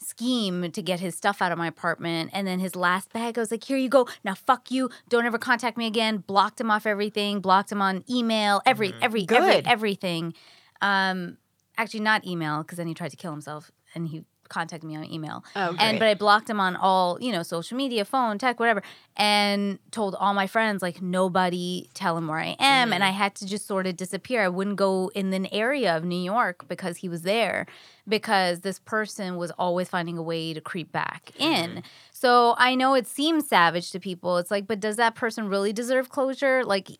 scheme 0.00 0.70
to 0.70 0.82
get 0.82 1.00
his 1.00 1.14
stuff 1.14 1.40
out 1.40 1.52
of 1.52 1.58
my 1.58 1.66
apartment. 1.66 2.30
And 2.32 2.46
then 2.46 2.58
his 2.58 2.76
last 2.76 3.12
bag, 3.12 3.38
I 3.38 3.40
was 3.40 3.50
like, 3.50 3.64
here 3.64 3.76
you 3.78 3.88
go. 3.88 4.06
Now 4.22 4.34
fuck 4.34 4.70
you. 4.70 4.90
Don't 5.08 5.24
ever 5.24 5.38
contact 5.38 5.76
me 5.76 5.86
again. 5.86 6.18
Blocked 6.18 6.60
him 6.60 6.70
off 6.70 6.86
everything. 6.86 7.40
Blocked 7.40 7.72
him 7.72 7.80
on 7.80 8.04
email. 8.10 8.60
Every 8.66 8.92
every 9.00 9.22
every 9.22 9.24
Good. 9.26 9.66
everything. 9.66 10.34
Um, 10.82 11.38
actually 11.78 12.00
not 12.00 12.26
email 12.26 12.62
because 12.62 12.78
then 12.78 12.86
he 12.86 12.94
tried 12.94 13.10
to 13.10 13.16
kill 13.16 13.32
himself 13.32 13.70
and 13.94 14.08
he 14.08 14.24
contacted 14.48 14.88
me 14.88 14.96
on 14.96 15.04
email. 15.10 15.44
Oh, 15.56 15.76
and 15.78 15.98
but 15.98 16.08
I 16.08 16.14
blocked 16.14 16.48
him 16.48 16.60
on 16.60 16.76
all 16.76 17.18
you 17.20 17.32
know 17.32 17.42
social 17.42 17.76
media, 17.76 18.04
phone, 18.04 18.38
tech, 18.38 18.58
whatever, 18.60 18.82
and 19.16 19.78
told 19.90 20.14
all 20.14 20.34
my 20.34 20.46
friends 20.46 20.82
like 20.82 21.00
nobody 21.02 21.88
tell 21.94 22.16
him 22.16 22.28
where 22.28 22.38
I 22.38 22.56
am, 22.58 22.92
and 22.92 23.02
mm-hmm. 23.02 23.02
I 23.02 23.10
had 23.10 23.34
to 23.36 23.46
just 23.46 23.66
sort 23.66 23.86
of 23.86 23.96
disappear. 23.96 24.42
I 24.42 24.48
wouldn't 24.48 24.76
go 24.76 25.10
in 25.14 25.32
an 25.32 25.46
area 25.52 25.96
of 25.96 26.04
New 26.04 26.22
York 26.22 26.66
because 26.68 26.98
he 26.98 27.08
was 27.08 27.22
there 27.22 27.66
because 28.06 28.60
this 28.60 28.78
person 28.80 29.36
was 29.36 29.50
always 29.52 29.88
finding 29.88 30.18
a 30.18 30.22
way 30.22 30.52
to 30.52 30.60
creep 30.60 30.92
back 30.92 31.30
in. 31.38 31.70
Mm-hmm. 31.70 31.78
So 32.12 32.54
I 32.58 32.74
know 32.74 32.94
it 32.94 33.06
seems 33.06 33.48
savage 33.48 33.90
to 33.92 34.00
people. 34.00 34.38
It's 34.38 34.50
like, 34.50 34.66
but 34.66 34.80
does 34.80 34.96
that 34.96 35.14
person 35.14 35.48
really 35.48 35.72
deserve 35.72 36.08
closure? 36.10 36.64
Like, 36.64 36.90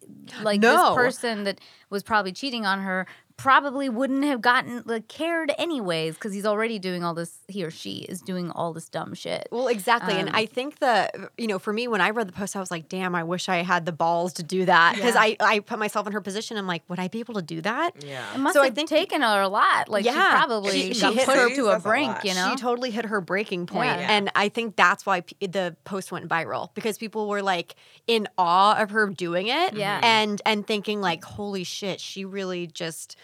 like 0.42 0.60
No. 0.60 0.76
this 0.76 0.94
person 0.94 1.44
that 1.44 1.60
was 1.90 2.02
probably 2.02 2.32
cheating 2.32 2.66
on 2.66 2.80
her 2.80 3.06
probably 3.36 3.88
wouldn't 3.88 4.24
have 4.24 4.40
gotten 4.40 4.82
like 4.86 5.08
cared 5.08 5.52
anyways 5.58 6.14
because 6.14 6.32
he's 6.32 6.46
already 6.46 6.78
doing 6.78 7.02
all 7.02 7.14
this. 7.14 7.36
He 7.48 7.64
or 7.64 7.70
she 7.70 7.98
is 8.08 8.20
doing 8.20 8.50
all 8.52 8.72
this 8.72 8.88
dumb 8.88 9.12
shit. 9.14 9.48
Well, 9.50 9.66
exactly. 9.66 10.14
and 10.14 10.28
Um, 10.28 10.34
I 10.36 10.46
think 10.46 10.78
that 10.78 11.14
you 11.36 11.48
know, 11.48 11.58
for 11.58 11.72
me, 11.72 11.88
when 11.88 12.00
I 12.00 12.10
read 12.10 12.28
the 12.28 12.32
post, 12.32 12.54
I 12.54 12.60
was 12.60 12.70
like, 12.70 12.88
damn, 12.88 13.14
I 13.14 13.24
wish 13.24 13.48
I 13.48 13.56
had 13.58 13.86
the 13.86 13.92
balls 13.92 14.34
to 14.34 14.42
do 14.44 14.64
that. 14.66 14.94
Because 14.94 15.14
Yeah. 15.14 15.20
I, 15.22 15.36
I 15.40 15.58
put 15.60 15.78
myself 15.80 16.06
in 16.06 16.12
her 16.12 16.20
position. 16.20 16.56
I'm 16.56 16.68
like, 16.68 16.82
would 16.88 17.00
I 17.00 17.08
be 17.08 17.18
able 17.20 17.34
to 17.34 17.42
do 17.42 17.60
that? 17.62 17.96
It 17.96 18.04
Yeah. 18.04 18.36
must 18.38 18.54
So 18.54 18.62
I 18.62 18.70
think- 18.70 18.88
taken 18.88 19.22
her 19.22 19.40
a 19.42 19.48
lot. 19.48 19.88
Like 19.88 20.04
Yeah. 20.04 20.12
she 20.12 20.36
probably 20.36 20.70
She- 20.70 20.94
she 20.94 21.00
got 21.00 21.14
hit 21.14 21.24
pushed 21.26 21.36
her- 21.38 21.54
to 21.56 21.66
a 21.66 21.70
That's 21.72 21.84
a 21.84 21.88
brink. 21.88 22.16
You 22.24 22.34
know, 22.34 22.50
She 22.50 22.56
totally 22.56 22.90
hit 22.92 23.06
her 23.06 23.20
breaking 23.20 23.66
point. 23.66 23.86
Yeah. 23.98 24.06
And 24.12 24.30
I 24.36 24.48
think 24.48 24.76
that's 24.76 25.04
why 25.04 25.22
p- 25.22 25.46
the 25.46 25.74
post 25.84 26.12
went 26.12 26.28
viral 26.28 26.68
because 26.74 26.98
people 26.98 27.28
were 27.28 27.42
like 27.42 27.74
in 28.06 28.28
awe 28.38 28.80
of 28.80 28.90
her 28.90 29.08
doing 29.08 29.48
it. 29.48 29.74
Yeah. 29.74 30.00
And, 30.04 30.40
and 30.46 30.64
thinking 30.66 31.00
like, 31.00 31.24
holy 31.24 31.64
shit, 31.64 32.00
she 32.00 32.24
really 32.24 32.68
just 32.68 33.16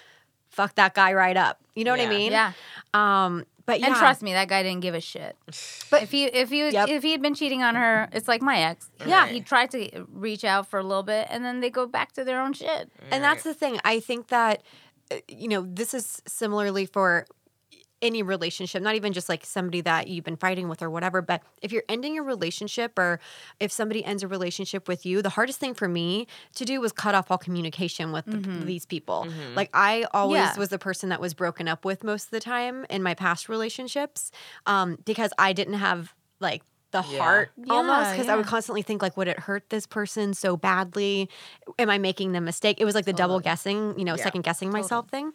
fucked 0.51 0.77
that 0.77 0.95
guy 0.95 1.13
right 1.15 1.37
up. 1.37 1.59
You 1.75 1.85
know 1.85 1.93
what 1.93 2.01
I 2.01 2.09
mean? 2.09 2.33
yeah. 2.33 2.53
Um, 2.95 3.45
but 3.67 3.79
yeah. 3.81 3.87
And 3.87 3.95
trust 3.97 4.23
me, 4.23 4.33
that 4.33 4.49
guy 4.49 4.63
didn't 4.63 4.81
give 4.81 4.95
a 4.95 5.01
shit. 5.01 5.37
But- 5.91 6.03
if 6.03 6.11
he 6.11 6.25
if 6.25 6.51
he 6.51 6.71
Yep. 6.71 6.89
if 6.89 7.03
he 7.03 7.13
had 7.13 7.23
been 7.23 7.35
cheating 7.35 7.63
on 7.63 7.75
her, 7.77 8.09
it's 8.13 8.27
like 8.29 8.43
my 8.43 8.59
ex. 8.59 8.91
Yeah. 9.07 9.27
he 9.29 9.41
tried 9.41 9.71
to 9.73 10.07
reach 10.13 10.45
out 10.45 10.67
for 10.69 10.79
a 10.79 10.83
little 10.83 11.05
bit, 11.05 11.29
and 11.31 11.45
then 11.45 11.61
they 11.61 11.71
go 11.71 11.87
back 11.87 12.13
to 12.13 12.25
their 12.25 12.41
own 12.41 12.53
shit. 12.53 12.91
And 13.11 13.23
that's 13.23 13.45
the 13.45 13.55
thing. 13.55 13.79
I 13.85 14.01
think 14.01 14.29
that, 14.29 14.63
uh, 15.11 15.17
you 15.29 15.47
know, 15.49 15.63
this 15.67 15.95
is 15.95 16.21
similarly 16.27 16.85
for 16.87 17.27
any 18.03 18.23
relationship, 18.23 18.83
not 18.83 18.95
even 18.95 19.13
just 19.13 19.29
like 19.29 19.45
somebody 19.45 19.81
that 19.83 20.09
you've 20.09 20.25
been 20.25 20.37
fighting 20.37 20.69
with 20.69 20.83
or 20.83 20.91
whatever, 20.91 21.21
but 21.23 21.43
if 21.63 21.73
you're 21.73 21.85
ending 21.89 22.19
a 22.19 22.23
relationship 22.23 22.99
or 22.99 23.21
if 23.59 23.71
somebody 23.71 24.05
ends 24.05 24.23
a 24.23 24.29
relationship 24.29 24.89
with 24.89 25.05
you, 25.05 25.23
the 25.23 25.31
hardest 25.31 25.61
thing 25.61 25.75
for 25.75 25.89
me 25.89 26.27
to 26.55 26.65
do 26.65 26.81
was 26.81 26.93
cut 26.93 27.15
off 27.15 27.31
all 27.31 27.39
communication 27.39 28.13
with 28.13 28.25
the, 28.27 28.39
these 28.67 28.87
people. 28.87 29.29
Like 29.57 29.71
I 29.75 30.07
always 30.13 30.41
Yeah. 30.41 30.57
was 30.59 30.69
the 30.71 30.79
person 30.79 31.09
that 31.11 31.21
was 31.21 31.35
broken 31.35 31.69
up 31.69 31.85
with 31.85 32.03
most 32.05 32.25
of 32.27 32.31
the 32.31 32.41
time 32.41 32.87
in 32.91 33.03
my 33.03 33.15
past 33.15 33.49
relationships 33.49 34.31
um, 34.67 34.97
because 35.05 35.33
I 35.39 35.53
didn't 35.53 35.75
have 35.75 36.15
like 36.41 36.63
the 36.93 37.03
Yeah. 37.03 37.19
heart 37.19 37.53
almost 37.69 37.99
Yeah, 38.11 38.13
because 38.17 38.29
I 38.29 38.35
would 38.37 38.47
constantly 38.47 38.83
think 38.83 39.03
like 39.03 39.17
would 39.17 39.29
it 39.29 39.39
hurt 39.39 39.69
this 39.71 39.87
person 39.87 40.35
so 40.35 40.57
badly 40.57 41.29
am 41.79 41.89
i 41.89 41.99
making 41.99 42.33
the 42.33 42.41
mistake 42.41 42.81
it 42.81 42.85
was 42.85 42.97
like 42.97 43.05
the 43.05 43.13
double 43.13 43.39
guessing 43.39 43.97
you 43.97 44.05
know 44.05 44.17
Yeah. 44.17 44.25
second 44.25 44.43
guessing 44.43 44.71
myself 44.73 45.09
thing 45.09 45.33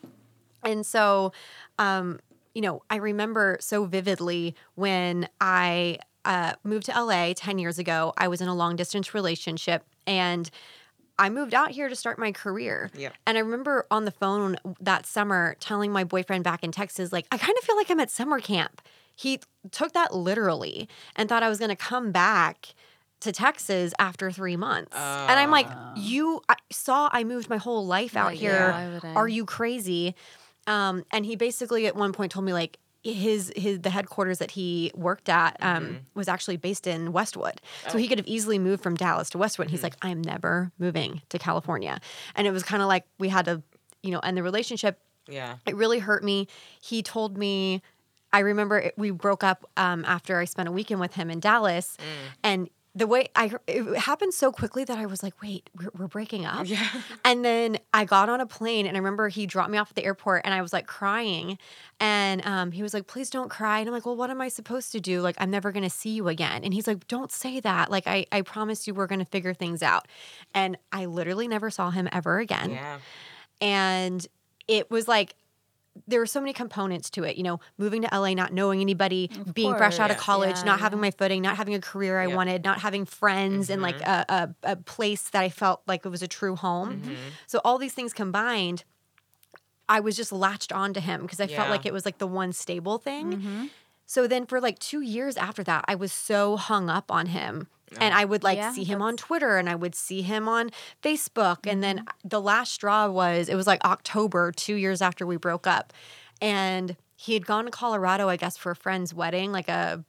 and 0.63 0.86
so 0.86 1.32
um 1.80 2.20
you 2.56 2.62
know 2.62 2.82
i 2.89 2.95
remember 2.95 3.58
so 3.60 3.86
vividly 3.86 4.56
when 4.74 5.28
i 5.39 5.99
uh, 6.24 6.53
moved 6.64 6.88
to 6.88 7.03
la 7.03 7.34
10 7.36 7.60
years 7.60 7.78
ago 7.78 8.14
i 8.18 8.28
was 8.28 8.41
in 8.41 8.47
a 8.47 8.56
long 8.56 8.76
distance 8.76 9.14
relationship 9.14 9.84
and 10.08 10.49
I 11.18 11.30
moved 11.30 11.53
out 11.53 11.72
here 11.72 11.88
to 11.88 11.95
start 11.95 12.20
my 12.20 12.32
career. 12.34 12.91
Yeah. 12.93 13.12
And 13.26 13.38
I 13.38 13.41
remember 13.41 13.86
on 13.89 14.03
the 14.03 14.12
phone 14.12 14.58
that 14.82 15.06
summer 15.06 15.56
telling 15.60 15.91
my 15.91 16.03
boyfriend 16.03 16.43
back 16.43 16.62
in 16.62 16.74
Texas, 16.74 17.14
like, 17.14 17.26
I 17.32 17.38
kind 17.38 17.58
of 17.58 17.64
feel 17.64 17.78
like 17.78 17.89
I'm 17.89 18.01
at 18.01 18.12
summer 18.12 18.39
camp. 18.39 18.82
He 19.16 19.39
took 19.72 19.93
that 19.93 20.14
literally 20.14 20.89
and 21.16 21.30
thought 21.30 21.41
I 21.41 21.47
was 21.47 21.58
going 21.58 21.70
to 21.70 21.76
come 21.78 22.12
back 22.12 22.76
to 23.22 23.32
Texas 23.32 23.93
after 23.97 24.30
three 24.30 24.58
months. 24.58 24.93
and 24.93 25.39
I'm 25.39 25.51
like, 25.51 25.68
you 25.95 26.41
I 26.49 26.56
saw 26.72 27.10
I 27.12 27.24
moved 27.24 27.49
my 27.49 27.58
whole 27.58 27.86
life 27.86 28.18
out 28.18 28.34
here. 28.34 28.51
yeah, 28.51 28.72
why 28.72 28.93
would 28.93 29.06
I? 29.06 29.14
Are 29.14 29.28
you 29.28 29.45
crazy? 29.45 30.16
Um, 30.68 31.03
and 31.11 31.26
he 31.26 31.36
basically 31.36 31.88
at 31.88 31.95
one 31.95 32.11
point 32.13 32.32
told 32.32 32.45
me 32.45 32.53
like 32.53 32.80
his 33.03 33.53
his 33.55 33.82
the 33.82 33.91
headquarters 33.91 34.39
that 34.39 34.51
he 34.51 34.91
worked 34.95 35.30
at 35.30 35.57
um, 35.61 35.99
was 36.16 36.28
actually 36.28 36.57
based 36.57 36.88
in 36.88 37.11
Westwood, 37.11 37.61
so 37.88 37.97
he 37.99 38.07
could 38.07 38.18
have 38.18 38.28
easily 38.28 38.57
moved 38.57 38.82
from 38.82 38.95
Dallas 38.95 39.30
to 39.32 39.38
Westwood. 39.38 39.68
And 39.68 39.72
he's 39.72 39.84
like, 39.84 39.95
I'm 40.01 40.22
never 40.22 40.72
moving 40.80 41.22
to 41.30 41.38
California, 41.38 41.99
and 42.36 42.47
it 42.47 42.51
was 42.51 42.63
kind 42.63 42.82
of 42.82 42.88
like 42.88 43.05
we 43.20 43.30
had 43.30 43.45
to, 43.45 43.61
you 44.01 44.09
know, 44.11 44.20
end 44.20 44.38
the 44.38 44.43
relationship. 44.43 44.99
Yeah. 45.28 45.55
it 45.66 45.76
really 45.76 45.97
hurt 45.97 46.24
me. 46.24 46.47
He 46.82 47.01
told 47.01 47.36
me, 47.36 47.82
I 48.32 48.39
remember 48.39 48.78
it, 48.78 48.93
we 48.95 49.09
broke 49.09 49.43
up 49.43 49.68
um, 49.76 50.05
after 50.05 50.39
I 50.39 50.45
spent 50.45 50.70
a 50.70 50.72
weekend 50.72 50.99
with 50.99 51.16
him 51.16 51.32
in 51.32 51.39
Dallas, 51.39 51.97
and 52.43 52.70
the 52.98 53.06
way 53.08 53.28
I 53.36 53.52
it 53.68 53.98
happened 53.98 54.34
so 54.34 54.54
quickly 54.54 54.86
that 54.86 54.98
I 54.98 55.06
was 55.06 55.22
like, 55.22 55.34
wait, 55.41 55.70
we're, 55.78 55.91
we're 55.98 56.08
breaking 56.08 56.46
up. 56.46 56.66
Yeah. 56.66 56.88
And 57.26 57.43
then 57.43 57.78
I 57.93 58.06
got 58.06 58.30
on 58.30 58.39
a 58.39 58.46
plane, 58.46 58.86
and 58.88 58.96
I 58.96 59.00
remember 59.00 59.28
he 59.28 59.46
dropped 59.46 59.70
me 59.70 59.78
off 59.78 59.89
at 59.91 59.96
the 59.96 60.06
airport, 60.06 60.43
and 60.46 60.54
I 60.54 60.62
was 60.62 60.72
like 60.72 60.88
crying, 60.88 61.58
and 62.00 62.46
um, 62.46 62.72
he 62.72 62.82
was 62.82 62.93
like, 62.93 63.06
please 63.08 63.30
don't 63.30 63.50
cry, 63.50 63.80
and 63.80 63.89
I'm 63.89 63.93
like, 63.93 64.06
well, 64.06 64.16
what 64.16 64.30
am 64.30 64.39
I 64.39 64.48
supposed 64.48 64.93
to 64.93 65.02
do? 65.02 65.20
Like, 65.20 65.36
I'm 65.39 65.52
never 65.52 65.74
gonna 65.74 65.89
see 65.89 66.12
you 66.12 66.30
again. 66.30 66.64
And 66.64 66.74
he's 66.74 66.88
like, 66.88 67.06
don't 67.10 67.32
say 67.34 67.60
that. 67.60 67.91
Like, 67.91 68.08
I 68.08 68.26
I 68.32 68.41
promised 68.43 68.88
you 68.88 68.93
we're 68.93 69.08
gonna 69.08 69.26
figure 69.26 69.54
things 69.54 69.84
out, 69.84 70.08
and 70.54 70.78
I 70.93 71.06
literally 71.06 71.50
never 71.50 71.70
saw 71.70 71.91
him 71.91 72.08
ever 72.14 72.39
again 72.39 72.72
Yeah. 72.72 73.00
and 73.60 74.26
it 74.68 74.89
was 74.89 75.08
like 75.08 75.36
there 76.08 76.20
were 76.20 76.26
so 76.26 76.39
many 76.39 76.54
components 76.54 77.10
to 77.10 77.24
it 77.24 77.38
you 77.38 77.43
know 77.43 77.60
moving 77.78 78.02
to 78.02 78.10
la 78.20 78.34
not 78.34 78.54
knowing 78.54 78.82
anybody 78.82 79.30
being 79.54 79.74
fresh 79.76 80.00
out 80.00 80.12
of 80.12 80.18
college 80.18 80.58
Yeah, 80.58 80.64
not 80.64 80.80
yeah. 80.80 80.84
having 80.84 81.00
my 81.00 81.12
footing 81.12 81.41
not 81.41 81.56
having 81.58 81.74
a 81.74 81.82
career 81.82 82.20
i 82.20 82.28
Yep. 82.28 82.36
wanted 82.36 82.64
not 82.64 82.80
having 82.80 83.06
friends 83.06 83.70
and 83.70 83.82
like 83.82 84.00
mm-hmm. 84.00 84.34
a, 84.34 84.56
a, 84.64 84.72
a 84.74 84.76
place 84.76 85.30
that 85.30 85.41
i 85.41 85.50
felt 85.50 85.82
like 85.88 86.06
it 86.06 86.10
was 86.10 86.22
a 86.22 86.28
true 86.28 86.56
home. 86.56 87.02
Mm-hmm. 87.02 87.14
So 87.48 87.62
all 87.64 87.78
these 87.78 87.93
things 87.93 88.14
combined 88.14 88.84
i 89.88 90.00
was 90.00 90.16
just 90.16 90.32
latched 90.32 90.72
onto 90.72 91.00
him 91.00 91.22
because 91.22 91.39
i 91.39 91.48
felt 91.48 91.70
like 91.70 91.86
it 91.86 91.93
was 91.93 92.06
like 92.06 92.18
the 92.18 92.28
one 92.28 92.52
stable 92.54 92.98
thing. 92.98 93.34
Mm-hmm. 93.34 93.66
So 94.08 94.28
then 94.28 94.46
for 94.46 94.62
like 94.62 94.78
two 94.80 95.02
years 95.02 95.38
after 95.38 95.64
that 95.64 95.86
i 95.88 95.96
was 95.96 96.12
so 96.12 96.58
hung 96.58 96.89
up 96.89 97.12
on 97.12 97.28
him 97.28 97.68
and 98.02 98.14
i 98.14 98.26
would 98.26 98.43
like 98.43 98.58
Yeah, 98.58 98.72
see 98.72 98.84
him 98.84 99.02
on 99.02 99.18
twitter 99.18 99.58
and 99.58 99.70
i 99.70 99.76
would 99.76 99.96
see 99.96 100.22
him 100.22 100.48
on 100.48 100.72
facebook 101.04 101.60
and 101.66 101.84
then 101.84 102.00
mm-hmm. 102.00 102.28
the 102.28 102.41
last 102.41 102.74
straw 102.74 103.08
was 103.08 103.50
it 103.50 103.56
was 103.56 103.68
like 103.68 103.84
october 103.86 104.52
two 104.52 104.76
years 104.76 105.02
after 105.02 105.26
we 105.26 105.38
broke 105.38 105.68
up 105.68 105.93
and 106.41 106.96
he 107.16 107.34
had 107.34 107.46
gone 107.46 107.66
to 107.66 107.72
colorado 107.72 108.30
i 108.30 108.38
guess 108.38 108.58
for 108.58 108.72
a 108.72 108.76
friend's 108.76 109.14
wedding 109.14 109.52
like 109.52 109.70
a 109.70 110.04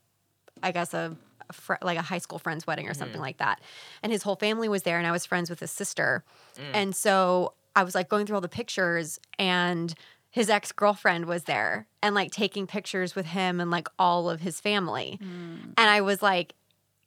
i 0.63 0.71
guess 0.71 0.93
a, 0.93 1.15
a 1.49 1.53
fr- 1.53 1.75
like 1.81 1.97
a 1.97 2.01
high 2.01 2.17
school 2.17 2.39
friend's 2.39 2.67
wedding 2.67 2.87
or 2.87 2.91
mm-hmm. 2.91 2.99
something 2.99 3.21
like 3.21 3.37
that 3.37 3.59
and 4.03 4.11
his 4.11 4.23
whole 4.23 4.35
family 4.35 4.69
was 4.69 4.83
there 4.83 4.97
and 4.97 5.07
i 5.07 5.11
was 5.11 5.25
friends 5.25 5.49
with 5.49 5.59
his 5.59 5.71
sister 5.71 6.23
mm. 6.57 6.63
and 6.73 6.95
so 6.95 7.53
i 7.75 7.83
was 7.83 7.95
like 7.95 8.09
going 8.09 8.25
through 8.25 8.35
all 8.35 8.41
the 8.41 8.49
pictures 8.49 9.19
and 9.39 9.93
his 10.29 10.49
ex-girlfriend 10.49 11.25
was 11.25 11.45
there 11.45 11.87
and 12.03 12.13
like 12.13 12.31
taking 12.31 12.67
pictures 12.67 13.15
with 13.15 13.25
him 13.25 13.59
and 13.59 13.71
like 13.71 13.87
all 13.97 14.29
of 14.29 14.41
his 14.41 14.59
family 14.59 15.19
mm. 15.21 15.57
and 15.77 15.89
i 15.89 16.01
was 16.01 16.21
like 16.21 16.53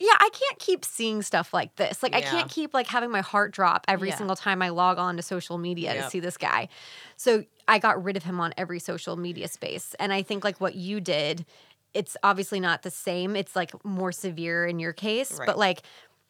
yeah, 0.00 0.14
I 0.18 0.30
can't 0.32 0.58
keep 0.58 0.84
seeing 0.84 1.20
stuff 1.20 1.52
like 1.52 1.76
this. 1.76 2.02
Like, 2.02 2.14
I 2.14 2.22
can't 2.22 2.50
keep 2.50 2.72
like 2.72 2.86
having 2.86 3.10
my 3.10 3.20
heart 3.20 3.52
drop 3.52 3.84
every 3.86 4.08
Yeah. 4.08 4.16
single 4.16 4.34
time 4.34 4.62
I 4.62 4.70
log 4.70 4.98
on 4.98 5.16
to 5.18 5.22
social 5.22 5.58
media 5.58 5.94
to 5.94 6.08
see 6.08 6.20
this 6.20 6.38
guy. 6.38 6.68
So 7.16 7.44
I 7.68 7.78
got 7.78 8.02
rid 8.02 8.16
of 8.16 8.22
him 8.22 8.40
on 8.40 8.54
every 8.56 8.80
social 8.80 9.16
media 9.16 9.46
space. 9.46 9.94
And 10.00 10.10
I 10.12 10.22
think 10.22 10.42
like 10.42 10.58
what 10.58 10.74
you 10.74 11.00
did, 11.00 11.44
it's 11.92 12.16
obviously 12.22 12.60
not 12.60 12.82
the 12.82 12.90
same. 12.90 13.36
It's 13.36 13.54
like 13.54 13.84
more 13.84 14.10
severe 14.10 14.66
in 14.66 14.78
your 14.78 14.94
case. 14.94 15.38
Right. 15.38 15.46
But 15.46 15.58
like, 15.58 15.82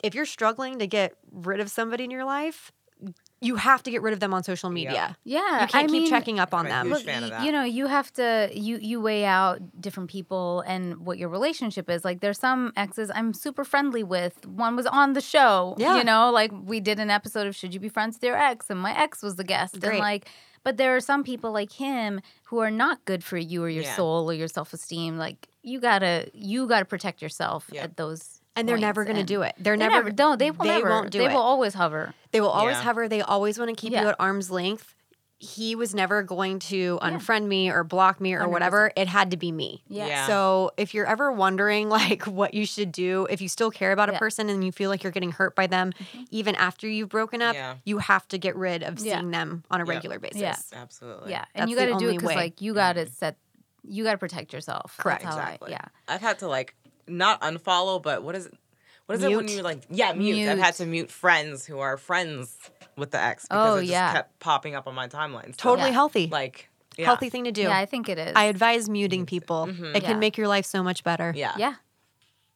if 0.03 0.15
you're 0.15 0.27
struggling 0.27 0.79
to 0.81 0.87
get 0.89 1.15
rid 1.31 1.61
of 1.61 1.71
somebody 1.71 2.05
in 2.05 2.11
your 2.11 2.25
life, 2.25 2.73
you 3.43 3.57
have 3.57 3.83
to 3.85 3.91
get 3.91 4.03
rid 4.03 4.13
of 4.13 4.21
them 4.21 4.35
on 4.35 4.43
social 4.45 4.69
media. 4.69 5.17
Yeah, 5.25 5.63
You 5.63 5.67
can't 5.69 5.75
I 5.75 5.83
keep 5.83 5.91
mean, 5.91 6.11
checking 6.11 6.39
up 6.39 6.53
on 6.53 6.65
Right, 6.67 6.71
them. 6.73 6.87
huge 6.89 6.97
Look, 6.99 7.05
fan 7.07 7.25
of 7.25 7.31
that. 7.31 7.45
you 7.45 7.53
know, 7.53 7.63
you 7.65 7.87
have 7.87 8.13
to 8.15 8.51
you 8.53 8.77
you 8.79 9.01
weigh 9.01 9.25
out 9.25 9.61
different 9.81 10.11
people 10.11 10.61
and 10.67 10.99
what 11.07 11.17
your 11.19 11.29
relationship 11.31 11.89
is. 11.89 12.05
Like, 12.05 12.21
there's 12.21 12.39
some 12.39 12.73
exes 12.77 13.11
I'm 13.15 13.33
super 13.33 13.65
friendly 13.65 14.03
with. 14.03 14.45
One 14.47 14.77
was 14.77 14.87
on 14.87 15.15
the 15.15 15.21
show. 15.23 15.75
Yeah. 15.79 15.97
you 15.97 16.05
know, 16.05 16.31
like 16.31 16.51
we 16.53 16.81
did 16.81 16.99
an 17.01 17.11
episode 17.11 17.47
of 17.47 17.57
Should 17.57 17.73
You 17.73 17.81
Be 17.81 17.89
Friends 17.89 18.17
with 18.17 18.25
Your 18.25 18.37
Ex, 18.37 18.69
and 18.69 18.79
my 18.79 18.97
ex 18.99 19.23
was 19.23 19.37
the 19.37 19.45
guest. 19.45 19.75
And 19.75 19.83
Great. 19.83 20.01
like, 20.01 20.29
but 20.63 20.77
there 20.77 20.95
are 20.95 21.01
some 21.01 21.25
people 21.25 21.51
like 21.53 21.73
him 21.73 22.21
who 22.45 22.59
are 22.59 22.71
not 22.71 23.03
good 23.07 23.25
for 23.25 23.39
you 23.39 23.65
or 23.65 23.71
your 23.71 23.85
Yeah. 23.85 23.97
soul 23.97 24.31
or 24.31 24.35
your 24.35 24.49
self 24.49 24.75
esteem. 24.75 25.17
Like, 25.17 25.49
you 25.63 25.81
gotta 25.81 26.31
you 26.35 26.67
gotta 26.69 26.85
protect 26.85 27.23
yourself 27.23 27.69
Yeah. 27.73 27.85
at 27.85 27.97
those. 27.97 28.40
And 28.57 28.69
they're 28.69 28.79
never 28.79 29.05
going 29.05 29.17
to 29.17 29.25
do 29.25 29.43
it. 29.43 29.55
They're, 29.59 29.77
They 29.77 29.85
never, 29.89 30.05
never. 30.05 30.13
No, 30.17 30.37
they 30.37 30.51
will 30.51 30.65
they 30.65 30.71
never. 30.77 30.89
won't 30.91 31.11
do 31.11 31.19
it. 31.19 31.23
they 31.27 31.31
it. 31.31 31.35
will 31.35 31.43
always 31.43 31.75
hover. 31.75 32.15
They 32.33 32.41
will 32.41 32.49
always 32.51 32.77
Yeah. 32.77 32.83
hover. 32.83 33.09
They 33.09 33.21
always 33.23 33.59
want 33.59 33.69
to 33.71 33.77
keep 33.77 33.93
Yeah. 33.93 34.03
you 34.03 34.09
at 34.09 34.17
arm's 34.19 34.51
length. 34.51 34.95
He 35.43 35.75
was 35.75 35.95
never 35.95 36.23
going 36.23 36.59
to 36.59 36.99
unfriend 37.01 37.47
me 37.47 37.71
or 37.71 37.83
block 37.83 38.21
me 38.21 38.35
or 38.35 38.41
100%. 38.41 38.51
whatever. 38.51 38.93
It 38.95 39.09
had 39.09 39.31
to 39.31 39.39
be 39.39 39.51
me. 39.53 39.83
Yeah. 39.89 40.07
Yeah. 40.07 40.27
So 40.27 40.73
if 40.77 40.93
you're 40.93 41.07
ever 41.07 41.33
wondering 41.33 41.89
like 41.89 42.25
what 42.27 42.53
you 42.53 42.67
should 42.67 42.93
do, 42.93 43.27
if 43.31 43.41
you 43.41 43.49
still 43.49 43.71
care 43.71 43.93
about 43.93 44.11
a 44.11 44.19
person 44.19 44.51
and 44.51 44.63
you 44.63 44.71
feel 44.71 44.91
like 44.91 45.03
you're 45.03 45.13
getting 45.13 45.33
hurt 45.33 45.55
by 45.57 45.67
them, 45.67 45.93
mm-hmm. 45.93 46.25
even 46.31 46.55
after 46.57 46.87
you've 46.87 47.09
broken 47.09 47.41
up, 47.41 47.55
Yeah. 47.55 47.77
you 47.87 47.99
have 47.99 48.29
to 48.29 48.37
get 48.39 48.55
rid 48.55 48.83
of 48.83 48.99
Yeah. 48.99 49.15
seeing 49.17 49.31
them 49.31 49.65
on 49.71 49.81
a 49.81 49.85
Yeah. 49.87 49.91
regular 49.91 50.19
basis. 50.19 50.41
Yeah. 50.43 50.57
Absolutely. 50.75 51.31
Yeah, 51.31 51.45
and 51.55 51.63
That's 51.63 51.71
you 51.71 51.77
got 51.77 51.99
to 51.99 52.05
do 52.05 52.11
it 52.11 52.17
because 52.19 52.35
like 52.37 52.61
you 52.61 52.75
got 52.75 52.95
to 52.95 53.07
set, 53.07 53.37
you 53.83 54.05
got 54.05 54.13
to 54.13 54.19
protect 54.19 54.53
yourself. 54.53 54.93
That's 54.99 55.03
Correct. 55.03 55.23
how 55.25 55.39
I- 55.39 55.59
yeah. 55.69 55.81
I've 56.07 56.21
had 56.21 56.39
to 56.41 56.49
like 56.49 56.75
not 57.07 57.41
unfollow, 57.43 58.03
but 58.03 58.23
what 58.23 58.35
is 58.35 58.47
it? 58.47 58.55
What 59.07 59.19
is 59.19 59.25
it 59.25 59.29
when 59.35 59.47
Mute. 59.47 59.57
you 59.57 59.63
like? 59.63 59.83
Yeah, 59.91 60.13
mute. 60.13 60.49
I've 60.49 60.59
had 60.59 60.75
to 60.75 60.87
mute 60.87 61.11
friends 61.11 61.67
who 61.67 61.81
are 61.81 61.97
friends 61.97 62.57
with 62.97 63.11
the 63.11 63.21
ex 63.21 63.45
because 63.47 63.75
Oh, 63.75 63.77
it 63.79 63.81
just 63.83 63.91
yeah. 63.93 64.13
kept 64.13 64.39
popping 64.39 64.75
up 64.77 64.87
on 64.87 64.95
my 64.95 65.09
timeline. 65.09 65.47
So, 65.49 65.71
Totally 65.71 65.89
Yeah. 65.89 65.95
healthy. 65.95 66.27
Like 66.29 66.69
yeah. 66.97 67.07
Healthy 67.07 67.29
thing 67.31 67.45
to 67.45 67.53
do. 67.53 67.63
Yeah, 67.63 67.77
I 67.79 67.87
think 67.87 68.09
it 68.09 68.19
is. 68.19 68.33
I 68.37 68.45
advise 68.45 68.89
muting 68.89 69.25
people. 69.27 69.65
It 69.65 69.75
Mhm. 69.77 69.93
can 69.95 70.03
Yeah. 70.03 70.15
make 70.17 70.37
your 70.37 70.47
life 70.49 70.65
so 70.67 70.83
much 70.83 71.03
better. 71.03 71.33
Yeah. 71.35 71.55
yeah, 71.57 71.75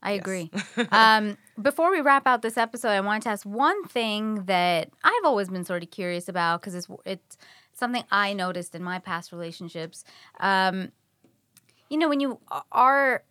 I 0.03 0.13
Yes. 0.13 0.21
agree. 0.21 0.51
um, 0.93 1.39
before 1.61 1.91
we 1.91 2.01
wrap 2.01 2.27
out 2.27 2.43
this 2.43 2.57
episode, 2.57 2.91
I 2.91 3.01
wanted 3.01 3.23
to 3.23 3.31
ask 3.31 3.45
one 3.45 3.85
thing 3.89 4.45
that 4.45 4.91
I've 5.03 5.25
always 5.25 5.49
been 5.49 5.65
sort 5.65 5.83
of 5.83 5.91
curious 5.91 6.29
about 6.29 6.61
because 6.61 6.75
it's 6.75 6.89
it's 7.05 7.37
something 7.73 8.05
I 8.13 8.33
noticed 8.33 8.75
in 8.77 8.83
my 8.85 8.99
past 9.01 9.33
relationships. 9.33 10.05
Um, 10.41 10.93
you 11.89 11.97
know, 11.97 12.09
when 12.09 12.21
you 12.21 12.39
are 12.71 13.23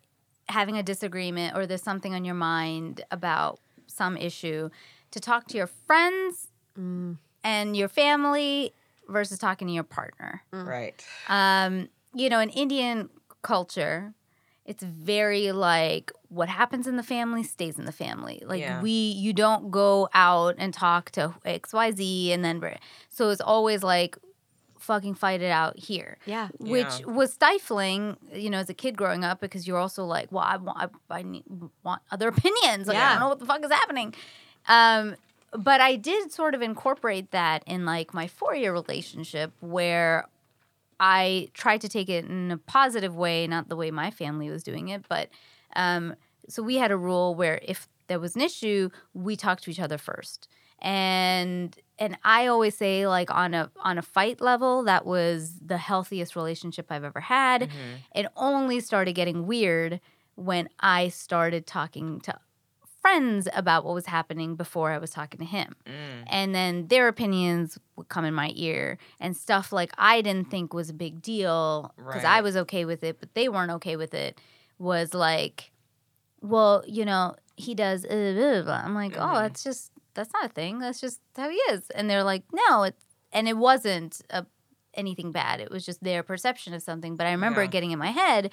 having 0.48 0.76
a 0.76 0.82
disagreement 0.82 1.56
or 1.56 1.66
there's 1.66 1.82
something 1.82 2.14
on 2.14 2.24
your 2.24 2.34
mind 2.34 3.02
about 3.10 3.60
some 3.86 4.16
issue, 4.16 4.70
to 5.10 5.20
talk 5.20 5.46
to 5.48 5.56
your 5.56 5.68
friends 5.68 6.48
and 7.44 7.76
your 7.76 7.88
family 7.88 8.72
versus 9.08 9.38
talking 9.38 9.68
to 9.68 9.74
your 9.74 9.84
partner. 9.84 10.42
Right. 10.52 11.04
um, 11.28 11.88
you 12.14 12.28
know, 12.28 12.40
in 12.40 12.48
Indian 12.50 13.08
culture, 13.42 14.14
it's 14.64 14.82
very 14.82 15.52
like 15.52 16.10
what 16.28 16.48
happens 16.48 16.86
in 16.86 16.96
the 16.96 17.02
family 17.02 17.42
stays 17.42 17.78
in 17.78 17.84
the 17.84 17.92
family. 17.92 18.42
Like 18.46 18.60
Yeah. 18.60 18.80
we, 18.80 18.90
you 18.90 19.32
don't 19.32 19.70
go 19.70 20.08
out 20.14 20.54
and 20.58 20.72
talk 20.72 21.10
to 21.12 21.34
X, 21.44 21.72
Y, 21.72 21.90
Z, 21.92 22.32
and 22.32 22.44
then 22.44 22.62
so 23.08 23.30
it's 23.30 23.40
always 23.40 23.82
like 23.82 24.16
fucking 24.84 25.14
fight 25.14 25.42
it 25.42 25.50
out 25.50 25.78
here. 25.78 26.18
Yeah. 26.26 26.48
Which 26.58 27.00
Yeah. 27.00 27.06
was 27.06 27.32
stifling, 27.32 28.16
you 28.32 28.50
know, 28.50 28.58
as 28.58 28.68
a 28.70 28.74
kid 28.74 28.96
growing 28.96 29.24
up, 29.24 29.40
because 29.40 29.66
you're 29.66 29.78
also 29.78 30.04
like, 30.04 30.30
well, 30.30 30.44
I 30.44 30.56
want, 30.56 30.78
I, 31.10 31.18
I 31.18 31.22
need, 31.22 31.44
want 31.82 32.02
other 32.10 32.28
opinions. 32.36 32.86
Like, 32.86 32.96
I 32.96 33.10
don't 33.12 33.20
know 33.20 33.28
what 33.28 33.38
the 33.40 33.46
fuck 33.46 33.64
is 33.64 33.70
happening. 33.72 34.14
Um, 34.68 35.16
but 35.52 35.80
I 35.80 35.96
did 35.96 36.32
sort 36.32 36.54
of 36.54 36.62
incorporate 36.62 37.30
that 37.30 37.62
in 37.66 37.84
like 37.84 38.12
my 38.14 38.26
four 38.26 38.54
year 38.54 38.72
relationship 38.72 39.52
where 39.60 40.26
I 41.00 41.48
tried 41.54 41.80
to 41.82 41.88
take 41.88 42.08
it 42.08 42.24
in 42.24 42.50
a 42.50 42.58
positive 42.58 43.14
way, 43.16 43.46
not 43.46 43.68
the 43.68 43.76
way 43.76 43.90
my 43.90 44.10
family 44.10 44.48
was 44.50 44.62
doing 44.62 44.88
it. 44.88 45.04
But 45.08 45.28
um, 45.76 46.14
so 46.48 46.62
we 46.62 46.76
had 46.76 46.90
a 46.90 46.96
rule 46.96 47.34
where 47.34 47.60
if 47.62 47.88
there 48.06 48.20
was 48.20 48.36
an 48.36 48.42
issue, 48.42 48.90
we 49.12 49.36
talked 49.36 49.64
to 49.64 49.70
each 49.70 49.80
other 49.80 49.98
first. 49.98 50.48
And 50.80 51.74
and 51.98 52.18
I 52.24 52.46
always 52.46 52.76
say 52.76 53.06
like 53.06 53.30
on 53.30 53.54
a 53.54 53.70
on 53.80 53.98
a 53.98 54.02
fight 54.02 54.40
level, 54.40 54.82
that 54.84 55.06
was 55.06 55.58
the 55.64 55.78
healthiest 55.78 56.34
relationship 56.36 56.86
I've 56.90 57.04
ever 57.04 57.20
had. 57.20 57.62
Mm-hmm. 57.62 58.18
It 58.20 58.26
only 58.36 58.80
started 58.80 59.12
getting 59.14 59.46
weird 59.46 60.00
when 60.34 60.68
I 60.80 61.08
started 61.08 61.66
talking 61.66 62.20
to 62.22 62.38
friends 63.00 63.46
about 63.54 63.84
what 63.84 63.92
was 63.94 64.06
happening 64.06 64.56
before 64.56 64.90
I 64.90 64.96
was 64.98 65.10
talking 65.10 65.38
to 65.40 65.44
him. 65.44 65.76
Mm. 65.86 66.24
And 66.26 66.54
then 66.54 66.86
their 66.88 67.06
opinions 67.06 67.78
would 67.96 68.08
come 68.08 68.24
in 68.24 68.32
my 68.32 68.50
ear 68.54 68.96
and 69.20 69.36
stuff 69.36 69.72
like 69.72 69.92
I 69.98 70.22
didn't 70.22 70.50
think 70.50 70.72
was 70.72 70.88
a 70.88 70.94
big 70.94 71.20
deal 71.20 71.92
because 71.98 72.24
I 72.24 72.40
was 72.40 72.56
okay 72.56 72.86
with 72.86 73.04
it, 73.04 73.20
but 73.20 73.34
they 73.34 73.50
weren't 73.50 73.70
okay 73.72 73.96
with 73.96 74.14
it 74.14 74.40
was 74.78 75.12
like, 75.12 75.70
well, 76.40 76.82
you 76.86 77.04
know, 77.04 77.36
he 77.56 77.74
does. 77.74 78.04
Uh, 78.06 78.32
blah, 78.36 78.52
blah, 78.54 78.62
blah. 78.62 78.82
I'm 78.84 78.94
like, 78.94 79.16
oh, 79.16 79.20
Mhm. 79.20 79.34
that's 79.42 79.62
just, 79.62 79.92
that's 80.14 80.32
not 80.32 80.46
a 80.46 80.48
thing. 80.48 80.78
That's 80.78 81.00
just 81.00 81.20
how 81.36 81.48
he 81.48 81.56
is. 81.72 81.90
And 81.90 82.08
they're 82.08 82.24
like, 82.24 82.44
no, 82.52 82.82
it's, 82.84 83.02
and 83.32 83.48
it 83.48 83.56
wasn't 83.56 84.20
a, 84.30 84.46
anything 84.94 85.32
bad. 85.32 85.60
It 85.60 85.70
was 85.70 85.84
just 85.84 86.02
their 86.02 86.22
perception 86.22 86.72
of 86.74 86.82
something. 86.82 87.16
But 87.16 87.26
I 87.26 87.32
remember 87.32 87.60
Yeah. 87.60 87.66
it 87.66 87.70
getting 87.72 87.90
in 87.90 87.98
my 87.98 88.10
head 88.10 88.50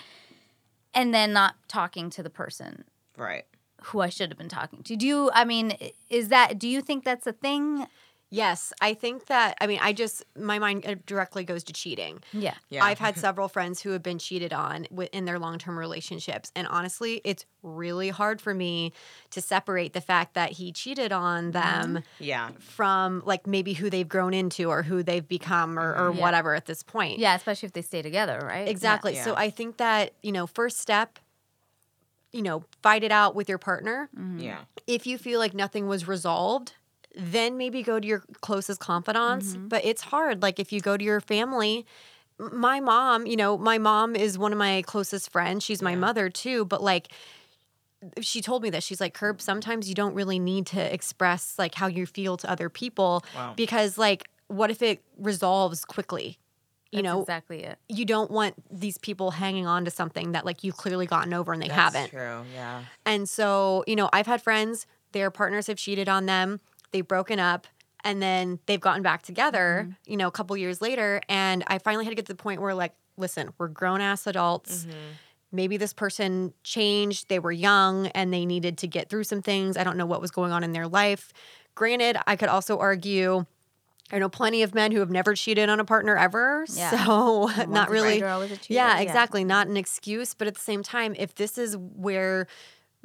and 0.94 1.14
then 1.14 1.34
not 1.34 1.56
talking 1.68 2.10
to 2.12 2.24
the 2.24 2.30
person 2.30 2.84
Right. 3.18 3.46
who 3.84 4.00
I 4.02 4.10
should 4.10 4.30
have 4.30 4.38
been 4.38 4.50
talking 4.50 4.84
to. 4.84 4.96
Do 4.96 5.06
you, 5.08 5.32
I 5.34 5.46
mean, 5.46 5.74
is 6.10 6.30
that, 6.30 6.58
do 6.60 6.68
you 6.68 6.82
think 6.82 7.04
that's 7.04 7.28
a 7.28 7.34
thing? 7.34 7.86
Yes, 8.34 8.72
I 8.80 8.94
think 8.94 9.26
that. 9.26 9.58
I 9.60 9.68
mean, 9.68 9.80
I 9.82 9.92
just 9.92 10.24
my 10.38 10.58
mind 10.58 10.86
uh, 10.88 10.96
directly 11.06 11.44
goes 11.44 11.66
to 11.66 11.74
cheating. 11.74 12.24
Yeah. 12.32 12.54
Yeah. 12.70 12.84
I've 12.84 12.98
had 12.98 13.18
several 13.18 13.50
friends 13.50 13.82
who 13.82 13.92
have 13.92 14.02
been 14.02 14.20
cheated 14.20 14.54
on 14.54 14.86
in 15.12 15.26
their 15.26 15.38
long 15.38 15.60
term 15.60 15.78
relationships, 15.78 16.50
and 16.56 16.66
honestly, 16.68 17.20
it's 17.26 17.46
really 17.62 18.08
hard 18.08 18.40
for 18.40 18.54
me 18.54 18.94
to 19.32 19.42
separate 19.42 19.92
the 19.92 20.00
fact 20.00 20.34
that 20.36 20.54
he 20.54 20.72
cheated 20.72 21.12
on 21.12 21.52
mm-hmm. 21.52 21.94
them 21.94 22.04
Yeah. 22.20 22.52
from 22.60 23.22
like 23.26 23.46
maybe 23.46 23.74
who 23.74 23.90
they've 23.90 24.08
grown 24.08 24.34
into 24.34 24.70
or 24.70 24.82
who 24.82 25.04
they've 25.04 25.28
become 25.28 25.78
or, 25.78 25.92
or 25.92 26.10
mm-hmm. 26.10 26.18
Yeah. 26.18 26.24
whatever 26.24 26.56
at 26.56 26.66
this 26.66 26.84
point. 26.84 27.20
Yeah, 27.20 27.36
especially 27.36 27.68
if 27.68 27.74
they 27.74 27.82
stay 27.82 28.02
together, 28.02 28.40
right? 28.42 28.68
Exactly. 28.68 29.16
Yeah. 29.16 29.26
So 29.26 29.36
I 29.36 29.50
think 29.50 29.76
that 29.78 30.14
you 30.24 30.32
know, 30.32 30.48
first 30.48 30.80
step, 30.80 31.20
you 32.32 32.42
know, 32.42 32.64
fight 32.82 33.04
it 33.04 33.12
out 33.12 33.36
with 33.36 33.50
your 33.50 33.58
partner. 33.58 34.10
Mm-hmm. 34.18 34.40
Yeah. 34.40 34.60
if 34.88 35.06
you 35.06 35.18
feel 35.18 35.40
like 35.40 35.54
nothing 35.54 35.88
was 35.88 36.08
resolved, 36.08 36.76
then 37.16 37.58
maybe 37.58 37.84
go 37.84 38.00
to 38.00 38.08
your 38.08 38.24
closest 38.42 38.80
confidants. 38.80 39.54
Mm-hmm. 39.54 39.68
But 39.68 39.84
it's 39.86 40.02
hard. 40.02 40.42
Like 40.42 40.60
if 40.60 40.72
you 40.72 40.80
go 40.82 40.98
to 40.98 41.04
your 41.04 41.20
family, 41.22 41.86
my 42.40 42.80
mom, 42.80 43.26
you 43.28 43.36
know, 43.36 43.58
my 43.58 43.78
mom 43.78 44.16
is 44.16 44.38
one 44.38 44.52
of 44.52 44.58
my 44.58 44.82
closest 44.88 45.32
friends. 45.32 45.64
She's 45.64 45.82
my 45.82 45.92
Yeah. 45.92 45.98
mother 45.98 46.30
too. 46.30 46.66
But 46.66 46.82
like, 46.82 47.10
she 48.20 48.42
told 48.42 48.64
me 48.64 48.70
that 48.72 48.82
She's 48.84 49.00
like, 49.00 49.14
Curb, 49.14 49.42
sometimes 49.42 49.88
you 49.88 49.94
don't 49.96 50.16
really 50.16 50.40
need 50.40 50.66
to 50.68 50.94
express 50.94 51.56
like 51.60 51.76
how 51.76 51.88
you 51.88 52.06
feel 52.06 52.36
to 52.38 52.50
other 52.50 52.70
people 52.70 53.24
Wow. 53.36 53.54
because, 53.56 53.98
like, 53.98 54.28
what 54.48 54.72
if 54.72 54.82
it 54.82 55.04
resolves 55.18 55.86
quickly? 55.86 56.40
You 56.92 57.04
That's 57.04 57.04
know, 57.14 57.22
exactly 57.22 57.64
it. 57.64 57.78
you 57.88 58.04
don't 58.06 58.30
want 58.32 58.56
these 58.72 58.98
people 58.98 59.32
hanging 59.32 59.66
on 59.68 59.86
to 59.86 59.92
something 59.92 60.34
that 60.34 60.46
like 60.46 60.64
you've 60.64 60.76
clearly 60.78 61.06
gotten 61.06 61.34
over 61.34 61.54
and 61.54 61.62
they 61.62 61.68
That's 61.70 61.80
haven't. 61.80 62.12
That's 62.12 62.12
true. 62.12 62.44
Yeah. 62.54 62.82
And 63.06 63.30
so, 63.30 63.84
you 63.88 63.96
know, 63.96 64.10
I've 64.12 64.28
had 64.28 64.42
friends, 64.42 64.88
their 65.14 65.30
partners 65.32 65.68
have 65.68 65.78
cheated 65.78 66.10
on 66.10 66.26
them, 66.26 66.60
they've 66.92 67.08
broken 67.08 67.40
up, 67.40 67.68
and 68.04 68.22
then 68.22 68.60
they've 68.66 68.80
gotten 68.82 69.04
back 69.04 69.22
together, 69.22 69.84
Mm-hmm. 69.88 70.12
you 70.12 70.18
know, 70.18 70.28
a 70.28 70.32
couple 70.32 70.56
years 70.58 70.82
later. 70.82 71.22
And 71.30 71.64
I 71.68 71.78
finally 71.78 72.06
had 72.06 72.12
to 72.12 72.16
get 72.16 72.26
to 72.28 72.34
the 72.34 72.42
point 72.42 72.62
where, 72.62 72.74
like, 72.74 72.94
listen, 73.18 73.52
we're 73.58 73.68
grown 73.68 74.02
ass 74.02 74.26
adults. 74.28 74.84
Mm-hmm. 74.86 74.98
Maybe 75.54 75.78
this 75.78 75.94
person 75.94 76.54
changed, 76.64 77.28
they 77.30 77.38
were 77.40 77.52
young 77.52 78.08
and 78.08 78.34
they 78.34 78.46
needed 78.46 78.78
to 78.80 78.88
get 78.88 79.10
through 79.10 79.26
some 79.26 79.42
things. 79.42 79.76
I 79.78 79.84
don't 79.84 79.98
know 79.98 80.06
what 80.06 80.22
was 80.22 80.32
going 80.32 80.52
on 80.54 80.64
in 80.64 80.72
their 80.72 80.88
life. 80.88 81.34
Granted, 81.76 82.18
I 82.26 82.36
could 82.38 82.50
also 82.50 82.80
argue. 82.80 83.46
I 84.14 84.20
know 84.20 84.28
plenty 84.30 84.62
of 84.64 84.74
men 84.74 84.92
who 84.92 85.00
have 85.00 85.10
never 85.10 85.36
cheated 85.36 85.70
on 85.70 85.80
a 85.80 85.86
partner 85.86 86.18
ever. 86.18 86.66
Yeah. 86.74 87.06
So, 87.06 87.46
not 87.70 87.90
really. 87.90 88.16
cheater, 88.16 88.28
always 88.28 88.52
a. 88.52 88.58
Yeah, 88.68 89.00
exactly. 89.00 89.44
Not 89.46 89.68
an 89.68 89.78
excuse, 89.78 90.34
but 90.34 90.48
at 90.48 90.56
the 90.56 90.60
same 90.62 90.84
time, 90.84 91.16
if 91.20 91.36
this 91.36 91.58
is 91.58 91.78
where 91.78 92.48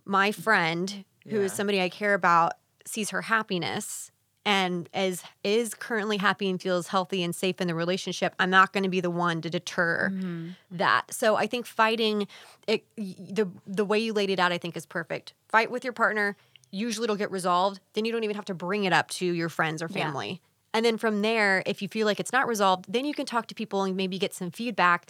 my 0.05 0.33
friend, 0.33 1.05
who 1.29 1.41
is 1.43 1.53
Yeah. 1.53 1.57
somebody 1.57 1.81
I 1.83 1.89
care 1.89 2.15
about, 2.15 2.55
sees 2.87 3.11
her 3.11 3.23
happiness 3.23 4.11
and 4.45 4.89
is 4.95 5.23
is 5.43 5.75
currently 5.75 6.19
happy 6.19 6.49
and 6.49 6.61
feels 6.63 6.89
healthy 6.89 7.23
and 7.23 7.35
safe 7.35 7.61
in 7.61 7.67
the 7.69 7.75
relationship, 7.75 8.35
I'm 8.39 8.51
not 8.51 8.73
going 8.73 8.85
to 8.85 8.89
be 8.91 9.01
the 9.01 9.11
one 9.11 9.41
to 9.43 9.51
deter 9.51 10.11
Mm-hmm. 10.13 10.51
that. 10.79 11.13
So 11.13 11.37
I 11.37 11.47
think 11.47 11.67
fighting 11.67 12.29
it, 12.67 12.85
the 12.97 13.49
the 13.67 13.85
way 13.85 13.99
you 13.99 14.13
laid 14.13 14.31
it 14.31 14.39
out, 14.39 14.53
I 14.53 14.59
think 14.59 14.77
is 14.77 14.87
perfect. 14.87 15.35
Fight 15.49 15.71
with 15.71 15.85
your 15.85 15.93
partner. 15.93 16.37
Usually 16.71 17.05
it'll 17.05 17.17
get 17.17 17.31
resolved. 17.31 17.81
Then 17.95 18.05
you 18.05 18.13
don't 18.13 18.25
even 18.25 18.37
have 18.37 18.45
to 18.47 18.55
bring 18.55 18.85
it 18.85 18.93
up 18.93 19.09
to 19.11 19.27
your 19.27 19.49
friends 19.49 19.83
or 19.83 19.89
Yeah. 19.89 20.05
family. 20.05 20.41
And 20.75 20.85
then 20.85 20.99
from 20.99 21.23
there, 21.23 21.63
if 21.65 21.81
you 21.81 21.89
feel 21.89 22.07
like 22.07 22.21
it's 22.21 22.33
not 22.33 22.47
resolved, 22.47 22.87
then 22.93 23.05
you 23.05 23.15
can 23.15 23.25
talk 23.25 23.47
to 23.49 23.55
people 23.55 23.83
and 23.85 23.97
maybe 23.97 24.19
get 24.19 24.35
some 24.35 24.51
feedback. 24.51 25.07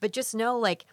But 0.00 0.12
just 0.12 0.32
know, 0.34 0.56
like, 0.58 0.84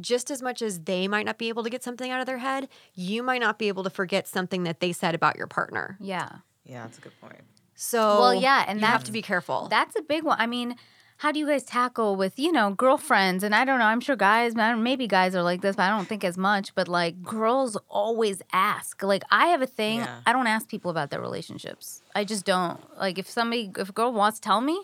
just 0.00 0.30
as 0.30 0.42
much 0.42 0.62
as 0.62 0.80
they 0.80 1.06
might 1.08 1.26
not 1.26 1.38
be 1.38 1.48
able 1.48 1.62
to 1.62 1.70
get 1.70 1.82
something 1.82 2.10
out 2.10 2.20
of 2.20 2.26
their 2.26 2.38
head, 2.38 2.68
you 2.94 3.22
might 3.22 3.40
not 3.40 3.58
be 3.58 3.68
able 3.68 3.84
to 3.84 3.90
forget 3.90 4.26
something 4.26 4.64
that 4.64 4.80
they 4.80 4.92
said 4.92 5.14
about 5.14 5.36
your 5.36 5.46
partner. 5.46 5.96
Yeah. 6.00 6.28
Yeah. 6.64 6.82
That's 6.82 6.98
a 6.98 7.00
good 7.00 7.20
point. 7.20 7.42
So 7.74 8.20
Well, 8.20 8.34
yeah, 8.34 8.64
and 8.68 8.80
you 8.80 8.86
have 8.86 9.04
to 9.04 9.12
be 9.12 9.22
careful. 9.22 9.68
That's 9.68 9.96
a 9.96 10.02
big 10.02 10.22
one. 10.24 10.36
I 10.40 10.46
mean, 10.46 10.76
how 11.18 11.32
do 11.32 11.38
you 11.38 11.46
guys 11.46 11.62
tackle 11.64 12.16
with, 12.16 12.38
you 12.38 12.50
know, 12.52 12.72
girlfriends? 12.72 13.44
And 13.44 13.54
I 13.54 13.64
don't 13.64 13.78
know, 13.78 13.84
I'm 13.86 14.00
sure 14.00 14.16
guys, 14.16 14.54
maybe 14.54 15.06
guys 15.06 15.34
are 15.34 15.42
like 15.42 15.60
this, 15.60 15.76
but 15.76 15.82
I 15.82 15.88
don't 15.96 16.06
think 16.06 16.24
as 16.24 16.36
much. 16.36 16.74
But 16.74 16.88
like 16.88 17.22
girls 17.22 17.76
always 17.88 18.42
ask. 18.52 19.02
Like 19.02 19.22
I 19.30 19.46
have 19.46 19.62
a 19.62 19.66
thing, 19.66 19.98
Yeah. 19.98 20.20
I 20.26 20.32
don't 20.32 20.46
ask 20.46 20.68
people 20.68 20.90
about 20.90 21.10
their 21.10 21.20
relationships. 21.20 22.02
I 22.14 22.24
just 22.24 22.44
don't. 22.44 22.80
Like 22.98 23.18
if 23.18 23.28
somebody, 23.28 23.70
if 23.78 23.88
a 23.88 23.92
girl 23.92 24.12
wants 24.12 24.38
to 24.40 24.44
tell 24.44 24.60
me 24.60 24.80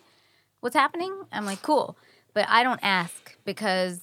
what's 0.60 0.76
happening, 0.76 1.14
I'm 1.32 1.44
like, 1.46 1.62
cool. 1.62 1.96
But 2.34 2.46
I 2.48 2.62
don't 2.62 2.80
ask 2.82 3.36
because 3.44 4.00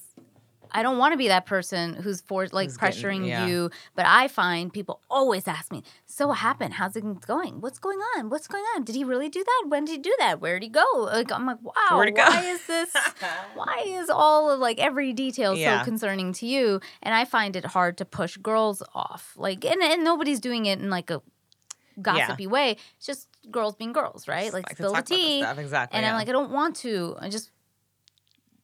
I 0.71 0.83
don't 0.83 0.97
want 0.97 1.13
to 1.13 1.17
be 1.17 1.27
that 1.29 1.45
person 1.45 1.93
who's 1.93 2.21
for 2.21 2.47
like 2.51 2.67
Who's 2.69 2.77
getting- 2.77 3.01
pressuring 3.03 3.27
yeah. 3.27 3.45
you. 3.47 3.69
But 3.95 4.05
I 4.05 4.27
find 4.27 4.71
people 4.71 5.01
always 5.09 5.47
ask 5.47 5.71
me, 5.71 5.83
"So 6.05 6.27
what 6.27 6.37
happened? 6.37 6.73
How's 6.75 6.95
it 6.95 7.03
going? 7.21 7.61
What's 7.61 7.79
going 7.79 7.99
on? 8.15 8.29
What's 8.29 8.47
going 8.47 8.63
on? 8.75 8.83
Did 8.83 8.95
he 8.95 9.03
really 9.03 9.29
do 9.29 9.43
that? 9.43 9.63
When 9.67 9.85
did 9.85 9.91
he 9.93 9.97
do 9.99 10.15
that? 10.19 10.39
Where 10.41 10.59
did 10.59 10.65
he 10.65 10.69
go?" 10.69 10.85
Like 10.95 11.31
I'm 11.31 11.45
like, 11.45 11.57
"Wow, 11.61 12.01
he 12.01 12.11
go?" 12.11 12.23
why 12.23 12.41
is 12.45 12.65
this? 12.67 12.93
why 13.55 13.83
is 13.85 14.09
all 14.09 14.51
of 14.51 14.59
like 14.59 14.79
every 14.79 15.13
detail 15.13 15.55
Yeah. 15.55 15.79
so 15.79 15.85
concerning 15.85 16.33
to 16.33 16.45
you?" 16.45 16.79
And 17.03 17.13
I 17.15 17.25
find 17.25 17.55
it 17.55 17.65
hard 17.65 17.97
to 17.97 18.05
push 18.05 18.37
girls 18.37 18.81
off. 18.93 19.33
Like, 19.37 19.65
and 19.65 19.81
and 19.81 20.03
nobody's 20.03 20.39
doing 20.39 20.65
it 20.65 20.79
in 20.79 20.89
like 20.89 21.09
a 21.09 21.21
gossipy 22.01 22.45
way. 22.47 22.77
It's 22.97 23.05
just 23.07 23.27
girls 23.49 23.75
being 23.75 23.93
girls, 23.93 24.27
right? 24.27 24.51
Like, 24.53 24.67
Like 24.67 24.75
spill 24.77 24.89
the 24.91 24.95
talk 24.97 25.07
about 25.09 25.17
this 25.17 25.17
tea. 25.57 25.61
exactly, 25.61 25.97
And 25.97 26.05
I'm 26.05 26.13
like, 26.15 26.29
I 26.29 26.31
don't 26.31 26.51
want 26.51 26.75
to. 26.77 27.15
I 27.19 27.29
just, 27.29 27.49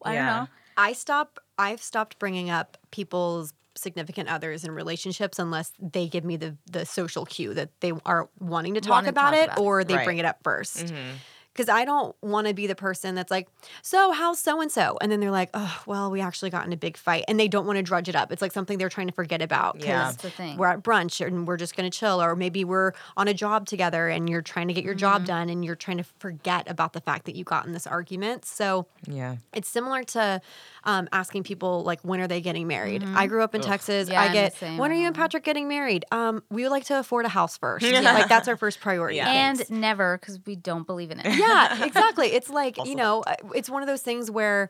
I 0.04 0.16
don't 0.16 0.26
know. 0.26 0.48
I 0.78 0.94
stop. 0.94 1.40
I've 1.58 1.82
stopped 1.82 2.20
bringing 2.20 2.50
up 2.50 2.78
people's 2.92 3.54
significant 3.76 4.30
others 4.30 4.64
in 4.64 4.72
relationships 4.72 5.40
unless 5.40 5.72
they 5.80 6.08
give 6.08 6.24
me 6.24 6.38
the 6.38 6.56
the 6.70 6.86
social 6.86 7.26
cue 7.26 7.54
that 7.56 7.70
they 7.82 7.92
are 8.06 8.30
wanting 8.40 8.76
to 8.76 8.82
talk 8.82 8.90
Wanna 8.90 9.10
about 9.10 9.32
talk 9.32 9.34
it 9.34 9.46
about 9.46 9.58
it. 9.58 9.62
or 9.62 9.84
they 9.84 9.96
Right. 9.96 10.06
bring 10.06 10.18
it 10.20 10.26
up 10.26 10.38
1st 10.44 10.92
Mhm. 10.92 11.24
Because 11.54 11.70
I 11.70 11.86
don't 11.86 12.16
want 12.22 12.48
to 12.48 12.54
be 12.56 12.66
the 12.66 12.74
person 12.76 13.14
that's 13.14 13.30
like, 13.30 13.48
so 13.84 14.12
how's 14.12 14.40
so 14.40 14.60
and 14.60 14.72
so? 14.72 14.98
And 15.02 15.12
then 15.12 15.20
they're 15.20 15.30
like, 15.30 15.52
oh, 15.54 15.84
well, 15.86 16.10
we 16.10 16.20
actually 16.20 16.50
got 16.50 16.66
in 16.66 16.74
a 16.74 16.78
big 16.78 16.98
fight. 16.98 17.26
And 17.28 17.40
they 17.40 17.48
don't 17.48 17.68
want 17.68 17.78
to 17.78 17.84
drudge 17.84 18.10
it 18.10 18.16
up. 18.16 18.32
It's 18.32 18.42
like 18.42 18.52
something 18.52 18.80
they're 18.80 18.90
trying 18.90 19.06
to 19.08 19.14
forget 19.14 19.42
about. 19.42 19.76
'cause 19.76 19.86
Yeah. 19.86 20.04
That's 20.06 20.24
the 20.24 20.30
thing. 20.32 20.58
we're 20.58 20.68
at 20.68 20.82
brunch 20.82 21.24
and 21.26 21.48
we're 21.48 21.58
just 21.58 21.76
going 21.76 21.90
to 21.90 21.96
chill 21.96 22.22
or 22.24 22.36
maybe 22.36 22.64
we're 22.66 22.94
on 23.18 23.28
a 23.28 23.34
job 23.36 23.68
together 23.68 24.08
and 24.10 24.28
you're 24.30 24.42
trying 24.42 24.68
to 24.68 24.74
get 24.74 24.84
your 24.84 24.94
Mm-hmm. 24.96 25.00
job 25.00 25.26
done 25.26 25.50
and 25.50 25.64
you're 25.64 25.76
trying 25.76 25.98
to 25.98 26.04
forget 26.20 26.68
about 26.70 26.94
the 26.94 27.02
fact 27.02 27.26
that 27.26 27.36
you 27.36 27.44
got 27.44 27.66
in 27.68 27.72
this 27.72 27.86
argument 27.86 28.46
so 28.46 28.88
Yeah. 29.08 29.36
it's 29.54 29.70
similar 29.70 30.04
to 30.04 30.42
um, 30.86 31.08
asking 31.12 31.44
people 31.44 31.84
like 31.84 32.02
when 32.02 32.20
are 32.20 32.28
they 32.28 32.42
getting 32.42 32.68
married 32.68 33.04
i 33.16 33.28
grew 33.28 33.42
up 33.44 33.54
in 33.56 33.62
texas 33.62 34.06
Mm-hmm. 34.10 34.14
Yeah, 34.14 34.22
i 34.22 34.34
get 34.34 34.56
same. 34.58 34.78
when 34.78 34.92
are 34.92 34.96
you 34.96 35.08
and 35.08 35.16
patrick 35.16 35.44
getting 35.44 35.68
married 35.68 36.04
um, 36.12 36.44
we 36.50 36.64
would 36.64 36.72
like 36.72 36.86
to 36.86 37.00
afford 37.00 37.26
a 37.26 37.30
house 37.30 37.58
first 37.58 37.86
like 37.92 38.28
that's 38.28 38.48
our 38.48 38.58
first 38.58 38.80
priority 38.82 39.18
Yeah. 39.18 39.30
and 39.30 39.70
never 39.70 40.18
because 40.18 40.40
we 40.46 40.56
don't 40.56 40.86
believe 40.88 41.12
in 41.12 41.20
it. 41.20 41.26
yeah 41.48 41.86
exactly 41.86 42.28
it's 42.28 42.50
like 42.50 42.78
Also 42.78 42.90
you 42.90 42.96
know 42.96 43.22
uh, 43.26 43.36
it's 43.56 43.70
one 43.70 43.82
of 43.84 43.88
those 43.88 44.02
things 44.02 44.30
where 44.32 44.70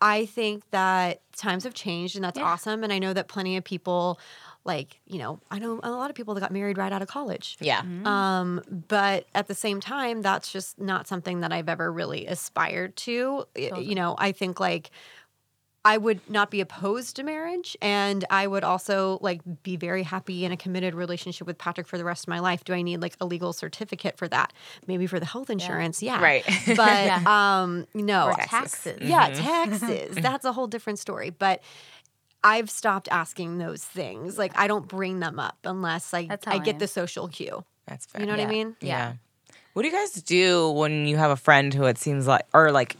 i 0.00 0.26
think 0.26 0.62
that 0.70 1.20
times 1.36 1.64
have 1.64 1.74
changed 1.74 2.16
and 2.16 2.24
that's 2.24 2.38
Yeah. 2.38 2.44
awesome 2.44 2.82
and 2.84 2.92
i 2.92 2.98
know 2.98 3.12
that 3.12 3.28
plenty 3.28 3.56
of 3.56 3.64
people 3.64 4.18
like 4.64 5.00
you 5.06 5.18
know 5.18 5.38
i 5.50 5.58
know 5.58 5.78
a 5.82 5.90
lot 5.90 6.10
of 6.10 6.16
people 6.16 6.34
that 6.34 6.40
got 6.40 6.50
married 6.52 6.76
right 6.76 6.92
out 6.92 7.00
of 7.02 7.08
college 7.08 7.56
Yeah. 7.60 7.80
Mm-hmm. 7.82 8.06
um, 8.06 8.62
but 8.88 9.26
at 9.34 9.46
the 9.46 9.54
same 9.54 9.80
time, 9.80 10.22
that's 10.22 10.50
just 10.50 10.78
not 10.80 11.06
something 11.06 11.40
that 11.40 11.52
I've 11.52 11.68
ever 11.68 11.90
really 11.92 12.26
aspired 12.26 12.96
to. 13.06 13.44
Totally. 13.56 13.84
You 13.84 13.94
know, 13.94 14.16
I 14.18 14.32
think 14.32 14.58
like 14.58 14.90
I 15.86 15.96
would 15.98 16.20
not 16.28 16.50
be 16.50 16.60
opposed 16.60 17.14
to 17.16 17.22
marriage, 17.22 17.76
and 17.80 18.24
I 18.28 18.46
would 18.46 18.64
also 18.64 19.18
like 19.22 19.40
be 19.62 19.76
very 19.76 20.02
happy 20.02 20.44
in 20.44 20.50
a 20.50 20.56
committed 20.56 20.94
relationship 20.94 21.46
with 21.46 21.58
Patrick 21.58 21.86
for 21.86 21.96
the 21.96 22.04
rest 22.04 22.24
of 22.24 22.28
my 22.28 22.40
life. 22.40 22.64
Do 22.64 22.72
I 22.74 22.82
need 22.82 23.00
like 23.00 23.16
a 23.20 23.26
legal 23.26 23.52
certificate 23.52 24.18
for 24.18 24.26
that? 24.28 24.52
Maybe 24.88 25.06
for 25.06 25.20
the 25.20 25.26
health 25.26 25.48
insurance, 25.48 26.02
yeah. 26.02 26.20
Right. 26.20 26.44
But 26.76 27.08
um, 27.26 27.86
no, 27.94 28.26
Or 28.26 28.40
I- 28.40 28.46
taxes. 28.46 28.98
yeah, 29.00 29.28
taxes. 29.28 30.16
That's 30.20 30.44
a 30.44 30.52
whole 30.52 30.66
different 30.66 30.98
story. 30.98 31.30
But 31.30 31.62
I've 32.42 32.68
stopped 32.70 33.08
asking 33.10 33.58
those 33.58 33.82
things. 33.84 34.36
Like 34.38 34.52
I 34.58 34.66
don't 34.66 34.88
bring 34.88 35.20
them 35.20 35.38
up 35.38 35.56
unless 35.64 36.12
like 36.12 36.30
I 36.46 36.56
I 36.56 36.58
get 36.58 36.74
am. 36.74 36.78
the 36.80 36.88
social 36.88 37.28
cue. 37.28 37.64
That's 37.86 38.06
fair. 38.06 38.20
You 38.22 38.26
know 38.26 38.32
what 38.36 38.40
I 38.46 38.46
mean? 38.50 38.74
Yeah. 38.80 39.14
What 39.72 39.82
do 39.82 39.88
you 39.88 39.94
guys 39.94 40.10
do 40.22 40.70
when 40.70 41.06
you 41.06 41.16
have 41.16 41.30
a 41.30 41.36
friend 41.36 41.72
who 41.74 41.84
it 41.84 41.98
seems 41.98 42.26
like, 42.26 42.46
or 42.54 42.72
like 42.72 42.96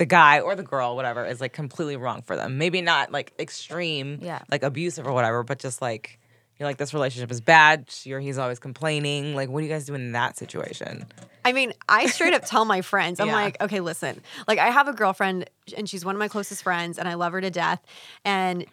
the 0.00 0.06
guy 0.06 0.40
or 0.40 0.56
the 0.56 0.62
girl, 0.62 0.96
whatever, 0.96 1.24
is 1.26 1.40
like 1.40 1.52
completely 1.52 1.96
wrong 1.96 2.22
for 2.22 2.34
them? 2.34 2.56
Maybe 2.58 2.80
not 2.80 3.12
like 3.12 3.32
extreme, 3.38 4.18
Yeah. 4.22 4.40
like 4.50 4.62
abusive 4.62 5.06
or 5.06 5.12
whatever, 5.12 5.42
but 5.44 5.58
just 5.58 5.80
like, 5.82 6.18
you're 6.58 6.66
like, 6.68 6.78
this 6.78 6.92
relationship 6.94 7.30
is 7.30 7.40
bad. 7.42 7.88
You're, 8.04 8.18
he's 8.20 8.38
always 8.38 8.58
complaining. 8.58 9.34
Like, 9.34 9.48
what 9.50 9.60
do 9.60 9.66
you 9.66 9.72
guys 9.72 9.84
do 9.84 9.94
in 9.94 10.12
that 10.12 10.36
situation? 10.38 11.04
I 11.44 11.52
mean, 11.52 11.72
I 11.88 12.06
straight 12.06 12.32
up 12.34 12.44
tell 12.46 12.64
my 12.64 12.80
friends, 12.80 13.20
I'm 13.20 13.28
Yeah. 13.28 13.34
like, 13.34 13.60
okay, 13.62 13.80
listen, 13.80 14.20
like 14.48 14.58
I 14.58 14.68
have 14.70 14.88
a 14.88 14.92
girlfriend 14.94 15.48
and 15.76 15.88
she's 15.88 16.04
one 16.04 16.14
of 16.14 16.18
my 16.18 16.28
closest 16.28 16.62
friends 16.62 16.98
and 16.98 17.06
I 17.08 17.14
love 17.14 17.32
her 17.32 17.40
to 17.42 17.50
death. 17.50 17.80
And 18.24 18.64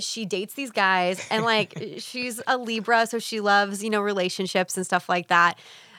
she 0.00 0.26
dates 0.26 0.54
these 0.54 0.70
guys 0.70 1.24
and 1.30 1.44
like 1.44 1.74
she's 1.98 2.40
a 2.46 2.56
Libra, 2.56 3.06
so 3.06 3.18
she 3.18 3.40
loves, 3.40 3.82
you 3.84 3.90
know, 3.90 4.00
relationships 4.00 4.76
and 4.76 4.86
stuff 4.86 5.08
like 5.08 5.26
that. 5.28 5.58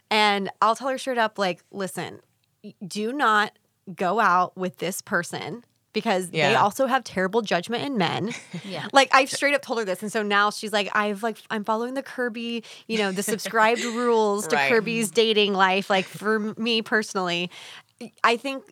And 0.10 0.50
I'll 0.62 0.76
tell 0.76 0.88
her 0.90 0.98
straight 0.98 1.18
up, 1.18 1.38
like, 1.38 1.64
listen, 1.72 2.20
do 2.86 3.14
not 3.14 3.52
go 3.96 4.20
out 4.20 4.56
with 4.58 4.78
this 4.78 5.02
person 5.02 5.64
because 5.94 6.30
they 6.30 6.56
also 6.56 6.86
have 6.86 7.04
terrible 7.04 7.42
judgment 7.42 7.84
in 7.84 7.98
men. 7.98 8.32
Yeah. 8.66 8.88
Like 8.94 9.10
I've 9.14 9.30
straight 9.32 9.56
up 9.56 9.62
told 9.62 9.80
her 9.80 9.86
this, 9.86 10.02
and 10.04 10.12
so 10.12 10.22
now 10.22 10.52
she's 10.52 10.74
like, 10.74 10.90
I've 10.94 11.24
like 11.24 11.38
I'm 11.50 11.64
following 11.64 11.94
the 11.94 12.04
Kirbie, 12.04 12.64
you 12.88 12.98
know, 12.98 13.12
the 13.12 13.24
subscribed 13.24 13.82
rules 13.84 14.48
to 14.48 14.56
Right. 14.56 14.72
Kirbie's 14.72 15.10
dating 15.12 15.54
life. 15.54 15.90
Like 15.90 16.06
for 16.06 16.40
me 16.40 16.82
personally, 16.82 17.50
I 18.24 18.38
think 18.38 18.64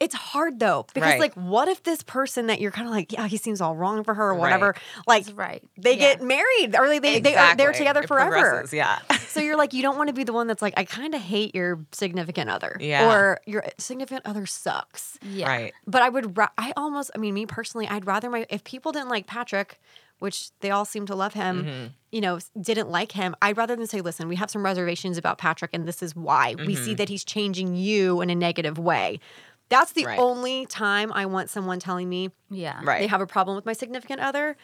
it's 0.00 0.14
hard 0.14 0.60
though 0.60 0.86
because 0.94 1.10
Right. 1.10 1.20
like, 1.20 1.34
what 1.34 1.66
if 1.68 1.82
this 1.82 2.02
person 2.04 2.46
that 2.46 2.60
you're 2.60 2.70
kind 2.70 2.86
of 2.86 2.92
like, 2.94 3.12
yeah, 3.12 3.26
he 3.26 3.36
seems 3.36 3.60
all 3.60 3.74
wrong 3.74 4.04
for 4.04 4.14
her 4.14 4.30
or 4.30 4.34
whatever, 4.34 4.74
like 5.06 5.24
That's 5.24 5.36
right. 5.36 5.62
they 5.76 5.92
Yeah. 5.94 6.14
get 6.14 6.22
married 6.22 6.76
or 6.78 6.88
they 6.88 6.98
they, 7.00 7.20
they 7.20 7.34
are 7.34 7.56
they're 7.56 7.72
together 7.72 8.02
It 8.02 8.08
forever. 8.08 8.64
Yeah. 8.72 8.98
So 9.28 9.40
you're 9.40 9.56
like, 9.58 9.72
you 9.74 9.82
don't 9.82 9.96
want 9.98 10.08
to 10.08 10.14
be 10.14 10.24
the 10.24 10.32
one 10.32 10.46
that's 10.46 10.62
like, 10.62 10.74
I 10.76 10.84
kind 10.84 11.14
of 11.14 11.20
hate 11.20 11.54
your 11.54 11.80
significant 11.92 12.48
other, 12.50 12.76
Yeah. 12.80 13.08
or 13.12 13.38
your 13.46 13.62
significant 13.76 14.22
other 14.26 14.46
sucks. 14.46 15.18
Yeah. 15.22 15.46
Right. 15.48 15.74
But 15.86 16.02
I 16.02 16.08
would, 16.08 16.36
ra- 16.36 16.48
I 16.56 16.72
almost, 16.76 17.10
I 17.14 17.18
mean, 17.18 17.34
me 17.34 17.44
personally, 17.46 17.86
I'd 17.86 18.06
rather 18.06 18.30
my, 18.30 18.46
if 18.50 18.64
people 18.64 18.90
didn't 18.90 19.10
like 19.10 19.26
Patrick, 19.26 19.78
which 20.18 20.50
they 20.60 20.70
all 20.70 20.84
seem 20.84 21.06
to 21.06 21.14
love 21.14 21.34
him, 21.34 21.64
Mm-hmm. 21.64 21.86
you 22.10 22.20
know, 22.22 22.38
didn't 22.60 22.88
like 22.90 23.12
him, 23.12 23.36
I'd 23.42 23.56
rather 23.56 23.76
than 23.76 23.86
say, 23.86 24.00
listen, 24.00 24.26
we 24.28 24.34
have 24.36 24.50
some 24.50 24.64
reservations 24.64 25.18
about 25.18 25.38
Patrick 25.38 25.70
and 25.74 25.86
this 25.86 26.02
is 26.02 26.16
why. 26.16 26.56
We 26.56 26.74
see 26.74 26.94
that 26.94 27.08
he's 27.08 27.22
changing 27.24 27.76
you 27.76 28.20
in 28.22 28.30
a 28.30 28.34
negative 28.34 28.78
way. 28.78 29.20
That's 29.68 29.92
the. 29.92 30.06
Right. 30.06 30.18
only 30.18 30.66
time 30.66 31.12
I 31.12 31.26
want 31.26 31.50
someone 31.50 31.78
telling 31.80 32.08
me 32.08 32.30
Yeah. 32.50 32.80
Right. 32.82 33.00
they 33.00 33.06
have 33.06 33.20
a 33.20 33.26
problem 33.26 33.54
with 33.56 33.66
my 33.66 33.72
significant 33.74 34.20
other, 34.20 34.56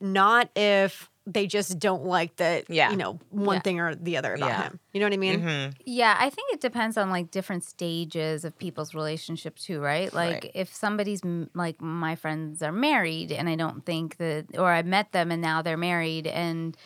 not 0.00 0.50
if 0.56 1.08
they 1.26 1.46
just 1.46 1.78
don't 1.78 2.04
like 2.04 2.36
that, 2.36 2.68
Yeah. 2.68 2.90
you 2.90 2.98
know, 2.98 3.18
one 3.30 3.56
Yeah. 3.56 3.60
thing 3.62 3.80
or 3.80 3.94
the 3.94 4.18
other 4.18 4.34
about 4.34 4.48
Yeah. 4.50 4.62
him. 4.64 4.80
You 4.92 5.00
know 5.00 5.06
what 5.06 5.14
I 5.14 5.16
mean? 5.16 5.40
Mm-hmm. 5.40 5.70
Yeah, 5.86 6.14
I 6.20 6.28
think 6.28 6.52
it 6.52 6.60
depends 6.60 6.98
on 6.98 7.08
like 7.08 7.30
different 7.30 7.64
stages 7.64 8.44
of 8.44 8.58
people's 8.58 8.94
relationship 8.94 9.56
too, 9.58 9.80
right? 9.80 10.12
Like 10.12 10.32
Right. 10.44 10.50
if 10.54 10.74
somebody's 10.74 11.24
m- 11.24 11.48
like 11.54 11.80
my 11.80 12.14
friends 12.14 12.62
are 12.62 12.72
married 12.72 13.32
and 13.32 13.48
I 13.48 13.54
don't 13.56 13.86
think 13.86 14.18
that, 14.18 14.58
or 14.58 14.70
I 14.70 14.82
met 14.82 15.12
them 15.12 15.30
and 15.32 15.40
now 15.40 15.62
they're 15.62 15.78
married 15.78 16.26
and 16.26 16.76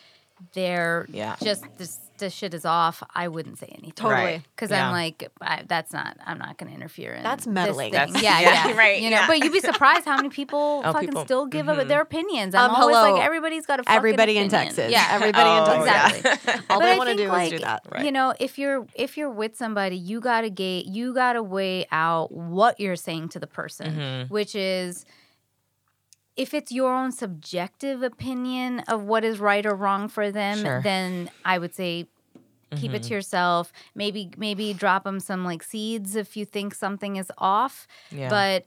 they're 0.53 1.05
Yeah. 1.09 1.35
just 1.43 1.65
this, 1.77 1.99
this 2.19 2.33
shit 2.33 2.53
is 2.53 2.65
off. 2.65 3.01
I 3.15 3.27
wouldn't 3.27 3.57
say 3.59 3.67
anything. 3.67 3.91
Totally. 3.93 4.13
Right. 4.15 4.41
Because 4.55 4.71
Yeah. 4.71 4.85
I'm 4.87 4.91
like, 4.91 5.27
I, 5.41 5.63
that's 5.67 5.91
not. 5.91 6.17
I'm 6.25 6.37
not 6.37 6.57
going 6.57 6.69
to 6.71 6.75
interfere 6.75 7.13
in. 7.13 7.23
That's 7.23 7.45
this 7.45 7.53
meddling. 7.53 7.91
thing. 7.91 8.13
That's- 8.13 8.21
yeah, 8.23 8.39
yeah, 8.41 8.67
yeah, 8.69 8.77
right, 8.77 9.01
You 9.01 9.09
know, 9.09 9.17
yeah. 9.17 9.27
but 9.27 9.39
you'd 9.43 9.51
be 9.53 9.59
surprised 9.59 10.05
how 10.05 10.15
many 10.15 10.29
people 10.29 10.81
Oh, 10.85 10.93
fucking 10.93 11.09
people- 11.09 11.25
still 11.25 11.45
give 11.47 11.67
up 11.69 11.87
their 11.87 12.01
opinions. 12.01 12.53
I'm 12.55 12.69
Um, 12.69 12.75
always 12.75 12.95
hello. 12.95 13.13
like, 13.15 13.23
everybody's 13.25 13.65
got 13.65 13.79
a 13.79 13.83
fucking 13.83 13.97
Everybody 13.97 14.37
in. 14.37 14.49
Texas. 14.49 14.91
Yeah, 14.91 15.07
Everybody 15.11 15.49
in 15.49 15.57
Oh, 15.63 15.85
Texas. 15.85 16.23
yeah. 16.25 16.29
exactly. 16.33 16.53
All 16.69 16.79
But 16.79 16.85
they 16.85 16.91
I 16.93 16.97
want 16.97 17.09
to 17.09 17.15
think, 17.15 17.29
do 17.29 17.35
is 17.35 17.49
do 17.49 17.55
like, 17.57 17.61
that. 17.63 17.81
Right. 17.91 18.05
You 18.05 18.11
know, 18.11 18.33
if 18.39 18.57
you're 18.59 18.85
if 18.95 19.17
you're 19.17 19.29
with 19.29 19.55
somebody, 19.57 19.95
you 19.97 20.19
gotta 20.21 20.49
gate, 20.49 20.85
you 20.85 21.13
gotta 21.13 21.41
weigh 21.41 21.87
out 21.91 22.31
what 22.31 22.79
you're 22.79 22.95
saying 22.95 23.29
to 23.29 23.39
the 23.39 23.47
person, 23.47 23.91
Mm-hmm. 23.95 24.33
which 24.33 24.55
is 24.55 25.05
if 26.43 26.53
it's 26.53 26.71
your 26.71 26.93
own 26.93 27.11
subjective 27.11 28.01
opinion 28.03 28.79
of 28.87 29.03
what 29.03 29.23
is 29.23 29.39
right 29.39 29.65
or 29.65 29.75
wrong 29.75 30.07
for 30.07 30.31
them, 30.31 30.57
Sure. 30.59 30.81
then 30.81 31.29
I 31.43 31.57
would 31.59 31.75
say 31.75 32.07
keep 32.71 32.91
Mm-hmm. 32.91 32.95
it 32.95 33.03
to 33.03 33.13
yourself. 33.13 33.71
Maybe 33.95 34.29
maybe 34.37 34.73
drop 34.73 35.03
them 35.03 35.19
some 35.19 35.43
like 35.43 35.63
seeds 35.63 36.15
if 36.15 36.37
you 36.37 36.45
think 36.45 36.73
something 36.75 37.17
is 37.17 37.31
off. 37.37 37.87
Yeah. 38.11 38.29
But 38.29 38.65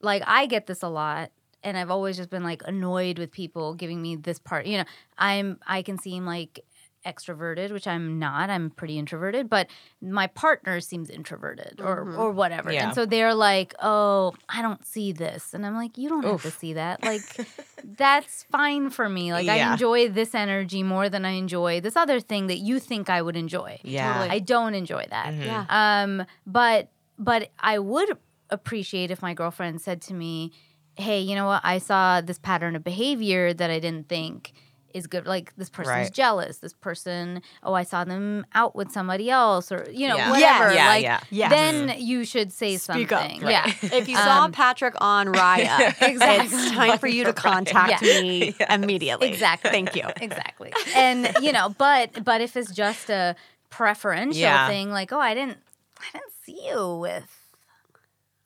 like 0.00 0.22
I 0.26 0.46
get 0.46 0.66
this 0.66 0.82
a 0.82 0.88
lot 0.88 1.30
and 1.62 1.76
I've 1.76 1.90
always 1.90 2.16
just 2.16 2.30
been 2.30 2.42
like 2.44 2.62
annoyed 2.66 3.18
with 3.18 3.30
people 3.32 3.74
giving 3.74 4.00
me 4.00 4.16
this 4.16 4.38
part. 4.38 4.66
You 4.66 4.78
know, 4.78 4.84
I'm 5.18 5.58
I 5.66 5.82
can 5.82 5.98
seem 5.98 6.24
like 6.24 6.60
extroverted, 7.04 7.70
which 7.72 7.86
I'm 7.86 8.18
not. 8.18 8.50
I'm 8.50 8.70
pretty 8.70 8.98
introverted, 8.98 9.48
but 9.48 9.68
my 10.00 10.26
partner 10.26 10.80
seems 10.80 11.10
introverted 11.10 11.80
or 11.80 12.14
or 12.14 12.30
whatever. 12.30 12.72
Yeah. 12.72 12.86
And 12.86 12.94
so 12.94 13.06
they're 13.06 13.34
like, 13.34 13.74
"Oh, 13.82 14.34
I 14.48 14.62
don't 14.62 14.84
see 14.86 15.12
this." 15.12 15.54
And 15.54 15.64
I'm 15.64 15.74
like, 15.74 15.96
"You 15.96 16.08
don't 16.08 16.24
have 16.24 16.42
to 16.42 16.50
see 16.50 16.74
that. 16.74 17.02
Like 17.02 17.22
that's 17.84 18.44
fine 18.44 18.90
for 18.90 19.08
me. 19.08 19.32
Like 19.32 19.48
I 19.48 19.72
enjoy 19.72 20.08
this 20.08 20.34
energy 20.34 20.82
more 20.82 21.08
than 21.08 21.24
I 21.24 21.30
enjoy 21.32 21.80
this 21.80 21.96
other 21.96 22.20
thing 22.20 22.48
that 22.48 22.58
you 22.58 22.78
think 22.78 23.08
I 23.08 23.22
would 23.22 23.36
enjoy." 23.36 23.80
Yeah. 23.82 24.12
Totally. 24.12 24.30
I 24.30 24.38
don't 24.40 24.74
enjoy 24.74 25.06
that. 25.10 25.34
Yeah. 25.34 25.66
Um, 25.68 26.24
but 26.46 26.90
but 27.18 27.50
I 27.58 27.78
would 27.78 28.16
appreciate 28.50 29.10
if 29.10 29.22
my 29.22 29.34
girlfriend 29.34 29.80
said 29.80 30.02
to 30.02 30.14
me, 30.14 30.52
"Hey, 30.96 31.20
you 31.20 31.34
know 31.34 31.46
what? 31.46 31.62
I 31.64 31.78
saw 31.78 32.20
this 32.20 32.38
pattern 32.38 32.76
of 32.76 32.84
behavior 32.84 33.54
that 33.54 33.70
I 33.70 33.78
didn't 33.78 34.08
think 34.08 34.52
is 34.94 35.06
good. 35.06 35.26
Like 35.26 35.54
this 35.56 35.70
person's 35.70 35.88
Right. 35.94 36.12
jealous. 36.12 36.58
This 36.58 36.72
person, 36.72 37.42
oh, 37.62 37.74
I 37.74 37.82
saw 37.84 38.04
them 38.04 38.46
out 38.54 38.74
with 38.76 38.90
somebody 38.90 39.30
else, 39.30 39.70
or 39.72 39.86
you 39.90 40.08
know, 40.08 40.16
Yeah. 40.16 40.30
whatever. 40.30 40.72
Yeah, 40.74 40.86
like 40.88 41.02
yeah. 41.04 41.20
Yes. 41.30 41.50
then 41.50 41.94
you 41.98 42.24
should 42.24 42.52
say 42.52 42.76
Speak 42.76 43.12
up. 43.12 43.22
something. 43.22 43.42
Right. 43.42 43.50
Yeah. 43.82 43.90
If 44.00 44.08
you 44.08 44.16
saw 44.16 44.44
Um, 44.44 44.52
Patrick 44.52 44.94
on 45.00 45.26
Raya, 45.28 45.94
it's 46.00 46.70
time 46.72 46.98
for 46.98 47.06
you 47.08 47.24
to 47.24 47.32
contact 47.48 48.02
Yeah. 48.02 48.20
me 48.20 48.54
immediately. 48.68 49.28
Exactly. 49.28 49.70
Thank 49.70 49.94
you. 49.96 50.04
exactly. 50.20 50.72
And 50.94 51.32
you 51.40 51.52
know, 51.52 51.74
but 51.78 52.24
but 52.24 52.40
if 52.40 52.56
it's 52.56 52.72
just 52.72 53.10
a 53.10 53.34
preferential 53.70 54.36
Yeah. 54.40 54.68
thing, 54.68 54.90
like, 54.90 55.12
oh, 55.12 55.18
I 55.20 55.34
didn't, 55.34 55.58
I 56.00 56.04
didn't 56.12 56.32
see 56.44 56.66
you 56.68 56.96
with, 56.96 57.39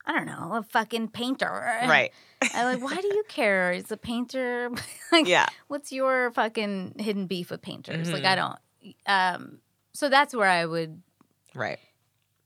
I 0.06 0.12
don't 0.12 0.26
know, 0.26 0.52
a 0.55 0.62
fucking 0.62 1.09
painter. 1.09 1.48
Right. 1.48 2.12
I'm 2.55 2.74
like, 2.81 2.82
why 2.90 3.01
do 3.01 3.06
you 3.09 3.24
care? 3.28 3.72
Is 3.72 3.90
a 3.90 3.97
painter 3.97 4.70
like, 5.12 5.26
Yeah. 5.26 5.47
What's 5.68 5.93
your 5.93 6.31
fucking 6.32 6.97
hidden 6.98 7.26
beef 7.26 7.51
with 7.51 7.62
painters? 7.62 8.12
Like, 8.12 8.22
Mhm. 8.24 8.26
I 8.26 8.35
don't. 8.35 8.59
Um, 9.06 9.59
so 9.94 10.09
that's 10.10 10.35
where 10.35 10.48
I 10.48 10.66
would 10.66 11.01
Right. 11.55 11.78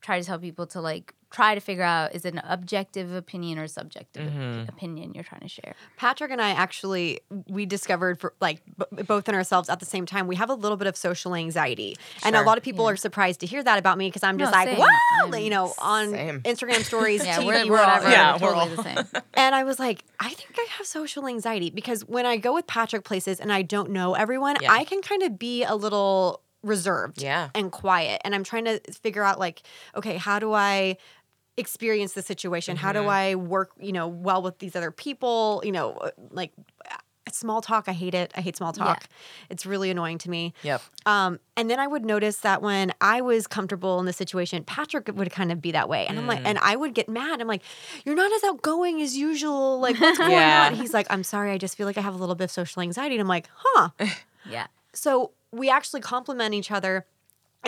try 0.00 0.20
to 0.20 0.24
tell 0.26 0.38
people 0.38 0.66
to 0.68 0.80
like 0.80 1.14
try 1.30 1.54
to 1.54 1.60
figure 1.60 1.82
out 1.82 2.14
is 2.14 2.24
it 2.24 2.32
an 2.34 2.40
objective 2.44 3.12
opinion 3.12 3.58
or 3.58 3.66
subjective 3.66 4.26
op- 4.28 4.32
Mhm. 4.32 4.68
opinion 4.68 5.12
you're 5.14 5.24
trying 5.24 5.42
to 5.42 5.48
share. 5.48 5.74
Patrick 5.98 6.30
and 6.30 6.40
I 6.40 6.50
actually 6.50 7.20
we 7.48 7.66
discovered 7.66 8.18
for 8.18 8.32
like 8.40 8.62
b- 8.78 9.02
both 9.02 9.28
in 9.28 9.34
ourselves 9.34 9.68
at 9.68 9.78
the 9.80 9.84
same 9.86 10.06
time 10.06 10.26
we 10.26 10.36
have 10.36 10.48
a 10.48 10.54
little 10.54 10.76
bit 10.78 10.86
of 10.86 10.96
social 10.96 11.34
anxiety, 11.34 11.96
and 12.24 12.34
a 12.34 12.42
lot 12.42 12.56
of 12.56 12.64
people 12.64 12.86
Yeah. 12.86 12.92
are 12.92 12.96
surprised 12.96 13.40
to 13.40 13.46
hear 13.46 13.62
that 13.62 13.78
about 13.78 13.98
me 13.98 14.08
because 14.08 14.22
I'm 14.22 14.38
just 14.38 14.52
No, 14.52 14.58
like, 14.58 14.68
same. 14.68 14.78
well, 14.78 14.88
I'm 15.24 15.34
you 15.38 15.50
know, 15.50 15.74
on 15.78 16.10
Same. 16.10 16.40
Instagram 16.42 16.82
stories, 16.84 17.22
Yeah, 17.26 17.38
TV, 17.40 17.46
we're, 17.46 17.70
we're 17.72 17.78
all. 17.80 18.02
Yeah, 18.10 18.32
we're 18.40 18.48
we're 18.48 18.54
totally 18.54 18.76
all- 18.76 18.76
the 18.76 18.82
same. 19.12 19.22
And 19.34 19.54
I 19.54 19.64
was 19.64 19.78
like, 19.78 20.04
I 20.18 20.30
think 20.30 20.54
I 20.58 20.66
have 20.78 20.86
social 20.86 21.26
anxiety 21.28 21.70
because 21.70 22.04
when 22.06 22.24
I 22.26 22.38
go 22.38 22.54
with 22.54 22.66
Patrick 22.66 23.04
places 23.04 23.38
and 23.38 23.52
I 23.52 23.62
don't 23.62 23.90
know 23.90 24.14
everyone, 24.14 24.56
Yeah. 24.60 24.72
I 24.72 24.84
can 24.84 25.00
kind 25.02 25.22
of 25.22 25.38
be 25.38 25.62
a 25.64 25.74
little 25.74 26.42
reserved 26.64 27.22
Yeah. 27.22 27.50
and 27.54 27.70
quiet. 27.70 28.20
And 28.24 28.34
I'm 28.34 28.42
trying 28.42 28.64
to 28.64 28.80
figure 29.00 29.22
out 29.22 29.38
like, 29.38 29.62
okay, 29.94 30.16
how 30.16 30.38
do 30.40 30.52
I 30.52 30.96
experience 31.58 32.12
the 32.14 32.22
situation? 32.22 32.76
How 32.76 32.92
Mm-hmm. 32.92 33.02
do 33.04 33.08
I 33.08 33.34
work, 33.34 33.70
you 33.80 33.92
know, 33.92 34.08
well 34.08 34.40
with 34.42 34.58
these 34.58 34.74
other 34.76 34.90
people? 34.90 35.60
You 35.64 35.72
know, 35.72 35.92
uh, 35.94 36.10
like 36.30 36.52
uh, 36.90 36.96
small 37.30 37.60
talk, 37.60 37.84
I 37.88 37.92
hate 37.92 38.14
it. 38.14 38.32
I 38.34 38.40
hate 38.40 38.56
small 38.56 38.72
Yeah. 38.74 38.84
talk. 38.84 39.04
It's 39.50 39.66
really 39.66 39.90
annoying 39.90 40.16
to 40.18 40.30
me. 40.30 40.54
Yep. 40.62 40.80
Um, 41.04 41.40
and 41.56 41.68
then 41.70 41.78
I 41.78 41.86
would 41.86 42.04
notice 42.04 42.38
that 42.38 42.62
when 42.62 42.92
I 43.02 43.20
was 43.20 43.46
comfortable 43.46 44.00
in 44.00 44.06
the 44.06 44.12
situation, 44.14 44.64
Patrick 44.64 45.10
would 45.14 45.30
kind 45.30 45.52
of 45.52 45.60
be 45.60 45.72
that 45.72 45.88
way. 45.90 46.06
And 46.06 46.18
I'm 46.18 46.24
Mm. 46.24 46.28
like, 46.28 46.40
and 46.44 46.58
I 46.58 46.74
would 46.76 46.94
get 46.94 47.08
mad. 47.08 47.40
I'm 47.40 47.46
like, 47.48 47.62
you're 48.06 48.14
not 48.14 48.32
as 48.32 48.44
outgoing 48.44 49.02
as 49.02 49.14
usual. 49.16 49.78
Like, 49.80 50.00
what's 50.00 50.18
going 50.18 50.32
Yeah. 50.38 50.66
on? 50.66 50.74
He's 50.74 50.94
like, 50.94 51.06
I'm 51.10 51.22
sorry. 51.24 51.50
I 51.52 51.58
just 51.58 51.76
feel 51.76 51.86
like 51.86 51.98
I 51.98 52.02
have 52.02 52.14
a 52.14 52.18
little 52.18 52.34
bit 52.34 52.44
of 52.44 52.50
social 52.50 52.80
anxiety. 52.80 53.14
And 53.16 53.20
I'm 53.22 53.28
like, 53.28 53.48
huh. 53.54 53.90
Yeah. 54.48 54.68
So 54.94 55.32
we 55.52 55.68
actually 55.68 56.00
complement 56.00 56.54
each 56.54 56.70
other 56.70 57.04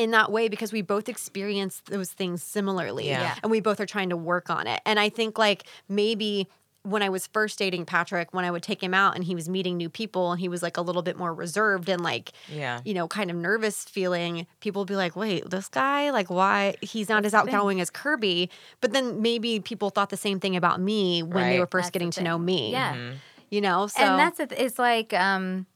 in 0.00 0.12
that 0.12 0.32
way 0.32 0.48
because 0.48 0.72
we 0.72 0.82
both 0.82 1.08
experience 1.08 1.82
those 1.86 2.10
things 2.10 2.42
similarly. 2.42 3.06
Yeah. 3.08 3.20
Yeah. 3.20 3.34
And 3.42 3.50
we 3.50 3.60
both 3.60 3.80
are 3.80 3.86
trying 3.86 4.08
to 4.10 4.16
work 4.16 4.48
on 4.48 4.66
it. 4.66 4.80
And 4.86 4.98
I 4.98 5.10
think 5.10 5.38
like 5.38 5.64
maybe 5.88 6.48
when 6.82 7.02
I 7.02 7.10
was 7.10 7.26
first 7.26 7.58
dating 7.58 7.84
Patrick, 7.84 8.32
when 8.32 8.46
I 8.46 8.50
would 8.50 8.62
take 8.62 8.82
him 8.82 8.94
out 8.94 9.14
and 9.14 9.22
he 9.22 9.34
was 9.34 9.50
meeting 9.50 9.76
new 9.76 9.90
people 9.90 10.32
and 10.32 10.40
he 10.40 10.48
was 10.48 10.62
like 10.62 10.78
a 10.78 10.80
little 10.80 11.02
bit 11.02 11.18
more 11.18 11.34
reserved 11.34 11.90
and 11.90 12.02
like, 12.02 12.32
Yeah. 12.48 12.80
you 12.86 12.94
know, 12.94 13.06
kind 13.06 13.30
of 13.30 13.36
nervous 13.36 13.84
feeling, 13.84 14.46
people 14.60 14.80
would 14.80 14.88
be 14.88 14.96
like, 14.96 15.14
wait, 15.14 15.50
this 15.50 15.68
guy, 15.68 16.10
like, 16.10 16.30
why 16.30 16.76
he's 16.80 17.10
not 17.10 17.26
as 17.26 17.34
outgoing 17.34 17.82
as 17.82 17.90
Kirbie? 17.90 18.48
But 18.80 18.94
then 18.94 19.20
maybe 19.20 19.60
people 19.60 19.90
thought 19.90 20.08
the 20.08 20.16
same 20.16 20.40
thing 20.40 20.56
about 20.56 20.80
me 20.80 21.22
when 21.22 21.50
they 21.50 21.58
were 21.58 21.66
first 21.66 21.88
That's 21.88 21.92
the 21.92 21.98
getting 21.98 22.10
to 22.12 22.22
know 22.22 22.38
me. 22.38 22.72
Yeah. 22.72 22.94
Mm-hmm. 22.94 23.16
You 23.50 23.60
know, 23.60 23.88
so 23.88 24.00
and 24.02 24.18
that's 24.18 24.40
it. 24.40 24.52
It's 24.56 24.78
like 24.78 25.12
um, 25.12 25.66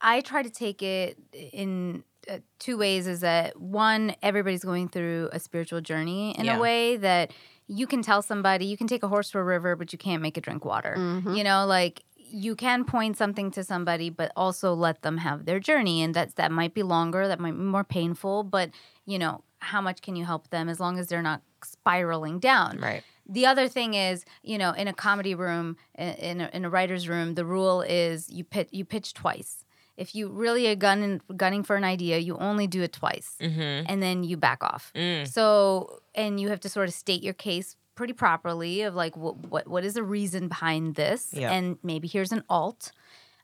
I 0.00 0.20
try 0.20 0.42
to 0.42 0.50
take 0.50 0.82
it 0.82 1.18
in 1.32 2.04
uh, 2.30 2.38
two 2.58 2.76
ways. 2.78 3.06
Is 3.06 3.20
that 3.20 3.60
one, 3.60 4.14
everybody's 4.22 4.64
going 4.64 4.88
through 4.88 5.30
a 5.32 5.40
spiritual 5.40 5.80
journey 5.80 6.36
in 6.38 6.44
Yeah. 6.44 6.58
a 6.58 6.60
way 6.60 6.96
that 6.98 7.32
you 7.68 7.86
can 7.86 8.02
tell 8.02 8.22
somebody 8.22 8.64
you 8.66 8.76
can 8.76 8.86
take 8.86 9.02
a 9.02 9.08
horse 9.08 9.30
to 9.30 9.38
a 9.38 9.44
river, 9.44 9.74
but 9.74 9.92
you 9.92 9.98
can't 9.98 10.22
make 10.22 10.38
it 10.38 10.44
drink 10.44 10.64
water. 10.64 10.94
Mm-hmm. 10.96 11.34
You 11.34 11.44
know, 11.44 11.66
like 11.66 12.02
you 12.16 12.54
can 12.56 12.84
point 12.84 13.16
something 13.16 13.50
to 13.52 13.64
somebody, 13.64 14.10
but 14.10 14.30
also 14.36 14.74
let 14.74 15.02
them 15.02 15.18
have 15.18 15.46
their 15.46 15.58
journey, 15.60 16.02
and 16.02 16.14
that's 16.14 16.34
that 16.34 16.52
might 16.52 16.74
be 16.74 16.82
longer, 16.82 17.26
that 17.28 17.40
might 17.40 17.52
be 17.52 17.58
more 17.58 17.84
painful, 17.84 18.42
but 18.44 18.70
you 19.04 19.18
know, 19.18 19.42
how 19.60 19.80
much 19.80 20.02
can 20.02 20.16
you 20.16 20.24
help 20.24 20.50
them 20.50 20.68
as 20.68 20.78
long 20.80 20.98
as 20.98 21.06
they're 21.08 21.22
not 21.22 21.40
spiraling 21.64 22.38
down? 22.38 22.78
Right. 22.78 23.02
The 23.28 23.46
other 23.46 23.66
thing 23.68 23.94
is, 23.94 24.24
you 24.42 24.58
know, 24.58 24.70
in 24.72 24.86
a 24.86 24.92
comedy 24.92 25.34
room, 25.34 25.76
in 25.96 26.40
a, 26.40 26.50
in 26.52 26.64
a 26.64 26.70
writer's 26.70 27.08
room, 27.08 27.34
the 27.34 27.44
rule 27.44 27.82
is 27.82 28.30
you 28.30 28.44
pitch 28.44 28.68
you 28.70 28.84
pitch 28.84 29.14
twice. 29.14 29.64
If 29.96 30.14
you 30.14 30.28
really 30.28 30.66
are 30.68 30.74
gunning 30.76 31.20
gunning 31.36 31.62
for 31.62 31.76
an 31.76 31.84
idea, 31.84 32.18
you 32.18 32.36
only 32.38 32.66
do 32.66 32.82
it 32.82 32.92
twice, 32.92 33.34
Mm-hmm. 33.40 33.86
and 33.90 34.02
then 34.02 34.24
you 34.24 34.36
back 34.36 34.62
off. 34.62 34.92
Mm. 34.94 35.26
So, 35.26 36.00
and 36.14 36.38
you 36.40 36.48
have 36.50 36.60
to 36.60 36.68
sort 36.68 36.88
of 36.88 36.94
state 36.94 37.22
your 37.22 37.34
case 37.34 37.76
pretty 37.94 38.12
properly 38.12 38.82
of 38.82 38.94
like 38.94 39.16
what 39.16 39.36
what 39.48 39.66
what 39.66 39.84
is 39.84 39.94
the 39.94 40.02
reason 40.02 40.48
behind 40.48 40.94
this, 40.96 41.32
Yeah. 41.32 41.50
and 41.50 41.78
maybe 41.82 42.08
here's 42.08 42.32
an 42.32 42.42
alt. 42.48 42.92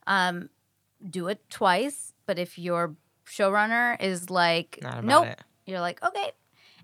Um, 0.05 0.49
do 1.09 1.27
it 1.27 1.39
twice, 1.49 2.13
but 2.27 2.37
if 2.37 2.57
your 2.59 2.95
showrunner 3.25 3.99
is 4.01 4.29
like, 4.29 4.79
nope, 5.01 5.25
it. 5.27 5.39
you're 5.65 5.79
like, 5.81 6.03
okay. 6.03 6.31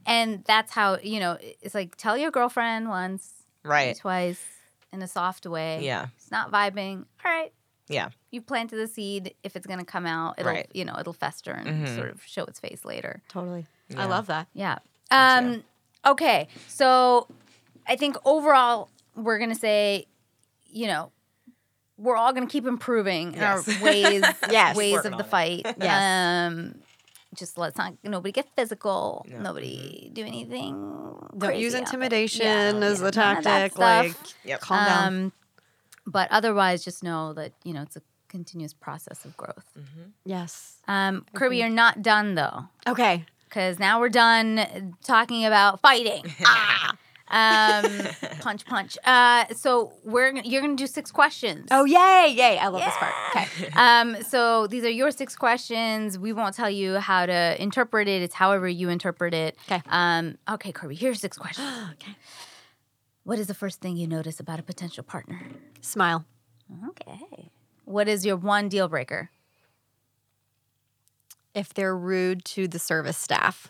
And 0.05 0.43
that's 0.45 0.71
how, 0.71 0.97
you 1.03 1.19
know, 1.19 1.37
it's 1.61 1.75
like 1.75 1.95
tell 1.95 2.17
your 2.17 2.31
girlfriend 2.31 2.87
once, 2.89 3.43
Right. 3.63 3.95
twice 3.95 4.41
in 4.91 5.01
a 5.01 5.07
soft 5.07 5.45
way. 5.45 5.81
Yeah. 5.83 6.07
It's 6.15 6.31
not 6.31 6.51
vibing. 6.51 7.05
All 7.23 7.31
right. 7.31 7.53
Yeah. 7.87 8.09
You 8.31 8.41
planted 8.41 8.75
the 8.77 8.87
seed. 8.87 9.33
If 9.43 9.55
it's 9.55 9.65
going 9.65 9.79
to 9.79 9.85
come 9.85 10.05
out, 10.05 10.35
it'll, 10.37 10.51
Right. 10.51 10.69
you 10.73 10.85
know, 10.85 10.95
it'll 10.99 11.13
fester 11.13 11.51
and 11.51 11.87
Mhm. 11.87 11.95
sort 11.95 12.09
of 12.09 12.23
show 12.23 12.43
its 12.45 12.59
face 12.59 12.85
later. 12.85 13.21
totally. 13.29 13.65
Yeah. 13.89 14.03
I 14.03 14.05
love 14.05 14.27
that. 14.27 14.47
Yeah. 14.53 14.77
Um, 15.09 15.63
okay. 16.05 16.47
So 16.67 17.27
I 17.87 17.95
think 17.95 18.17
overall, 18.25 18.89
we're 19.15 19.39
going 19.39 19.49
to 19.49 19.55
say, 19.59 20.05
you 20.69 20.85
know, 20.87 21.11
we're 21.97 22.15
all 22.15 22.31
going 22.31 22.47
to 22.47 22.51
keep 22.51 22.65
improving 22.67 23.33
in 23.33 23.39
Yes. 23.39 23.67
our 23.67 23.83
ways, 23.83 24.23
Yes. 24.51 24.75
ways 24.75 24.93
Working 24.93 25.13
of 25.13 25.17
the 25.17 25.23
on 25.23 25.27
it. 25.27 25.63
fight. 25.65 25.75
Yes. 25.81 26.51
Um, 26.51 26.75
just 27.35 27.57
let's 27.57 27.77
not 27.77 27.93
nobody 28.03 28.31
get 28.31 28.47
physical. 28.55 29.25
No. 29.29 29.39
Nobody 29.39 30.09
do 30.13 30.23
anything. 30.25 30.73
Don't 31.37 31.55
use 31.57 31.73
crazy 31.73 31.75
out 31.77 31.81
intimidation 31.81 32.45
Yeah, 32.45 32.51
as 32.87 32.99
yeah, 33.01 33.09
the 33.09 33.15
none 33.15 33.37
of 33.37 33.43
that 33.43 33.43
tactic. 33.73 33.77
Like, 33.79 34.15
Yep. 34.45 34.59
calm 34.61 34.85
down. 34.85 35.07
Um, 35.07 35.31
but 36.07 36.31
otherwise, 36.31 36.83
just 36.83 37.03
know 37.03 37.33
that 37.33 37.53
you 37.63 37.73
know 37.73 37.83
it's 37.83 37.95
a 37.95 38.01
continuous 38.29 38.73
process 38.73 39.25
of 39.25 39.35
growth. 39.35 39.65
Yes. 40.25 40.77
Um, 40.87 41.25
Kirbie, 41.33 41.59
you're 41.59 41.69
not 41.69 42.01
done 42.01 42.35
though, 42.35 42.65
Okay. 42.87 43.25
because 43.45 43.79
now 43.79 43.99
we're 43.99 44.09
done 44.09 44.95
talking 45.03 45.45
about 45.45 45.81
fighting. 45.81 46.23
ah! 46.45 46.95
um, 47.31 47.85
punch, 48.39 48.65
punch. 48.65 48.97
Uh, 49.05 49.45
so 49.55 49.93
we're 50.03 50.33
you're 50.37 50.61
gonna 50.61 50.75
do 50.75 50.87
six 50.87 51.11
questions. 51.11 51.67
Oh, 51.71 51.85
yay, 51.85 52.33
yay. 52.35 52.57
I 52.57 52.67
love 52.69 52.81
this 52.83 52.95
part. 52.97 53.13
Okay. 53.35 53.69
Um, 53.75 54.23
so 54.23 54.65
these 54.67 54.83
are 54.83 54.89
your 54.89 55.11
six 55.11 55.35
questions. 55.35 56.17
We 56.17 56.33
won't 56.33 56.55
tell 56.55 56.69
you 56.69 56.95
how 56.95 57.25
to 57.25 57.55
interpret 57.61 58.07
it. 58.07 58.21
It's 58.21 58.33
however 58.33 58.67
you 58.67 58.89
interpret 58.89 59.33
it. 59.33 59.57
Okay. 59.67 59.81
Um, 59.87 60.37
okay, 60.49 60.71
Kirbie, 60.71 60.97
here's 60.97 61.19
six 61.19 61.37
questions. 61.37 61.67
okay. 61.93 62.15
What 63.23 63.37
is 63.37 63.45
the 63.47 63.53
first 63.53 63.79
thing 63.79 63.95
you 63.95 64.07
notice 64.07 64.39
about 64.39 64.59
a 64.59 64.63
potential 64.63 65.03
partner? 65.03 65.39
Smile. 65.81 66.25
Okay. 66.89 67.49
What 67.89 68.07
is 68.07 68.23
your 68.23 68.35
one 68.35 68.69
deal 68.69 68.87
breaker? 68.87 69.31
If 71.55 71.73
they're 71.73 71.97
rude 71.97 72.45
to 72.45 72.67
the 72.67 72.77
service 72.77 73.17
staff, 73.17 73.69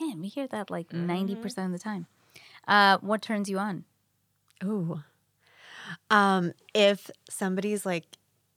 Man, 0.00 0.20
we 0.20 0.28
hear 0.28 0.46
that 0.46 0.70
like 0.70 0.90
90% 0.90 1.66
of 1.66 1.72
the 1.72 1.80
time. 1.80 2.06
Uh, 2.68 2.98
what 2.98 3.20
turns 3.20 3.50
you 3.50 3.58
on? 3.58 3.82
Ooh. 4.62 5.02
Um, 6.12 6.52
if 6.72 7.10
somebody's 7.28 7.84
like 7.84 8.04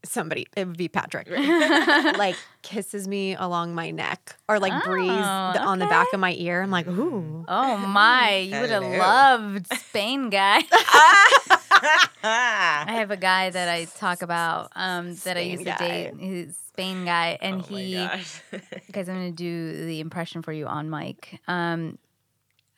somebody, 0.03 0.47
it 0.55 0.67
would 0.67 0.77
be 0.77 0.87
Patrick, 0.87 1.29
like 2.17 2.35
kisses 2.61 3.07
me 3.07 3.35
along 3.35 3.75
my 3.75 3.91
neck 3.91 4.35
or 4.47 4.59
like 4.59 4.83
breathes 4.83 5.11
Oh, 5.11 5.51
the, 5.53 5.61
on 5.61 5.79
the 5.79 5.85
back 5.87 6.07
of 6.13 6.19
my 6.19 6.33
ear, 6.33 6.61
I'm 6.61 6.71
like, 6.71 6.87
ooh. 6.87 7.45
Oh 7.47 7.77
my, 7.77 8.37
you 8.37 8.59
would 8.59 8.69
have 8.69 8.83
loved 8.83 9.67
Spain 9.77 10.29
guy. 10.29 10.61
I 12.23 12.85
have 12.87 13.11
a 13.11 13.17
guy 13.17 13.49
that 13.49 13.69
I 13.69 13.85
talk 13.85 14.21
about 14.21 14.71
um, 14.75 15.15
that 15.23 15.37
I 15.37 15.41
Spain 15.41 15.51
used 15.51 15.65
guy. 15.65 15.75
to 15.77 16.11
date. 16.11 16.13
He's 16.19 16.57
Spain 16.67 17.05
guy, 17.05 17.37
and 17.41 17.61
oh 17.61 17.63
he. 17.63 17.95
my. 17.95 18.23
Guys, 18.91 19.09
I'm 19.09 19.15
going 19.15 19.31
to 19.31 19.35
do 19.35 19.85
the 19.85 19.99
impression 19.99 20.41
for 20.41 20.51
you 20.53 20.67
on 20.67 20.89
mic. 20.89 21.39
Um, 21.47 21.97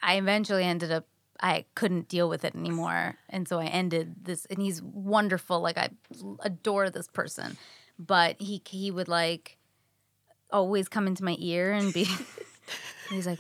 I 0.02 0.18
eventually 0.18 0.64
ended 0.64 0.92
up. 0.92 1.06
I 1.44 1.66
couldn't 1.76 2.08
deal 2.08 2.30
with 2.30 2.46
it 2.46 2.56
anymore, 2.56 3.18
and 3.30 3.48
so 3.48 3.60
I 3.60 3.66
ended 3.66 4.16
this. 4.24 4.46
And 4.46 4.60
he's 4.60 4.82
wonderful. 4.82 5.60
Like 5.60 5.78
I 5.78 5.90
adore 6.40 6.90
this 6.90 7.08
person, 7.08 7.58
but 8.00 8.38
he 8.40 8.62
he 8.66 8.90
would 8.90 9.10
like 9.10 9.58
always 10.52 10.88
come 10.88 11.06
into 11.06 11.24
my 11.26 11.36
ear 11.38 11.74
and 11.74 11.94
be. 11.94 12.08
he's 13.10 13.28
like, 13.28 13.40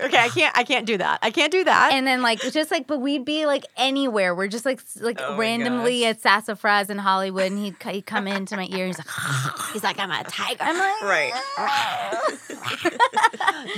Okay, 0.00 0.18
I 0.18 0.28
can't. 0.28 0.56
I 0.56 0.64
can't 0.64 0.86
do 0.86 0.96
that. 0.98 1.18
I 1.22 1.30
can't 1.30 1.50
do 1.52 1.64
that. 1.64 1.92
and 1.92 2.06
then 2.06 2.22
like 2.22 2.40
just 2.52 2.70
like, 2.70 2.86
but 2.86 3.00
we'd 3.00 3.24
be 3.24 3.46
like 3.46 3.64
anywhere. 3.76 4.34
We're 4.34 4.46
just 4.48 4.64
like 4.64 4.80
like 5.00 5.18
Oh 5.20 5.36
randomly 5.36 6.04
at 6.06 6.20
Sassafras 6.20 6.88
in 6.90 6.98
Hollywood, 6.98 7.50
and 7.50 7.58
he'd, 7.58 7.76
he'd 7.82 8.06
come 8.06 8.26
into 8.28 8.56
my 8.56 8.66
ear. 8.70 8.86
And 8.86 8.94
he's 8.94 8.98
like, 8.98 9.08
He's 9.72 9.82
like, 9.84 9.98
I'm 9.98 10.10
a 10.10 10.22
tiger. 10.24 10.62
I'm 10.62 10.78
like, 10.78 11.02
right. 11.02 11.32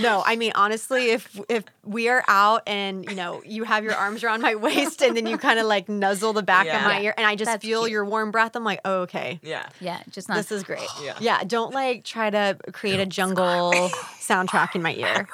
No, 0.00 0.22
I 0.24 0.36
mean 0.36 0.52
honestly, 0.54 1.10
if 1.10 1.38
if 1.48 1.64
we 1.84 2.08
are 2.08 2.22
out 2.28 2.62
and 2.66 3.04
you 3.08 3.14
know 3.14 3.42
you 3.44 3.64
have 3.64 3.82
your 3.82 3.94
arms 3.94 4.22
around 4.22 4.40
my 4.42 4.54
waist 4.54 5.02
and 5.02 5.16
then 5.16 5.26
you 5.26 5.38
kind 5.38 5.58
of 5.58 5.66
like 5.66 5.88
nuzzle 5.88 6.32
the 6.32 6.42
back 6.42 6.66
of 6.66 6.82
my 6.84 6.98
Yeah. 6.98 7.04
ear 7.06 7.14
and 7.16 7.26
I 7.26 7.34
just 7.34 7.50
That's 7.50 7.64
feel 7.64 7.80
cute. 7.82 7.92
your 7.92 8.04
warm 8.04 8.30
breath, 8.30 8.54
I'm 8.56 8.64
like, 8.64 8.80
oh, 8.84 9.00
okay, 9.02 9.40
Yeah. 9.42 9.66
yeah, 9.80 10.02
just 10.10 10.28
not. 10.28 10.36
this 10.36 10.52
is 10.52 10.62
great. 10.62 10.86
Yeah. 11.02 11.16
yeah. 11.20 11.44
Don't 11.44 11.72
like 11.74 12.04
try 12.04 12.30
to 12.30 12.56
create 12.72 13.00
a 13.00 13.06
jungle 13.06 13.72
soundtrack 14.20 14.74
in 14.74 14.82
my 14.82 14.94
ear. 14.94 15.26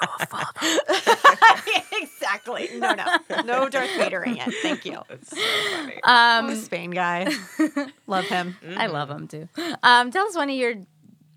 exactly. 2.01 2.69
No, 2.77 2.93
no, 2.93 3.41
no 3.41 3.69
Darth 3.69 3.89
Vadering 3.91 4.45
it. 4.45 4.53
Thank 4.61 4.85
you. 4.85 4.99
That's 5.09 5.29
so 5.29 5.41
funny. 5.75 5.99
Um, 6.03 6.45
um, 6.47 6.55
Spain 6.55 6.91
guy, 6.91 7.31
love 8.07 8.25
him. 8.25 8.55
I 8.75 8.87
love 8.87 9.09
him 9.09 9.27
too. 9.27 9.47
Um, 9.83 10.11
tell 10.11 10.27
us 10.27 10.35
one 10.35 10.49
of 10.49 10.55
your 10.55 10.75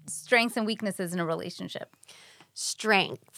strengths 0.06 0.56
and 0.56 0.66
weaknesses 0.66 1.12
in 1.12 1.20
a 1.20 1.26
relationship. 1.26 1.94
Strengths. 2.54 3.29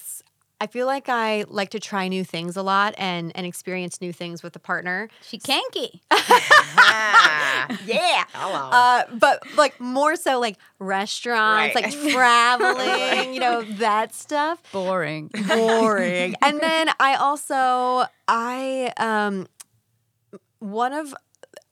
I 0.63 0.69
feel 0.69 0.87
like 0.87 1.09
I 1.09 1.45
like 1.49 1.71
to 1.71 1.81
try 1.81 2.07
new 2.07 2.23
things 2.23 2.57
a 2.57 2.63
lot 2.63 2.95
and 2.97 3.33
and 3.35 3.45
experience 3.45 4.01
new 4.01 4.13
things 4.13 4.45
with 4.45 4.55
a 4.55 4.61
partner. 4.61 5.09
She 5.21 5.39
kanky. 5.39 6.01
Ah. 6.11 7.67
Yeah. 7.87 8.25
Hello. 8.33 8.71
Uh, 8.71 9.03
but 9.19 9.43
like 9.57 9.79
more 9.81 10.15
so 10.17 10.39
like 10.39 10.57
restaurants, 10.79 11.75
Right. 11.75 11.85
like 11.85 11.93
traveling, 12.13 13.35
you 13.35 13.41
know, 13.41 13.63
that 13.79 14.15
stuff. 14.15 14.59
Boring. 14.73 15.31
Boring. 15.49 16.35
and 16.43 16.61
then 16.61 16.91
I 17.01 17.17
also 17.17 18.05
I 18.29 18.93
um 18.99 19.49
one 20.61 20.93
of 20.93 21.13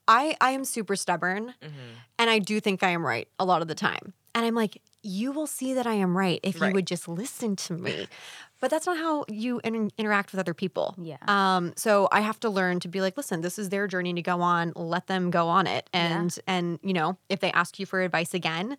I 0.09 0.37
I 0.41 0.51
am 0.51 0.65
super 0.65 0.97
stubborn 0.97 1.55
Mhm. 1.63 1.71
and 2.19 2.29
I 2.31 2.39
do 2.41 2.59
think 2.61 2.83
I 2.83 2.91
am 2.91 3.07
right 3.07 3.29
a 3.39 3.45
lot 3.45 3.63
of 3.63 3.69
the 3.69 3.75
time. 3.77 4.15
And 4.35 4.45
I'm 4.47 4.55
like, 4.55 4.81
you 5.03 5.33
will 5.33 5.47
see 5.47 5.75
that 5.75 5.87
I 5.87 5.95
am 5.95 6.17
right 6.17 6.41
if 6.43 6.61
you 6.61 6.71
would 6.73 6.87
just 6.87 7.09
listen 7.09 7.57
to 7.57 7.75
me. 7.75 8.07
But 8.61 8.71
that's 8.71 8.85
not 8.85 8.99
how 8.99 9.25
you 9.27 9.59
in- 9.65 9.91
interact 9.97 10.33
with 10.33 10.39
other 10.39 10.53
people. 10.53 10.95
Yeah. 11.01 11.17
Um. 11.27 11.73
So 11.77 12.09
I 12.13 12.21
have 12.21 12.39
to 12.41 12.51
learn 12.51 12.79
to 12.81 12.89
be 12.89 13.01
like, 13.01 13.17
listen, 13.17 13.41
this 13.41 13.59
is 13.59 13.71
their 13.71 13.87
journey 13.87 14.13
to 14.13 14.21
go 14.21 14.43
on. 14.43 14.75
Let 14.77 15.07
them 15.07 15.31
go 15.31 15.49
on 15.49 15.67
it. 15.67 15.89
Yeah. 15.95 16.19
And 16.21 16.39
and 16.47 16.79
you 16.83 16.93
know, 16.93 17.17
if 17.31 17.41
they 17.41 17.51
ask 17.53 17.79
you 17.79 17.87
for 17.87 18.03
advice 18.03 18.35
again, 18.35 18.77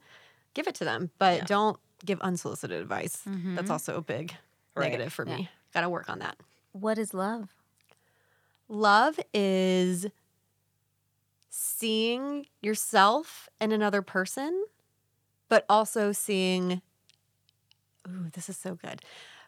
give 0.53 0.67
it 0.67 0.75
to 0.75 0.83
them. 0.85 1.09
But 1.17 1.37
Yeah. 1.39 1.45
don't 1.45 1.79
give 2.05 2.21
unsolicited 2.21 2.79
advice. 2.79 3.23
Mm-hmm. 3.27 3.55
That's 3.55 3.71
also 3.71 3.97
a 3.97 4.01
big 4.01 4.35
Right. 4.75 4.91
negative 4.91 5.11
for 5.13 5.25
Yeah. 5.27 5.35
me. 5.37 5.49
Got 5.73 5.81
to 5.81 5.89
work 5.89 6.09
on 6.11 6.19
that. 6.19 6.37
What 6.73 6.99
is 6.99 7.11
love? 7.15 7.49
Love 8.69 9.19
is 9.33 10.05
seeing 11.49 12.45
yourself 12.61 13.49
in 13.59 13.71
another 13.71 14.01
person, 14.01 14.65
but 15.51 15.65
also 15.67 16.13
seeing, 16.13 16.81
ooh, 18.07 18.29
this 18.31 18.47
is 18.47 18.55
so 18.55 18.75
good, 18.75 19.01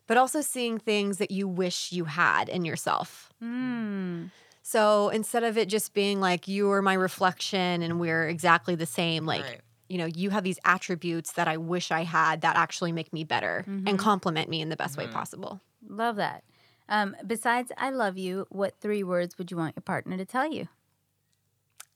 but 0.05 0.17
also 0.17 0.41
seeing 0.41 0.77
things 0.77 1.17
that 1.17 1.31
you 1.31 1.47
wish 1.47 1.93
you 1.93 2.03
had 2.03 2.49
in 2.49 2.65
yourself. 2.65 3.31
Mm. 3.41 4.30
So 4.61 5.07
instead 5.07 5.45
of 5.45 5.57
it 5.57 5.69
just 5.69 5.93
being 5.93 6.19
like, 6.19 6.45
you 6.45 6.69
are 6.71 6.81
my 6.81 6.93
reflection 6.93 7.81
and 7.81 8.01
we're 8.01 8.27
exactly 8.27 8.75
the 8.75 8.85
same, 8.85 9.25
like, 9.25 9.43
Right. 9.45 9.61
you 9.88 9.97
know, 9.97 10.05
you 10.05 10.30
have 10.31 10.43
these 10.43 10.59
attributes 10.65 11.31
that 11.34 11.47
I 11.47 11.55
wish 11.55 11.89
I 11.89 12.03
had 12.03 12.41
that 12.41 12.57
actually 12.57 12.91
make 12.91 13.13
me 13.13 13.23
better 13.23 13.63
and 13.65 13.97
complement 13.97 14.49
me 14.49 14.59
in 14.59 14.67
the 14.67 14.75
best 14.75 14.97
way 14.97 15.07
possible. 15.07 15.61
Love 15.88 16.17
that. 16.17 16.43
Um, 16.89 17.15
besides, 17.25 17.71
I 17.77 17.91
love 17.91 18.17
you. 18.17 18.45
What 18.49 18.75
three 18.81 19.03
words 19.03 19.38
would 19.38 19.51
you 19.51 19.55
want 19.55 19.77
your 19.77 19.84
partner 19.84 20.17
to 20.17 20.25
tell 20.25 20.51
you? 20.51 20.67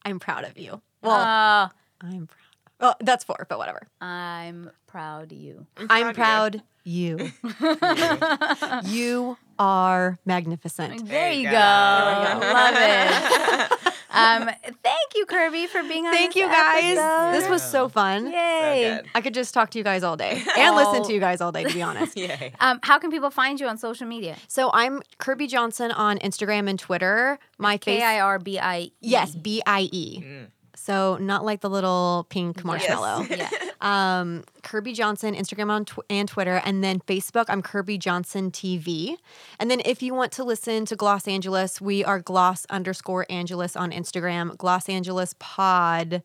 I'm 0.06 0.18
proud 0.18 0.46
of 0.46 0.58
you. 0.58 0.82
Well, 1.02 1.24
oh, 1.26 2.08
I'm 2.08 2.28
proud. 2.28 2.47
Well, 2.80 2.96
that's 3.00 3.24
four, 3.24 3.46
but 3.50 3.58
whatever. 3.58 3.88
I'm 4.02 4.70
proud 4.88 5.32
of 5.32 5.38
you. 5.38 5.66
I'm 5.90 6.14
proud 6.14 6.62
you. 6.84 7.32
you 8.86 9.38
are 9.60 10.18
magnificent. 10.26 11.08
There 11.08 11.32
you 11.32 11.40
you 11.42 11.46
go. 11.46 11.52
go. 11.52 12.40
Love 12.40 12.76
it. 12.78 13.72
Um, 14.10 14.50
thank 14.82 15.14
you, 15.14 15.28
Kirbie, 15.28 15.68
for 15.68 15.84
being 15.84 16.08
on. 16.08 16.12
Thank 16.14 16.34
this 16.34 16.42
you 16.42 16.48
guys. 16.50 16.98
episode. 16.98 17.32
This 17.34 17.50
was 17.52 17.62
so 17.62 17.88
fun. 17.88 18.32
Yay. 18.32 18.96
good. 19.04 19.06
I 19.14 19.22
could 19.22 19.36
just 19.36 19.54
talk 19.54 19.70
to 19.72 19.78
you 19.78 19.84
guys 19.84 20.02
all 20.02 20.18
day 20.18 20.32
and 20.58 20.76
listen 20.76 21.02
Oh. 21.02 21.04
to 21.04 21.14
you 21.14 21.20
guys 21.20 21.40
all 21.40 21.52
day, 21.52 21.66
to 21.66 21.72
be 21.74 21.84
honest. 21.84 22.18
Yay. 22.18 22.52
Um, 22.60 22.80
how 22.82 22.98
can 22.98 23.12
people 23.12 23.30
find 23.30 23.60
you 23.60 23.68
on 23.68 23.78
social 23.78 24.08
media? 24.08 24.36
So 24.48 24.72
I'm 24.74 25.04
Kirbie 25.20 25.48
Johnson 25.48 25.92
on 25.92 26.18
Instagram 26.20 26.68
and 26.68 26.80
Twitter. 26.80 27.38
My 27.60 27.78
K 27.78 27.98
face, 27.98 28.04
I 28.04 28.20
R 28.22 28.40
B 28.40 28.58
I. 28.58 28.80
E. 28.80 28.92
yes, 29.02 29.36
B 29.36 29.62
I 29.68 29.82
E. 29.92 30.22
Mm. 30.26 30.48
So 30.88 31.18
not 31.20 31.44
like 31.44 31.60
the 31.60 31.70
little 31.70 32.26
pink 32.30 32.64
marshmallow. 32.64 33.26
Yeah. 33.38 33.50
Um, 33.82 34.44
Kirbie 34.64 34.96
Johnson, 34.96 35.36
Instagram 35.36 35.70
on 35.70 35.84
tw- 35.86 36.00
and 36.10 36.28
Twitter, 36.30 36.62
and 36.66 36.82
then 36.84 37.00
Facebook. 37.02 37.46
I'm 37.50 37.62
Kirbie 37.62 38.00
Johnson 38.00 38.50
TV. 38.52 39.18
And 39.60 39.70
then 39.70 39.82
if 39.86 40.02
you 40.02 40.14
want 40.16 40.32
to 40.34 40.44
listen 40.46 40.86
to 40.86 40.96
Gloss 40.96 41.28
Angeles, 41.28 41.82
we 41.82 42.04
are 42.06 42.20
Gloss 42.20 42.66
underscore 42.70 43.26
Angeles 43.30 43.76
on 43.76 43.92
Instagram, 43.92 44.58
Gloss 44.58 44.88
Angeles 44.90 45.36
Pod 45.40 46.24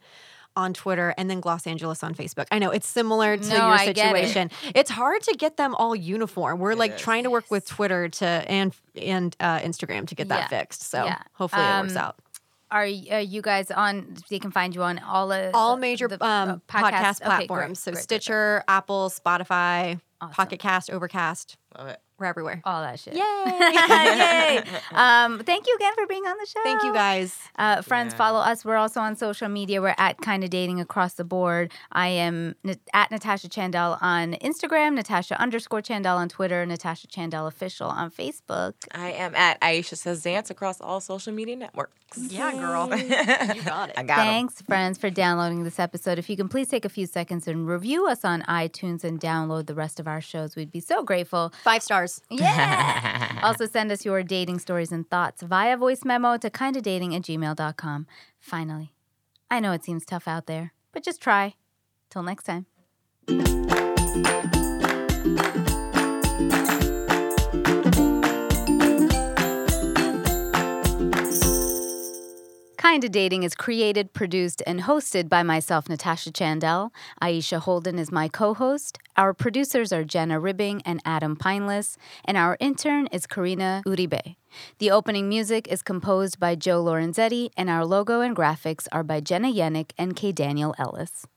on 0.54 0.72
Twitter, 0.74 1.12
and 1.18 1.28
then 1.28 1.40
Gloss 1.40 1.66
Angeles 1.66 2.02
on 2.04 2.14
Facebook. 2.14 2.46
I 2.52 2.58
know 2.60 2.70
it's 2.70 2.86
similar 2.88 3.36
to 3.36 3.48
No, 3.48 3.68
your 3.68 3.76
get 3.78 3.88
it. 3.88 3.96
situation. 3.96 4.50
It's 4.74 4.90
hard 4.90 5.22
to 5.22 5.34
get 5.34 5.56
them 5.56 5.74
all 5.74 5.96
uniform. 5.96 6.58
We're 6.60 6.74
like 6.74 6.92
is. 6.92 7.00
trying 7.00 7.24
to 7.24 7.30
work 7.30 7.50
with 7.50 7.66
Twitter 7.66 8.08
to 8.08 8.26
and 8.26 8.72
and 8.94 9.34
uh, 9.40 9.58
Instagram 9.58 10.06
to 10.08 10.14
get 10.14 10.28
that 10.28 10.50
Yeah. 10.50 10.58
fixed. 10.58 10.82
So 10.82 11.04
Yeah. 11.06 11.18
hopefully 11.32 11.64
it 11.64 11.80
works 11.82 11.92
Um, 11.96 11.98
out. 11.98 12.16
Are, 12.72 12.82
are 13.10 13.20
you 13.20 13.42
guys 13.42 13.70
on? 13.70 14.16
They 14.30 14.38
can 14.38 14.50
find 14.50 14.74
you 14.74 14.82
on 14.82 14.98
all 14.98 15.30
of 15.30 15.54
all 15.54 15.76
the- 15.76 15.80
major 15.82 16.08
the, 16.08 16.14
um, 16.24 16.48
uh, 16.50 16.56
podcast 16.66 17.20
Okay, 17.20 17.36
great, 17.36 17.46
platforms. 17.48 17.78
so 17.82 17.90
great, 17.92 17.96
great, 17.98 18.02
Stitcher, 18.02 18.64
Apple, 18.66 19.10
Spotify, 19.10 20.00
Awesome. 20.20 20.34
Pocket 20.34 20.58
Cast, 20.58 20.90
Overcast. 20.90 21.56
Love 21.78 21.88
it. 21.88 22.00
We're 22.22 22.28
everywhere. 22.28 22.62
all 22.64 22.80
that 22.82 23.00
shit. 23.00 23.14
Yay! 23.14 23.20
Yay! 23.20 24.62
Um, 24.92 25.40
thank 25.40 25.66
you 25.66 25.74
again 25.76 25.92
for 25.96 26.06
being 26.06 26.24
on 26.24 26.36
the 26.38 26.46
show. 26.46 26.60
Thank 26.62 26.82
you 26.84 26.92
guys. 26.92 27.36
Uh, 27.56 27.82
friends, 27.82 28.12
Yeah. 28.12 28.18
follow 28.18 28.38
us. 28.40 28.64
We're 28.64 28.76
also 28.76 29.00
on 29.00 29.16
social 29.16 29.48
media. 29.48 29.82
We're 29.82 29.94
at 29.98 30.20
Kinda 30.20 30.48
Dating 30.48 30.80
across 30.80 31.14
the 31.14 31.24
board. 31.24 31.72
I 31.90 32.08
am 32.08 32.54
Na- 32.62 32.74
at 32.94 33.10
Natasha 33.10 33.48
Chandel 33.48 33.98
on 34.00 34.34
Instagram, 34.34 34.94
Natasha 34.94 35.40
underscore 35.40 35.82
Chandel 35.82 36.16
on 36.16 36.28
Twitter, 36.28 36.64
Natasha 36.64 37.08
Chandel 37.08 37.46
official 37.48 37.88
on 37.88 38.10
Facebook. 38.10 38.74
I 38.92 39.10
am 39.12 39.34
at 39.34 39.60
Aisha 39.60 39.96
Says 39.96 40.22
Dance 40.22 40.50
across 40.50 40.80
all 40.80 41.00
social 41.00 41.32
media 41.32 41.56
networks. 41.56 41.96
Yeah, 42.28 42.52
girl. 42.52 42.88
you 42.94 43.62
got 43.62 43.88
it. 43.88 43.94
I 43.98 44.02
got 44.02 44.18
'em. 44.18 44.26
Thanks, 44.26 44.60
friends, 44.62 44.98
for 44.98 45.08
downloading 45.08 45.64
this 45.64 45.78
episode. 45.80 46.18
If 46.18 46.28
you 46.28 46.36
can 46.36 46.48
please 46.48 46.68
take 46.68 46.84
a 46.84 46.90
few 46.90 47.06
seconds 47.06 47.48
and 47.48 47.66
review 47.66 48.06
us 48.06 48.22
on 48.24 48.42
iTunes 48.42 49.02
and 49.02 49.18
download 49.18 49.66
the 49.66 49.74
rest 49.74 49.98
of 49.98 50.06
our 50.06 50.20
shows, 50.20 50.54
we'd 50.54 50.70
be 50.70 50.80
so 50.80 51.02
grateful. 51.02 51.52
Five 51.64 51.82
stars. 51.82 52.11
Yeah. 52.30 53.40
also, 53.42 53.66
send 53.66 53.92
us 53.92 54.04
your 54.04 54.22
dating 54.22 54.58
stories 54.58 54.92
and 54.92 55.08
thoughts 55.08 55.42
via 55.42 55.76
voice 55.76 56.04
memo 56.04 56.36
to 56.38 56.50
kindadating 56.50 57.14
at 57.14 57.22
gmail.com. 57.22 58.06
Finally, 58.40 58.92
I 59.50 59.60
know 59.60 59.72
it 59.72 59.84
seems 59.84 60.04
tough 60.04 60.26
out 60.26 60.46
there, 60.46 60.72
but 60.92 61.04
just 61.04 61.20
try. 61.20 61.54
Till 62.10 62.22
next 62.22 62.44
time. 62.44 62.66
Kinda 72.82 73.08
Dating 73.08 73.44
is 73.44 73.54
created, 73.54 74.12
produced, 74.12 74.60
and 74.66 74.80
hosted 74.80 75.28
by 75.28 75.44
myself, 75.44 75.88
Natasha 75.88 76.32
Chandel. 76.32 76.90
Aisha 77.22 77.60
Holden 77.60 77.96
is 77.96 78.10
my 78.10 78.26
co 78.26 78.54
host. 78.54 78.98
Our 79.16 79.32
producers 79.32 79.92
are 79.92 80.02
Jenna 80.02 80.40
Ribbing 80.40 80.82
and 80.84 81.00
Adam 81.04 81.36
Pineless, 81.36 81.96
and 82.24 82.36
our 82.36 82.56
intern 82.58 83.06
is 83.12 83.24
Karina 83.28 83.84
Uribe. 83.86 84.34
The 84.78 84.90
opening 84.90 85.28
music 85.28 85.68
is 85.68 85.80
composed 85.80 86.40
by 86.40 86.56
Joe 86.56 86.82
Lorenzetti, 86.82 87.50
and 87.56 87.70
our 87.70 87.86
logo 87.86 88.20
and 88.20 88.34
graphics 88.34 88.88
are 88.90 89.04
by 89.04 89.20
Jenna 89.20 89.52
Yannick 89.52 89.92
and 89.96 90.16
K. 90.16 90.32
Daniel 90.32 90.74
Ellis. 90.76 91.28